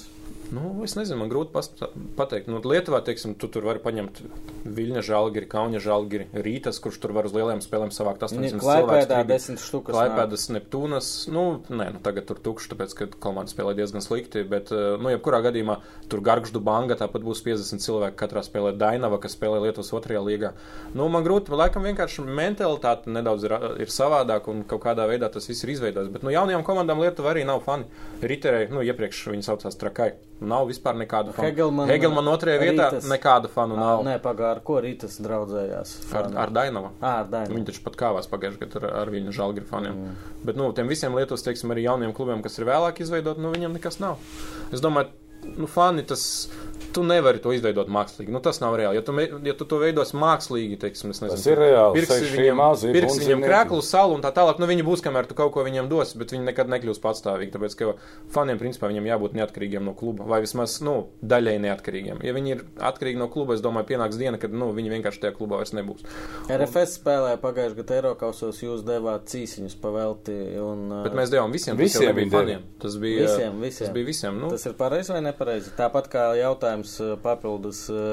Nu, 0.52 0.84
es 0.86 0.94
nezinu, 0.96 1.20
man 1.20 1.30
grūti 1.32 1.52
past- 1.52 1.82
pateikt. 2.16 2.48
Nu, 2.48 2.62
Lietuvā, 2.64 3.02
teiksim, 3.04 3.34
tu 3.36 3.50
tur 3.52 3.66
vari 3.68 3.80
paņemt 3.84 4.22
Viļņa 4.68 5.02
žēlgiri, 5.04 5.48
Kauņa 5.52 5.80
žēlgiri, 5.84 6.28
Rītas, 6.44 6.80
kurš 6.84 7.00
tur 7.04 7.12
var 7.16 7.28
uz 7.28 7.34
lielajām 7.36 7.60
spēlēm 7.64 7.92
savākt 7.92 8.24
800 8.24 8.60
Klaipēdā 8.64 9.08
cilvēku. 9.08 9.28
10 9.28 9.60
štukas 9.64 9.92
nāk. 9.92 9.98
Klaipēdas, 9.98 10.46
Neptūnas, 10.56 11.10
nu, 11.32 11.44
nē, 11.70 11.88
nu, 11.96 12.00
tagad 12.04 12.28
tur 12.30 12.40
tukšs, 12.40 12.70
tāpēc, 12.72 12.96
ka 12.96 13.08
komanda 13.20 13.52
spēlē 13.52 13.76
diezgan 13.76 14.04
slikti, 14.04 14.44
bet, 14.48 14.72
eh, 14.72 14.96
nu, 15.00 15.12
jebkurā 15.12 15.42
gadījumā 15.44 15.80
tur 16.08 16.22
Gargždu 16.22 16.62
banga, 16.64 16.96
tāpat 16.96 17.24
būs 17.28 17.44
50 17.44 17.84
cilvēki, 17.84 18.16
katrā 18.16 18.44
spēlē 18.44 18.76
Dainava, 18.78 19.20
kas 19.20 19.36
spēlē 19.36 19.60
Lietuvas 19.68 19.92
otrajā 19.92 20.24
līgā. 20.24 20.54
Nu, 20.94 21.10
man 21.10 21.24
grūti, 21.28 21.52
laikam 21.52 21.84
vienkārši 21.84 22.24
mentalitāte 22.24 23.08
nedaudz 23.08 23.44
ir, 23.44 23.58
ir 23.84 23.88
savādāk 23.92 24.48
un 24.48 24.64
kaut 24.64 24.84
kādā 24.84 25.08
veidā 25.08 25.32
tas 25.32 25.48
viss 25.48 25.64
ir 25.64 25.76
izveidojis, 25.76 26.12
bet, 26.12 26.24
nu, 26.24 26.32
jaunajām 26.32 26.64
komandām 26.64 27.00
Lietuva 27.04 27.34
arī 27.34 27.46
nav 27.46 27.64
fani. 27.64 27.86
Riterei, 28.22 28.70
nu, 28.72 28.80
iepriekš 28.82 29.28
viņi 29.32 29.44
saucās 29.44 29.76
Trakai. 29.78 30.14
Nav 30.40 30.68
vispār 30.70 30.94
nekādu 30.94 31.34
fanu. 31.34 31.48
Hegelman- 31.48 31.90
Hegelman 31.90 32.28
otrajā 32.30 32.60
vietā 32.62 32.92
Rītas. 32.92 33.08
nekādu 33.10 33.50
fanu 33.50 33.76
nav. 33.76 34.04
Nē, 34.06 34.20
pagār, 34.22 34.62
ko 34.64 34.76
rītas 34.86 35.18
draudzējās? 35.20 36.14
Ar, 36.14 36.28
ar 36.38 36.52
Dainavu. 36.54 36.92
Ar 37.02 37.26
Dainavu. 37.26 37.56
Viņi 37.58 37.66
taču 37.72 37.82
pat 37.84 37.96
kāvās 37.98 38.30
pagājušajā 38.30 38.60
gadā 38.68 38.84
ar, 38.84 38.98
ar 39.02 39.08
viņu 39.08 39.34
žēlgri 39.34 39.66
faniem. 39.66 39.96
Mm. 39.96 40.16
Bet, 40.46 40.56
nu, 40.56 40.72
tiem 40.74 40.88
visiem 40.88 41.16
Lietuvas, 41.18 41.42
teiksim, 41.42 41.74
arī 41.74 41.88
jauniem 41.88 42.14
klubiem, 42.14 42.44
kas 42.44 42.60
ir 42.60 42.66
vēlāk 42.70 43.02
izveidot, 43.02 43.38
nu, 43.42 43.52
viņiem 43.52 43.74
nekas 43.80 44.00
nav. 44.00 44.18
Es 44.72 44.80
domāju, 44.80 45.10
nu, 45.58 45.66
fani 45.66 46.04
tas. 46.04 46.50
Tu 46.98 47.04
nevari 47.06 47.42
to 47.44 47.54
izveidot 47.54 47.90
mākslīgi. 47.94 48.32
Nu, 48.34 48.42
tas 48.44 48.58
nav 48.64 48.74
reāli. 48.80 48.98
Ja 48.98 49.04
tu, 49.06 49.14
ja 49.46 49.54
tu 49.58 49.68
to 49.70 49.78
veidos 49.82 50.16
mākslīgi, 50.18 50.80
teiksim, 50.82 51.12
es 51.14 51.22
nezinu, 51.22 51.38
Tas 51.38 51.46
ir 51.52 51.60
reāli. 51.62 52.00
Pirksi 52.02 52.32
viņam, 52.34 52.58
mazi 52.58 52.94
pirksi 52.96 53.20
viņam 53.22 53.44
krēklu 53.46 53.82
salu 53.86 54.16
un 54.18 54.24
tā 54.26 54.32
tālāk. 54.34 54.58
Nu, 54.62 54.66
viņi 54.70 54.86
būs, 54.88 55.04
kamēr 55.06 55.30
tu 55.30 55.38
kaut 55.38 55.54
ko 55.54 55.66
viņiem 55.68 55.90
dos, 55.92 56.16
bet 56.18 56.34
viņi 56.34 56.48
nekad 56.50 56.72
nekļūs 56.74 57.02
patstāvīgi. 57.04 57.54
Tāpēc, 57.54 57.76
ka 57.78 57.92
faniem, 58.34 58.58
principā, 58.62 58.90
viņiem 58.90 59.10
jābūt 59.12 59.38
neatkarīgiem 59.38 59.86
no 59.86 59.94
kluba. 59.98 60.26
Vai 60.28 60.42
vismaz, 60.46 60.80
nu, 60.86 60.96
daļēji 61.22 61.62
neatkarīgiem. 61.68 62.24
Ja 62.26 62.34
viņi 62.34 62.54
ir 62.56 62.64
atkarīgi 62.90 63.22
no 63.22 63.30
kluba, 63.34 63.54
es 63.58 63.62
domāju, 63.66 63.90
pienāks 63.94 64.18
diena, 64.18 64.40
kad, 64.42 64.56
nu, 64.58 64.72
viņi 64.76 64.96
vienkārši 64.96 65.22
tajā 65.28 65.36
klubā 65.38 65.62
vairs 65.62 65.76
nebūs. 65.78 66.02
RFS 66.50 66.98
spēlēja 67.02 67.38
pagājušajā 67.44 67.78
gadā 67.82 68.00
Eiropausos, 68.02 68.64
jūs 68.64 68.84
devāt 68.88 69.28
cīsiņus 69.32 69.78
pavelti. 69.84 70.36
Un, 70.64 70.88
Bet 71.06 71.16
mēs 71.18 71.32
devām 71.34 71.54
visiem, 71.54 71.78
Visiem 71.78 72.10
deva. 72.16 72.28
faniem. 72.40 72.66
Tas 72.82 72.98
bija 73.02 73.28
Visiem, 73.28 73.62
visiem. 73.62 73.86
Tas 73.88 73.94
bija 73.96 74.08
visiem. 74.08 74.38
Nu, 74.42 74.50
Tas 74.54 74.66
ir 74.70 74.76
pareizi 74.80 75.14
vai 75.14 75.22
nepareizi? 75.26 75.74
Tāpat 75.78 76.10
kā 76.12 76.26
jautājums 76.40 76.87
ā, 77.04 77.12
papildus 77.24 77.84
ā, 77.94 78.06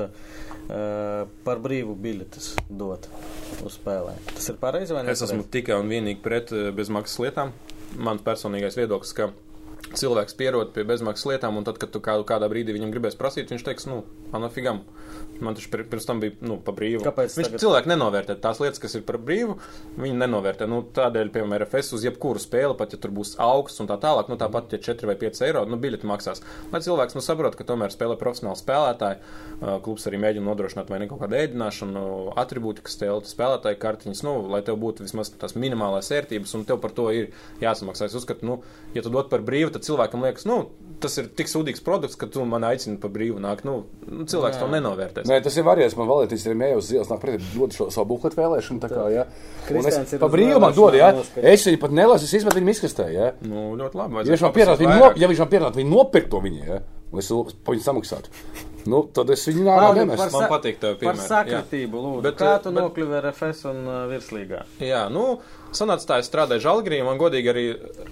ā, 0.69 0.83
par 1.47 1.63
brīvu 1.65 1.95
biļetes 2.05 2.51
dot 2.71 3.09
uz 3.65 3.79
spēlēm. 3.79 4.19
Tas 4.35 4.51
ir 4.53 4.59
pareizi 4.63 4.97
vai 4.97 5.05
Es 5.05 5.09
nepareizi? 5.09 5.31
esmu 5.31 5.49
tikai 5.55 5.79
un 5.81 5.91
vienīgi 5.93 6.23
pret 6.25 6.53
eh, 6.57 6.71
bezmaksas 6.77 7.21
lietām. 7.25 7.55
Mans 7.95 8.25
personīgais 8.27 8.75
viedoklis, 8.81 9.13
ka 9.15 9.31
cilvēks 9.95 10.35
pierod 10.35 10.73
pie 10.75 10.83
bezmaksas 10.89 11.29
lietām, 11.31 11.59
un 11.61 11.67
tad, 11.69 11.77
kad 11.79 11.93
tu 11.95 12.01
kādu, 12.03 12.25
kādā 12.27 12.49
brīdī 12.51 12.75
viņam 12.75 12.91
gribēs 12.95 13.15
prasīt, 13.21 13.53
viņš 13.55 13.63
teiks, 13.69 13.87
nu, 13.91 14.01
anafigam. 14.35 14.81
Man 15.45 15.57
taču 15.59 15.69
pir- 15.73 15.85
pirms 15.93 16.07
tam 16.09 16.21
bija 16.23 16.35
nu, 16.45 16.57
pa 16.65 16.73
brīvu. 16.77 17.03
Kāpēc 17.05 17.37
Viņš 17.39 17.51
tagad? 17.51 17.63
cilvēki 17.65 17.91
nenovērtē 17.93 18.37
tās 18.41 18.61
lietas, 18.63 18.81
kas 18.83 18.95
ir 18.99 19.03
par 19.07 19.19
brīvu. 19.21 19.59
Viņi 20.01 20.17
nenovērtē. 20.23 20.69
Nu, 20.71 20.81
tādēļ, 20.97 21.31
piemēram, 21.35 21.67
RFS 21.67 21.93
uz 21.99 22.05
jebkuru 22.09 22.41
spēli, 22.43 22.77
pat 22.79 22.97
ja 22.97 22.99
tur 23.03 23.13
būs 23.15 23.35
augsts 23.43 23.81
un 23.85 23.91
tā 23.91 23.99
tālāk, 24.01 24.31
nu 24.33 24.39
tāpat 24.41 24.73
ja 24.75 24.81
4 24.91 25.07
vai 25.11 25.17
5 25.21 25.43
eiro, 25.47 25.65
nu, 25.69 25.77
biļeti 25.81 26.09
maksās. 26.09 26.43
Lai 26.73 26.81
cilvēks 26.85 27.15
nu, 27.19 27.23
saprot, 27.25 27.55
ka 27.59 27.65
tomēr 27.69 27.93
spēlē 27.95 28.17
profesionāli 28.21 28.59
spēlētāji, 28.61 29.21
klubs 29.85 30.07
arī 30.09 30.19
mēģina 30.25 30.49
nodrošināt 30.49 30.91
vai 30.91 30.99
ne 31.03 31.09
kaut 31.11 31.21
kādu 31.23 31.37
ēdināšanu, 31.39 32.05
atribūti, 32.41 32.83
kas 32.87 32.97
tev 33.01 33.21
spēlētāji 33.29 33.79
kartiņas, 33.83 34.23
nu, 34.27 34.35
lai 34.53 34.63
tev 34.67 34.79
būtu 34.83 35.05
vismaz 35.07 35.31
tās 35.39 35.55
minimālās 35.59 36.11
vērtības, 36.13 36.55
un 36.59 36.65
tev 36.69 36.81
par 36.83 36.91
to 36.97 37.09
ir 37.15 37.31
jāsamaksā. 37.63 38.09
Es 38.11 38.17
uzskatu, 38.19 38.47
nu, 38.49 38.59
ja 38.97 39.03
tu 39.05 39.13
dod 39.15 39.31
par 39.33 39.45
brīvu, 39.47 39.73
tad 39.75 39.87
cilvēkam 39.87 40.25
liekas, 40.27 40.47
nu, 40.49 40.71
tas 41.05 41.17
ir 41.21 41.29
tik 41.39 41.51
sūdīgs 41.51 41.85
produkts, 41.85 42.19
ka 42.21 42.29
tu 42.33 42.45
man 42.49 42.65
aicini 42.67 42.97
par 43.01 43.13
brīvu 43.15 43.41
nākt. 43.43 43.67
Nu, 43.69 43.77
nu, 44.09 44.27
cilvēks 44.31 44.59
to 44.61 44.69
nenovērtēs. 44.73 45.29
Nē, 45.31 45.41
tas 45.45 45.59
ir 45.61 45.67
variants. 45.67 45.97
Man 46.01 46.11
valētīs 46.11 46.47
ir 46.49 46.59
mējos 46.59 46.91
zils, 46.91 47.11
nāk 47.13 47.23
pretī 47.23 47.41
dod 47.53 47.77
šo 47.77 47.89
savu 47.95 48.15
bukletu 48.15 48.41
vēlēšanu. 48.41 48.83
Tā 48.83 48.93
kā, 48.93 49.07
ja. 49.13 49.27
Un 49.29 49.67
Kristians 49.69 50.17
es 50.17 50.23
pa 50.23 50.31
brīvu 50.33 50.61
man 50.65 50.77
dod, 50.77 50.97
ja. 50.99 51.13
noskaidro. 51.17 51.49
Es 51.53 51.67
viņu 51.69 51.83
pat 51.85 51.97
nelasu, 52.01 52.29
es 52.29 52.37
izmetu 52.41 52.61
viņu 52.61 52.77
izkastē, 52.77 53.09
ja. 53.15 53.33
Nu, 53.45 53.71
ļoti 53.81 54.01
labi. 54.01 54.23
Ja 54.25 54.35
viņš 54.35 54.47
man 54.49 54.55
pierāda, 54.59 54.79
viņu, 54.85 55.81
viņu 55.81 55.91
nopirkt 55.93 56.33
to 56.33 56.43
viņa, 56.45 56.69
ja. 56.69 56.81
un 57.13 57.25
es 57.25 57.33
par 57.65 57.77
viņu 57.77 57.87
samaksātu. 57.87 58.73
Nu, 58.87 58.99
tad 59.17 59.31
es 59.33 59.47
viņu 59.49 59.63
nāku 59.65 59.95
nemestu. 59.97 60.25
par 60.31 60.33
Man 60.35 60.51
patīk 60.53 60.79
tev 60.83 60.97
Par 61.01 61.15
piemēri, 61.15 61.29
sakritību, 61.31 62.01
lūdzu. 62.05 62.23
Bet, 62.27 62.37
Kā 62.37 62.51
eh, 62.57 62.63
tu 62.65 62.73
bet- 62.73 62.83
nokļuvi 62.83 63.21
RFS 63.23 63.63
un 63.71 63.79
uh, 63.89 63.95
virslīgā? 64.11 64.59
Jā, 64.85 65.07
nu, 65.13 65.23
sanāca 65.73 66.05
tā, 66.11 66.19
es 66.21 66.29
strādāju 66.29 66.61
žēlgrī, 66.67 66.99
man 67.07 67.17
godīgi 67.23 67.53
arī, 67.55 67.65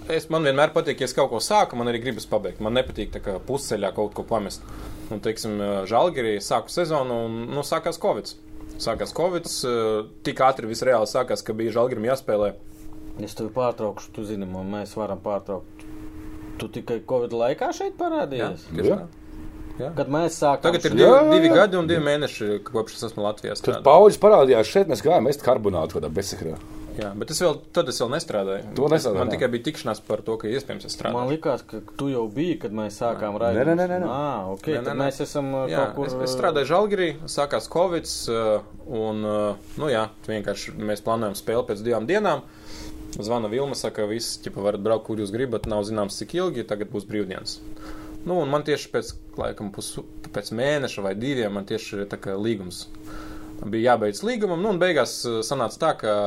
es, 0.09 0.25
man 0.33 0.43
vienmēr 0.49 0.73
patīk, 0.73 1.03
ja 1.03 1.05
es 1.05 1.13
kaut 1.13 1.29
ko 1.29 1.37
sāku, 1.43 1.77
man 1.77 1.91
arī 1.91 2.01
gribas 2.01 2.25
pabeigt. 2.25 2.59
Man 2.65 2.73
nepatīk 2.73 3.13
tā 3.13 3.21
kā 3.21 3.37
pusceļā 3.45 3.93
kaut 3.93 4.15
ko 4.17 4.25
pamest. 4.25 4.65
Un, 5.13 5.21
teiksim, 5.21 5.59
žēlgrī 5.85 6.39
sāku 6.41 6.73
sezonu 6.73 7.21
un, 7.27 7.37
nu, 7.53 7.61
sākās 7.61 8.01
Covid. 8.01 8.33
Sākās 8.81 9.13
Covid, 9.13 9.45
eh, 9.45 10.09
tik 10.25 10.41
ātri 10.41 10.65
viss 10.73 10.81
reāli 10.81 11.05
sākās, 11.05 11.45
ka 11.45 11.53
bija 11.53 11.77
žēlgrim 11.77 12.09
jāspēlē. 12.09 12.53
Es 13.21 13.35
tevi 13.37 13.51
pārtraukšu, 13.53 14.09
tu 14.15 14.23
zini, 14.25 14.49
un 14.49 14.71
mēs 14.73 14.95
varam 14.97 15.19
pārtraukt. 15.21 15.85
Tu 16.57 16.67
tikai 16.81 17.03
Covid 17.05 17.29
laikā 17.37 17.69
šeit 17.77 17.93
parādījies? 17.99 18.65
tieši 18.73 18.89
Jā. 18.89 18.97
tā. 19.03 19.19
Jā. 19.79 19.89
Kad 19.97 20.09
mēs 20.13 20.35
sākām. 20.37 20.61
Tagad 20.67 20.83
ir 20.85 20.93
divi, 20.93 21.01
Jā, 21.07 21.15
jā, 21.23 21.31
divi 21.33 21.47
jā. 21.49 21.55
gadi 21.63 21.77
un 21.79 21.87
divi 21.89 22.03
mēneši, 22.05 22.51
kopš 22.67 22.93
es 22.99 23.03
esmu 23.09 23.23
Latvijā. 23.25 23.55
Tad 23.55 23.61
strādājis. 23.63 23.85
pauģis 23.87 24.19
parādījās 24.21 24.69
šeit, 24.69 24.91
mēs 24.91 25.01
gājām 25.01 25.29
ēst 25.31 25.41
karbonātu 25.45 25.97
kādā 25.97 26.11
bezsakrā. 26.13 26.57
Jā, 26.93 27.07
bet 27.17 27.31
es 27.33 27.39
vēl, 27.41 27.55
tad 27.73 27.87
es 27.89 27.97
vēl 27.97 28.11
nestrādāju. 28.13 28.67
To 28.77 28.85
nestrādāji, 28.93 29.17
Man 29.23 29.31
jā. 29.31 29.33
tikai 29.33 29.47
bija 29.55 29.63
tikšanās 29.65 30.01
par 30.05 30.21
to, 30.21 30.35
ka 30.37 30.45
iespējams 30.51 30.85
es 30.85 30.93
Man 30.93 30.99
strādāju. 30.99 31.29
liekas, 31.31 31.63
ka 31.71 31.79
tu 31.97 32.09
jau 32.11 32.27
biji, 32.29 32.59
kad 32.61 32.71
mēs 32.77 32.99
sākām 33.01 33.33
Nē, 33.33 33.39
raidīt. 33.41 33.65
nē, 33.65 33.73
nē, 33.79 33.87
nē, 33.89 33.97
nē. 34.03 34.09
Ah, 34.13 34.51
ok. 34.53 34.67
Nē, 34.69 34.83
Nē, 34.83 34.93
nē, 34.93 34.93
mēs 35.07 35.17
esam 35.25 35.49
uh, 35.55 35.63
Jā, 35.71 35.87
kaut 35.89 35.95
kur. 35.95 36.05
es, 36.05 36.29
es 36.29 36.35
strādāju 36.37 36.69
Žalgirī, 36.69 37.07
sākās 37.25 37.65
Covid, 37.73 38.05
uh, 38.29 38.61
un, 38.85 39.25
uh, 39.25 39.73
nu 39.81 39.89
jā, 39.89 40.05
vienkārši 40.29 40.75
mēs 40.77 41.01
plānojam 41.01 41.33
spēli 41.33 41.65
pēc 41.71 41.81
divām 41.81 42.05
dienām. 42.05 42.45
Zvana 43.17 43.49
Vilma, 43.49 43.73
saka, 43.77 44.05
visi, 44.09 44.37
ķipa, 44.45 44.61
varat 44.61 44.81
braukt, 44.85 45.05
kur 45.09 45.17
jūs 45.17 45.33
gribat, 45.33 45.65
nav 45.69 45.81
zināms, 45.89 46.21
cik 46.21 46.37
ilgi, 46.37 46.63
tagad 46.69 46.93
būs 46.93 47.09
brīvdienas. 47.09 47.57
Nu, 48.23 48.39
un 48.39 48.51
man 48.51 48.65
tieši 48.67 48.89
pēc, 48.93 49.13
laikam, 49.39 49.71
pus, 49.75 49.93
pēc 50.33 50.53
mēneša 50.55 51.03
vai 51.05 51.13
diviem, 51.19 51.53
man 51.53 51.67
tieši 51.69 52.07
tā 52.11 52.19
kā 52.21 52.37
līgums 52.39 52.87
bija 53.63 53.93
jābeidz 53.93 54.23
līgumam, 54.27 54.59
nu, 54.63 54.73
un 54.73 54.81
beigās 54.81 55.21
uh, 55.27 55.39
sanāca 55.45 55.79
tā, 55.85 55.95
ka 56.01 56.17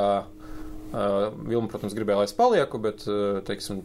Uh, 0.87 1.33
Vilma, 1.43 1.67
protams, 1.67 1.97
gribēja, 1.99 2.21
lai 2.21 2.27
es 2.29 2.33
palieku, 2.39 2.79
bet, 2.81 3.03
uh, 3.11 3.41
teiksim, 3.45 3.81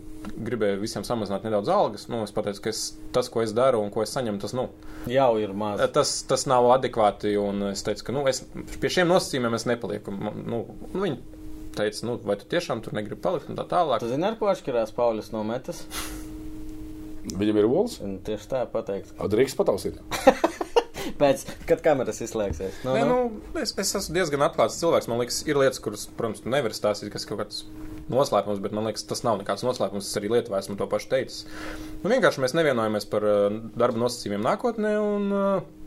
gribēja 0.45 0.77
visiem 0.79 1.03
samazināt 1.03 1.47
nedaudz 1.47 1.71
algas. 1.73 2.05
Nu, 2.13 2.19
es 2.27 2.31
pateicu, 2.35 2.61
ka 2.61 2.69
es, 2.69 2.83
tas, 3.11 3.27
ko 3.33 3.41
es 3.41 3.55
daru 3.57 3.81
un 3.81 3.89
ko 3.91 4.03
es 4.05 4.13
saņemu, 4.13 4.37
tas, 4.43 4.53
nu, 4.55 4.67
Jau 5.09 5.31
ir 5.41 5.55
maz. 5.57 5.81
Tas, 5.95 6.13
tas 6.29 6.45
nav 6.45 6.69
adekvāti, 6.75 7.33
un 7.41 7.71
es 7.71 7.81
teicu, 7.87 8.05
ka 8.05 8.15
nu, 8.15 8.23
es, 8.29 8.43
pie 8.77 8.93
šiem 8.93 9.09
nosacījumiem 9.09 9.57
es 9.57 9.65
nepalieku. 9.65 10.13
Nu, 10.13 10.61
nu, 10.93 11.01
viņi 11.01 11.17
teica, 11.73 12.05
nu, 12.05 12.19
vai 12.27 12.37
tu 12.37 12.45
tiešām 12.53 12.85
tur 12.85 12.93
negribi 12.93 13.21
palikt, 13.23 13.49
un 13.49 13.57
tā 13.57 13.65
tālāk. 13.71 14.05
Tu 14.05 14.11
zini, 14.13 14.27
ar 14.29 14.37
ko 14.37 14.51
atšķirās 14.53 14.93
Pauļus 14.93 15.33
no 15.33 15.41
metas? 15.47 15.81
Viņam 17.21 17.59
ir 17.61 17.67
olas, 17.69 17.99
Un 18.01 18.17
tieši 18.25 18.47
tā 18.49 18.63
pateikt. 18.69 19.11
drīkst 19.29 19.57
patausīt. 19.59 19.99
Pēc, 21.21 21.43
kad 21.69 21.81
kameras 21.85 22.21
izslēgsies. 22.23 22.81
No, 22.85 22.93
Nē, 22.95 23.01
no. 23.05 23.17
nu, 23.29 23.61
es, 23.61 23.73
es 23.77 23.93
esmu 23.97 24.15
diezgan 24.15 24.41
atklāts 24.45 24.77
cilvēks. 24.81 25.09
Man 25.09 25.21
liekas, 25.21 25.41
ir 25.49 25.57
lietas, 25.57 25.81
kuras, 25.81 26.07
protams, 26.17 26.41
tu 26.41 26.49
nevari 26.53 26.77
stāstīt, 26.77 27.11
kas 27.13 27.25
kaut 27.29 27.41
kāds 27.41 27.63
noslēpums, 28.11 28.61
bet 28.63 28.73
man 28.75 28.85
liekas, 28.89 29.05
tas 29.09 29.21
nav 29.25 29.37
nekāds 29.41 29.65
noslēpums. 29.65 30.07
Es 30.09 30.17
arī 30.19 30.31
Lietuvā 30.33 30.61
esmu 30.61 30.77
to 30.79 30.87
pašu 30.89 31.09
teicis. 31.13 31.43
Nu, 32.01 32.09
vienkārši 32.09 32.41
mēs 32.45 32.55
nevienojamies 32.57 33.05
par 33.11 33.25
darba 33.77 34.01
nosacījumiem 34.05 34.45
nākotnē. 34.49 34.95
Un, 35.01 35.29
uh, 35.35 35.77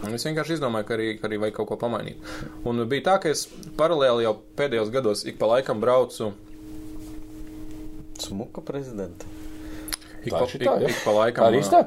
Un 0.00 0.14
es 0.16 0.22
vienkārši 0.24 0.54
izdomāju, 0.56 0.86
ka 0.88 0.94
arī, 0.96 1.06
ka 1.20 1.26
arī 1.28 1.36
vajag 1.42 1.56
kaut 1.58 1.68
ko 1.68 1.76
pamainīt. 1.82 2.22
Un 2.64 2.78
bija 2.88 3.04
tā, 3.10 3.16
ka 3.20 3.28
es 3.34 3.42
paralēli 3.76 4.24
jau 4.24 4.30
pēdējos 4.56 4.92
gados 4.94 5.26
ik 5.28 5.36
pa 5.36 5.50
laikam 5.50 5.82
braucu. 5.82 6.30
Smuka 8.20 8.62
prezidenta. 8.64 9.28
Ik 10.20 10.32
Tā 10.34 10.36
pa, 10.38 10.44
ir 10.44 10.52
šitā, 10.52 10.76
ik, 10.76 10.84
ja? 10.84 10.92
ik 10.92 11.02
pa 11.04 11.16
laikam. 11.16 11.44
Tā 11.44 11.50
arī 11.50 11.62
tā? 11.70 11.82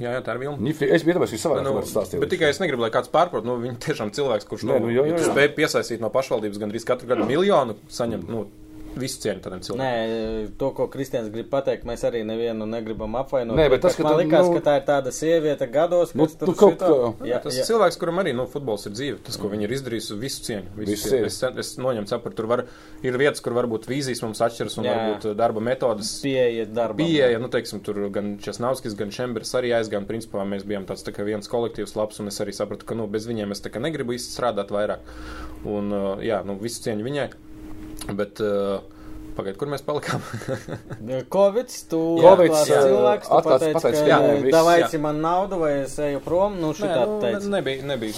Jā, 0.00 0.14
jā, 0.16 0.20
tā 0.24 0.34
ir 0.34 0.40
vilna. 0.40 0.72
Es 0.96 1.04
biju 1.04 1.18
tāpēc, 1.18 1.32
ka 1.34 1.40
savā 1.42 1.60
Nu, 1.64 1.74
stāstīju. 1.84 2.22
bet 2.24 2.30
tikai 2.32 2.48
es 2.52 2.60
negribu, 2.62 2.82
lai 2.84 2.90
kāds 2.94 3.10
pārprot. 3.12 3.44
Nu, 3.44 3.58
viņi 3.60 3.76
tiešām 3.84 4.12
cilvēks, 4.16 4.48
kurš 4.48 4.64
Nē, 4.68 4.78
nu, 4.80 4.88
nu, 4.88 4.92
jo, 4.94 5.04
jo, 5.04 5.12
ja 5.12 5.20
tu 5.20 5.26
jo. 5.26 5.32
spēj 5.34 5.50
piesaistīt 5.58 6.00
no 6.00 6.08
pašvaldības 6.12 6.60
gandrīz 6.62 6.86
katru 6.88 7.10
gadu 7.10 7.26
miljonu, 7.28 7.76
saņemt 7.92 8.30
nu, 8.32 8.46
visu 8.96 9.20
cieņu 9.24 9.40
tādiem 9.44 9.60
cilvēkiem. 9.64 9.82
Nē, 9.82 10.48
to, 10.58 10.70
ko 10.76 10.86
Kristians 10.92 11.30
grib 11.32 11.48
pateikt, 11.52 11.84
mēs 11.88 12.02
arī 12.08 12.20
nevienu 12.26 12.66
negribam 12.68 13.14
apvainot. 13.20 13.56
Nē, 13.56 13.68
bet 13.72 13.82
tas, 13.82 13.96
ka 13.96 14.02
man 14.04 14.12
tu, 14.14 14.18
likās, 14.24 14.46
nu- 14.48 14.54
ka 14.58 14.62
tā 14.70 14.74
ir 14.80 14.84
tāda 14.88 15.12
sieviete 15.14 15.68
gados, 15.72 16.14
Nu, 16.14 16.26
kas 16.26 16.36
tur 16.36 16.54
kaut 16.54 16.78
kā- 16.78 17.26
Jā, 17.26 17.40
Tas 17.42 17.54
jā. 17.54 17.60
ir 17.62 17.64
cilvēks, 17.70 17.98
kuram 17.98 18.18
arī 18.22 18.34
nu, 18.34 18.46
futbols 18.46 18.86
ir 18.86 18.92
dzīve. 18.92 19.18
Tas, 19.24 19.36
ko 19.36 19.48
viņi 19.48 19.62
ir 19.64 19.70
izdarījuši, 19.78 20.18
visu 20.20 20.42
cieņu. 20.48 20.68
Visu 20.76 20.90
Visu 20.92 21.08
cieņu. 21.08 21.26
cieņu. 21.30 21.58
Es, 21.58 21.72
es 21.72 21.76
noņemu 21.78 22.06
cepuri. 22.06 22.34
Tur 22.34 22.46
var, 22.46 22.64
ir 23.02 23.12
vietas, 23.18 23.40
kur 23.40 23.52
varbūt 23.52 23.86
vīzijas 23.86 24.22
mums 24.22 24.38
atšķiras 24.40 24.78
un 24.78 24.84
Jā. 24.84 24.94
varbūt 24.96 25.24
uh, 25.30 25.34
darba 25.34 25.60
metodas. 25.60 26.20
Pieeja 26.22 26.66
darbam. 26.66 26.96
Pieeja, 27.06 27.38
nu, 27.40 27.48
teiksim, 27.48 27.80
tur 27.82 28.08
gan 28.10 28.38
Česnavskis, 28.38 28.94
gan 28.96 29.10
Čembers 29.10 29.52
arī 29.54 29.72
aizgāja. 29.76 30.04
Principā 30.06 30.44
mēs 30.46 30.64
bijām 30.64 30.84
tāds 30.84 31.02
tā 31.02 31.12
kā 31.12 31.24
viens 31.24 31.48
kolektīvs 31.48 31.96
labs, 31.96 32.20
un 32.20 32.26
es 32.28 32.38
arī 32.40 32.52
sapratu, 32.52 32.84
ka 32.84 32.94
nu, 32.94 33.06
bez 33.06 33.26
viņiem 33.26 33.50
es 33.52 33.60
tā 33.60 33.70
kā 33.70 33.80
negribu 33.80 34.12
īsti 34.12 34.36
strādāt 34.36 34.68
vairāk. 34.68 34.98
Un, 35.64 35.92
uh, 35.92 36.16
jā, 36.22 36.44
nu, 36.44 36.56
visu 36.58 36.82
cieņu 36.82 37.02
viņai. 37.06 37.30
Bet, 38.18 38.40
uh, 38.42 38.80
pagaid, 39.36 39.56
kur 39.60 39.68
mēs 39.72 39.82
palikām? 39.86 40.20
Covid, 41.34 41.70
tu 41.88 42.00
Covids, 42.20 42.64
jā. 42.68 42.80
cilvēks, 42.84 43.28
tu 43.30 43.36
Atklāts, 43.38 43.46
pateici, 43.62 43.74
pateici, 43.78 44.02
ka 44.02 44.08
jā, 44.10 44.18
jā. 44.26 44.50
davaici 44.52 45.00
man 45.00 45.20
naudu 45.24 45.58
vai 45.62 45.70
es 45.84 45.94
eju 46.02 46.20
prom, 46.24 46.58
nu 46.60 46.72
šitā 46.76 46.98
nu, 47.08 47.16
teica. 47.22 47.40
ne- 47.46 47.52
nebija. 47.56 47.86
nebija. 47.92 48.12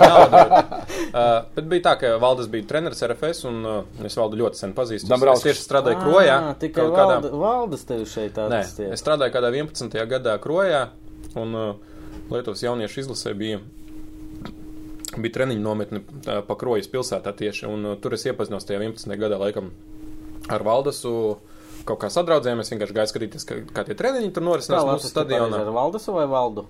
Naudu, 0.00 0.40
uh, 1.20 1.28
bet 1.54 1.68
bija 1.70 1.84
tā, 1.90 1.94
ka 2.00 2.12
Valdis 2.22 2.50
bija 2.52 2.66
treneris 2.72 3.04
RFS, 3.06 3.44
un 3.50 3.60
uh, 3.68 3.78
es 4.08 4.16
Valdu 4.18 4.40
ļoti 4.40 4.62
sen 4.64 4.74
pazīstu. 4.76 5.06
Es, 5.06 5.12
Dambrauskas. 5.12 5.44
es 5.44 5.50
tieši 5.60 5.66
strādāju 5.68 6.00
Krojā. 6.02 6.38
Ā, 6.50 6.54
Tikai 6.64 6.88
kādā- 6.96 7.32
valdas 7.44 7.84
tevi 7.88 8.08
šeit 8.10 8.40
Nē, 8.40 8.62
atstāja. 8.64 8.92
es 8.96 9.04
strādāju 9.04 9.36
kādā 9.38 9.52
11. 9.54 9.98
gadā 10.10 10.38
Krojā, 10.42 10.86
un 11.38 11.54
uh, 11.54 11.74
Lietuvas 12.32 12.64
jauniešu 12.66 13.04
izlasē 13.06 13.34
bija. 13.38 13.60
Bija 15.18 15.38
treniņu 15.38 15.64
nometne 15.64 16.02
uh, 16.02 16.40
pa 16.46 16.56
Krojas 16.58 16.90
pilsētā 16.92 17.32
tieši, 17.38 17.66
un 17.70 17.92
uh, 17.92 17.96
tur 18.00 18.16
es 18.16 18.26
iepazinos 18.28 18.66
tajā 18.68 18.80
11. 18.82 19.14
gadā 19.20 19.38
laikam 19.40 19.72
ar 20.48 20.64
Valdasu. 20.66 21.14
Kaut 21.88 22.02
kā 22.02 22.10
sadraudzējāmies, 22.12 22.68
vienkārši 22.74 22.96
gāju 22.96 23.10
skatīties, 23.12 23.46
kā, 23.48 23.62
kā 23.72 23.86
tie 23.88 23.96
treniņi 23.96 24.32
tur 24.34 24.44
Kā 24.44 24.48
norisinās 24.50 24.84
mūsu 24.84 24.98
lasu 24.98 25.12
stadionā? 25.14 25.62
Ar 25.62 25.70
valdasu 25.72 26.12
vai 26.12 26.26
valdu? 26.28 26.66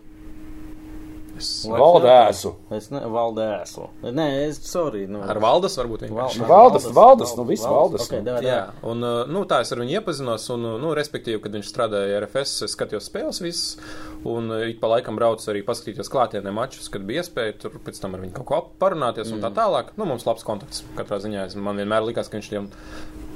Es, 1.39 1.49
Valdēsu. 1.71 2.51
Es 2.75 2.89
ne, 2.91 3.01
valdēsu. 3.15 3.85
Nē, 4.03 4.27
es, 4.49 4.59
sorry. 4.67 5.05
Nu, 5.11 5.21
ar 5.23 5.39
Valdas 5.43 5.77
varbūt 5.79 6.03
vienkārši. 6.09 6.43
Valdas, 6.49 6.89
Valdas, 6.95 7.35
nu, 7.39 7.45
viss 7.47 7.67
Valdas, 7.67 8.09
Okay, 8.09 8.23
nu. 8.23 8.27
devā, 8.27 8.43
Jā, 8.43 8.61
un 8.91 9.05
uh, 9.07 9.21
nu, 9.31 9.45
tā 9.51 9.61
es 9.63 9.71
ar 9.75 9.83
viņu 9.83 10.01
iepazinos. 10.01 10.49
Un, 10.55 10.67
uh, 10.67 10.79
nu, 10.83 10.91
respektīvi, 10.99 11.39
kad 11.45 11.55
viņš 11.55 11.71
strādāja 11.71 12.19
RFS, 12.25 12.65
es 12.67 12.75
skatījos 12.75 13.07
spēles 13.11 13.39
visas. 13.45 13.79
Un 14.27 14.51
uh, 14.51 14.65
ik 14.67 14.81
pa 14.81 14.89
laikam 14.91 15.15
braucu 15.17 15.47
arī 15.53 15.61
paskatīties 15.63 16.09
klātienē 16.11 16.51
mačus, 16.53 16.89
kad 16.91 17.05
bija 17.07 17.23
iespēja 17.23 17.55
tur 17.63 17.77
pēc 17.85 18.01
tam 18.03 18.17
ar 18.17 18.21
viņu 18.25 18.35
kaut 18.41 18.47
ko 18.51 18.59
parunāties 18.83 19.31
un 19.33 19.41
tā 19.45 19.51
tālāk. 19.55 19.93
Nu, 19.97 20.05
mums 20.11 20.27
labs 20.27 20.43
kontakts 20.47 20.83
katrā 20.97 21.21
ziņā. 21.23 21.45
Es- 21.47 21.55
Man 21.55 21.77
vienmēr 21.79 22.03
likās, 22.03 22.29
ka 22.29 22.39
viņš 22.39 22.49
tiem, 22.51 22.67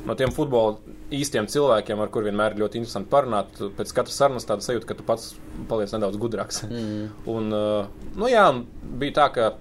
no 0.06 0.14
tiem 0.18 0.32
futbola 0.34 0.78
īstiem 1.12 1.46
cilvēkiem, 1.46 2.00
ar 2.02 2.08
kuriem 2.08 2.32
vienmēr 2.32 2.56
ir 2.56 2.64
ļoti 2.64 2.80
interesanti 2.82 3.10
parunāt, 3.12 3.46
pēc 3.78 3.92
katras 3.94 4.16
sarunas 4.18 4.44
tāda 4.48 4.64
sajūta, 4.66 4.86
ka 4.90 4.94
tu 4.98 5.02
pats 5.06 5.34
paliec 5.68 5.92
nedaudz 5.94 6.18
gudrāks. 6.18 6.64
Mm. 6.66 7.10
un, 7.26 7.52
uh, 7.52 7.86
nu 8.16 8.26
jā, 8.32 8.48
bija 8.98 9.12
tā, 9.20 9.28
ka 9.32 9.52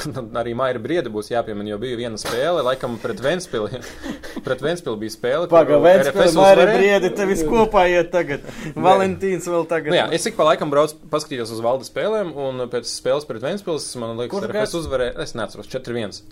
arī 0.40 0.54
Maija 0.56 0.80
Brieda 0.82 1.10
būs 1.12 1.30
jāpiemina, 1.32 1.72
jo 1.72 1.78
bija 1.82 1.98
viena 2.00 2.20
spēle, 2.20 2.62
laikam 2.66 2.96
pret 3.02 3.20
Ventspili. 3.22 3.80
pret 4.46 4.64
Ventspili 4.64 5.00
bija 5.04 5.14
spēle. 5.14 5.48
kur 5.48 5.56
Paga, 5.56 5.78
Ventspils, 5.82 6.16
RFS 6.16 6.38
Maira 6.38 6.62
uzvarēja. 6.62 6.78
Briedi, 6.78 7.10
te 7.18 7.26
viss 7.30 7.46
kopā 7.48 7.84
iet 7.92 8.12
tagad. 8.14 8.46
Valentīns 8.88 9.48
vēl 9.50 9.66
tagad. 9.70 9.92
Nu, 9.92 9.98
jā, 9.98 10.06
es 10.16 10.26
ik 10.28 10.38
pa 10.38 10.46
laikam 10.48 10.72
braucu, 10.72 10.98
paskatījos 11.12 11.54
uz 11.54 11.62
valdes 11.64 11.92
spēlēm, 11.92 12.32
un 12.46 12.66
pēc 12.72 12.88
spēles 12.90 13.28
pret 13.28 13.44
Ventspils, 13.44 13.88
man 14.00 14.16
liekas, 14.20 14.34
Kurš 14.36 14.48
RFS 14.50 14.60
gads? 14.60 14.78
uzvarēja. 14.82 15.16
Es 15.26 15.36
neatceros, 15.38 15.70
4-1. 15.72 16.22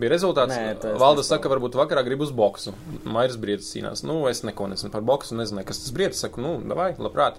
Bija 0.00 0.14
rezultāts. 0.14 0.54
Nē, 0.54 0.62
es 0.76 0.84
nesaprotu. 0.84 1.26
saka, 1.26 1.52
varbūt 1.52 1.78
vakarā 1.80 2.04
grib 2.06 2.24
uz 2.26 2.32
boksu. 2.34 2.74
Mairs 3.04 3.38
Briedis 3.40 3.70
cīnās. 3.74 4.04
Nu, 4.06 4.22
es 4.30 4.44
neko 4.46 4.70
nezinu 4.72 4.92
par 4.94 5.04
boksu, 5.06 5.36
nezinu, 5.38 5.64
kas 5.68 5.84
tas 5.84 5.94
Briedis. 5.96 6.22
Saku, 6.24 6.42
nu, 6.44 6.56
davai, 6.68 6.92
labprāt. 7.00 7.38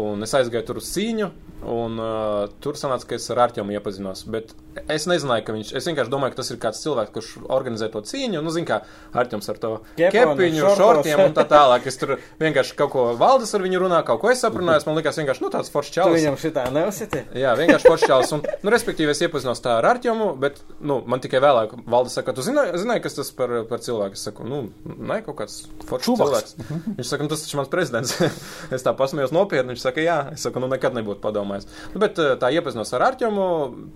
Un 0.00 0.24
es 0.24 0.32
aizgāju 0.32 0.64
tur 0.70 0.78
uz 0.80 0.88
cīņu, 0.94 1.26
un 1.68 1.98
uh, 2.00 2.50
tur 2.64 2.78
sanāca, 2.80 3.10
ka 3.10 3.16
es 3.18 3.28
ar 3.32 3.42
Arķēmu 3.44 3.74
iepazinos. 3.76 4.24
Bet 4.32 4.54
es 4.90 5.04
nezināju, 5.10 5.44
ka 5.46 5.54
viņš. 5.54 5.72
Es 5.78 5.86
vienkārši 5.88 6.10
domāju, 6.12 6.32
ka 6.32 6.40
tas 6.40 6.50
ir 6.50 6.58
kāds 6.62 6.80
cilvēks, 6.82 7.12
kurš 7.14 7.30
organizē 7.52 7.88
to 7.92 8.02
cīņu. 8.08 8.40
Nu, 8.42 8.52
zin 8.54 8.66
kā 8.68 8.80
Arķēms 9.12 9.50
ar 9.52 9.60
to 9.62 9.72
kepiņu, 9.98 10.64
šortiem 10.78 11.22
un 11.26 11.36
tā 11.36 11.44
tālāk. 11.50 11.86
Es 11.90 12.00
tur 12.00 12.14
vienkārši 12.42 12.76
kaut 12.78 12.92
ko 12.94 13.04
valdes 13.20 13.52
ar 13.54 13.64
viņu 13.66 13.82
runā, 13.84 14.00
kaut 14.06 14.22
ko 14.22 14.32
es 14.32 14.42
saprunājos. 14.42 14.86
Man 14.88 14.98
liekas, 14.98 15.20
vienkārši 15.20 15.44
nu, 15.44 15.52
tāds 15.54 15.72
foršs 15.74 15.94
čalis. 15.98 16.18
viņam 16.22 16.38
šitā 16.40 16.66
neuzsiti? 16.74 17.22
Jā, 17.38 17.52
vienkārši 17.60 17.90
foršs 17.92 18.08
čalis. 18.08 18.34
Un, 18.38 18.44
nu, 18.64 18.72
respektīvi, 18.74 19.12
es 19.14 19.22
iepazinos 19.26 19.62
tā 19.62 19.76
ar 19.78 19.90
Arķēmu, 19.92 20.32
bet 20.42 20.62
nu, 20.80 20.98
man 21.04 21.22
tikai 21.22 21.42
vēlāk 21.44 21.76
valdes 21.84 22.16
saka, 22.18 22.34
tu 22.34 22.44
zināji, 22.46 22.80
zināji 22.80 23.04
kas 23.04 23.20
tas 23.20 23.32
par, 23.36 23.54
par 23.68 23.84
cilvēku? 23.84 24.18
Es 24.18 24.24
saku, 24.26 24.48
nu, 24.48 24.64
nē, 24.88 25.20
kaut 25.28 25.42
kāds 25.44 25.60
foršs 25.88 26.08
Čuvaks. 26.08 26.56
cilvēks. 26.56 26.96
Viņš 26.98 27.12
saka, 27.12 27.26
nu, 27.26 27.32
tas 27.34 27.44
taču 27.44 27.60
mans 27.60 27.72
prezidents. 27.72 28.16
es 28.74 28.86
tā 28.86 28.96
pasmējos 28.96 29.34
nopietni. 29.36 29.76
Viņš 29.82 29.88
saka, 29.88 30.02
jā, 30.04 30.16
es 30.36 30.44
saku, 30.46 30.60
nu, 30.62 30.68
nekad 30.70 30.94
nebūtu 30.94 31.18
padomājis. 31.22 31.66
Nu, 31.90 32.00
bet 32.02 32.18
eh, 32.22 32.36
tā 32.38 32.52
iepazinos 32.54 32.92
ar 32.94 33.02
Arķēmu. 33.08 33.46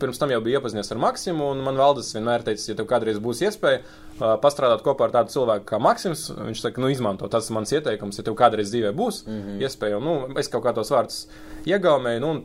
Pirms 0.00 0.18
tam 0.18 0.32
jau 0.34 0.40
bija 0.42 0.58
iepazinies 0.58 0.90
ar 0.90 0.98
Maksimu, 0.98 1.52
un 1.54 1.62
man 1.62 1.78
valdes 1.78 2.10
vienmēr 2.16 2.42
teica, 2.46 2.64
ja 2.72 2.76
tev 2.78 2.88
kādreiz 2.90 3.20
būs 3.22 3.44
iespēja 3.46 3.82
uh, 3.84 4.34
pastrādāt 4.42 4.82
kopā 4.82 5.06
ar 5.06 5.14
tādu 5.14 5.36
cilvēku 5.36 5.68
kā 5.70 5.78
Maksims, 5.82 6.26
viņš 6.34 6.64
saka, 6.64 6.82
nu, 6.82 6.90
izmanto 6.90 7.30
tas 7.30 7.52
mans 7.54 7.70
ieteikums, 7.76 8.18
ja 8.18 8.26
tev 8.26 8.34
kādreiz 8.38 8.72
dzīvē 8.72 8.90
būs 8.98 9.22
mm 9.26 9.38
-hmm. 9.38 9.62
iespēja, 9.62 10.00
un, 10.00 10.08
nu, 10.08 10.38
es 10.42 10.50
kaut 10.50 10.66
kā 10.66 10.74
tos 10.74 10.90
vārdus 10.90 11.26
iegaumēju, 11.70 12.24
nu, 12.24 12.30
un 12.34 12.42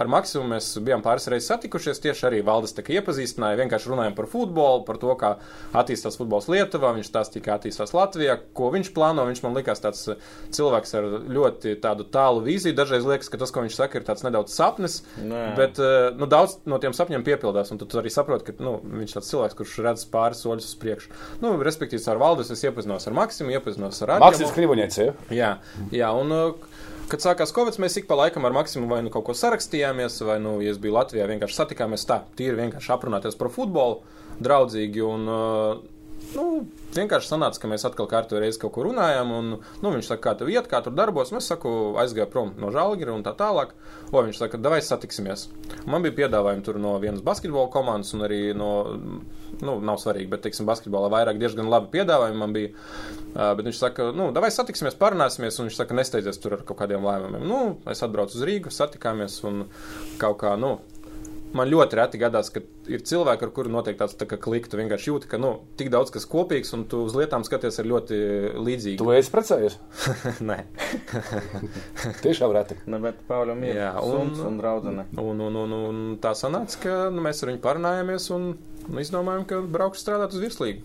ar 0.00 0.08
Maksimu 0.10 0.46
mēs 0.52 0.72
bijām 0.84 1.02
pāris 1.04 1.28
reizes 1.30 1.50
satikušies. 1.50 2.00
Tieši 2.02 2.26
arī 2.28 2.40
valdes 2.46 2.74
tā 2.76 2.84
kā 2.86 2.94
iepazīstināja. 2.98 3.58
Vienkārši 3.60 3.90
runājām 3.92 4.16
par 4.18 4.28
futbolu, 4.30 4.84
par 4.86 5.00
to, 5.02 5.12
kā 5.20 5.34
attīstās 5.76 6.18
futbols 6.20 6.48
Lietuvā. 6.52 6.92
Viņš 6.96 7.10
stāstīja, 7.10 7.44
kā 7.46 7.56
attīstās 7.58 7.94
Latvijā, 7.96 8.38
ko 8.56 8.70
viņš 8.74 8.92
plāno. 8.96 9.26
Viņš 9.28 9.42
man 9.44 9.56
likās 9.58 9.82
tāds 9.84 10.06
uh, 10.12 10.30
cilvēks 10.56 10.96
ar 10.98 11.08
ļoti 11.30 11.76
tādu 11.84 12.06
tālu 12.12 12.44
vīziju. 12.46 12.76
Dažreiz 12.78 13.08
liekas, 13.08 13.30
ka 13.32 13.40
tas, 13.40 13.54
ko 13.54 13.64
viņš 13.64 13.78
saka, 13.78 14.00
ir 14.00 14.08
tāds 14.08 14.24
nedaudz 14.26 14.54
sapnis. 14.56 15.00
Nē. 15.20 15.44
Bet 15.58 15.80
uh, 15.82 16.10
nu, 16.16 16.28
daudz 16.30 16.58
no 16.70 16.80
tiem 16.82 16.96
sapņiem 16.96 17.26
piepildās. 17.26 17.72
Un 17.74 17.82
tu 17.82 17.88
arī 18.00 18.12
saproti, 18.12 18.50
ka 18.50 18.64
nu, 18.64 18.78
viņš 18.84 19.14
ir 19.14 19.20
tāds 19.20 19.32
cilvēks, 19.34 19.58
kurš 19.58 19.78
redz 19.86 20.06
pāris 20.12 20.44
soļus 20.44 20.72
uz 20.72 20.76
priekšu. 20.80 21.14
Nu, 21.44 21.54
respektīvi, 21.64 22.02
ar 22.10 22.20
valdes 22.22 22.52
es 22.54 22.64
iepazinos 22.66 23.08
ar 23.08 23.16
Maksimu, 23.16 23.52
iepazinos 23.56 24.00
ar 24.04 24.16
Arķemu. 24.16 24.52
Krivoņēts, 24.56 24.98
ja? 25.00 25.12
Jā, 25.34 25.50
jā, 25.94 26.08
un 26.16 26.34
uh, 26.34 26.69
kad 27.10 27.24
sākās 27.24 27.54
Covid, 27.54 27.78
mēs 27.82 27.98
ik 28.00 28.08
pa 28.08 28.18
laikam 28.18 28.46
ar 28.46 28.54
Maksimu 28.54 28.88
vai 28.90 29.00
nu 29.04 29.12
kaut 29.12 29.26
ko 29.28 29.36
sarakstījāmies, 29.36 30.20
vai, 30.26 30.38
nu, 30.42 30.58
ja 30.64 30.72
es 30.74 30.80
biju 30.82 30.96
Latvijā, 30.96 31.26
vienkārši 31.30 31.58
satikāmies 31.58 32.06
tā, 32.08 32.22
tīri 32.38 32.58
vienkārši 32.60 32.92
aprunāties 32.94 33.38
par 33.40 33.50
futbolu, 33.54 34.00
draudzīgi. 34.42 35.02
Un, 35.06 35.26
uh, 35.30 35.99
Nu, 36.30 36.44
vienkārši 36.94 37.32
sanāca, 37.32 37.58
ka 37.58 37.68
mēs 37.70 37.84
atkal 37.86 38.06
kārtībā 38.10 38.42
reizi 38.44 38.60
kaut 38.62 38.74
ko 38.76 38.84
runājām, 38.86 39.32
un 39.34 39.48
nu, 39.56 39.90
viņš 39.90 40.12
saka, 40.12 40.22
kā 40.28 40.34
tev 40.38 40.50
iet, 40.52 40.68
kā 40.70 40.78
tur 40.84 40.94
darbos. 40.94 41.32
Es 41.34 41.48
saku, 41.50 41.72
aizgāju 41.98 42.28
prom 42.30 42.52
no 42.60 42.70
Žēlgara 42.74 43.14
un 43.16 43.24
tā 43.26 43.32
tālāk. 43.38 43.72
O, 44.10 44.20
viņš 44.20 44.38
saka, 44.42 44.60
vai 44.70 44.78
satiksimies. 44.84 45.48
Man 45.90 46.04
bija 46.06 46.16
piedāvājumi 46.20 46.62
tur 46.66 46.78
no 46.82 46.94
vienas 47.02 47.24
basketbola 47.26 47.70
komandas, 47.74 48.12
un 48.14 48.26
arī 48.26 48.40
no, 48.54 48.70
nu, 49.58 49.78
nav 49.82 49.98
svarīgi, 50.02 50.30
bet, 50.30 50.44
teiksim, 50.46 50.68
basketbolā 50.70 51.10
vairāk 51.12 51.40
diezgan 51.40 51.70
labi 51.70 51.90
piedāvājumi 51.96 52.42
man 52.42 52.54
bija. 52.54 52.72
Bet 53.34 53.66
viņš 53.66 53.82
saka, 53.82 54.10
nu, 54.14 54.30
vai 54.34 54.52
satiksimies, 54.54 54.98
parunāsimies, 55.00 55.58
un 55.58 55.70
viņš 55.70 55.82
saka, 55.82 55.98
nesteidzies 55.98 56.38
tur 56.42 56.58
ar 56.58 56.64
kaut 56.66 56.78
kādiem 56.82 57.06
lēmumiem. 57.06 57.46
Nu, 57.46 57.60
es 57.90 58.02
atbraucu 58.06 58.38
uz 58.38 58.46
Rīgu, 58.46 58.74
satikāmies, 58.74 59.40
un 59.50 59.64
kaut 60.22 60.40
kā, 60.42 60.54
nu, 60.60 60.76
Man 61.56 61.66
ļoti 61.66 61.96
reti 61.98 62.18
gadās, 62.20 62.46
ka 62.54 62.60
ir 62.86 63.00
cilvēki, 63.02 63.42
ar 63.42 63.50
kuriem 63.56 63.72
notiek 63.74 63.96
tāds 63.98 64.14
tā 64.14 64.26
kā 64.30 64.36
klikšķis. 64.38 64.70
Tu 64.70 64.78
vienkārši 64.78 65.08
jūti, 65.10 65.28
ka 65.32 65.38
nu, 65.42 65.48
tik 65.80 65.88
daudz 65.90 66.12
kas 66.14 66.26
kopīgs, 66.30 66.70
un 66.76 66.84
tu 66.86 67.00
uz 67.08 67.16
lietām 67.18 67.42
skaties 67.46 67.80
ar 67.82 67.88
ļoti 67.90 68.18
līdzīgu. 68.62 69.00
Tu 69.02 69.14
esi 69.16 69.32
precējies? 69.34 69.78
Nē, 70.50 70.58
Tiešām 72.24 72.52
reti. 72.54 72.76
Ne, 72.90 73.00
bet 73.02 73.20
Pauļam 73.28 73.64
ir 73.66 73.78
Jā, 73.80 73.90
un, 74.04 74.30
un- 74.30 74.44
un 74.52 74.58
draudzene. 74.60 75.06
un, 75.20 75.40
un, 75.48 75.56
un, 75.64 75.74
un 75.90 76.00
tā 76.22 76.32
sanāca, 76.38 76.78
ka 76.84 76.96
nu, 77.14 77.22
mēs 77.24 77.42
ar 77.44 77.52
viņu 77.52 77.62
parunājāmies 77.64 78.28
un 78.36 78.46
nu, 78.86 79.00
izdomājām, 79.02 79.46
ka 79.50 79.60
braukšu 79.64 80.04
strādāt 80.04 80.36
uz 80.36 80.44
virslīgu. 80.44 80.84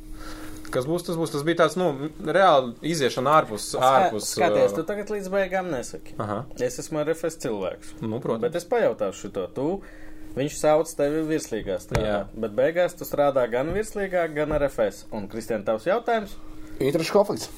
Kas 0.74 0.88
būs, 0.90 1.06
tas 1.08 1.16
būs. 1.16 1.30
Tas 1.32 1.44
bija 1.46 1.60
tāds, 1.62 1.76
nu, 1.80 1.92
reāli 2.26 2.74
iziešana 2.90 3.36
ārpus. 3.38 3.68
ārpus 3.80 4.32
Skaties, 4.34 4.74
uh, 4.74 4.80
tu 4.80 4.84
tagad 4.90 5.12
līdz 5.14 5.30
beigām 5.32 5.70
nesaki. 5.72 6.16
Aha, 6.20 6.42
Es 6.58 6.80
esmu 6.82 7.04
RFS 7.06 7.38
cilvēks. 7.46 7.94
nu, 8.02 8.18
protams. 8.20 8.42
Bet 8.48 8.58
es 8.60 8.66
pajautāšu 8.68 9.30
šo. 9.30 9.46
Tu, 9.56 9.68
viņš 10.36 10.58
sauc 10.60 10.92
tevi 10.98 11.24
virslīgā 11.30 11.80
strādāt. 11.84 12.10
Jā. 12.10 12.20
Bet 12.46 12.58
beigās 12.58 12.98
tu 12.98 13.08
strādā 13.08 13.46
gan 13.52 13.72
virslīgā, 13.76 14.28
gan 14.36 14.56
RFS. 14.58 15.06
Un, 15.16 15.30
Kristian, 15.32 15.66
tavs 15.68 15.88
jautājums? 15.90 16.36
Interešu 16.80 17.16
konflikts. 17.16 17.50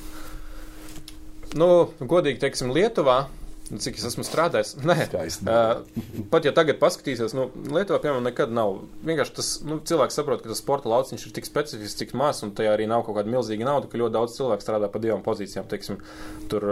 Nu, 1.58 1.90
godīgi 2.00 2.42
teiksim, 2.44 2.74
Lietuvā. 2.76 3.26
Cik 3.68 3.98
es 4.00 4.06
esmu 4.08 4.24
strādājis? 4.24 4.78
Nē, 4.80 4.96
Skaisti. 5.10 5.44
uh, 5.52 6.22
pat 6.32 6.46
ja 6.48 6.54
tagad 6.56 6.78
paskatīsies, 6.80 7.34
nu, 7.36 7.50
Lietuvā, 7.68 8.00
piemēram, 8.04 8.24
nekad 8.30 8.54
nav. 8.56 8.78
Vienkārši 9.08 9.36
tas 9.36 9.50
nu, 9.68 9.82
cilvēks 9.84 10.16
saprot, 10.16 10.40
ka 10.44 10.54
tas 10.54 10.62
sporta 10.64 10.88
lauciņš 10.92 11.26
ir 11.28 11.34
tik 11.36 11.50
specifisks, 11.50 11.98
cik 12.00 12.16
mazs, 12.16 12.46
un 12.48 12.54
tajā 12.56 12.78
arī 12.78 12.88
nav 12.88 13.04
kaut 13.04 13.20
kāda 13.20 13.34
milzīga 13.34 13.68
nauda, 13.68 13.90
ka 13.92 14.00
ļoti 14.00 14.16
daudz 14.16 14.38
cilvēku 14.40 14.64
strādā 14.64 14.88
pa 14.94 15.04
divām 15.04 15.26
pozīcijām. 15.26 15.68
Teiksim, 15.68 16.00
tur, 16.48 16.70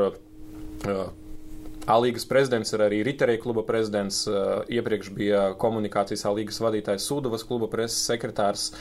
uh, 0.88 1.03
A-līgas 1.86 2.26
prezidents 2.26 2.74
ir 2.74 2.82
arī 2.82 3.04
Riterija 3.06 3.42
kluba 3.44 3.62
prezidents. 3.68 4.24
Iepriekš 4.74 5.12
bija 5.14 5.42
komunikācijas 5.62 6.26
A-līgas 6.26 6.58
vadītājs 6.64 7.06
Sūdavas 7.06 7.46
kluba 7.46 7.70
preses 7.72 8.00
sekretārs. 8.10 8.72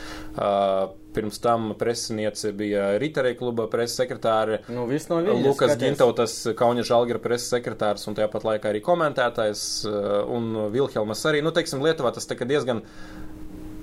Pirms 1.15 1.39
tam 1.45 1.75
presiniece 1.79 2.51
bija 2.57 2.95
Riterija 2.99 3.37
kluba 3.39 3.69
preses 3.71 3.99
sekretāre. 4.01 4.63
Nu, 4.73 4.87
viss 4.91 5.11
no 5.13 5.21
viņa. 5.21 5.37
Lukas 5.45 5.77
Gintautas, 5.81 6.39
Kaunis 6.59 6.89
Žalgira 6.89 7.21
preses 7.23 7.53
sekretārs 7.53 8.09
un 8.09 8.17
tāpat 8.19 8.49
laikā 8.49 8.73
arī 8.73 8.81
komentētājs 8.85 9.85
un 10.33 10.71
Vilhelmas 10.75 11.23
arī. 11.29 11.45
Nu, 11.45 11.53
teiksim, 11.55 11.85
Lietuvā 11.85 12.15
tas 12.17 12.27
diezgan. 12.31 12.83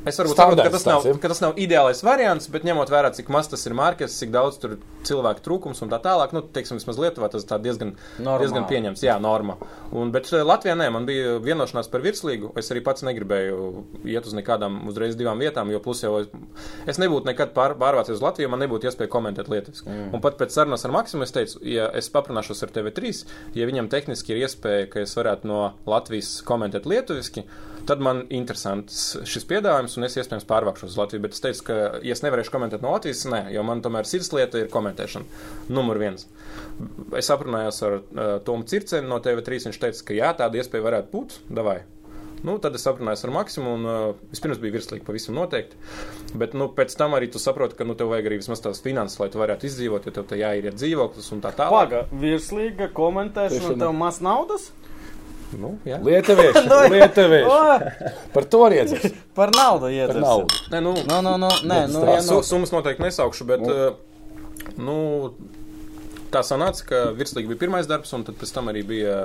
Es 0.02 0.18
varbūt 0.18 0.40
saprotu, 0.40 0.64
ka 0.66 0.72
tas, 0.74 0.86
nav, 0.88 1.04
ka 1.22 1.30
tas 1.30 1.42
nav 1.44 1.60
ideālais 1.62 2.00
variants, 2.02 2.48
bet 2.50 2.64
ņemot 2.66 2.90
vērā, 2.90 3.12
cik 3.14 3.28
maz 3.34 3.52
tas 3.52 3.62
ir 3.70 3.76
mārkets, 3.78 4.16
cik 4.18 4.32
daudz 4.34 4.58
tur 4.62 4.80
cilvēku 5.06 5.44
trūkums 5.46 5.84
un 5.86 5.92
tā 5.92 6.00
tālāk, 6.02 6.34
nu, 6.34 6.42
teiksim, 6.42 6.80
vismaz 6.80 6.98
Lietuvā 7.02 7.30
tas 7.30 7.46
tā 7.46 7.60
diezgan, 7.62 7.94
Normāli. 8.18 8.48
diezgan 8.48 8.66
pieņems. 8.70 9.04
Jā, 9.06 9.20
norma. 9.22 9.60
Un, 9.94 10.10
bet 10.14 10.32
eh, 10.34 10.42
Latvijā 10.48 10.74
nē, 10.80 10.90
man 10.94 11.06
bija 11.06 11.36
vienošanās 11.44 11.90
par 11.94 12.02
virslīgu. 12.06 12.50
Es 12.58 12.72
arī 12.74 12.82
pats 12.86 13.06
negribēju 13.06 13.86
iet 14.10 14.30
uz 14.30 14.36
nekādām 14.38 14.82
uzreiz 14.90 15.18
divām 15.20 15.42
vietām, 15.42 15.70
jo 15.74 15.82
plus 15.84 16.02
jau 16.06 16.16
es, 16.24 16.30
es 16.90 17.02
nebūtu 17.02 17.30
nekad 17.30 17.54
pār, 17.58 17.78
pārvācies 17.82 18.18
uz 18.18 18.26
Latviju, 18.26 18.50
man 18.54 18.64
nebūtu 18.66 18.90
iespēja 18.90 19.12
komentēt 19.14 19.54
lietas. 19.54 19.86
Mm. 19.86 20.12
Un 20.18 20.24
pat 20.24 20.42
pēc 20.42 20.58
sarunas 20.58 20.86
ar 20.88 20.96
Maksimu 20.98 21.28
es 21.28 21.36
teicu, 21.36 21.62
ja 21.68 21.92
es 21.98 22.10
paprunāšos 22.14 22.66
ar 22.66 22.74
TV3, 22.74 23.14
ja 23.58 23.70
viņam 23.70 23.90
tehniski 23.94 24.34
ir 24.34 24.48
iespēja, 24.48 24.90
ka 24.94 25.06
es 25.06 25.14
varētu 25.18 25.50
no 25.50 25.62
Latvijas 25.90 26.40
komentēt 26.48 26.90
lietuviski, 26.90 27.46
tad 27.90 28.02
man 28.04 28.26
interesants 28.34 29.18
šis 29.28 29.46
piedāvājums, 29.50 29.91
un 29.98 30.08
es 30.08 30.18
iespējams 30.20 30.48
pārvākšos 30.50 30.94
uz 30.94 31.00
Latviju. 31.00 31.24
Bet 31.26 31.38
es 31.38 31.44
teicu, 31.44 31.66
ka, 31.70 31.78
ja 32.06 32.16
es 32.16 32.24
nevarēšu 32.26 32.54
komentēt 32.54 32.84
no 32.86 32.94
Latvijas, 32.96 33.24
nē, 33.30 33.46
jo 33.56 33.64
man 33.68 33.84
tomēr 33.86 34.10
sirdslieta 34.10 34.62
ir 34.62 34.70
komentēšana. 34.74 35.42
Numur 35.74 36.02
viens. 36.02 36.28
Es 37.18 37.32
aprunājos 37.34 37.82
ar 37.88 37.98
uh, 38.00 38.36
Tomu 38.46 38.68
Circeni 38.70 39.10
no 39.10 39.22
TV3. 39.24 39.66
Viņš 39.70 39.82
teica, 39.82 40.06
ka 40.08 40.18
jā, 40.18 40.36
tāda 40.44 40.62
iespēja 40.62 40.88
varētu 40.90 41.12
būt. 41.16 41.42
Davai. 41.52 41.82
Nu, 42.42 42.56
tad 42.58 42.74
es 42.74 42.88
aprunājos 42.90 43.22
ar 43.28 43.34
Maksimu, 43.36 43.74
un 43.78 43.86
uh, 43.86 44.22
vispirms 44.32 44.58
bija 44.62 44.74
virslīgi, 44.80 45.06
pavisam 45.06 45.38
noteikti. 45.38 45.78
Bet 46.42 46.56
nu, 46.58 46.72
pēc 46.74 46.96
tam 46.98 47.14
arī 47.14 47.30
tu 47.30 47.42
saproti, 47.42 47.78
ka 47.78 47.86
nu, 47.86 47.94
tev 47.98 48.10
vajag 48.10 48.32
arī 48.32 48.40
vismaz 48.42 48.64
tās 48.64 48.82
finanses, 48.82 49.20
lai 49.22 49.30
tu 49.30 49.42
varētu 49.42 49.70
izdzīvot, 49.70 50.08
jo 50.08 50.16
tev 50.16 50.26
te 50.32 50.40
jāiet 50.42 50.80
dzīvoklis 50.80 51.30
un 51.36 51.44
tā 51.44 51.54
tālāk. 51.58 51.94
Paga, 51.94 52.22
virslīga 52.24 52.90
komentēšana, 52.98 53.78
tev 53.84 53.94
maz 53.98 54.18
naudas? 54.26 54.72
Nu, 55.60 55.74
jā. 55.86 55.98
Lietuvieši, 56.04 56.62
lietuvieši. 56.94 57.48
O, 57.50 58.20
Par 58.34 58.46
to 58.48 58.62
riedzes. 58.72 59.08
par 59.36 59.52
naudu 59.56 59.90
Par 59.90 59.96
iedzer. 59.96 60.22
naudu. 60.24 60.62
Nē, 60.72 60.80
nu, 60.86 60.94
Nu, 61.08 61.18
nu, 61.26 61.34
nu, 61.42 61.50
nē, 61.68 61.80
nu, 61.92 62.04
Jā, 62.08 62.22
nu, 62.30 62.40
summas 62.48 62.72
noteikti 62.72 63.04
nesaukšu, 63.04 63.48
bet 63.50 63.66
uh, 63.68 63.98
nu, 64.80 64.96
tā 66.32 66.44
sanāca, 66.48 66.86
ka 66.88 67.02
virslīgi 67.18 67.52
bija 67.52 67.60
pirmais 67.66 67.90
darbs, 67.90 68.14
un 68.16 68.24
tad 68.28 68.38
pēc 68.40 68.54
tam 68.56 68.72
arī 68.72 68.86
bija 68.88 69.18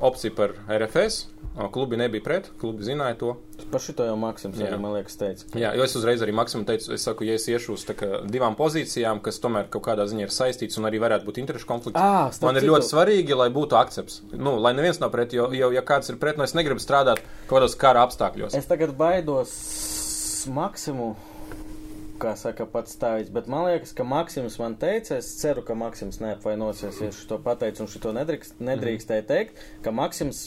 opcija 0.00 0.32
par 0.36 0.50
RFS. 0.68 1.26
Klubi 1.72 1.94
nebija 1.96 2.22
pret, 2.22 2.48
klubi 2.60 2.82
zināja 2.82 3.14
to. 3.18 3.36
par 3.70 3.80
šito 3.80 4.02
jau 4.04 4.16
Maksims 4.18 4.56
arī, 4.58 4.74
man 4.80 4.92
liekas, 4.96 5.14
teica. 5.16 5.44
ka- 5.52 5.58
Jā, 5.58 5.70
jo 5.76 5.84
es 5.84 5.94
uzreiz 5.94 6.20
arī 6.20 6.32
Maksimam 6.34 6.64
teicu, 6.66 6.92
es 6.92 7.02
saku, 7.06 7.22
ja 7.24 7.34
es 7.34 7.46
iešu 7.46 7.72
uz 7.76 7.84
divām 8.26 8.56
pozīcijām, 8.58 9.20
kas 9.22 9.38
tomēr 9.38 9.68
kaut 9.70 9.82
kādā 9.84 10.02
ziņā 10.10 10.22
ir 10.26 10.32
saistīts 10.34 10.78
un 10.78 10.84
arī 10.90 10.98
varētu 10.98 11.24
būt 11.24 11.38
interešu 11.38 11.66
konflikts, 11.66 12.00
starp 12.34 12.42
man 12.42 12.56
ir 12.56 12.62
citu- 12.62 12.72
ļoti 12.74 12.90
svarīgi, 12.90 13.36
lai 13.36 13.48
būtu 13.50 13.78
akcepts. 13.78 14.20
Nu, 14.32 14.56
lai 14.58 14.72
neviens 14.74 14.98
nav 15.00 15.12
pret, 15.12 15.32
jo, 15.32 15.46
jo 15.52 15.70
ja 15.70 15.82
kāds 15.82 16.10
ir 16.10 16.16
pret, 16.16 16.36
nu 16.36 16.42
es 16.42 16.54
negribu 16.54 16.80
strādāt 16.82 17.18
kaut 17.46 17.62
kādos 17.62 17.76
kara 17.78 18.02
apstākļos. 18.06 18.54
Es 18.58 18.66
tagad 18.66 18.96
baidos 18.96 20.46
Maksimu, 20.50 21.14
kā 22.24 22.32
saka 22.40 22.66
pats 22.70 22.96
stāvis, 22.96 23.30
bet 23.34 23.46
man 23.52 23.68
liekas, 23.68 23.92
ka 23.96 24.08
Maksims 24.08 24.58
man 24.62 24.74
teica, 24.80 25.20
es 25.20 25.28
ceru, 25.42 25.62
ka 25.66 25.76
Maksims 25.78 26.18
neapvainosies, 26.24 27.00
ja 27.04 27.12
to 27.28 27.38
pateicu 27.44 27.84
un 27.84 27.92
šito 27.92 28.12
nedrīkst, 28.16 28.60
nedrīkstēju 28.64 29.26
teikt, 29.30 29.60
ka 29.84 29.92
Maksims 29.94 30.46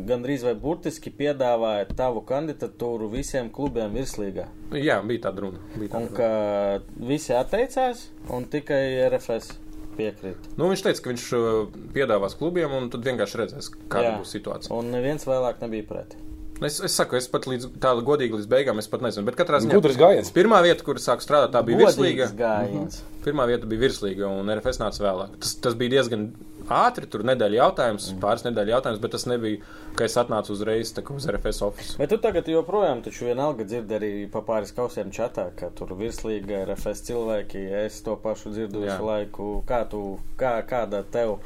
gandrīz 0.00 0.44
vai 0.46 0.54
burtiski 0.56 1.10
piedāvāja 1.12 1.88
tavu 1.96 2.22
kandidatūru 2.28 3.10
visiem 3.12 3.50
klubiem 3.52 3.92
virslīgā. 3.96 4.46
Jā, 4.80 5.00
bija 5.04 5.26
tāda 5.28 5.44
runa. 5.44 5.60
Bija 5.74 5.90
Un 5.98 6.06
tāda 6.06 6.06
runa. 6.06 6.16
ka 6.16 7.04
visi 7.10 7.34
atteicās 7.36 8.06
un 8.32 8.46
tikai 8.48 8.80
RFS 9.10 9.50
piekrīt. 9.98 10.48
Nu, 10.56 10.70
viņš 10.70 10.86
teica, 10.86 11.04
ka 11.04 11.12
viņš 11.12 11.26
uh, 11.36 11.50
piedāvās 11.92 12.38
klubiem, 12.40 12.72
un 12.78 12.88
tad 12.94 13.04
vienkārši 13.04 13.42
redzēs, 13.42 13.70
kāda 13.92 14.16
būs 14.22 14.32
situācija. 14.38 14.72
Un 14.78 14.88
neviens 14.94 15.26
vēlāk 15.28 15.60
nebija 15.66 15.88
pret. 15.90 16.16
Es, 16.60 16.76
es 16.84 16.92
saku, 16.92 17.16
es 17.16 17.26
pat 17.32 17.46
līdz 17.48 17.70
tādu 17.80 18.02
godīgi 18.04 18.36
līdz 18.36 18.48
beigām, 18.50 18.78
es 18.82 18.88
pat 18.92 19.00
nezinu. 19.00 19.24
Bet 19.24 19.36
katrā 19.38 19.62
ziņā 19.64 19.72
Gudrs 19.78 19.96
gājiens. 19.96 20.28
pirmā 20.36 20.58
vieta, 20.62 20.84
kur 20.84 20.98
sāku 21.00 21.24
strādāt, 21.24 21.54
tā 21.54 21.62
bija 21.64 21.78
virslīga. 21.86 22.26
Gājiens. 22.36 22.98
Pirmā 23.24 23.46
vieta 23.48 23.66
bija 23.68 23.80
virslīga, 23.86 24.28
un 24.28 24.48
RFS 24.52 24.78
nāca 24.80 25.00
vēlāk. 25.04 25.38
Tas, 25.40 25.54
tas 25.64 25.74
bija 25.80 25.94
diezgan 25.96 26.26
ātri, 26.70 27.08
tur 27.10 27.24
nedēļa 27.26 27.56
jautājums, 27.62 28.10
Mhm. 28.12 28.20
pāris 28.20 28.44
nedēļa 28.44 28.74
jautājums, 28.76 29.00
bet 29.00 29.10
tas 29.16 29.24
nebija, 29.26 29.58
ka 29.96 30.04
es 30.04 30.14
atnācu 30.20 30.50
uzreiz 30.54 30.92
tā 30.92 31.02
uz 31.16 31.26
RFS 31.26 31.60
oficiālu. 31.64 31.98
Bet 31.98 32.08
tu 32.10 32.18
tagad 32.18 32.44
joprojām 32.46 33.02
taču 33.02 33.24
vienalga 33.24 33.64
dzirdi 33.64 33.96
arī 33.98 34.30
pa 34.30 34.40
pāris 34.40 34.72
kausiem 34.76 35.10
čatā, 35.10 35.50
ka 35.56 35.70
tur 35.74 35.88
virslīga 35.96 36.66
RFS 36.68 37.02
cilvēki, 37.08 37.64
es 37.86 38.00
to 38.02 38.16
pašu 38.16 38.52
dzirdu 38.52 38.84
Jā. 38.84 38.96
visu 38.98 39.04
laiku. 39.08 39.64
Kā 39.66 39.88
tu, 39.88 40.18
kā, 40.38 40.62
kāda 40.66 41.02
tev 41.10 41.38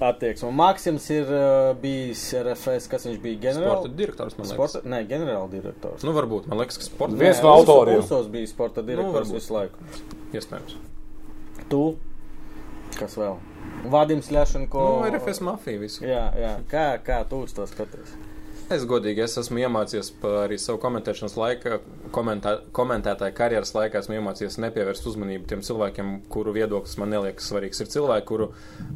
attieksme. 0.00 0.50
Maksims 0.54 1.06
ir 1.10 1.30
uh, 1.32 1.72
bijis 1.82 2.22
RFS, 2.38 2.86
kas 2.92 3.06
viņš 3.08 3.18
bija 3.22 3.38
Sporta 3.38 3.60
ģenerāls. 3.60 3.96
direktors, 3.98 4.36
man 4.38 4.46
liekas. 4.46 4.54
Sporta, 4.74 4.88
ne, 4.88 5.00
ģenerāla 5.10 5.50
direktors. 5.52 6.04
Nu, 6.06 6.14
varbūt, 6.16 6.46
man 6.50 6.60
liekas, 6.62 6.78
ka 6.78 6.86
sporta 6.86 7.18
Viens 7.18 7.40
Nē, 7.40 7.46
no 7.46 7.54
autoriem. 7.58 8.02
Usos 8.04 8.28
bija 8.32 8.50
sporta 8.50 8.84
direktors 8.86 9.28
varbūt. 9.28 9.40
visu 9.40 9.54
laiku. 9.56 9.78
iespējams. 10.38 10.76
Tu, 11.68 11.82
kas 12.98 13.18
vēl? 13.18 13.36
Vadims 13.92 14.30
Ļašanko. 14.34 14.84
Nu, 15.02 15.10
RFS 15.12 15.42
mafija 15.44 15.78
visu. 15.82 16.04
Jā, 16.06 16.24
jā. 16.38 16.54
Kā, 16.70 16.86
kā 17.04 17.20
tu 17.28 17.42
uz 17.46 17.52
to 17.54 17.66
skaties? 17.70 18.14
Es 18.68 18.82
godīgi 18.84 19.22
es 19.24 19.32
esmu 19.40 19.62
iemācījies 19.62 20.10
arī 20.42 20.58
savu 20.60 20.76
komentēšanas 20.82 21.38
laikā, 21.40 21.78
komentā, 22.12 22.50
komentētāju 22.76 23.32
karjeras 23.38 23.72
laikā, 23.72 24.02
esmu 24.02 24.18
iemācījies 24.18 24.58
nepievērst 24.60 25.06
uzmanību 25.08 25.48
tiem 25.48 25.62
cilvēkiem, 25.64 26.10
kuru 26.28 26.52
viedoklis 26.52 26.98
man 27.00 27.08
neliekas 27.14 27.48
svarīgs. 27.48 27.80
Ir 27.80 27.88
cilvēki, 27.94 28.26
kuru 28.28 28.50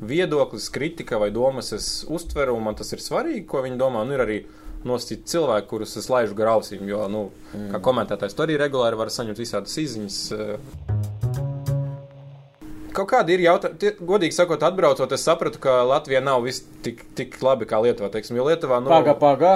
viedoklis, 0.05 0.69
kritika 0.75 1.17
vai 1.23 1.31
domas 1.33 1.73
es 1.73 1.89
uztveru, 2.05 2.59
un 2.59 2.69
man 2.69 2.77
tas 2.77 2.93
ir 2.93 3.01
svarīgi, 3.01 3.47
ko 3.49 3.65
viņi 3.65 3.81
domā. 3.81 4.05
Un 4.05 4.13
ir 4.13 4.25
arī 4.27 4.39
nosacīti 4.85 5.33
cilvēki, 5.33 5.71
kurus 5.73 5.97
es 5.97 6.11
laižu 6.13 6.37
gar 6.37 6.53
ausīm, 6.59 6.85
jo, 6.93 7.07
nu, 7.09 7.25
kā 7.73 7.81
komentētājs, 7.89 8.37
tu 8.37 8.45
arī 8.45 8.61
regulāri 8.61 9.01
vari 9.01 9.17
saņemt 9.17 9.41
visādas 9.41 9.81
izziņas. 9.87 10.21
eh. 10.37 11.12
Kaut 12.93 13.09
kādi 13.09 13.33
ir 13.39 13.45
jautājumi, 13.47 13.95
godīgi 14.05 14.37
sakot, 14.37 14.63
atbraucot, 14.69 15.13
es 15.17 15.23
sapratu, 15.25 15.59
ka 15.63 15.79
Latvija 15.89 16.21
nav 16.21 16.43
viss 16.45 16.65
tik, 16.85 17.05
tik 17.17 17.39
labi 17.43 17.65
kā 17.71 17.81
Lietuva. 17.83 18.11
Teiksim, 18.13 18.37
jo 18.37 18.45
Lietuvā, 18.51 18.83
nu, 18.85 18.93
Paga, 18.93 19.15
paga. 19.17 19.55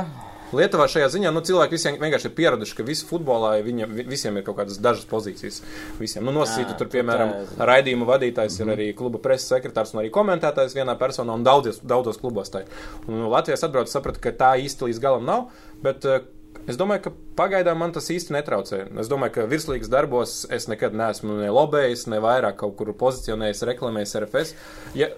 Lietuvā 0.54 0.84
šajā 0.86 1.08
ziņā 1.10 1.32
nu, 1.34 1.40
cilvēki 1.42 1.74
visiem 1.74 1.96
vienkārši 1.98 2.28
ir 2.28 2.34
pieraduši, 2.38 2.76
ka 2.78 2.84
visi 2.86 3.04
futbolā 3.08 3.56
viņam, 3.66 3.90
vi- 3.98 4.04
visiem 4.06 4.36
ir 4.38 4.44
kaut 4.46 4.56
kādas 4.60 4.78
dažas 4.78 5.04
pozīcijas. 5.10 5.58
Visiem. 5.98 6.22
Nu, 6.24 6.30
nosacītu, 6.30 6.70
Jā, 6.70 6.76
tur, 6.78 6.86
tu 6.86 6.94
piemēram, 6.96 7.32
tā- 7.58 7.66
raidījuma 7.66 8.06
vadītājs 8.06 8.60
ir 8.62 8.66
arī 8.76 8.86
kluba 8.94 9.18
preses 9.18 9.50
sekretārs 9.50 9.92
un 9.92 10.00
arī 10.04 10.10
komentētājs 10.14 10.76
vienā 10.78 10.94
personā 10.96 11.34
un 11.34 11.42
daudzies, 11.44 11.80
daudzos 11.82 12.16
klubos. 12.22 12.48
Tā. 12.54 12.62
Un 13.08 13.18
nu, 13.24 13.28
Latvijas 13.28 13.64
atbrauc 13.66 13.90
sapratu, 13.90 14.20
ka 14.22 14.30
tā 14.30 14.52
īsti 14.62 14.86
līdz 14.86 15.00
galam 15.02 15.24
nav, 15.26 15.48
bet 15.82 16.04
eh, 16.06 16.20
es 16.66 16.76
domāju, 16.76 17.02
ka 17.06 17.12
pagaidām 17.36 17.78
man 17.78 17.92
tas 17.92 18.08
īsti 18.10 18.34
netraucē. 18.36 18.82
Es 19.00 19.08
domāju, 19.08 19.32
ka 19.38 19.46
virslīgas 19.50 19.90
darbos 19.92 20.44
es 20.50 20.68
nekad 20.68 20.94
neesmu 20.94 21.40
ne 21.40 21.48
lobējis, 21.54 22.06
ne 22.12 22.18
vairāk 22.24 22.56
kaut 22.62 22.76
kur 22.76 22.92
pozicionējis, 22.92 23.64
reklamējis 23.72 24.16
RFS. 24.24 24.54
Ja, 24.94 25.08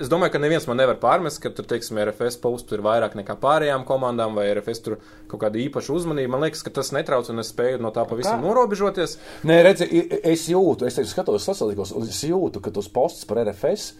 Es 0.00 0.08
domāju, 0.08 0.32
ka 0.32 0.38
neviens 0.40 0.64
man 0.66 0.78
nevar 0.80 0.96
pārmest, 0.98 1.38
ka 1.44 1.50
tur, 1.54 1.66
teiksim, 1.70 1.98
RFS 2.00 2.38
postu 2.40 2.74
ir 2.74 2.80
vairāk 2.82 3.12
nekā 3.14 3.36
pārējām 3.38 3.84
komandām, 3.86 4.32
vai 4.34 4.46
RFS 4.56 4.80
tur 4.82 4.96
kaut 5.30 5.42
kāda 5.42 5.60
īpaša 5.60 5.92
uzmanība. 5.94 6.32
Man 6.32 6.40
liekas, 6.46 6.64
ka 6.66 6.72
tas 6.80 6.88
netrauc, 6.96 7.28
un 7.30 7.38
es 7.38 7.52
spēju 7.52 7.82
no 7.84 7.92
tā 7.94 8.02
pavisam 8.08 8.40
norobežoties. 8.42 9.18
Nē, 9.44 9.58
redzi, 9.62 9.86
i- 9.92 10.20
es 10.32 10.48
jūtu, 10.48 10.88
es 10.88 10.96
skatos 11.12 11.44
sociālos, 11.46 11.92
un 11.94 12.08
es 12.08 12.24
jūtu, 12.24 12.62
ka 12.64 12.72
tos 12.74 12.88
postus 12.88 13.28
par 13.28 13.36
RFS 13.44 13.92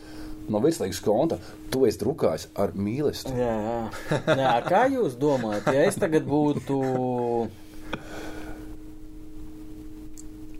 no 0.51 0.61
virslīgas 0.65 1.01
konta 1.05 1.39
tu 1.73 1.85
esi 1.89 2.01
drukājis 2.03 2.49
ar 2.61 2.75
mīlestību. 2.77 3.39
Jā, 3.41 3.55
jā. 3.65 4.23
jā, 4.45 4.55
kā 4.69 4.87
jūs 4.93 5.19
domājat, 5.21 5.71
ja 5.75 5.85
es 5.89 6.01
tagad 6.01 6.27
būtu 6.29 6.81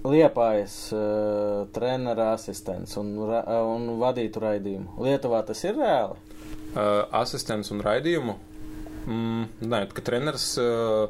Liepājas 0.05 0.75
uh, 0.93 1.63
trenera 1.73 2.35
asistents 2.35 2.99
un, 3.01 3.15
un 3.25 3.87
vadītu 4.03 4.43
raidījumu? 4.43 4.99
Lietuvā 5.07 5.41
tas 5.49 5.63
ir 5.65 5.79
reāli? 5.81 6.19
Uh, 6.75 7.07
asistents 7.17 7.73
un 7.73 7.81
raidījumu. 7.85 8.35
Mm, 9.09 9.47
nē, 9.65 9.81
ka 9.97 10.05
treneris 10.05 10.51
uh, 10.61 11.09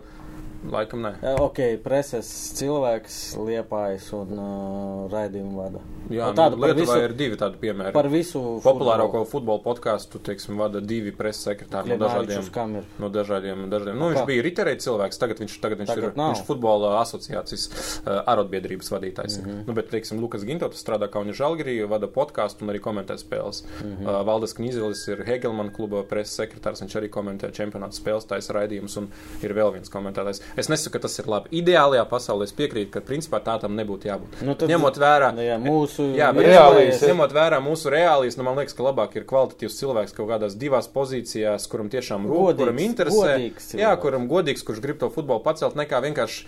laikam 0.73 1.03
nē. 1.05 1.13
Ok, 1.41 1.61
preses 1.85 2.29
cilvēks 2.59 3.19
Liepājas 3.41 4.07
un 4.17 4.33
uh, 4.39 5.13
raidījumu 5.13 5.57
vada. 5.59 5.83
Jā, 6.13 6.29
Nu, 6.31 6.37
tādu 6.37 6.59
nu, 6.59 6.67
Lietuvā 6.67 6.97
visu- 6.97 7.05
ir 7.05 7.15
divi 7.17 7.37
tādi 7.41 7.59
piemēri. 7.61 7.93
Par 7.97 8.09
visu 8.13 8.41
Populārāko 8.65 9.25
futbola 9.29 9.63
podkāstu, 9.65 10.21
teiksim, 10.25 10.57
vada 10.61 10.81
divi 10.81 11.13
preses 11.17 11.45
sekretāri 11.47 11.95
no 11.95 11.99
dažādiem. 12.01 12.83
No 13.01 13.09
dažādiem, 13.13 13.67
dažādiem. 13.73 13.99
Nu, 13.99 14.11
kā? 14.11 14.15
viņš 14.15 14.27
bija 14.29 14.45
riterēji 14.45 14.83
cilvēks, 14.85 15.21
tagad 15.21 15.41
viņš, 15.45 15.57
tagad 15.65 15.83
viņš 15.83 15.93
Tagad 15.93 16.05
ir 16.11 16.19
nav. 16.19 16.35
viņš 16.35 16.45
futbola 16.49 16.93
asociācijas 17.01 17.67
uh, 17.71 18.23
arotbiedrības 18.35 18.93
vadītājs. 18.93 19.39
Mm. 19.41 19.49
-hmm. 19.51 19.67
nu, 19.67 19.77
bet, 19.79 19.91
teiksim, 19.91 20.21
Lukas 20.21 20.45
Gintots 20.45 20.83
strādā 20.85 21.09
Kaunis 21.11 21.37
Žalgirī, 21.41 21.79
vada 21.89 22.07
podkāstu 22.09 22.65
un 22.65 22.75
arī 22.75 22.81
komentē 22.85 23.17
spēles. 23.21 23.65
Mm. 23.65 23.97
-hmm. 23.97 24.09
uh, 24.09 24.27
Valdes 24.27 24.53
Knizelis 24.55 25.09
ir 25.09 25.25
Hegelman 25.25 25.73
kluba 25.73 26.03
preses 26.03 26.37
sekretārs, 26.37 26.83
viņš 26.83 26.97
arī 27.01 27.09
komentē 27.09 27.51
čempionāta 27.53 27.97
spēles, 27.97 28.29
taisa 28.29 28.53
raidījumus 28.53 28.97
un 28.97 29.09
ir 29.43 29.55
vēl 29.55 29.73
viens 29.73 29.89
komentētājs. 29.89 30.43
Es 30.57 30.69
nesaku, 30.71 30.93
ka 30.95 31.01
tas 31.09 31.19
ir 31.19 31.27
labi. 31.27 31.51
Ideālajā 31.59 32.05
pasaulē 32.07 32.47
es 32.47 32.53
piekrītu, 32.55 32.91
ka 32.95 33.01
principā 33.03 33.41
tā 33.43 33.57
tam 33.61 33.73
nebūtu 33.75 34.07
jābūt. 34.07 34.37
Nu, 34.47 34.55
tad- 34.55 34.71
Ņemot 34.71 34.99
vērā, 35.03 35.33
Nu, 35.35 35.43
jā, 35.43 35.57
mūsu 35.59 36.05
Jā, 36.15 36.29
Reālijas, 36.31 37.01
ņemot 37.03 37.33
vērā 37.35 37.59
mūsu 37.65 37.91
reālijas, 37.91 38.37
nu, 38.39 38.45
man 38.47 38.55
liekas, 38.61 38.75
ka 38.79 38.85
labāk 38.87 39.17
ir 39.19 39.25
kvalitatīvs 39.27 39.79
cilvēks 39.81 40.15
kaut 40.15 40.29
kādās 40.31 40.55
divās 40.55 40.87
pozīcijās, 40.87 41.67
kuram 41.67 41.91
tiešām 41.91 42.29
rūp, 42.31 42.55
kuram 42.63 42.79
interesē. 42.79 43.35
jā, 43.75 43.91
kuram 43.99 44.29
godīgs, 44.31 44.63
kurš 44.63 44.79
grib 44.81 44.99
to 45.03 45.11
futbolu 45.11 45.43
pacelt, 45.43 45.75
nekā 45.75 45.99
vienkārši 46.07 46.47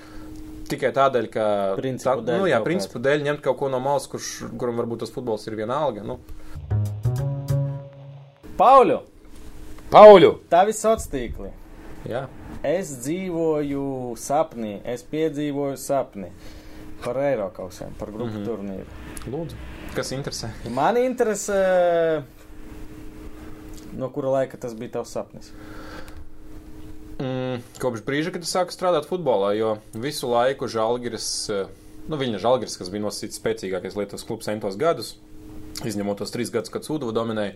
tikai 0.70 0.92
tādēļ, 0.94 1.26
ka 1.30 1.74
Principu 1.76 2.22
dēļ 2.22 2.38
nu, 2.38 2.46
jā, 2.46 2.62
principu 2.62 2.98
dēļ 3.02 3.22
ņemt 3.26 3.42
kaut 3.42 3.58
ko 3.58 3.68
no 3.68 3.80
malas, 3.80 4.06
kurš, 4.06 4.46
kuram 4.58 4.76
varbūt 4.78 5.02
tas 5.02 5.10
futbols 5.10 5.46
ir 5.50 5.54
vienalga. 5.58 6.02
Nu, 6.06 6.20
Pauļu, 8.56 9.00
Pauļu! 9.90 10.30
tā 10.50 10.62
viss 10.66 10.82
sociālā 10.82 11.10
tīkli. 11.12 11.50
jā. 12.08 12.26
Es 12.64 12.92
dzīvoju 13.04 14.14
sapnī, 14.20 14.78
es 14.84 15.02
piedzīvoju 15.10 15.76
sapni 15.80 16.30
par 17.04 17.18
Eiropausiem, 17.20 17.92
par 17.98 18.10
grupu 18.10 18.32
mm. 18.32 18.38
-hmm. 18.38 18.46
turnīru. 18.46 18.86
Lūdzu, 19.32 19.56
kas 19.94 20.12
interesē? 20.12 20.50
Man 20.70 20.96
interesē, 20.96 22.22
no 23.92 24.08
kura 24.10 24.30
laika 24.38 24.56
tas 24.56 24.74
bija 24.74 24.90
tavs 24.98 25.12
sapnis. 25.12 25.52
Mm, 27.16 27.62
kopš 27.80 28.02
brīža, 28.04 28.32
kad 28.34 28.42
es 28.44 28.52
sāku 28.52 28.74
strādāt 28.74 29.06
futbolā, 29.08 29.54
jo 29.56 29.78
visu 29.94 30.28
laiku 30.28 30.68
Žalgiris, 30.68 31.48
eh, 31.48 31.70
nu 32.08 32.16
viņa 32.20 32.42
Žalgiris, 32.42 32.76
kas 32.76 32.90
bija 32.92 33.06
nosacīts 33.06 33.40
spēcīgākais 33.40 33.96
Lietuvas 33.96 34.24
klubs 34.28 34.44
centos 34.44 34.76
gadus, 34.76 35.14
izņemot 35.84 36.20
tos 36.20 36.30
trīs 36.34 36.52
gadus, 36.52 36.72
kad 36.72 36.84
Sūdova 36.84 37.14
dominēja, 37.16 37.54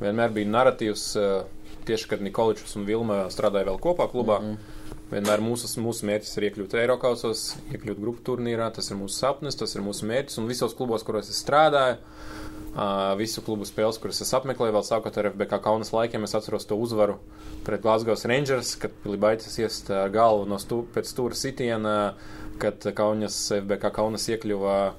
vienmēr 0.00 0.32
bija 0.32 0.48
narratīvs, 0.48 1.04
eh, 1.20 1.44
tieši 1.88 2.08
kad 2.10 2.24
Nikoličs 2.24 2.76
un 2.78 2.86
Vilma 2.88 3.24
strādāja 3.32 3.70
vēl 3.70 3.80
kopā 3.82 4.08
klubā. 4.12 4.40
Mm 4.40 4.54
-hmm. 4.54 4.80
Vienmēr 5.10 5.40
mūsu, 5.44 5.68
mūsu 5.78 6.06
mērķis 6.08 6.36
ir 6.36 6.44
iekļūt 6.48 6.74
Eiropausos, 6.74 7.56
iekļūt 7.72 8.00
grupu 8.00 8.22
turnīrā. 8.24 8.72
Tas 8.74 8.90
ir 8.90 8.96
mūsu 8.96 9.18
sapnis, 9.18 9.54
tas 9.54 9.74
ir 9.74 9.82
mūsu 9.82 10.06
mērķis. 10.06 10.38
Un 10.38 10.46
visos 10.46 10.74
klubos, 10.74 11.02
kuros 11.02 11.28
es 11.28 11.44
strādāju, 11.44 11.96
Uh, 12.74 13.12
visu 13.14 13.38
klubu 13.46 13.62
spēles, 13.62 14.00
kuras 14.02 14.18
es 14.24 14.32
apmeklēju, 14.34 14.72
vēl 14.74 14.82
sākot 14.82 15.14
ar 15.20 15.28
FBK 15.28 15.60
kaunas 15.62 15.92
laikiem, 15.94 16.24
es 16.26 16.32
atceros 16.34 16.66
to 16.66 16.74
uzvaru 16.74 17.20
pret 17.62 17.84
Glasgow 17.84 18.18
Rangers, 18.26 18.72
kad 18.82 18.90
Pilibaitis 19.04 19.60
iest 19.62 19.92
ar 19.94 20.10
galvu 20.10 20.48
no 20.50 20.58
stū, 20.58 20.80
pēc 20.90 21.06
stūra 21.06 21.38
sitiena, 21.38 21.92
kad 22.58 22.82
Kaunas 22.98 23.36
FBK 23.60 23.92
kaunas 23.94 24.26
iekļuva 24.26 24.74
uh, 24.90 24.98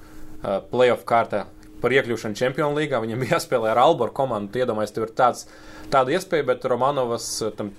playoff 0.72 1.04
kārtā 1.04 1.50
par 1.86 1.94
iekļūšanu 2.00 2.40
Champions 2.40 2.78
League. 2.78 3.02
Viņam 3.06 3.26
jāspēlē 3.36 3.74
ar 3.76 3.84
Alboru 3.86 4.16
komandu. 4.16 4.62
Iedomājieties, 4.62 4.96
tur 4.98 5.08
ir 5.08 5.16
tāds, 5.18 5.46
tāda 5.94 6.18
iespēja, 6.18 6.50
bet 6.50 6.66
Romanovas 6.72 7.30
uh, 7.46 7.54
tam 7.56 7.72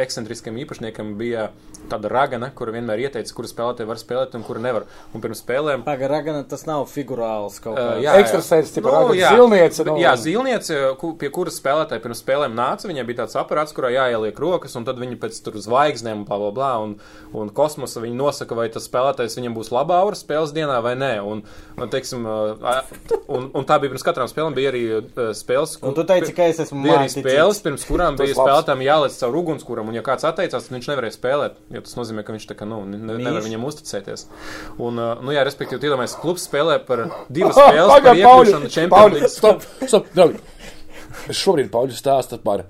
ekscentriskam 0.00 0.56
īpašniekam 0.62 1.14
bija 1.18 1.50
tāda 1.90 2.08
ragana, 2.12 2.50
kura 2.54 2.72
vienmēr 2.74 3.00
ieteica, 3.06 3.32
kuru 3.34 3.48
spēlētāji 3.50 3.88
var 3.88 3.98
spēlēt 3.98 4.34
un 4.38 4.44
kuru 4.46 4.60
nevar. 4.62 4.84
Un 5.14 5.20
pirms 5.24 5.40
spēlēm 5.42 5.82
Pagaidām, 5.86 6.44
tas 6.48 6.66
nav 6.68 6.84
figurāls 6.86 7.56
kaut 7.62 7.78
Uh, 7.78 7.80
kāds. 7.96 8.02
jā, 8.04 8.12
jā. 8.14 8.20
Ekstrasens, 8.20 8.70
tipa, 8.74 8.90
Nu, 8.90 8.94
ragana, 8.94 9.14
jā. 9.18 9.30
zilniece, 9.34 9.84
nu. 9.86 9.96
Jā, 9.98 10.12
zilniece, 10.16 10.96
ku- 11.00 11.14
pie 11.16 11.30
kuras 11.30 11.58
spēlētāji 11.60 12.00
pirms 12.04 12.22
spēlēm 12.22 12.54
nāca. 12.54 12.86
Viņai 12.90 13.06
bija 13.06 13.24
tāds 13.24 13.34
aparāts, 13.40 13.74
kurā 13.74 13.90
jāieliek 13.90 14.38
rokas, 14.38 14.76
un 14.76 14.84
tad 14.84 14.96
viņi 14.98 15.16
pēc 15.18 15.42
tam 15.42 15.54
zvaigznēm, 15.54 16.24
bla, 16.26 16.38
bla, 16.38 16.50
bla, 16.50 16.78
un, 16.78 16.96
un 17.34 17.50
kosmosa 17.50 18.00
viņi 18.00 18.14
nosaka, 18.14 18.54
vai 18.54 18.68
tas 18.68 18.86
spēlētājs 18.88 19.36
viņam 19.40 19.54
būs 19.56 19.70
labā 19.74 19.98
aura 20.04 20.14
spēles 20.14 20.52
dienā 20.52 20.80
vai 20.82 20.94
nē. 20.94 21.12
Un, 21.24 21.42
un, 21.78 21.88
teiksim, 21.88 22.24
uh, 22.26 22.82
un, 23.28 23.50
un 23.54 23.64
tā 23.64 23.80
bija 23.80 23.90
pirms 23.90 24.04
katrām 24.06 24.28
spēlēm, 24.30 24.54
bija 24.54 24.70
arī 24.70 24.84
uh, 25.00 25.32
spēles. 25.34 25.78
Un 25.82 25.94
tu 25.94 26.04
teici, 26.04 26.32
ka 26.36 26.44
es 26.46 26.60
esmu 26.60 26.82
Bija 26.84 26.98
arī 27.00 27.08
mākslinieks. 27.08 27.34
spēles, 27.34 27.62
pirms 27.66 27.84
kurām 27.88 28.16
bija 28.20 28.34
spēlētājiem 28.36 28.84
jālec 28.86 29.16
caur 29.30 29.38
ugunskuram, 29.38 29.88
un 29.88 29.96
ja 29.96 30.02
kāds 30.04 30.26
atteicās, 30.26 30.66
tad 30.66 30.74
viņš 30.74 30.88
nevarēja 30.90 31.14
spēlēt, 31.14 31.58
jo 31.74 31.82
tas 31.86 31.96
nozīmē, 31.98 32.24
ka 32.26 32.34
viņš 32.34 32.46
tā 32.50 32.56
kā, 32.58 32.66
nu, 32.68 32.82
ne, 32.88 33.16
nevar 33.22 33.44
viņam 33.44 33.66
uzticēties. 33.68 34.26
Un, 34.78 34.98
uh, 34.98 35.22
nu 35.24 35.34
jā, 35.34 35.44
respektīvi, 35.46 35.86
iedomājieties, 35.86 36.18
klubs 36.22 36.46
spēlē 36.48 36.80
par 36.86 37.06
divas 37.30 37.58
spēles, 37.58 37.92
par 37.92 38.02
Pagaid, 38.02 38.22
iekļūšanu 38.24 38.72
Champions 38.74 39.14
League. 39.14 39.30
stop, 39.30 39.66
stop, 39.86 40.10
draugi. 40.16 40.42
Šobrīd 41.30 41.70
Pauļus 41.72 42.02
stāsta 42.02 42.40
par 42.42 42.66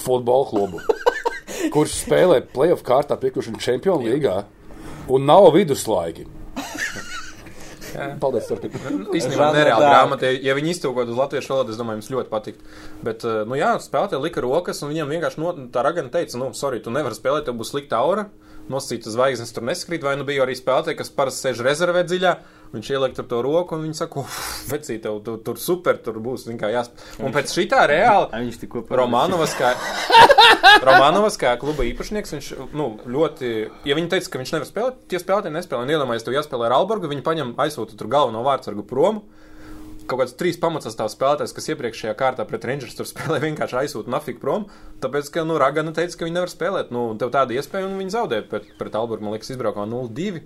futbola 0.00 0.48
klubu, 0.50 0.82
kurš 1.74 2.00
spēlē 2.04 2.42
playoff 2.54 2.86
kārtā 2.86 3.18
piekļūšanu 3.20 3.62
Champions 3.62 4.06
League 4.06 4.36
un 5.10 5.26
nav 5.30 5.52
viduslaiki. 5.54 6.26
Paldies, 8.22 8.46
turpiniet. 8.50 8.84
Īstenībā 9.16 9.40
Žanra 9.40 9.56
nereāli 9.56 9.84
dārgi. 9.84 9.94
grāmata. 9.94 10.32
Ja 10.44 10.54
viņi 10.58 10.74
iztūkot 10.74 11.10
uz 11.10 11.18
latviešu 11.18 11.54
valodu, 11.54 11.74
es 11.74 11.80
domāju, 11.80 12.00
jums 12.00 12.12
ļoti 12.14 12.32
patikt. 12.32 12.62
Bet, 13.06 13.24
uh, 13.26 13.42
nu 13.48 13.58
jā, 13.58 13.72
spēlētāji 13.82 14.24
lika 14.26 14.44
rokas, 14.44 14.82
un 14.84 14.92
viņam 14.92 15.12
vienkārši 15.14 15.42
no, 15.42 15.54
tā 15.74 15.84
ragana 15.86 16.12
teica, 16.12 16.38
nu, 16.40 16.52
sorry, 16.56 16.80
tu 16.84 16.94
nevari 16.94 17.18
spēlēt, 17.18 17.48
tev 17.48 17.58
būs 17.60 17.72
slikta 17.74 18.00
aura. 18.00 18.28
Nosacītas 18.70 19.14
zvaigznes 19.16 19.52
tur 19.54 19.66
neskrīt, 19.66 20.04
vai 20.06 20.16
nu 20.18 20.24
bija 20.28 20.44
arī 20.46 20.54
spēlētāji, 20.58 20.98
kas 21.00 21.12
parasti 21.14 21.48
sēž 21.48 21.62
rezervē 21.66 22.04
dziļā. 22.06 22.32
Viņš 22.70 22.88
ieliek 22.94 23.14
tur 23.16 23.26
to 23.26 23.40
roku, 23.42 23.74
un 23.74 23.82
viņi 23.82 23.96
saka, 23.98 24.22
vecīt, 24.70 25.00
tev 25.02 25.16
tur, 25.26 25.40
tur 25.42 25.58
super, 25.58 25.96
tur 25.98 26.20
būs 26.22 26.46
vienkārši 26.46 26.76
jāspēlē. 26.76 27.16
Un 27.26 27.34
pēc 27.34 27.54
šitā 27.56 27.80
reāli 27.90 28.28
Ai, 28.30 28.44
Viņš 28.46 28.60
tikko 28.62 28.84
Romanovas 28.94 29.56
kā, 29.58 29.72
Romanovas 30.86 31.38
kā 31.40 31.56
kluba 31.58 31.82
īpašnieks, 31.88 32.36
viņš 32.36 32.52
nu, 32.78 32.92
ļoti, 33.10 33.50
ja 33.90 33.98
viņi 33.98 34.12
teica, 34.14 34.30
ka 34.30 34.42
viņš 34.44 34.54
nevar 34.54 34.70
spēlēt, 34.70 35.02
tie 35.10 35.18
spēlētāji 35.18 35.56
nespēlē. 35.56 35.82
Un 35.82 35.94
iedomājieties, 35.96 36.28
tu 36.28 36.36
jāspēlē 36.36 36.70
ar 36.70 36.76
Albergu, 36.78 37.10
viņi 37.10 37.26
paņem 37.26 37.52
aizsūta 37.66 37.98
tur 37.98 38.12
galveno 38.12 38.44
vārdsargu 38.46 38.86
prom. 38.86 39.24
Kaut 40.10 40.24
kāds 40.24 40.34
trīs 40.34 40.58
pamatsastāvs 40.58 41.14
spēlētājs, 41.14 41.54
kas 41.54 41.70
iepriekšējā 41.70 42.14
kārtā 42.18 42.46
pret 42.50 42.66
Rangers 42.66 42.96
tur 42.98 43.06
spēlē, 43.12 43.38
vienkārši 43.46 43.78
aizsūta 43.84 44.10
nafiku 44.10 44.42
prom. 44.42 44.66
Tāpēc, 45.04 45.30
ka, 45.36 45.46
nu, 45.46 45.56
Ragana 45.62 45.94
teica, 45.96 46.18
ka 46.18 46.26
viņi 46.26 46.36
nevar 46.40 46.50
spēlēt. 46.50 46.90
Nu, 46.94 47.12
tev 47.20 47.30
tāda 47.34 47.54
iespēja, 47.54 47.86
un 47.86 47.98
viņi 48.02 48.16
zaudēja 48.16 48.48
pret, 48.50 48.66
pret 48.80 48.98
Albergu, 48.98 49.26
man 49.28 49.36
liekas, 49.38 49.52
izbraukumā 49.54 49.86
0-2. 49.92 50.42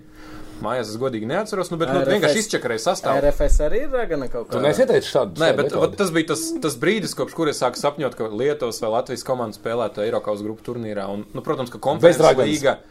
Mājās 0.63 0.87
es 0.93 0.99
godīgi 1.01 1.27
neatceros, 1.27 1.67
nu, 1.73 1.75
bet 1.81 1.89
nu, 1.91 1.97
RFS 1.99 2.13
vienkārši 2.13 2.41
izčakarēja 2.45 2.83
sastāvu. 2.85 3.19
RFS 3.25 3.57
arī 3.65 3.81
ir 3.83 3.89
ragana 3.91 4.29
kaut 4.31 4.47
Tu 4.53 4.55
kā. 4.55 4.61
nesieteici 4.63 5.09
šādu? 5.11 5.41
Nē, 5.43 5.49
bet 5.57 5.73
vat, 5.75 5.97
tas 5.99 6.13
bija 6.15 6.29
tas, 6.31 6.45
tas 6.63 6.77
brīdis, 6.79 7.15
kopš 7.19 7.35
kuras 7.35 7.59
sāku 7.59 7.81
sapņot, 7.81 8.15
ka 8.15 8.29
Lietuvas 8.31 8.79
vai 8.79 8.93
Latvijas 8.93 9.27
komanda 9.27 9.57
spēlētu 9.59 10.05
Eiropas 10.05 10.45
grupu 10.45 10.63
turnīrā. 10.69 11.09
Un, 11.11 11.25
nu, 11.35 11.43
protams, 11.43 11.73
ka 11.73 11.81
konferences 11.83 12.23
Raganas. 12.23 12.85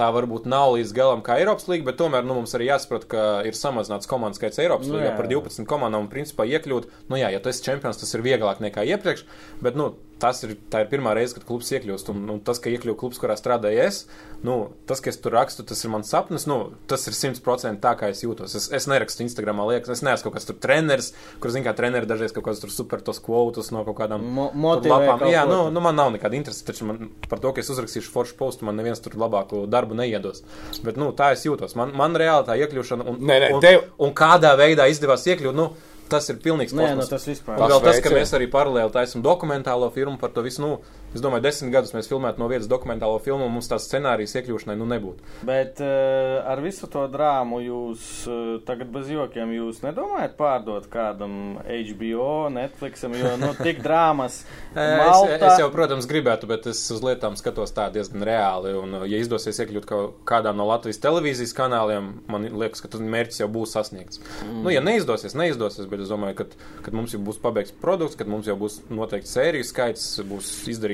Tā 0.00 0.08
varbūt 0.14 0.48
nav 0.48 0.74
līdz 0.76 0.94
galam 0.96 1.24
kā 1.24 1.36
Eiropas 1.40 1.68
līga, 1.70 1.90
bet 1.90 1.98
tomēr 2.00 2.26
nu, 2.26 2.38
mums 2.40 2.54
arī 2.56 2.70
jāsaprot, 2.70 3.06
ka 3.10 3.24
ir 3.48 3.56
samazināts 3.58 4.08
komandu 4.10 4.40
skaits 4.40 4.60
Eiropas 4.62 4.88
Nu, 4.88 4.96
līgā 4.96 5.10
jā, 5.10 5.16
par 5.18 5.28
jā. 5.28 5.36
12 5.36 5.68
komandām 5.68 6.06
un 6.06 6.12
principā 6.12 6.46
iekļūt. 6.48 6.88
Nu, 7.12 7.18
jā, 7.20 7.30
ja 7.34 7.42
tu 7.42 7.52
esi 7.52 7.64
čempions, 7.66 8.00
tas 8.00 8.16
ir 8.16 8.24
vieglāk 8.24 8.62
nekā 8.64 8.86
iepriekš, 8.94 9.26
bet 9.64 9.76
nu, 9.78 9.92
tas 10.22 10.42
ir, 10.46 10.56
tā 10.72 10.84
ir 10.84 10.90
pirmā 10.92 11.14
reize, 11.16 11.34
kad 11.36 11.46
klubs 11.48 11.70
iekļūst. 11.74 12.10
Un, 12.12 12.26
un 12.36 12.40
tas, 12.44 12.60
ka 12.62 12.70
iekļūst 12.72 12.98
klubs, 13.00 13.18
kurā 13.22 13.36
strādāju 13.40 13.80
es, 13.86 14.02
nu, 14.46 14.56
tas, 14.88 15.00
ka 15.04 15.10
es 15.12 15.18
tur 15.20 15.34
rakstu, 15.36 15.64
tas 15.68 15.80
ir 15.84 15.90
mans 15.92 16.08
sapnis. 16.12 16.46
Nu, 16.50 16.58
tas 16.90 17.06
ir 17.10 17.16
100% 17.16 17.80
tā, 17.82 17.92
kā 18.00 18.10
es 18.12 18.22
jūtos. 18.24 18.54
Es, 18.58 18.68
es 18.76 18.88
nerakstu 18.90 19.24
Instagramā, 19.26 19.66
liekas, 19.72 19.90
es 19.96 20.04
neesmu 20.06 20.28
kaut 20.28 20.36
kāds 20.38 20.48
tur 20.48 20.58
treneris, 20.62 21.10
kur, 21.42 21.52
zin 21.54 21.64
kā, 21.66 21.74
treneri 21.76 22.08
dažreiz 22.10 22.32
kaut 22.36 22.46
kāds 22.48 22.62
tur 22.62 22.72
super 22.72 23.02
tos 23.04 23.20
kvotus 23.24 23.72
no 23.74 23.82
kaut 23.88 23.98
kādām 24.00 24.24
Mo- 24.36 24.50
lapām. 24.92 25.24
Jā, 25.32 25.44
nu, 25.50 25.60
nu, 25.74 25.82
man 25.84 25.96
nav 25.98 26.12
nekāda 26.14 26.36
interese, 26.38 26.64
taču 26.68 26.88
man 26.88 27.10
par 27.28 27.40
to, 27.42 27.52
ka 27.56 27.64
es 27.64 27.70
uzrakstīšu 27.72 28.12
foršu 28.14 28.36
postu, 28.40 28.68
man 28.68 28.76
neviens 28.80 29.00
tur 29.04 29.16
labāku 29.20 29.64
darbu 29.70 29.96
neiedos. 29.98 30.44
Bet, 30.84 30.96
nu, 31.00 31.10
tā 31.16 31.32
es 31.36 31.44
jūtos. 31.48 31.76
Man, 31.80 31.92
man 31.96 32.16
reāli 32.20 32.46
tā 32.48 32.56
iekļūšana 32.64 33.06
un, 33.10 33.20
Nē, 33.30 33.38
nē, 33.46 33.52
un, 33.56 33.64
tev- 33.64 33.86
un 34.02 34.12
kādā 34.16 34.52
veidā 34.60 34.86
izdevās 34.92 35.24
iekļūt, 35.30 35.56
nu, 35.56 35.70
tas 36.10 36.28
ir 36.32 36.38
pilnīgs 36.42 36.74
Nē, 36.74 36.92
nu 36.94 37.00
kosmos. 37.04 37.10
tas 37.12 37.26
vispār. 37.30 37.58
Un 37.60 37.70
vēl 37.72 37.82
tas, 37.84 38.00
ka 38.04 38.12
mēs 38.14 38.34
arī 38.36 38.48
paralēli 38.52 38.92
taisām 38.94 39.22
dokumentālo 39.24 39.90
filmu 39.94 40.18
par 40.20 40.34
to 40.34 40.44
visu. 40.46 40.62
Nu, 40.64 40.70
es 41.14 41.22
domāju, 41.22 41.44
desmit 41.44 41.72
gadus 41.74 41.94
mēs 41.96 42.08
filmētu 42.10 42.42
no 42.42 42.48
vietas 42.50 42.68
dokumentālo 42.70 43.18
filmu, 43.22 43.46
un 43.46 43.54
mums 43.56 43.70
tās 43.70 43.86
scenārijas 43.88 44.36
iekļūšanai 44.38 44.76
nu 44.80 44.88
nebūtu. 44.90 45.26
Bet 45.48 45.82
uh, 45.84 46.40
ar 46.48 46.62
visu 46.64 46.88
to 46.90 47.06
drāmu 47.10 47.60
jūs 47.64 48.06
uh, 48.30 48.58
tagad 48.66 48.92
bez 48.94 49.10
jokiem 49.12 49.54
jūs 49.56 49.82
nedomājat 49.84 50.36
pārdot 50.38 50.88
kādam 50.92 51.58
HBO, 51.64 52.50
Netflixam, 52.54 53.16
jo 53.18 53.34
nu 53.40 53.52
tik 53.58 53.82
drāmas. 53.86 54.42
Es, 54.70 54.96
Malta, 55.00 55.48
es 55.50 55.58
jau, 55.58 55.66
protams, 55.74 56.06
gribētu, 56.08 56.46
bet 56.48 56.66
es 56.70 56.78
uz 56.94 57.00
lietām 57.02 57.34
skatos 57.38 57.72
tā 57.74 57.88
diezgan 57.92 58.22
reāli. 58.24 58.70
Un, 58.78 58.94
ja 59.10 59.18
izdosies 59.18 59.58
iekļūt 59.60 59.88
kādām 60.28 60.56
no 60.60 60.66
Latvijas 60.68 61.00
televīzijas 61.02 61.52
kanāliem, 61.58 62.12
man 62.30 62.46
liekas, 62.46 62.82
ka 62.84 62.90
tas 62.92 63.02
mērķis 63.02 63.42
jau 63.42 63.48
būs 63.50 63.74
sasniegts. 63.74 64.22
Mm. 64.46 64.60
Nu, 64.62 64.72
ja 64.72 64.82
neizdosies, 64.84 65.34
neizdosies, 65.38 65.88
bet 65.90 66.04
es 66.04 66.12
domāju, 66.12 66.38
ka 66.38 66.46
kad 66.84 66.96
mums 66.96 67.14
jau 67.14 67.20
būs 67.24 67.40
pabeigts 67.42 67.74
produkts, 67.82 68.18
kad 68.18 68.30
mums 68.30 68.48
jau 68.48 68.56
būs 68.58 68.80
noteikti 68.92 69.30
sēriju 69.30 69.66
skaits, 69.66 70.06
būs 70.26 70.50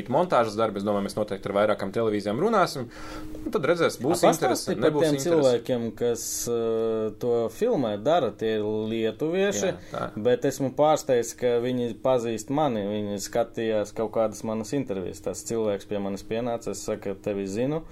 izdarīta 0.06 0.12
montāžas 0.12 0.56
darbi, 0.56 0.78
es 0.78 0.84
domāju, 0.84 1.04
mēs 1.06 1.16
noteikti 1.16 1.48
ar 1.48 1.54
vairākām 1.56 1.92
televīzijām 1.92 2.38
runāsim. 2.40 2.88
Un 3.44 3.52
tad 3.52 3.64
redzēs, 3.66 3.98
būs 4.00 4.22
par 4.22 4.76
nebūs 4.76 5.02
tiem 5.02 5.16
interesi. 5.16 5.28
cilvēkiem, 5.28 5.90
kas 5.96 6.48
uh, 6.48 7.12
to 7.18 7.48
filmē, 7.50 7.96
dara 7.98 8.30
tie 8.30 8.58
lietuvieši, 8.60 9.66
Jā, 9.66 9.76
tā. 9.92 10.10
bet 10.16 10.44
esmu 10.44 10.72
pārsteigts, 10.76 11.34
ka 11.36 11.58
viņi 11.62 11.96
pazīst 12.02 12.50
mani, 12.50 12.86
viņi 12.86 13.20
skatījās 13.20 13.94
kaut 13.96 14.12
kādas 14.14 14.44
manas 14.44 14.72
intervijas. 14.72 15.22
Tas 15.24 15.44
cilvēks 15.46 15.86
pie 15.86 15.98
manis 15.98 16.24
pienāca, 16.26 16.72
es 16.72 16.84
saku, 16.86 17.14
tevi 17.14 17.46
zinu. 17.46 17.84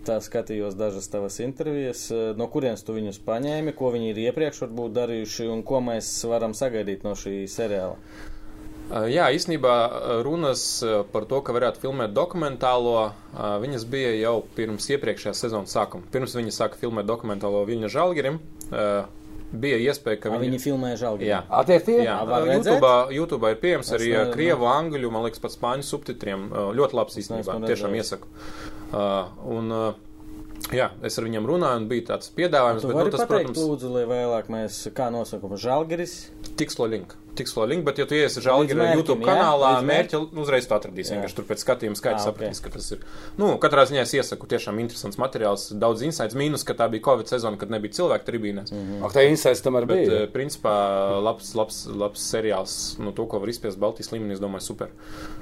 Tā 0.00 0.16
skatījos 0.24 0.78
dažas 0.80 1.10
tavas 1.12 1.36
intervijas, 1.44 2.06
uh, 2.10 2.32
no 2.36 2.48
kurienes 2.48 2.84
tu 2.84 2.96
viņus 2.96 3.20
paņēmi, 3.26 3.76
ko 3.76 3.92
viņi 3.92 4.14
ir 4.14 4.22
iepriekš 4.30 4.64
varbūt 4.64 4.96
darījuši 4.96 5.50
un 5.52 5.64
ko 5.66 5.82
mēs 5.84 6.08
varam 6.28 6.56
sagaidīt 6.56 7.04
no 7.04 7.12
šī 7.18 7.42
seriāla. 7.50 7.98
Jā, 8.90 9.28
īstenībā 9.30 9.74
runas 10.26 10.62
par 11.12 11.24
to, 11.30 11.38
ka 11.46 11.54
varētu 11.54 11.78
filmēt 11.84 12.10
dokumentālo, 12.16 13.12
viņas 13.62 13.84
bija 13.86 14.10
jau 14.18 14.40
pirms 14.56 14.88
iepriekšējā 14.96 15.34
sezonas 15.38 15.76
sākuma. 15.76 16.02
Pirms 16.10 16.34
viņi 16.34 16.50
sāka 16.56 16.74
filmēt 16.80 17.06
dokumentālo 17.06 17.62
Viļņa 17.68 17.90
Žalgirim, 17.94 18.40
bija 19.52 19.78
iespēja, 19.78 20.20
ka 20.24 20.30
Viņi, 20.30 20.40
viņi. 20.42 20.50
viņi 20.50 20.62
filmē 20.64 20.90
žēl. 20.98 21.22
Jā. 21.26 21.40
A, 21.50 21.62
tie 21.66 21.78
ir 21.78 21.86
tie? 21.86 21.96
Jā? 22.04 22.18
YouTube, 22.50 22.90
YouTube 23.14 23.50
ir 23.50 23.56
pieejams 23.62 23.90
Es 23.90 23.96
arī 23.98 24.10
ne- 24.12 24.24
ne, 24.24 24.34
krievu, 24.34 24.66
angļu, 24.70 25.10
man 25.10 25.26
liekas, 25.26 25.42
pat 25.42 25.54
spāņu 25.54 25.86
subtitriem. 25.86 26.50
Ļoti 26.50 26.98
labs 26.98 27.18
īstenībā, 27.18 27.58
tiešām 27.66 27.94
iesaku. 27.94 28.26
Uh, 28.90 29.30
un, 29.46 29.70
uh, 29.70 29.94
jā, 30.74 30.90
es 31.06 31.18
ar 31.18 31.24
viņiem 31.24 31.46
runāju, 31.46 31.82
un 31.82 31.88
bija 31.90 32.06
tāds 32.10 32.30
piedāvājums, 32.34 32.82
bet, 32.86 32.96
nu, 32.96 33.10
tas, 33.10 33.22
pateikt, 33.22 33.52
protams, 33.54 33.62
lūdzu, 33.70 33.90
lai 33.94 34.04
vēlāk 34.10 34.50
mēs, 34.50 34.80
kā 34.94 35.10
nosakam, 35.14 35.54
žēlgeris. 35.54 36.16
Tikslo 36.58 36.90
link. 36.90 37.14
Tikslo 37.36 37.64
link, 37.64 37.84
bet, 37.84 37.98
ja 37.98 38.06
tu 38.06 38.14
iesi 38.14 38.40
mērķim, 38.40 38.80
YouTube 38.98 39.22
jā? 39.24 39.26
kanālā, 39.30 39.70
Līdz 39.76 39.86
mērķi 39.86 40.20
uzreiz 40.42 40.66
tu 40.66 40.74
atradīsi. 40.74 41.12
Jā. 41.12 41.16
Vienkārši 41.18 41.36
tur 41.36 41.44
pēc 41.48 41.62
skatījuma 41.64 41.96
skaidrs 41.96 42.26
ok. 42.26 42.30
sapratīs, 42.30 42.60
ka 42.64 42.70
tas 42.74 42.90
ir. 42.92 42.98
Nu, 43.38 43.52
katrā 43.62 43.84
ziņā 43.86 44.02
es 44.02 44.14
iesaku 44.14 44.46
tiešām 44.50 44.78
interesants 44.82 45.16
materiāls, 45.20 45.68
daudz 45.78 46.02
insights, 46.02 46.34
mīnus, 46.34 46.64
ka 46.66 46.74
tā 46.74 46.88
bija 46.90 47.02
Covid 47.06 47.26
sezona, 47.30 47.56
kad 47.60 47.70
nebija 47.70 47.92
cilvēku 48.00 48.24
tribīnēs. 48.26 48.72
Mm 48.72 48.78
-hmm. 48.86 49.04
Ak, 49.06 49.12
tā 49.14 49.28
insights 49.30 49.62
tomēr 49.62 49.86
Bet, 49.86 49.96
bija. 50.08 50.22
eh, 50.22 50.26
principā, 50.32 50.74
labs, 51.22 51.54
labs, 51.54 51.86
labs 51.86 52.20
seriāls, 52.34 52.98
nu, 52.98 53.12
to, 53.12 53.26
ko 53.26 53.38
var 53.38 53.48
izspiest 53.48 53.78
Baltijas 53.78 54.10
līmenī, 54.12 54.32
es 54.32 54.40
domāju, 54.40 54.60
super. 54.60 54.88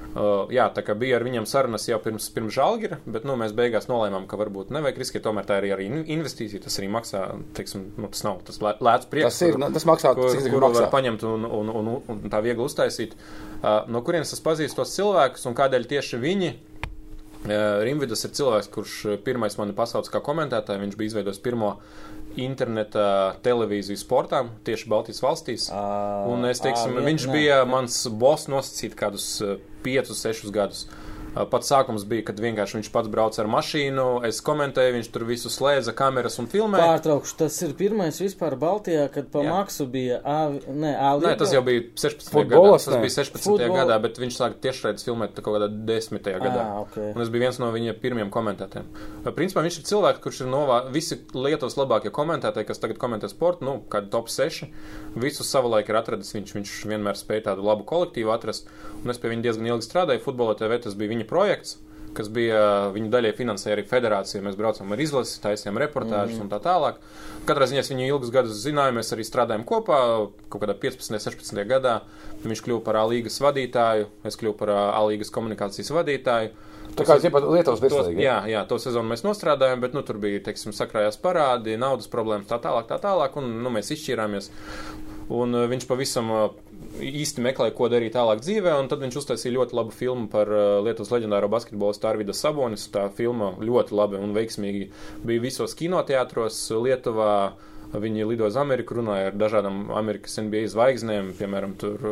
Uh, 0.09 0.49
jā, 0.49 0.65
tā 0.73 0.81
kā 0.81 0.95
bija 0.97 1.19
ar 1.19 1.23
viņiem 1.23 1.45
sarunas 1.45 1.83
jau 1.87 1.99
pirms, 2.01 2.29
pirms 2.33 2.53
žālgira, 2.55 2.97
bet, 3.05 3.23
nu, 3.29 3.35
mēs 3.37 3.51
beigās 3.53 3.85
nolēmām, 3.87 4.25
ka 4.27 4.37
varbūt 4.37 4.71
nevajag 4.73 4.97
riskēt, 4.97 5.21
tomēr 5.21 5.45
tā 5.45 5.59
ir 5.61 5.75
arī 5.75 5.85
in- 5.85 6.05
investīcija, 6.17 6.63
tas 6.63 6.79
arī 6.79 6.89
maksā, 6.89 7.21
teiksim, 7.53 7.91
nu, 7.97 8.07
tas 8.07 8.23
nav 8.23 8.39
tas 8.43 8.57
lē- 8.57 8.79
lēts 8.81 9.05
prieks. 9.11 9.23
Tas 9.29 9.41
ir, 9.41 9.57
nu, 9.61 9.69
tas 9.71 9.85
maksā, 9.85 10.15
kur, 10.15 10.31
cik 10.31 10.41
tas 10.41 10.49
kuru 10.49 10.65
maksā. 10.67 10.81
var 10.81 10.89
paņemt 10.95 11.23
un, 11.29 11.45
un, 11.45 11.69
un, 11.69 11.87
un, 11.89 12.19
un 12.23 12.31
tā 12.31 12.41
viegli 12.45 12.63
uztaisīt. 12.65 13.15
Uh, 13.59 13.85
no 13.91 14.03
kurienes 14.05 14.33
es 14.35 14.43
pazīstu 14.43 14.81
tos 14.81 14.95
cilvēkus 14.95 15.47
un 15.49 15.57
kādēļ 15.57 15.87
tieši 15.89 16.21
viņi? 16.21 16.53
Uh, 17.39 17.79
Rimvidas 17.87 18.25
ir 18.27 18.33
cilvēks, 18.35 18.71
kurš 18.73 18.95
uh, 19.07 19.17
pirmais 19.23 19.55
mani 19.59 19.75
pasauca 19.75 20.15
kā 20.15 20.23
komentētāju. 20.23 20.83
Viņš 20.85 20.97
bija 20.99 21.13
izveidojis 21.13 21.43
pirmo 21.43 21.75
interneta 22.39 23.35
televīziju 23.43 23.99
sportām 23.99 24.53
tieši 24.67 24.89
Baltijas 24.91 25.23
valstīs. 25.25 25.69
Ā, 25.73 25.83
Un 26.29 26.45
es 26.47 26.61
teiksim, 26.63 26.99
ā, 26.99 27.05
viņš 27.07 27.29
bija 27.33 27.61
mans 27.67 28.03
boss 28.21 28.51
nosacīt 28.51 28.95
kādus 28.99 29.31
5, 29.83 30.13
6 30.13 30.51
gadus. 30.53 30.85
Uh, 30.85 31.08
Pats 31.35 31.69
sākums 31.71 32.03
bija, 32.09 32.23
kad 32.29 32.39
vienkārši 32.41 32.79
viņš 32.79 32.89
pats 32.93 33.09
brauca 33.11 33.43
ar 33.43 33.49
mašīnu, 33.51 34.05
es 34.27 34.41
komentēju, 34.45 34.95
viņš 34.97 35.09
tur 35.13 35.25
visu 35.29 35.51
slēdza, 35.53 35.93
kameras 35.97 36.39
un 36.41 36.47
filmēja. 36.51 36.87
Pārtraukšu, 36.95 37.35
tas 37.43 37.57
ir 37.65 37.75
pirmais 37.79 38.17
vispār 38.19 38.55
Baltijā, 38.59 39.05
kad 39.13 39.29
pa 39.31 39.43
Jā. 39.45 39.53
maksu 39.53 39.85
bija 39.89 40.19
A, 40.25 40.49
ne, 40.67 40.95
A 40.97 41.11
Nē, 41.21 41.35
tas 41.39 41.53
jau 41.53 41.61
bija 41.65 41.85
16. 41.95 42.31
Futbolas, 42.33 42.87
gadā. 42.87 42.95
Tas 42.95 43.03
bija 43.05 43.13
16. 43.19 43.45
Futbol- 43.45 43.77
gadā, 43.77 43.99
bet 44.01 44.17
viņš 44.19 44.39
sāka 44.39 44.59
tiešraidus 44.65 45.05
filmēt 45.05 45.37
kaut 45.37 45.55
kādā 45.55 45.69
10. 45.69 46.33
gadā. 46.41 46.63
Ā, 46.65 46.81
ok. 46.81 46.97
Un 47.15 47.21
es 47.21 47.29
biju 47.29 47.45
viens 47.45 47.59
no 47.61 47.71
viņa 47.71 47.95
pirmajiem 48.01 48.31
komentētājiem. 48.33 48.89
Principā 49.37 49.63
viņš 49.63 49.79
ir 49.79 49.87
cilvēks, 49.91 50.23
kurš 50.25 50.41
ir 50.41 50.51
novā, 50.51 50.81
visi 50.91 51.19
Lietuvas 51.33 51.77
labākie 51.77 52.11
komentētāji, 52.11 52.67
kas 52.67 52.79
tagad 52.81 52.97
komentē 52.97 53.29
sportu, 53.29 53.63
nu, 53.65 53.77
kādi 53.89 54.09
top 54.09 54.27
6. 54.33 54.67
Visus 55.15 55.47
savulaik 55.49 55.89
ir 55.89 55.95
atradis 55.95 56.33
viņš. 56.33 56.53
Viņš 56.59 56.73
vienmēr 56.89 57.15
spēja 57.15 57.49
tādu 57.53 57.63
labu 57.63 57.85
kolektīvu 57.85 58.33
atrast. 58.33 58.67
Un 59.03 59.09
es 59.13 59.17
pie 59.21 59.29
viņa 59.31 59.45
diezgan 59.45 59.69
ilgi 59.69 59.87
strādāju. 59.87 60.21
Futbola 60.25 60.55
TV 60.59 60.79
tas 60.83 60.95
bija 60.97 61.13
viņa 61.13 61.18
projekts. 61.27 61.77
Kas 62.17 62.29
bija 62.33 62.89
viņa 62.93 63.11
daļai 63.13 63.31
finansēja 63.37 63.75
arī 63.75 63.83
federācija. 63.87 64.41
Mēs 64.41 64.57
braucām 64.57 64.95
ar 64.95 65.01
izlasi, 65.03 65.37
taisījām 65.43 65.77
reportāžus 65.77 66.39
mm. 66.39 66.45
un 66.45 66.49
tā 66.51 66.57
tālāk. 66.63 66.97
Katrā 67.47 67.67
ziņā 67.69 67.83
viņu 67.85 68.07
ilgus 68.07 68.31
gadus 68.33 68.63
zināju, 68.63 68.95
mēs 68.97 69.13
arī 69.13 69.25
strādājām 69.27 69.65
kopā. 69.69 69.99
Kaut 70.49 70.63
kādā 70.63 70.73
15. 70.81 71.19
16. 71.21 71.61
gadā 71.69 71.99
viņš 72.43 72.63
kļuva 72.65 72.81
par 72.87 72.97
A 73.03 73.05
līgas 73.11 73.37
vadītāju, 73.43 74.09
es 74.25 74.39
kļuvu 74.41 74.57
par 74.57 74.73
A 74.73 75.03
līgas 75.05 75.31
komunikācijas 75.35 75.93
vadītāju. 75.93 76.51
Tā 76.97 77.05
kā 77.05 77.19
tie 77.21 77.29
pat 77.29 77.45
Lietuvas 77.45 77.81
bezslēgi. 77.83 78.23
jā, 78.23 78.39
jā, 78.49 78.63
to 78.69 78.79
sezonu 78.81 79.11
mēs 79.11 79.21
nostrādājām, 79.25 79.81
bet 79.83 79.93
nu, 79.93 80.01
tur 80.05 80.17
bija, 80.21 80.41
teiksim, 80.47 80.73
sakrājās 80.75 81.19
parādi, 81.21 81.77
naudas 81.79 82.09
problēmas, 82.11 82.49
tā 82.49 82.57
tālāk, 82.63 82.87
tā 82.89 82.97
tālāk, 83.03 83.37
un 83.39 83.51
nu, 83.63 83.73
mēs 83.73 83.91
izšķīrāmies. 83.93 84.49
Un 85.29 85.53
uh, 85.53 85.67
viņš 85.69 85.85
pavisam 85.89 86.31
uh, 86.33 86.45
īsti 87.05 87.43
meklēja, 87.45 87.75
ko 87.77 87.89
darīt 87.91 88.15
tālāk 88.15 88.41
dzīvē, 88.41 88.73
un 88.81 88.89
tad 88.89 89.03
viņš 89.03 89.19
uztaisīja 89.21 89.55
ļoti 89.59 89.77
labu 89.77 89.93
filmu 89.93 90.29
par 90.31 90.49
uh, 90.49 90.79
Lietuvas 90.85 91.13
leģendāro 91.13 91.49
basketbolistu 91.53 92.09
Arvidu 92.09 92.33
Sabonis. 92.33 92.87
Tā 92.93 93.07
filma 93.13 93.53
ļoti 93.61 93.97
labi 93.97 94.21
un 94.21 94.33
veiksmīgi 94.37 94.89
bija 95.25 95.45
visos 95.45 95.77
kinoteātros 95.77 96.61
Lietuvā. 96.81 97.33
Viņi 97.89 98.27
lido 98.29 98.45
uz 98.45 98.57
Ameriku, 98.61 98.99
runāja 98.99 99.31
ar 99.31 99.37
dažādām 99.41 99.87
Amerikas 99.97 100.37
NBA 100.37 100.67
zvaigznēm, 100.69 101.31
piemēram, 101.39 101.71
tur. 101.81 102.03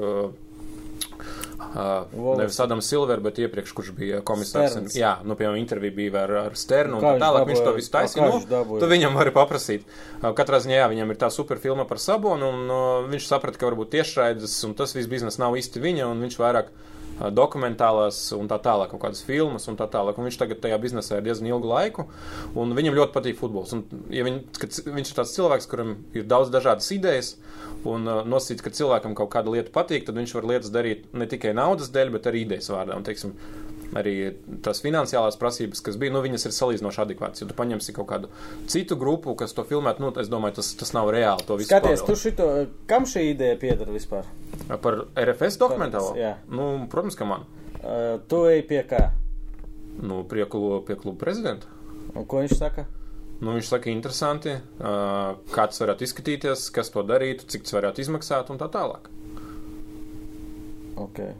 Uh, 1.57 2.35
nevis 2.37 2.59
Adams 2.61 2.85
Silver, 2.85 3.19
bet 3.19 3.39
iepriekš, 3.41 3.71
kurš 3.73 3.91
bija 3.97 4.19
komisārs. 4.21 4.75
Sterns. 4.75 4.97
Jā, 4.97 5.15
nu, 5.25 5.33
piemēram, 5.39 5.57
intervija 5.57 5.95
bija 5.95 6.21
ar, 6.23 6.33
ar 6.43 6.57
Sternu 6.59 6.99
un 6.99 7.03
tā 7.03 7.15
viņš 7.15 7.23
tālāk. 7.25 7.47
Viņš 7.49 7.61
dabūja- 7.61 7.65
to 7.71 7.77
visu 7.79 7.93
taisīja. 7.95 8.27
viņš 8.27 8.49
Nu, 8.67 8.79
tu 8.83 8.89
viņam 8.91 9.17
vari 9.17 9.33
paprasīt. 9.33 9.87
Uh, 10.21 10.33
Katrā 10.37 10.59
ziņā, 10.61 10.77
jā, 10.83 10.89
viņam 10.93 11.09
ir 11.15 11.17
tā 11.17 11.31
superfilma 11.33 11.87
par 11.89 11.97
Sabonu, 11.97 12.51
un 12.53 12.69
uh, 12.69 13.09
viņš 13.09 13.25
saprata, 13.25 13.57
ka 13.57 13.71
varbūt 13.71 13.89
tiešraides, 13.97 14.63
un 14.69 14.77
tas 14.77 14.93
viss 14.93 15.09
biznesa 15.09 15.41
nav 15.41 15.57
īsti 15.57 15.81
viņa, 15.81 16.05
un 16.11 16.21
viņš 16.21 16.37
vairāk 16.37 16.69
uh, 16.69 16.85
dokumentālās 17.17 18.19
un 18.37 18.49
tā 18.49 18.59
tālāk, 18.63 18.91
kaut 18.93 19.03
kādas 19.05 19.23
filmas 19.25 19.67
un 19.71 19.77
tā 19.79 19.87
tālāk. 19.91 20.17
Un 20.17 20.27
viņš 20.27 20.39
tagad 20.41 20.61
tajā 20.63 20.77
biznesā 20.81 21.19
ir 21.19 21.25
diezgan 21.25 21.49
ilgu 21.51 21.71
laiku, 21.71 22.07
un 22.57 22.75
viņam 22.77 22.97
ļoti 22.99 23.15
patīk 23.15 23.39
futbols. 23.39 23.73
Un, 23.77 23.85
ja 24.13 24.25
viņ, 24.27 24.41
viņš 24.85 25.13
ir 25.13 25.19
tāds 25.21 25.33
cilvēks, 25.37 25.69
kuram 25.71 25.95
ir 26.17 26.27
daudz 26.29 26.53
dažādas 26.53 26.89
idejas, 26.95 27.35
un 27.87 28.07
nosacīt, 28.29 28.63
ka 28.65 28.73
cilvēkam 28.73 29.15
kaut 29.17 29.31
kāda 29.33 29.53
lieta 29.53 29.73
patīk, 29.73 30.05
tad 30.07 30.17
viņš 30.19 30.35
var 30.37 30.49
lietas 30.51 30.73
darīt 30.73 31.07
ne 31.17 31.29
tikai 31.29 31.55
naudas 31.57 31.91
dēļ, 31.93 32.13
bet 32.17 32.29
arī 32.29 32.45
idejas 32.45 32.69
vārdā. 32.73 32.97
Un, 32.97 33.05
teiksim, 33.07 33.33
arī 33.95 34.15
tās 34.65 34.81
finansiālās 34.83 35.37
prasības, 35.39 35.81
kas 35.85 35.97
bija, 35.99 36.13
nu, 36.15 36.21
viņas 36.25 36.47
ir 36.49 36.55
salīdzinoši 36.55 37.01
adekvātas. 37.03 37.43
Ja 37.43 37.47
tu 37.49 37.55
paņemsi 37.57 37.95
kaut 37.95 38.09
kādu 38.09 38.31
citu 38.71 38.97
grupu, 38.99 39.35
kas 39.39 39.55
to 39.55 39.63
filmētu, 39.67 40.03
nu, 40.03 40.11
es 40.19 40.31
domāju, 40.31 40.57
tas, 40.59 40.73
tas 40.79 40.93
nav 40.97 41.11
reāli. 41.13 41.45
Skaties, 41.45 42.03
tu 42.03 42.11
pavēlēt. 42.11 42.23
šito, 42.23 42.49
kam 42.89 43.07
šī 43.09 43.29
ideja 43.31 43.59
pieder 43.61 43.91
vispār? 43.93 44.27
Par 44.67 45.05
RFS 45.15 45.59
dokumentālo? 45.61 46.13
Jā. 46.19 46.35
Nu, 46.51 46.69
protams, 46.91 47.17
ka 47.19 47.29
man. 47.29 47.47
Uh, 47.77 48.17
tu 48.27 48.43
ej 48.49 48.63
pie 48.67 48.83
kā? 48.89 49.09
Nu, 50.01 50.23
pie 50.29 50.45
kluba, 50.49 50.81
pie 50.85 50.97
kluba 50.99 51.19
prezidenta. 51.21 51.69
Un 52.13 52.25
ko 52.29 52.43
viņš 52.43 52.57
saka? 52.57 52.87
Nu, 53.37 53.53
viņš 53.53 53.69
saka, 53.69 53.91
interesanti, 53.93 54.55
uh, 54.57 55.37
kā 55.53 55.67
tas 55.69 55.81
varētu 55.83 56.07
izskatīties, 56.07 56.71
kas 56.73 56.89
to 56.93 57.03
darītu, 57.05 57.45
cik 57.49 57.67
tas 57.67 57.75
varētu 57.77 58.01
izmaksāt 58.01 58.49
un 58.53 58.57
tā 58.61 58.69
tālāk. 58.73 59.11
Okay. 60.97 61.35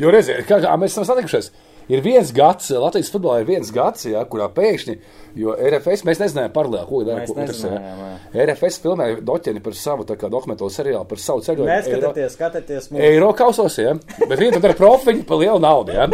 Jo 0.00 0.12
redziet, 0.12 0.44
kā, 0.48 0.58
kā 0.60 0.74
mēs 0.80 0.92
esam 0.92 1.06
satikušies. 1.08 1.48
Ir 1.88 2.02
viens 2.04 2.30
gads, 2.36 2.68
Latvijas 2.76 3.08
futbolā 3.12 3.40
ir 3.40 3.46
viens 3.48 3.70
gads, 3.72 4.04
jā, 4.10 4.20
kurā 4.28 4.50
pēkšņi, 4.52 4.96
jo 5.40 5.54
RFS 5.56 6.04
mēs 6.04 6.20
nezinājām 6.20 6.52
paralēli, 6.52 6.84
ko 6.88 7.00
dara. 7.06 7.22
Ko 7.24 7.36
jā. 7.38 7.46
nezinājām, 7.48 8.02
RFS 8.44 8.82
filmēja 8.84 9.22
doķeni 9.24 9.62
par 9.64 9.76
savu 9.78 10.04
dokumentālo 10.08 10.68
seriālu, 10.72 11.06
par 11.08 11.22
savu 11.22 11.44
ceļojumu. 11.46 11.70
Neskatieties, 11.70 12.36
skatieties 12.36 12.90
mūsu. 12.92 13.04
Eiro 13.08 13.30
kausos, 13.38 13.78
ja? 13.80 13.96
bet 14.20 14.36
viņi 14.36 14.58
tad 14.58 14.68
ar 14.68 14.76
profiņu 14.82 15.24
pa 15.28 15.40
lielu 15.40 15.64
naudu. 15.64 15.96
Ja? 15.96 16.10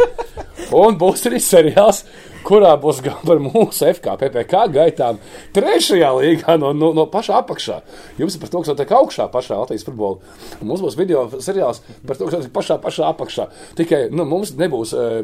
Un 0.79 0.95
būs 1.01 1.27
arī 1.27 1.43
seriāls, 1.43 2.05
kurā 2.45 2.73
būs 2.81 3.01
gan 3.05 3.19
par 3.25 3.41
mūsu 3.41 3.89
FKPPK 3.89 4.65
gaitām 4.75 5.19
trešajā 5.55 6.11
līgā 6.19 6.57
no, 6.61 6.71
no, 6.77 6.91
no 6.97 7.07
paša 7.11 7.41
apakšā. 7.41 7.79
Jums 8.21 8.37
ir 8.37 8.43
par 8.43 8.53
to, 8.53 8.61
kas 8.61 8.73
notiek 8.73 8.95
augšā 8.99 9.27
pašā 9.33 9.59
Latvijas 9.59 9.85
futbolā. 9.87 10.21
Mums 10.61 10.85
būs 10.85 10.97
video 10.99 11.25
seriāls 11.33 11.81
par 12.05 12.19
to, 12.19 12.29
kas 12.29 12.39
notiek 12.39 12.55
pašā, 12.55 12.79
pašā 12.83 13.09
apakšā. 13.11 13.49
Tikai 13.79 14.05
nu, 14.13 14.27
mums 14.29 14.55
nebūs 14.59 14.95
uh, 14.95 15.19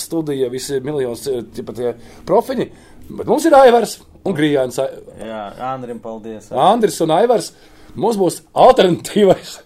studija 0.00 0.50
visi 0.52 0.82
miljonus 0.84 1.26
uh, 1.30 1.90
profiņi, 2.28 2.70
bet 3.10 3.30
mums 3.30 3.48
ir 3.48 3.58
Aivars 3.58 3.98
un 4.26 4.36
Grijāns. 4.36 4.80
Jā, 5.20 5.42
Andrim, 5.72 6.02
paldies. 6.02 6.50
Andris 6.52 7.00
un 7.04 7.14
Aivars. 7.16 7.54
Mums 7.98 8.18
būs 8.20 8.44
alternatīvais. 8.54 9.56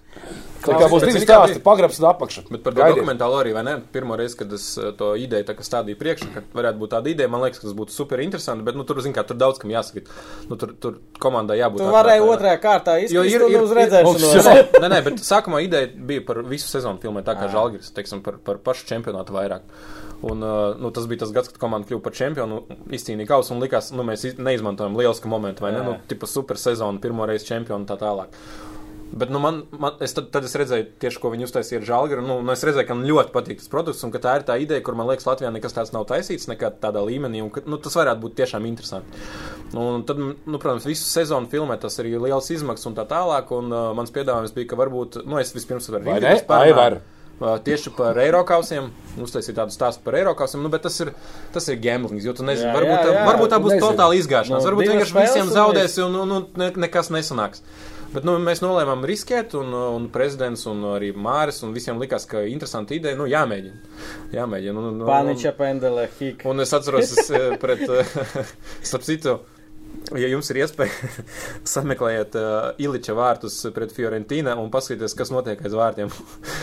Tā 0.64 0.78
kā 0.80 0.88
būs 0.90 1.04
divi 1.04 1.20
stāsti, 1.22 1.60
pagrabs 1.64 1.98
un 2.00 2.06
apakša. 2.10 2.44
Bet 2.50 2.62
par 2.64 2.72
to 2.74 2.80
Gaidiet. 2.80 2.98
dokumentālo 2.98 3.38
arī, 3.42 3.52
vai 3.56 3.62
ne? 3.66 3.74
Pirmo 3.92 4.16
reizi, 4.16 4.38
kad 4.40 4.52
es 4.56 4.66
eh, 4.78 4.90
to 4.98 5.12
ideju 5.20 5.46
tā 5.48 5.54
kā 5.58 5.66
stādīju 5.66 5.98
priekšā, 6.00 6.28
ka 6.34 6.42
varētu 6.56 6.80
būt 6.82 6.92
tāda 6.96 7.12
ideja, 7.12 7.30
man 7.32 7.44
liekas, 7.44 7.60
ka 7.62 7.68
tas 7.68 7.76
būtu 7.76 7.94
super 7.94 8.22
interesanti, 8.24 8.64
bet, 8.66 8.78
nu, 8.78 8.86
tur, 8.88 9.00
zin 9.04 9.12
kā, 9.16 9.24
tur 9.28 9.36
daudz 9.40 9.60
kam 9.62 9.72
jāsaka. 9.74 10.04
Nu, 10.50 10.56
tur, 10.60 10.74
tur 10.80 11.00
komandai 11.20 11.58
jābūt. 11.60 11.84
Tu 11.84 11.90
varēji 11.94 12.26
otrajā 12.28 12.60
kārtā 12.62 12.96
Jo 13.04 13.24
izkrist 13.24 13.34
ir, 13.34 13.46
ir, 13.50 13.58
un 13.58 13.66
uz 13.68 13.74
ir, 13.74 13.82
redzēšanos. 13.82 14.48
nē, 14.82 14.88
nē, 14.94 15.02
bet 15.10 15.20
sākumā 15.24 15.60
ideja 15.64 15.90
bija 15.94 16.24
par 16.26 16.42
visu 16.48 16.68
sezonu 16.70 17.02
filmēt, 17.02 17.26
tā 17.28 17.36
kā 17.38 17.50
Žalgiris, 17.52 17.92
teiksim, 17.96 18.22
par, 18.24 18.40
par 18.44 18.58
pašu 18.64 18.88
čempionātu 18.90 19.36
vairāk. 19.36 19.68
Un, 20.24 20.40
uh, 20.40 20.72
nu, 20.80 20.88
tas 20.94 21.04
bija 21.10 21.20
tas 21.20 21.32
gads, 21.36 21.50
kad 21.52 21.60
komanda 21.60 21.84
kļuva 21.90 22.00
par 22.06 22.14
čempionu, 22.16 22.62
izcīnīja 22.96 23.28
kausu 23.28 23.52
un 23.52 23.60
likās, 23.60 23.90
nu, 23.92 24.06
mēs 24.08 24.22
iz- 24.24 24.38
neizmantojam 24.40 24.96
lielisku 24.96 25.28
momentu, 25.28 25.66
vai 25.66 25.74
ne? 25.74 25.82
Jā. 25.82 25.84
Nu, 25.84 25.96
tipa 26.08 26.28
super 26.30 26.56
sezonu, 26.56 27.02
pirmo 27.02 27.26
reizi 27.28 27.44
čempionu 27.50 27.82
un 27.82 27.88
tā 27.90 27.98
tālāk. 28.00 28.32
Bet 29.12 29.30
nu, 29.30 29.38
man, 29.38 29.60
man, 29.78 29.98
es 30.02 30.14
tad, 30.16 30.30
tad 30.34 30.46
es 30.46 30.56
redzēju, 30.58 30.88
tieši, 31.02 31.20
ko 31.22 31.30
viņi 31.30 31.46
uztaisīja 31.46 31.80
ar 31.80 31.86
žāģi. 31.86 32.18
Nu, 32.24 32.38
nu, 32.42 32.50
es 32.54 32.64
redzēju, 32.66 32.88
ka 32.88 32.96
man 32.98 33.06
ļoti 33.06 33.34
patīk 33.34 33.60
tas 33.60 33.70
produkts, 33.70 34.02
un 34.06 34.10
ka 34.14 34.20
tā 34.22 34.32
ir 34.40 34.46
tā 34.48 34.56
ideja, 34.62 34.82
kur 34.86 34.96
man 34.98 35.06
liekas, 35.10 35.28
Latvijā 35.28 35.52
nekas 35.54 35.76
tāds 35.76 35.92
nav 35.94 36.06
taisīts, 36.10 36.48
nekādā 36.50 36.80
tādā 36.88 37.04
līmenī. 37.06 37.44
Un, 37.44 37.52
ka, 37.54 37.62
nu, 37.68 37.78
tas 37.82 37.94
varētu 38.00 38.24
būt 38.24 38.36
tiešām 38.40 38.66
interesanti. 38.66 39.22
Un 39.78 40.02
tad, 40.08 40.18
nu, 40.18 40.58
protams, 40.58 40.88
visu 40.88 41.06
sezonu 41.06 41.50
filmē 41.52 41.78
tas 41.82 41.98
arī 42.02 42.16
ir 42.16 42.26
liels 42.26 42.50
izmaksas 42.54 42.90
un 42.90 42.98
tā 42.98 43.06
tālāk. 43.10 43.54
Un 43.54 43.70
uh, 43.70 43.90
mans 43.98 44.14
piedāvājums 44.14 44.54
bija, 44.56 44.72
ka 44.72 44.80
varbūt, 44.82 45.22
nu, 45.28 45.38
es 45.42 45.54
vispirms 45.54 45.90
varu 45.92 46.08
ne? 46.08 46.16
parunāt. 46.18 46.56
Aivar. 46.64 46.98
Uh, 47.34 47.56
Tieši 47.66 47.90
par 47.96 48.18
eirokausiem, 48.22 48.92
uztaisīt 49.18 49.56
tādu 49.58 49.74
stāstu 49.74 50.04
par 50.06 50.14
eirokausiem, 50.20 50.60
nu, 50.62 50.70
bet 50.70 50.84
tas 50.86 51.00
ir, 51.02 51.10
tas 51.54 51.66
ir 51.66 51.80
gambling. 51.82 52.22
Jo 52.22 52.34
tu 52.38 52.46
nezini, 52.46 52.68
Jā, 52.68 52.76
varbūt, 52.76 53.00
jā, 53.00 53.16
jā, 53.16 53.24
varbūt 53.26 53.50
tā 53.50 53.58
būs 53.58 53.72
nezini. 53.74 53.88
totāla 53.88 54.18
izgāšanās. 54.20 54.62
Nu, 54.62 54.68
varbūt 54.70 54.92
vienkārši 54.92 55.16
visiem 55.16 55.32
spēles 55.32 55.50
un 55.50 55.56
zaudēsi 55.56 56.04
un, 56.06 56.20
un, 56.22 56.46
ne, 56.62 56.68
nekas 56.86 57.10
nesanāks. 57.10 57.64
Bet 58.14 58.26
nu, 58.26 58.36
mēs 58.38 58.60
nolēmām 58.62 59.02
riskēt, 59.08 59.56
un, 59.58 59.72
un 59.74 60.04
prezidents 60.14 60.62
un 60.70 60.84
arī 60.92 61.08
Māris 61.18 61.58
un 61.66 61.72
visiem 61.74 61.98
likās, 61.98 62.28
ka 62.30 62.44
interesanti 62.46 63.00
ideja. 63.00 63.18
Nu, 63.18 63.26
jāmēģina. 63.26 63.96
jāmēģina. 64.36 64.74
Un, 64.78 65.00
un, 65.02 65.08
Pāniņa 65.08 65.54
pendele, 65.58 66.06
hik. 66.20 66.44
Un 66.46 66.62
es 66.62 66.74
atceros, 66.76 67.10
es 67.10 67.32
eh, 67.34 67.56
pret, 67.58 67.82
eh, 67.90 68.14
starp 68.86 69.06
citu, 69.08 69.34
ja 70.12 70.28
jums 70.28 70.50
ir 70.52 70.60
iespēja 70.60 71.10
sameklējiet 71.74 72.36
uh, 72.36 72.82
Iliča 72.82 73.14
vārtus 73.16 73.56
pret 73.74 73.92
Fiorentīnu 73.94 74.52
un 74.60 74.70
paskatieties, 74.72 75.14
kas 75.16 75.32
notiek 75.32 75.62
aiz 75.64 75.76
vārtiem. 75.76 76.12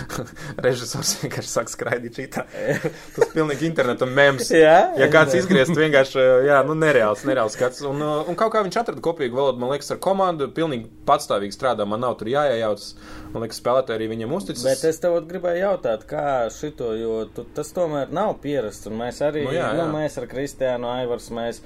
Režisors 0.65 1.15
vienkārši 1.23 1.49
sāk 1.49 1.71
skraidīt 1.71 2.19
šitā. 2.21 2.45
Tas 3.15 3.33
pilnīgi 3.33 3.67
interneta 3.69 4.07
mems. 4.09 4.51
Jā? 4.53 4.91
Ja 4.99 5.09
kāds 5.13 5.35
izgriezt 5.37 5.73
vienkārši, 5.77 6.19
eh, 6.21 6.47
jā, 6.51 6.59
nu 6.67 6.75
nereāls, 6.77 7.25
nereāls 7.27 7.57
skats. 7.57 7.81
Un, 7.87 8.03
uh, 8.05 8.21
un 8.29 8.37
kaut 8.39 8.53
kā 8.53 8.61
viņš 8.65 8.81
atrada 8.83 9.03
kopīgu 9.03 9.39
valodu, 9.39 9.61
man 9.61 9.73
liekas, 9.73 9.89
ar 9.95 10.01
komandu, 10.03 10.51
pilnīgi 10.55 10.89
patstāvīgi 11.07 11.57
strādā, 11.57 11.87
man 11.89 12.03
nav 12.05 12.19
tur 12.19 12.29
jāiejaucas. 12.31 12.93
Man 13.31 13.45
liekas, 13.45 13.61
spēlētāji 13.61 13.97
arī 13.97 14.09
viņam 14.11 14.35
uzticas. 14.35 14.65
Bet 14.67 14.83
es 14.89 14.99
tev 15.01 15.15
gribēju 15.29 15.63
jautāt, 15.63 16.03
kā 16.09 16.49
šito, 16.51 16.91
jo 16.99 17.21
tu, 17.31 17.45
tas 17.55 17.71
tomēr 17.73 18.11
nav 18.13 18.35
pierasts. 18.43 18.89
Un 18.91 18.99
mēs 18.99 19.21
arī, 19.23 19.45
Nu 19.47 19.55
jā, 19.55 19.71
jā. 19.71 19.79
nu, 19.79 19.87
mēs 19.95 20.19
ar 20.19 20.27
Kristiānu 20.29 20.89
Aivars, 20.91 21.29
mēs 21.33 21.61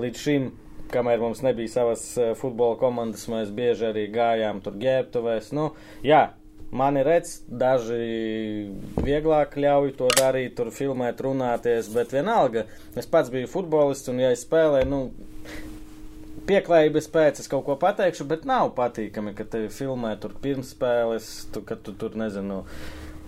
līdz 0.00 0.24
šim, 0.24 0.48
kamēr 0.92 1.22
mums 1.22 1.42
nebija 1.46 1.72
savas 1.72 2.04
eh, 2.18 2.34
futbola 2.38 2.78
komandas, 2.80 3.28
mēs 3.30 3.52
bieži 3.54 3.88
arī 3.90 4.06
gājām 4.14 4.62
tur 4.64 4.78
ģērbtuvēs. 4.80 5.54
Nu, 5.56 5.72
jā. 6.06 6.30
Mani 6.70 7.00
redz, 7.02 7.40
daži 7.50 8.68
vieglāk 9.02 9.56
ļauj 9.58 9.90
to 9.98 10.06
darīt, 10.14 10.52
tur 10.54 10.68
filmēt, 10.70 11.18
runāties, 11.26 11.88
bet 11.90 12.14
vienalga, 12.14 12.62
es 12.94 13.10
pats 13.10 13.32
biju 13.32 13.48
futbolists, 13.50 14.06
un 14.12 14.20
ja 14.22 14.28
es 14.30 14.44
spēlēju, 14.46 14.86
nu, 14.86 15.00
pieklājības 16.46 17.08
pēc 17.10 17.42
es 17.42 17.50
kaut 17.50 17.64
ko 17.66 17.76
pateikšu, 17.80 18.26
bet 18.30 18.46
nav 18.48 18.72
patīkami, 18.78 19.34
ka 19.34 19.46
tevi 19.50 19.70
filmē 19.74 20.14
tur 20.22 20.34
pirms 20.42 20.70
spēles, 20.76 21.30
tu, 21.54 21.64
ka 21.66 21.74
tu 21.74 21.94
tur 21.98 22.14
nezinu. 22.18 22.62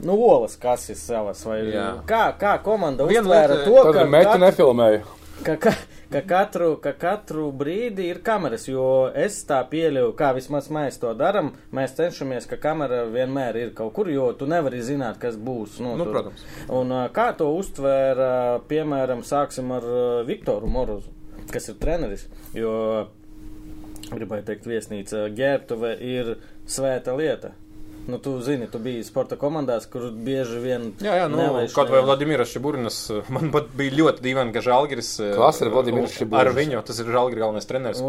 Nu, 0.02 0.16
olas 0.26 0.54
kases 0.58 1.02
savas, 1.02 1.44
vai 1.46 1.60
Jā. 1.68 1.88
kā, 2.08 2.24
kā 2.38 2.56
komanda 2.64 3.06
uztvēra 3.06 3.60
to, 3.62 3.74
Tad 3.74 3.98
ka, 3.98 4.06
metu 4.06 4.30
katru, 4.30 4.44
nefilmēju. 4.46 5.02
Ka, 5.44 5.56
ka, 5.56 5.72
ka, 6.12 6.20
katru, 6.28 6.76
ka 6.82 6.92
katru 6.98 7.48
brīdi 7.56 8.06
ir 8.12 8.20
kameras, 8.24 8.66
jo 8.68 8.84
es 9.14 9.40
tā 9.48 9.58
pieļauju, 9.70 10.12
kā 10.18 10.32
vismaz 10.36 10.68
mēs 10.72 11.00
to 11.02 11.12
darām, 11.18 11.52
mēs 11.74 11.96
cenšamies, 11.98 12.46
ka 12.50 12.58
kamera 12.62 13.02
vienmēr 13.10 13.58
ir 13.62 13.72
kaut 13.78 13.94
kur, 13.96 14.10
jo 14.12 14.28
tu 14.38 14.46
nevari 14.50 14.82
zināt, 14.84 15.18
kas 15.22 15.36
būs. 15.36 15.80
Nu, 15.82 15.96
Nu, 15.96 16.04
tur. 16.04 16.12
protams. 16.12 16.44
Un 16.70 16.92
kā 17.16 17.30
to 17.38 17.48
uztvēra, 17.56 18.60
piemēram, 18.68 19.24
sāksim 19.26 19.72
ar 19.74 19.88
Viktoru 20.28 20.68
Morozu, 20.70 21.10
kas 21.52 21.68
ir 21.72 21.80
treneris, 21.82 22.28
jo 22.54 22.76
gribēju 24.12 24.44
teikt, 24.44 24.66
viesnīca 24.68 25.26
ģērbtuve 25.32 25.94
ir 26.04 26.34
svēta 26.68 27.14
lieta. 27.16 27.54
Nu, 28.08 28.18
tu 28.18 28.40
zini, 28.42 28.66
tu 28.66 28.78
biji 28.82 29.04
sporta 29.06 29.36
komandās, 29.38 29.84
kur 29.86 30.08
bieži 30.10 30.58
vien. 30.58 30.88
Jā, 30.98 31.12
jā, 31.20 31.26
nu, 31.30 31.36
nelaiž 31.38 31.74
kaut 31.76 31.88
vai. 31.92 32.00
Vladimirs 32.02 32.50
Šiburinas, 32.50 32.96
man 33.30 33.52
pat 33.54 33.68
bija 33.78 33.94
ļoti 34.00 34.24
dīvaini, 34.24 34.52
ka 34.52 34.60
Žalgiris. 34.64 35.12
eh, 35.22 35.36
Kas 35.38 35.60
ir 35.62 35.70
Vladimirs 35.70 36.16
Šiburinas? 36.18 36.50
Ar 36.50 36.56
viņu, 36.56 36.80
tas 36.88 36.98
ir 36.98 37.06
Žalgiris 37.14 37.44
galvenais 37.44 37.68
treneris. 37.70 38.00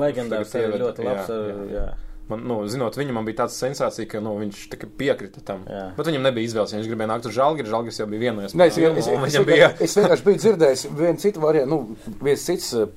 arī 0.58 0.66
ieveda- 0.72 0.82
ļoti 0.88 1.06
labs. 1.06 1.30
jā, 1.30 1.38
jā. 1.54 1.68
Jā. 1.78 1.86
Man, 2.30 2.40
nu, 2.48 2.58
zinot 2.72 2.96
viņu, 2.96 3.12
man 3.14 3.26
bija 3.28 3.44
tāda 3.44 3.52
sensācija, 3.52 4.08
ka 4.10 4.20
nu, 4.24 4.32
viņš 4.40 4.64
piekrita 4.98 5.42
tam. 5.46 5.66
Jā. 5.70 5.92
Bet 5.98 6.08
viņam 6.08 6.24
nebija 6.24 6.48
izvēles. 6.48 6.74
Viņš 6.74 6.88
gribēja 6.90 7.10
nākt 7.12 7.26
uz 7.28 7.36
Žalgiris, 7.36 7.70
Žalgiris 7.70 8.00
jau 8.00 8.08
bija 8.08 8.22
vienojies. 8.32 8.56
Es, 8.56 8.78
es, 8.78 8.78
es, 8.98 9.08
Viņam 9.08 9.26
es, 9.28 9.38
bija. 9.46 9.68
es 9.80 9.96
vienkārši 10.00 10.24
biju 10.30 10.38
dzirdējis 10.40 10.86
vienu 10.98 11.20
citu 11.20 11.40
variantu, 11.44 11.70
nu, 11.70 12.16
viens 12.24 12.46
cits 12.48 12.74
uh, 12.74 12.88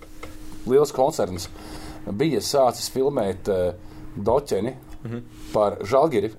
liels 0.71 0.93
koncerns 0.95 1.49
bija 2.07 2.39
sācis 2.41 2.89
filmēt 2.95 3.51
uh, 3.51 3.75
doķeni 4.17 4.77
Mhm. 5.05 5.21
par 5.53 5.77
Žalgiri, 5.85 6.31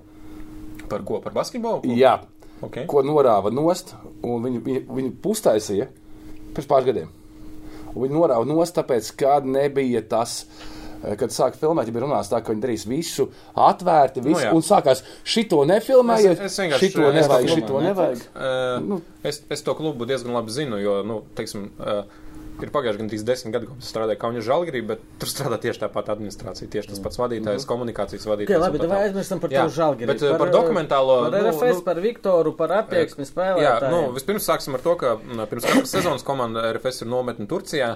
Par 0.88 1.04
ko? 1.04 1.20
Par 1.24 1.32
basketbolu? 1.36 1.82
jā, 1.96 2.18
Okay. 2.58 2.86
ko 2.90 3.04
norāva 3.06 3.52
nost, 3.54 3.92
un 4.26 4.42
viņu, 4.42 4.60
viņu, 4.66 4.80
viņu 4.90 5.12
pustaisīja 5.22 5.84
pirms 6.56 6.66
pāris 6.66 6.88
gadiem. 6.88 7.12
Un 7.94 8.02
viņi 8.02 8.16
norāva 8.16 8.44
nost, 8.48 8.74
tāpēc, 8.74 9.12
ka 9.20 9.36
nebija 9.46 10.02
tas 10.10 10.40
eh, 11.04 11.14
kad 11.14 11.30
sāk 11.30 11.54
filmēt, 11.54 11.86
ja 11.86 11.94
bija 11.94 12.02
runāts 12.02 12.32
tā, 12.32 12.40
ka 12.42 12.50
viņi 12.50 12.64
darīs 12.64 12.82
visu 12.90 13.28
atvērti, 13.54 14.24
visu, 14.26 14.42
jā. 14.42 14.50
un 14.58 14.66
sākās 14.66 15.04
šito 15.22 15.62
nefilmējiet, 15.70 16.34
Es- 16.42 16.50
es 16.50 16.58
vienkārši- 16.64 16.88
šito 16.90 17.12
nevajag, 17.14 17.46
to 17.46 17.54
šito 17.60 17.80
nevajag. 17.86 18.18
Uh, 18.34 18.88
Nu. 18.88 19.00
es, 19.22 19.38
es 19.54 19.62
to 19.62 19.74
klubu 19.78 20.04
diezgan 20.10 20.34
labi 20.34 20.50
zinu, 20.50 20.82
jo, 20.82 21.02
nu, 21.06 21.22
teiksim, 21.38 21.70
uh, 21.78 22.02
ir 22.62 22.70
pagājuši 22.74 22.98
gan 23.00 23.08
desmit 23.28 23.54
gadi, 23.54 23.68
kopš 23.70 23.84
es 23.84 23.90
strādāju 23.92 24.18
Kaunas 24.22 24.46
žēlgrībā, 24.46 24.86
bet 24.92 25.02
tur 25.22 25.30
strādā 25.30 25.58
tieši 25.62 25.82
tāpat 25.84 26.10
administrācija, 26.14 26.68
tieši 26.72 26.92
tas 26.92 27.02
pats 27.04 27.20
vadītājs, 27.20 27.66
komunikācijas 27.68 28.26
vadītājs. 28.28 28.50
Okay, 28.50 28.62
labi, 28.62 28.80
tā 28.82 28.88
vai 28.90 29.00
aizmirstam 29.06 29.42
par 29.42 29.54
Jā, 29.54 29.64
to 29.66 29.74
žēlgari. 29.76 30.08
bet, 30.10 30.22
eh, 30.22 30.38
par 30.38 30.52
dokumentālo, 30.54 31.16
Par 31.30 31.36
nu, 31.36 31.48
RFS, 31.52 31.78
nu, 31.78 31.84
par 31.86 32.00
Viktoru, 32.02 32.52
par 32.56 32.74
attieksmi 32.80 33.24
Jā, 33.24 33.30
spēlētājiem. 33.32 33.90
nu, 33.90 34.12
vispirms 34.16 34.48
sāksim 34.48 34.74
ar 34.74 34.80
to, 34.84 34.94
ka 34.96 35.12
m, 35.18 35.44
pirms 35.50 35.64
katras 35.68 35.90
sezonas 35.94 36.22
komanda 36.26 36.66
RFS 36.72 37.02
ir 37.02 37.08
nometne 37.08 37.46
Turcijā, 37.46 37.90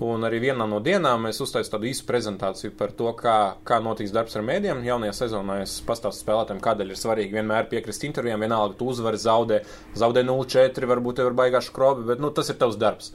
un 0.00 0.26
arī 0.26 0.40
vienā 0.40 0.68
no 0.68 0.80
dienām 0.80 1.26
mēs 1.28 1.40
uztaisām 1.40 1.76
tādu 1.78 1.90
īsu 1.90 2.06
prezentāciju 2.08 2.76
par 2.76 2.90
to, 2.92 3.12
kā, 3.14 3.54
kā 3.64 3.80
notiks 3.82 4.10
darbs 4.12 4.36
ar 4.36 4.42
mēdiem. 4.42 4.82
Jaunajā 4.84 5.12
sezonā 5.24 5.60
es 5.62 5.80
pastāstu 5.86 6.24
spēlētājiem, 6.24 6.60
kādēļ 6.64 6.90
ir 6.90 6.96
svarīgi 6.96 7.36
vienmēr 7.38 7.68
piekrist 7.70 8.04
intervijām, 8.04 8.40
vienalga, 8.40 8.74
tu 8.78 8.88
uzvari, 8.90 9.16
zaudē, 9.20 9.62
zaudē 9.94 10.24
0-4, 10.24 10.88
varbūt 10.90 11.20
tev 11.20 11.30
ir 11.30 11.38
baigāši 11.38 11.72
krobi, 11.72 12.06
bet 12.10 12.18
nu, 12.18 12.30
tas 12.30 12.48
ir 12.50 12.56
tavs 12.56 12.76
darbs. 12.80 13.12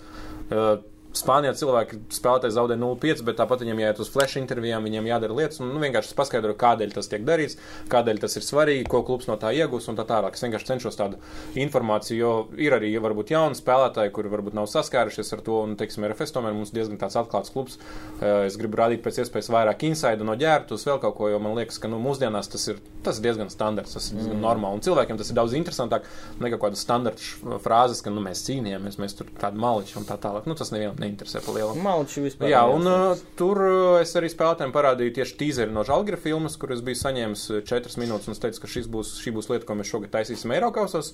Uh, 0.52 0.78
Spānijā 1.16 1.54
cilvēki 1.56 2.00
spēlētāji 2.14 2.56
zaudē 2.58 2.76
0,5, 2.80 3.24
bet 3.28 3.38
tāpat 3.40 3.64
viņiem 3.64 3.82
jāiet 3.86 4.02
uz 4.04 4.10
flash 4.12 4.38
intervijām, 4.40 4.84
viņiem 4.88 5.10
jādara 5.10 5.38
lietas. 5.38 5.62
Un, 5.64 5.70
nu, 5.74 5.80
vienkārši 5.84 6.12
es 6.12 6.18
paskaidroju, 6.18 6.58
kādēļ 6.60 6.96
tas 6.98 7.10
tiek 7.12 7.24
darīts, 7.28 7.58
kādēļ 7.92 8.20
tas 8.26 8.36
ir 8.36 8.46
svarīgi, 8.46 8.88
ko 8.92 9.02
klubs 9.08 9.30
no 9.30 9.38
tā 9.42 9.54
iegūs 9.56 9.88
un 9.92 10.00
tā 10.00 10.06
tālāk. 10.10 10.36
Es 10.36 10.44
vienkārši 10.46 10.70
cenšos 10.74 11.00
tādu 11.00 11.20
informāciju, 11.60 12.18
jo 12.20 12.32
ir 12.62 12.76
arī 12.78 12.92
varbūt 13.02 13.32
jauni 13.34 13.58
spēlētāji, 13.58 14.12
kuri 14.16 14.32
varbūt 14.34 14.58
nav 14.58 14.68
saskārušies 14.72 15.34
ar 15.38 15.44
to. 15.46 15.62
Un, 15.66 15.76
teiksim, 15.80 16.06
RFS 16.10 16.36
tomēr 16.36 16.56
mums 16.58 16.74
diezgan 16.76 17.00
tāds 17.02 17.18
atklāts 17.22 17.54
klubs. 17.56 17.80
Eh, 18.22 18.44
Es 18.46 18.58
gribu 18.60 18.78
rādīt 18.78 19.02
pēc 19.02 19.18
iespējas 19.24 19.48
vairāk 19.50 19.84
insaidu 19.88 20.26
no 20.28 20.36
ģērbtus, 20.38 20.84
vēl 20.86 21.00
kaut 21.02 21.16
ko, 21.18 21.30
jo 21.32 21.40
man 21.42 21.56
liekas, 21.58 21.80
ka 21.82 21.90
nu, 21.90 21.98
mūsdienās 22.04 22.50
tas 22.52 22.68
ir, 22.70 22.78
tas 23.06 23.18
ir 23.18 23.24
diezgan 23.26 23.50
standarts, 23.50 23.96
tas 23.96 24.10
ir 24.12 24.20
diezgan 24.20 24.36
mm. 24.38 24.44
normāli. 24.44 24.78
Un 24.78 24.84
cilvēkiem 24.86 25.18
tas 25.18 25.32
ir 25.32 25.38
daudz 25.40 25.56
interesantāk 25.58 26.06
nekā 26.44 26.60
kādas 26.62 26.84
standarta 26.86 27.24
š- 27.24 27.58
frāzes, 27.64 28.04
ka 28.06 28.14
nu, 28.14 28.22
mēs 28.26 28.44
cīnījāmies, 28.46 29.00
mēs 29.02 29.18
tur 29.18 29.32
tādi 29.42 29.62
maliči 29.62 29.98
un 30.00 30.06
tā 30.06 30.18
tālāk. 30.22 30.46
Nu, 30.50 30.56
tas 30.60 30.72
nevienam 30.76 31.00
neinteresē 31.06 31.42
pa 31.46 31.56
lielam. 31.56 31.80
Malči 31.86 32.26
vispār. 32.26 32.50
Jā, 32.52 32.66
un 32.68 32.90
uh, 32.90 33.24
tur 33.40 33.62
uh, 33.64 34.02
es 34.02 34.12
arī 34.20 34.30
spēlētājiem 34.34 34.74
parādīju 34.76 35.16
tieši 35.20 35.38
tīzeri 35.40 35.74
no 35.76 35.86
Žalgira 35.88 36.20
filmas, 36.22 36.58
kur 36.60 36.74
es 36.76 36.84
biju 36.86 37.00
saņēmis 37.00 37.46
uh, 37.54 37.62
četras 37.68 38.00
minūtes, 38.02 38.30
un 38.30 38.36
es 38.36 38.44
teicu, 38.44 38.64
ka 38.64 38.72
šis 38.72 38.90
būs, 38.92 39.16
šī 39.24 39.36
būs 39.36 39.50
lieta, 39.52 39.68
ko 39.70 39.78
mēs 39.80 39.92
šogad 39.92 40.14
taisīsim 40.16 40.54
Eiropausos. 40.56 41.14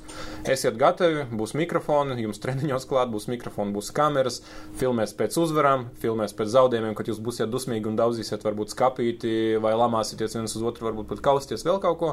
Esiet 0.50 0.80
gatavi, 0.82 1.28
būs 1.38 1.56
mikrofoni, 1.60 2.18
jums 2.24 2.42
treniņos 2.44 2.88
klāt, 2.90 3.12
būs 3.14 3.28
mikrofoni, 3.32 3.76
būs 3.76 3.92
kameras, 3.96 4.42
filmēs 4.80 5.16
pēc 5.18 5.38
uzvarām, 5.42 5.88
filmēs 6.02 6.36
pēc 6.38 6.54
zaudējumiem, 6.56 6.96
kad 6.98 7.12
jūs 7.12 7.22
būsiet 7.24 7.52
dusmīgi 7.52 7.92
un 7.92 7.98
daudzīsiet 8.00 8.46
varbūt 8.48 8.76
skapīti 8.76 9.34
vai 9.62 9.74
lamāsieties 9.78 10.38
viens 10.38 10.56
uz 10.58 10.66
otru, 10.72 10.88
varbūt 10.90 11.10
pat 11.12 11.24
kausties 11.32 11.66
vēl 11.68 11.82
kaut 11.84 12.00
ko. 12.00 12.12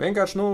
Vienkārši, 0.00 0.38
nu, 0.40 0.48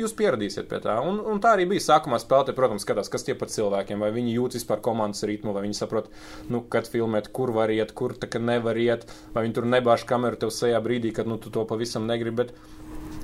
jūs 0.00 0.14
pieradīsiet 0.18 0.70
pie 0.70 0.80
tā. 0.84 0.96
Un, 1.04 1.20
un 1.20 1.42
tā 1.42 1.54
arī 1.56 1.66
bija 1.70 1.84
sākumā 1.84 2.20
spēlētāji, 2.22 2.56
protams, 2.58 2.86
skatās, 2.86 3.10
kas 3.12 3.26
tie 3.26 3.36
par 3.38 3.50
cilvēkiem, 3.52 4.02
vai 4.02 4.12
viņi 4.14 4.36
jūt 4.36 4.58
vispār 4.60 4.82
komandas 4.84 5.24
ritmu, 5.28 5.54
vai 5.56 5.64
viņi 5.66 5.76
saprot, 5.78 5.89
nu, 6.50 6.62
kad 6.72 6.88
filmēt, 6.90 7.30
kur 7.34 7.52
var 7.56 7.72
iet, 7.74 7.92
kur 7.96 8.14
nevar 8.40 8.78
iet, 8.80 9.06
vai 9.34 9.44
viņi 9.46 9.56
tur 9.58 9.66
nebāž 9.66 10.06
kameru 10.08 10.40
tev 10.40 10.54
sejā 10.54 10.80
brīdī, 10.84 11.12
kad, 11.16 11.28
nu, 11.30 11.38
tu 11.42 11.50
to 11.50 11.66
pavisam 11.68 12.06
negribi. 12.10 12.44
Bet, 12.44 12.54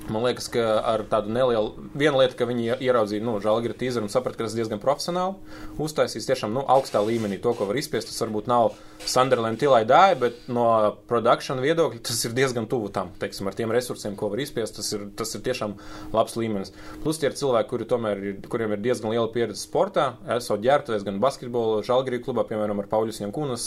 Man 0.07 0.23
liekas, 0.23 0.47
ka 0.55 0.63
ar 0.87 1.03
tādu 1.11 1.33
nelielu, 1.35 1.73
viena 1.99 2.21
lieta, 2.21 2.37
ka 2.39 2.47
viņi 2.47 2.77
ieraudzīja, 2.79 3.25
nu, 3.27 3.37
žēlgara 3.43 3.75
tīzeru 3.75 4.07
un 4.07 4.13
saprata, 4.13 4.39
ka 4.39 4.47
tas 4.47 4.55
diezgan 4.55 4.79
profesionāli 4.83 5.35
uztaisīs 5.83 6.29
tiešām, 6.29 6.53
nu, 6.55 6.63
augstā 6.63 7.01
līmenī 7.03 7.41
to, 7.43 7.51
ko 7.59 7.67
var 7.67 7.79
izspiest. 7.81 8.13
Tas 8.13 8.23
varbūt 8.23 8.47
nav 8.51 8.77
Sunderland 9.03 9.59
tilai 9.59 9.83
dāja, 9.89 10.15
bet 10.21 10.47
no 10.47 10.69
produkcijas 11.11 11.59
viedokļa 11.63 12.03
tas 12.07 12.23
ir 12.29 12.37
diezgan 12.37 12.69
tuvu 12.71 12.93
tam, 12.95 13.11
teiksim, 13.19 13.49
ar 13.51 13.57
tiem 13.59 13.75
resursiem, 13.75 14.15
ko 14.19 14.31
var 14.31 14.43
izspiest. 14.45 14.79
Tas 14.79 14.93
ir, 14.95 15.09
tas 15.19 15.35
ir 15.35 15.43
tiešām 15.47 15.75
labs 16.15 16.39
līmenis. 16.39 16.73
Plus 17.03 17.19
tie 17.19 17.31
ir 17.31 17.37
cilvēki, 17.39 17.71
kuri 17.73 17.89
tomēr 17.91 18.23
ir, 18.23 18.39
kuriem 18.53 18.77
ir 18.77 18.85
diezgan 18.87 19.11
liela 19.11 19.27
pieredze 19.35 19.65
sportā, 19.67 20.13
esot 20.37 20.63
ģērbtuvēs 20.63 21.07
gan 21.07 21.19
basketbola, 21.23 21.83
žēlgara 21.87 22.23
klubā, 22.23 22.47
piemēram, 22.47 22.79
ar 22.83 22.91
Pauļus 22.93 23.21
Jankūnas. 23.25 23.67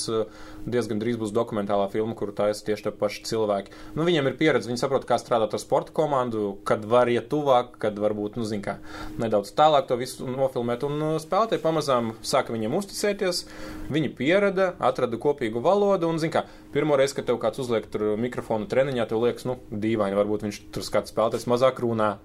Diezgan 0.70 1.04
drīz 1.04 1.20
būs 1.20 1.36
dokumentālā 1.36 1.90
filma, 1.92 2.16
kuru 2.18 2.36
taisa 2.36 2.64
tieši 2.68 2.88
tie 2.88 2.96
paši 2.96 3.26
cilvēki. 3.28 3.76
Nu, 3.98 4.08
viņiem 4.08 4.32
ir 4.32 4.40
pieredze, 4.40 4.72
viņi 4.72 4.82
saprot, 4.82 5.08
kā 5.10 5.20
strādāt 5.22 5.56
ar 5.56 5.62
sporta 5.62 5.96
komandu 5.96 6.29
komandu, 6.30 6.58
kad 6.64 6.86
var 6.86 7.10
iet 7.10 7.30
tuvāk, 7.30 7.78
kad 7.80 7.98
varbūt, 7.98 8.38
nu, 8.38 8.46
kā, 8.62 8.78
nedaudz 9.18 9.52
tālāk 9.54 9.88
to 9.88 9.98
visu 9.98 10.28
nofilmēt. 10.28 10.84
Un 10.84 11.02
uh, 11.02 11.20
spēlētāji 11.20 11.62
pamazām 11.62 12.14
sāka 12.22 12.54
viņam 12.54 12.78
uzticēties, 12.78 13.46
viņi 13.90 14.14
pierada, 14.16 14.76
atrada 14.80 15.18
kopīgu 15.18 15.62
valodu 15.62 16.10
un, 16.10 16.20
kā, 16.30 16.46
pirmo 16.74 16.96
reizi, 16.96 17.16
kad 17.16 17.26
tev 17.30 17.40
kāds 17.40 17.60
uzliek 17.60 17.86
mikrofonu 18.18 18.68
treniņā, 18.70 19.08
tev 19.10 19.24
liekas, 19.24 19.46
nu, 19.46 19.60
dīvaini, 19.72 20.18
varbūt 20.18 20.46
viņš 20.46 20.62
tur 20.74 20.84
skats 20.84 21.14
spēlētājs 21.14 21.50
mazāk 21.50 21.82
runā. 21.82 22.18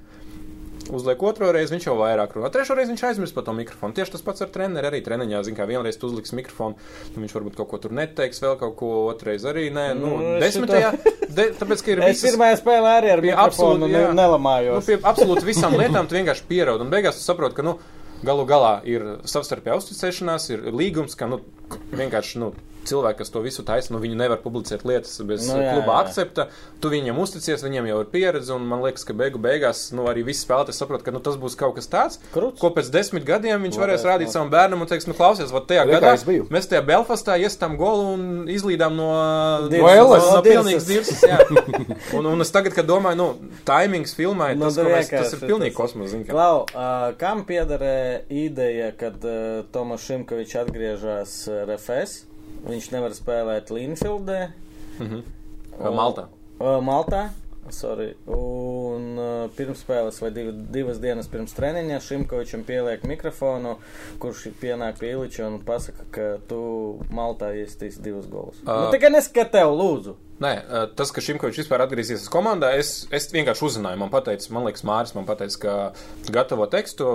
Uzliek 0.92 1.22
otro 1.24 1.48
reizi, 1.54 1.72
viņš 1.72 1.86
jau 1.88 1.94
vairāk 1.96 2.34
runā. 2.36 2.50
Trešo 2.52 2.74
reizi 2.76 2.92
viņš 2.92 3.02
aizmirst 3.08 3.34
par 3.36 3.46
to 3.46 3.54
mikrofonu. 3.56 3.94
Tieši 3.96 4.12
tas 4.16 4.24
pats 4.26 4.44
ar 4.44 4.50
treneri 4.52 4.90
arī 4.90 5.00
treniņā. 5.06 5.40
Zin, 5.46 5.56
kā 5.56 5.64
vienreiz 5.70 5.96
tu 5.96 6.10
uzliks 6.10 6.34
mikrofonu, 6.36 6.76
nu, 7.14 7.22
viņš 7.24 7.34
varbūt 7.38 7.56
kaut 7.56 7.70
ko 7.72 7.80
tur 7.86 7.94
neteiks, 7.96 8.42
vēl 8.44 8.58
kaut 8.60 8.76
ko 8.82 8.90
otrreiz 9.08 9.46
arī 9.48 9.70
nē. 9.72 9.86
Nu, 9.96 10.12
Nu, 10.20 10.34
es 10.36 10.44
desmitajā, 10.44 10.92
de, 11.34 11.48
tāpēc, 11.56 11.84
ka 11.86 11.94
ir 11.94 12.04
Es 12.10 12.20
pirmajā 12.26 12.60
spēlē 12.60 12.92
arī 13.00 13.12
ar 13.16 13.24
mikrofonu 13.24 13.88
absolūti, 13.88 13.92
ne- 13.96 14.14
nelamājos. 14.20 14.76
Nu, 14.76 14.86
pie 14.90 15.00
absolūti 15.14 15.48
visām 15.48 15.78
lietām 15.80 16.06
tu 16.10 16.18
vienkārši 16.20 16.44
pieraudi. 16.52 16.84
Un 16.84 16.92
beigās 16.92 17.16
tu 17.16 17.24
saproti, 17.24 17.56
ka 17.56 17.64
nu, 17.64 17.78
galu 18.24 18.44
galā 18.48 18.74
ir 18.88 19.02
savstarpējā 19.28 19.80
uzticēšanās, 19.80 20.50
ir 20.54 20.68
līgums, 20.72 21.16
ka 21.16 21.26
nu, 21.32 21.40
vienkārši 21.92 22.42
nu, 22.42 22.52
cilvēki, 22.88 23.18
kas 23.22 23.32
to 23.32 23.42
visu 23.44 23.64
taisa, 23.66 23.92
nu, 23.94 24.00
viņi 24.02 24.18
nevar 24.18 24.40
publicēt 24.44 24.84
lietas 24.88 25.16
bez 25.26 25.48
Nu, 25.48 25.58
jā, 25.60 25.74
kluba 25.74 25.96
jā. 25.96 26.04
akcepta. 26.04 26.46
Tu 26.82 26.90
viņiem 26.92 27.18
uzticies, 27.20 27.62
viņiem 27.64 27.88
jau 27.88 28.00
ir 28.02 28.08
pieredze, 28.12 28.52
un 28.54 28.66
man 28.68 28.82
liekas, 28.84 29.06
ka 29.08 29.16
beigu 29.16 29.40
beigās 29.42 29.86
nu, 29.96 30.06
arī 30.10 30.24
visi 30.26 30.44
spēlētāji 30.44 30.76
saprot, 30.76 31.04
ka 31.06 31.14
nu, 31.14 31.22
tas 31.24 31.38
būs 31.40 31.56
kaut 31.60 31.76
kas 31.78 31.88
tāds, 31.90 32.20
Kruts. 32.34 32.60
ko 32.60 32.70
pēc 32.76 32.90
desmit 32.92 33.24
gadiem 33.28 33.64
viņš 33.64 33.78
varēs 33.80 34.04
Varēs, 34.04 34.08
rādīt 34.10 34.30
nu. 34.30 34.34
savam 34.36 34.50
bērnam 34.52 34.84
un 34.84 34.90
teiks, 34.90 35.08
nu, 35.08 35.16
klausies, 35.16 35.52
vat 35.54 35.68
tajā 35.70 35.86
Re, 35.86 35.94
kā 35.96 36.00
gadā 36.02 36.38
mēs 36.52 36.68
tajā 36.70 36.82
Belfastā 36.88 37.38
iestām 37.40 37.78
golu 37.80 38.06
un 38.14 38.26
izlīdām 38.52 38.96
no, 38.98 39.08
Dirsas. 39.72 39.80
no, 39.80 39.94
no, 39.94 40.18
no 40.18 40.34
No 40.34 40.42
pilnīgas 40.44 40.88
jā. 41.24 41.38
Un, 42.18 42.26
un 42.28 42.42
es 42.44 42.50
tagad, 42.52 42.74
kad 42.76 42.86
domāju, 42.86 43.16
nu, 43.18 43.26
taimings 43.66 44.12
filmai, 44.16 44.52
Nu, 44.58 44.68
tas, 44.68 44.76
mēs, 44.86 45.08
tas 45.10 45.32
ir 45.36 45.44
pilnīgi 45.46 45.74
kosmos. 45.76 46.12
Klau, 46.28 46.64
uh, 46.68 47.06
kam 47.18 47.42
piederē 47.48 48.24
ideja, 48.30 48.90
kad 48.98 49.24
uh, 49.26 49.64
Tomas 49.74 50.04
Šimkovičs 50.04 50.58
atgriežas 50.62 51.36
uh, 51.50 51.53
RFS? 51.62 52.24
Viņš 52.64 52.90
nevar 52.94 53.14
spēlēt 53.16 53.72
Linfildē. 53.74 54.40
Uh, 55.00 55.90
Maltā. 55.94 56.28
Uh, 56.58 56.78
Maltā. 56.84 57.28
Sorry. 57.72 58.10
Un 58.28 59.16
uh, 59.16 59.46
pirms 59.56 59.80
spēles 59.84 60.20
vai 60.20 60.30
div, 60.36 60.50
divas 60.72 61.00
dienas 61.00 61.28
pirms 61.32 61.54
treniņa 61.56 62.00
Šimkovičam 62.04 62.64
pieliek 62.68 63.06
mikrofonu, 63.08 63.78
kurš 64.20 64.50
pienāk 64.60 65.00
pie 65.00 65.14
Iliča 65.14 65.46
un 65.48 65.60
pasaka, 65.64 66.04
ka 66.12 66.26
tu 66.48 66.60
Maltā 67.14 67.54
iestīs 67.56 67.96
divus 68.04 68.28
golus. 68.28 68.60
Uh, 68.66 68.84
nu, 68.84 68.92
tikai 68.92 69.12
neskat 69.14 69.54
tev, 69.56 69.72
lūdzu. 69.78 70.16
Nē, 70.42 70.50
tas, 70.98 71.12
ka 71.14 71.22
Šimkovičs 71.22 71.60
vispār 71.62 71.84
atgriezīsies 71.84 72.26
komandā, 72.32 72.72
es, 72.74 73.04
es 73.14 73.28
vienkārši 73.30 73.62
uzzināju. 73.68 73.98
Man 74.00 74.10
teica, 74.26 74.48
man 74.50 74.64
liekas, 74.66 74.82
Māris 74.82 75.12
man 75.14 75.28
teica, 75.28 75.58
ka 75.62 75.74
gatavo 76.34 76.66
tekstu 76.66 77.06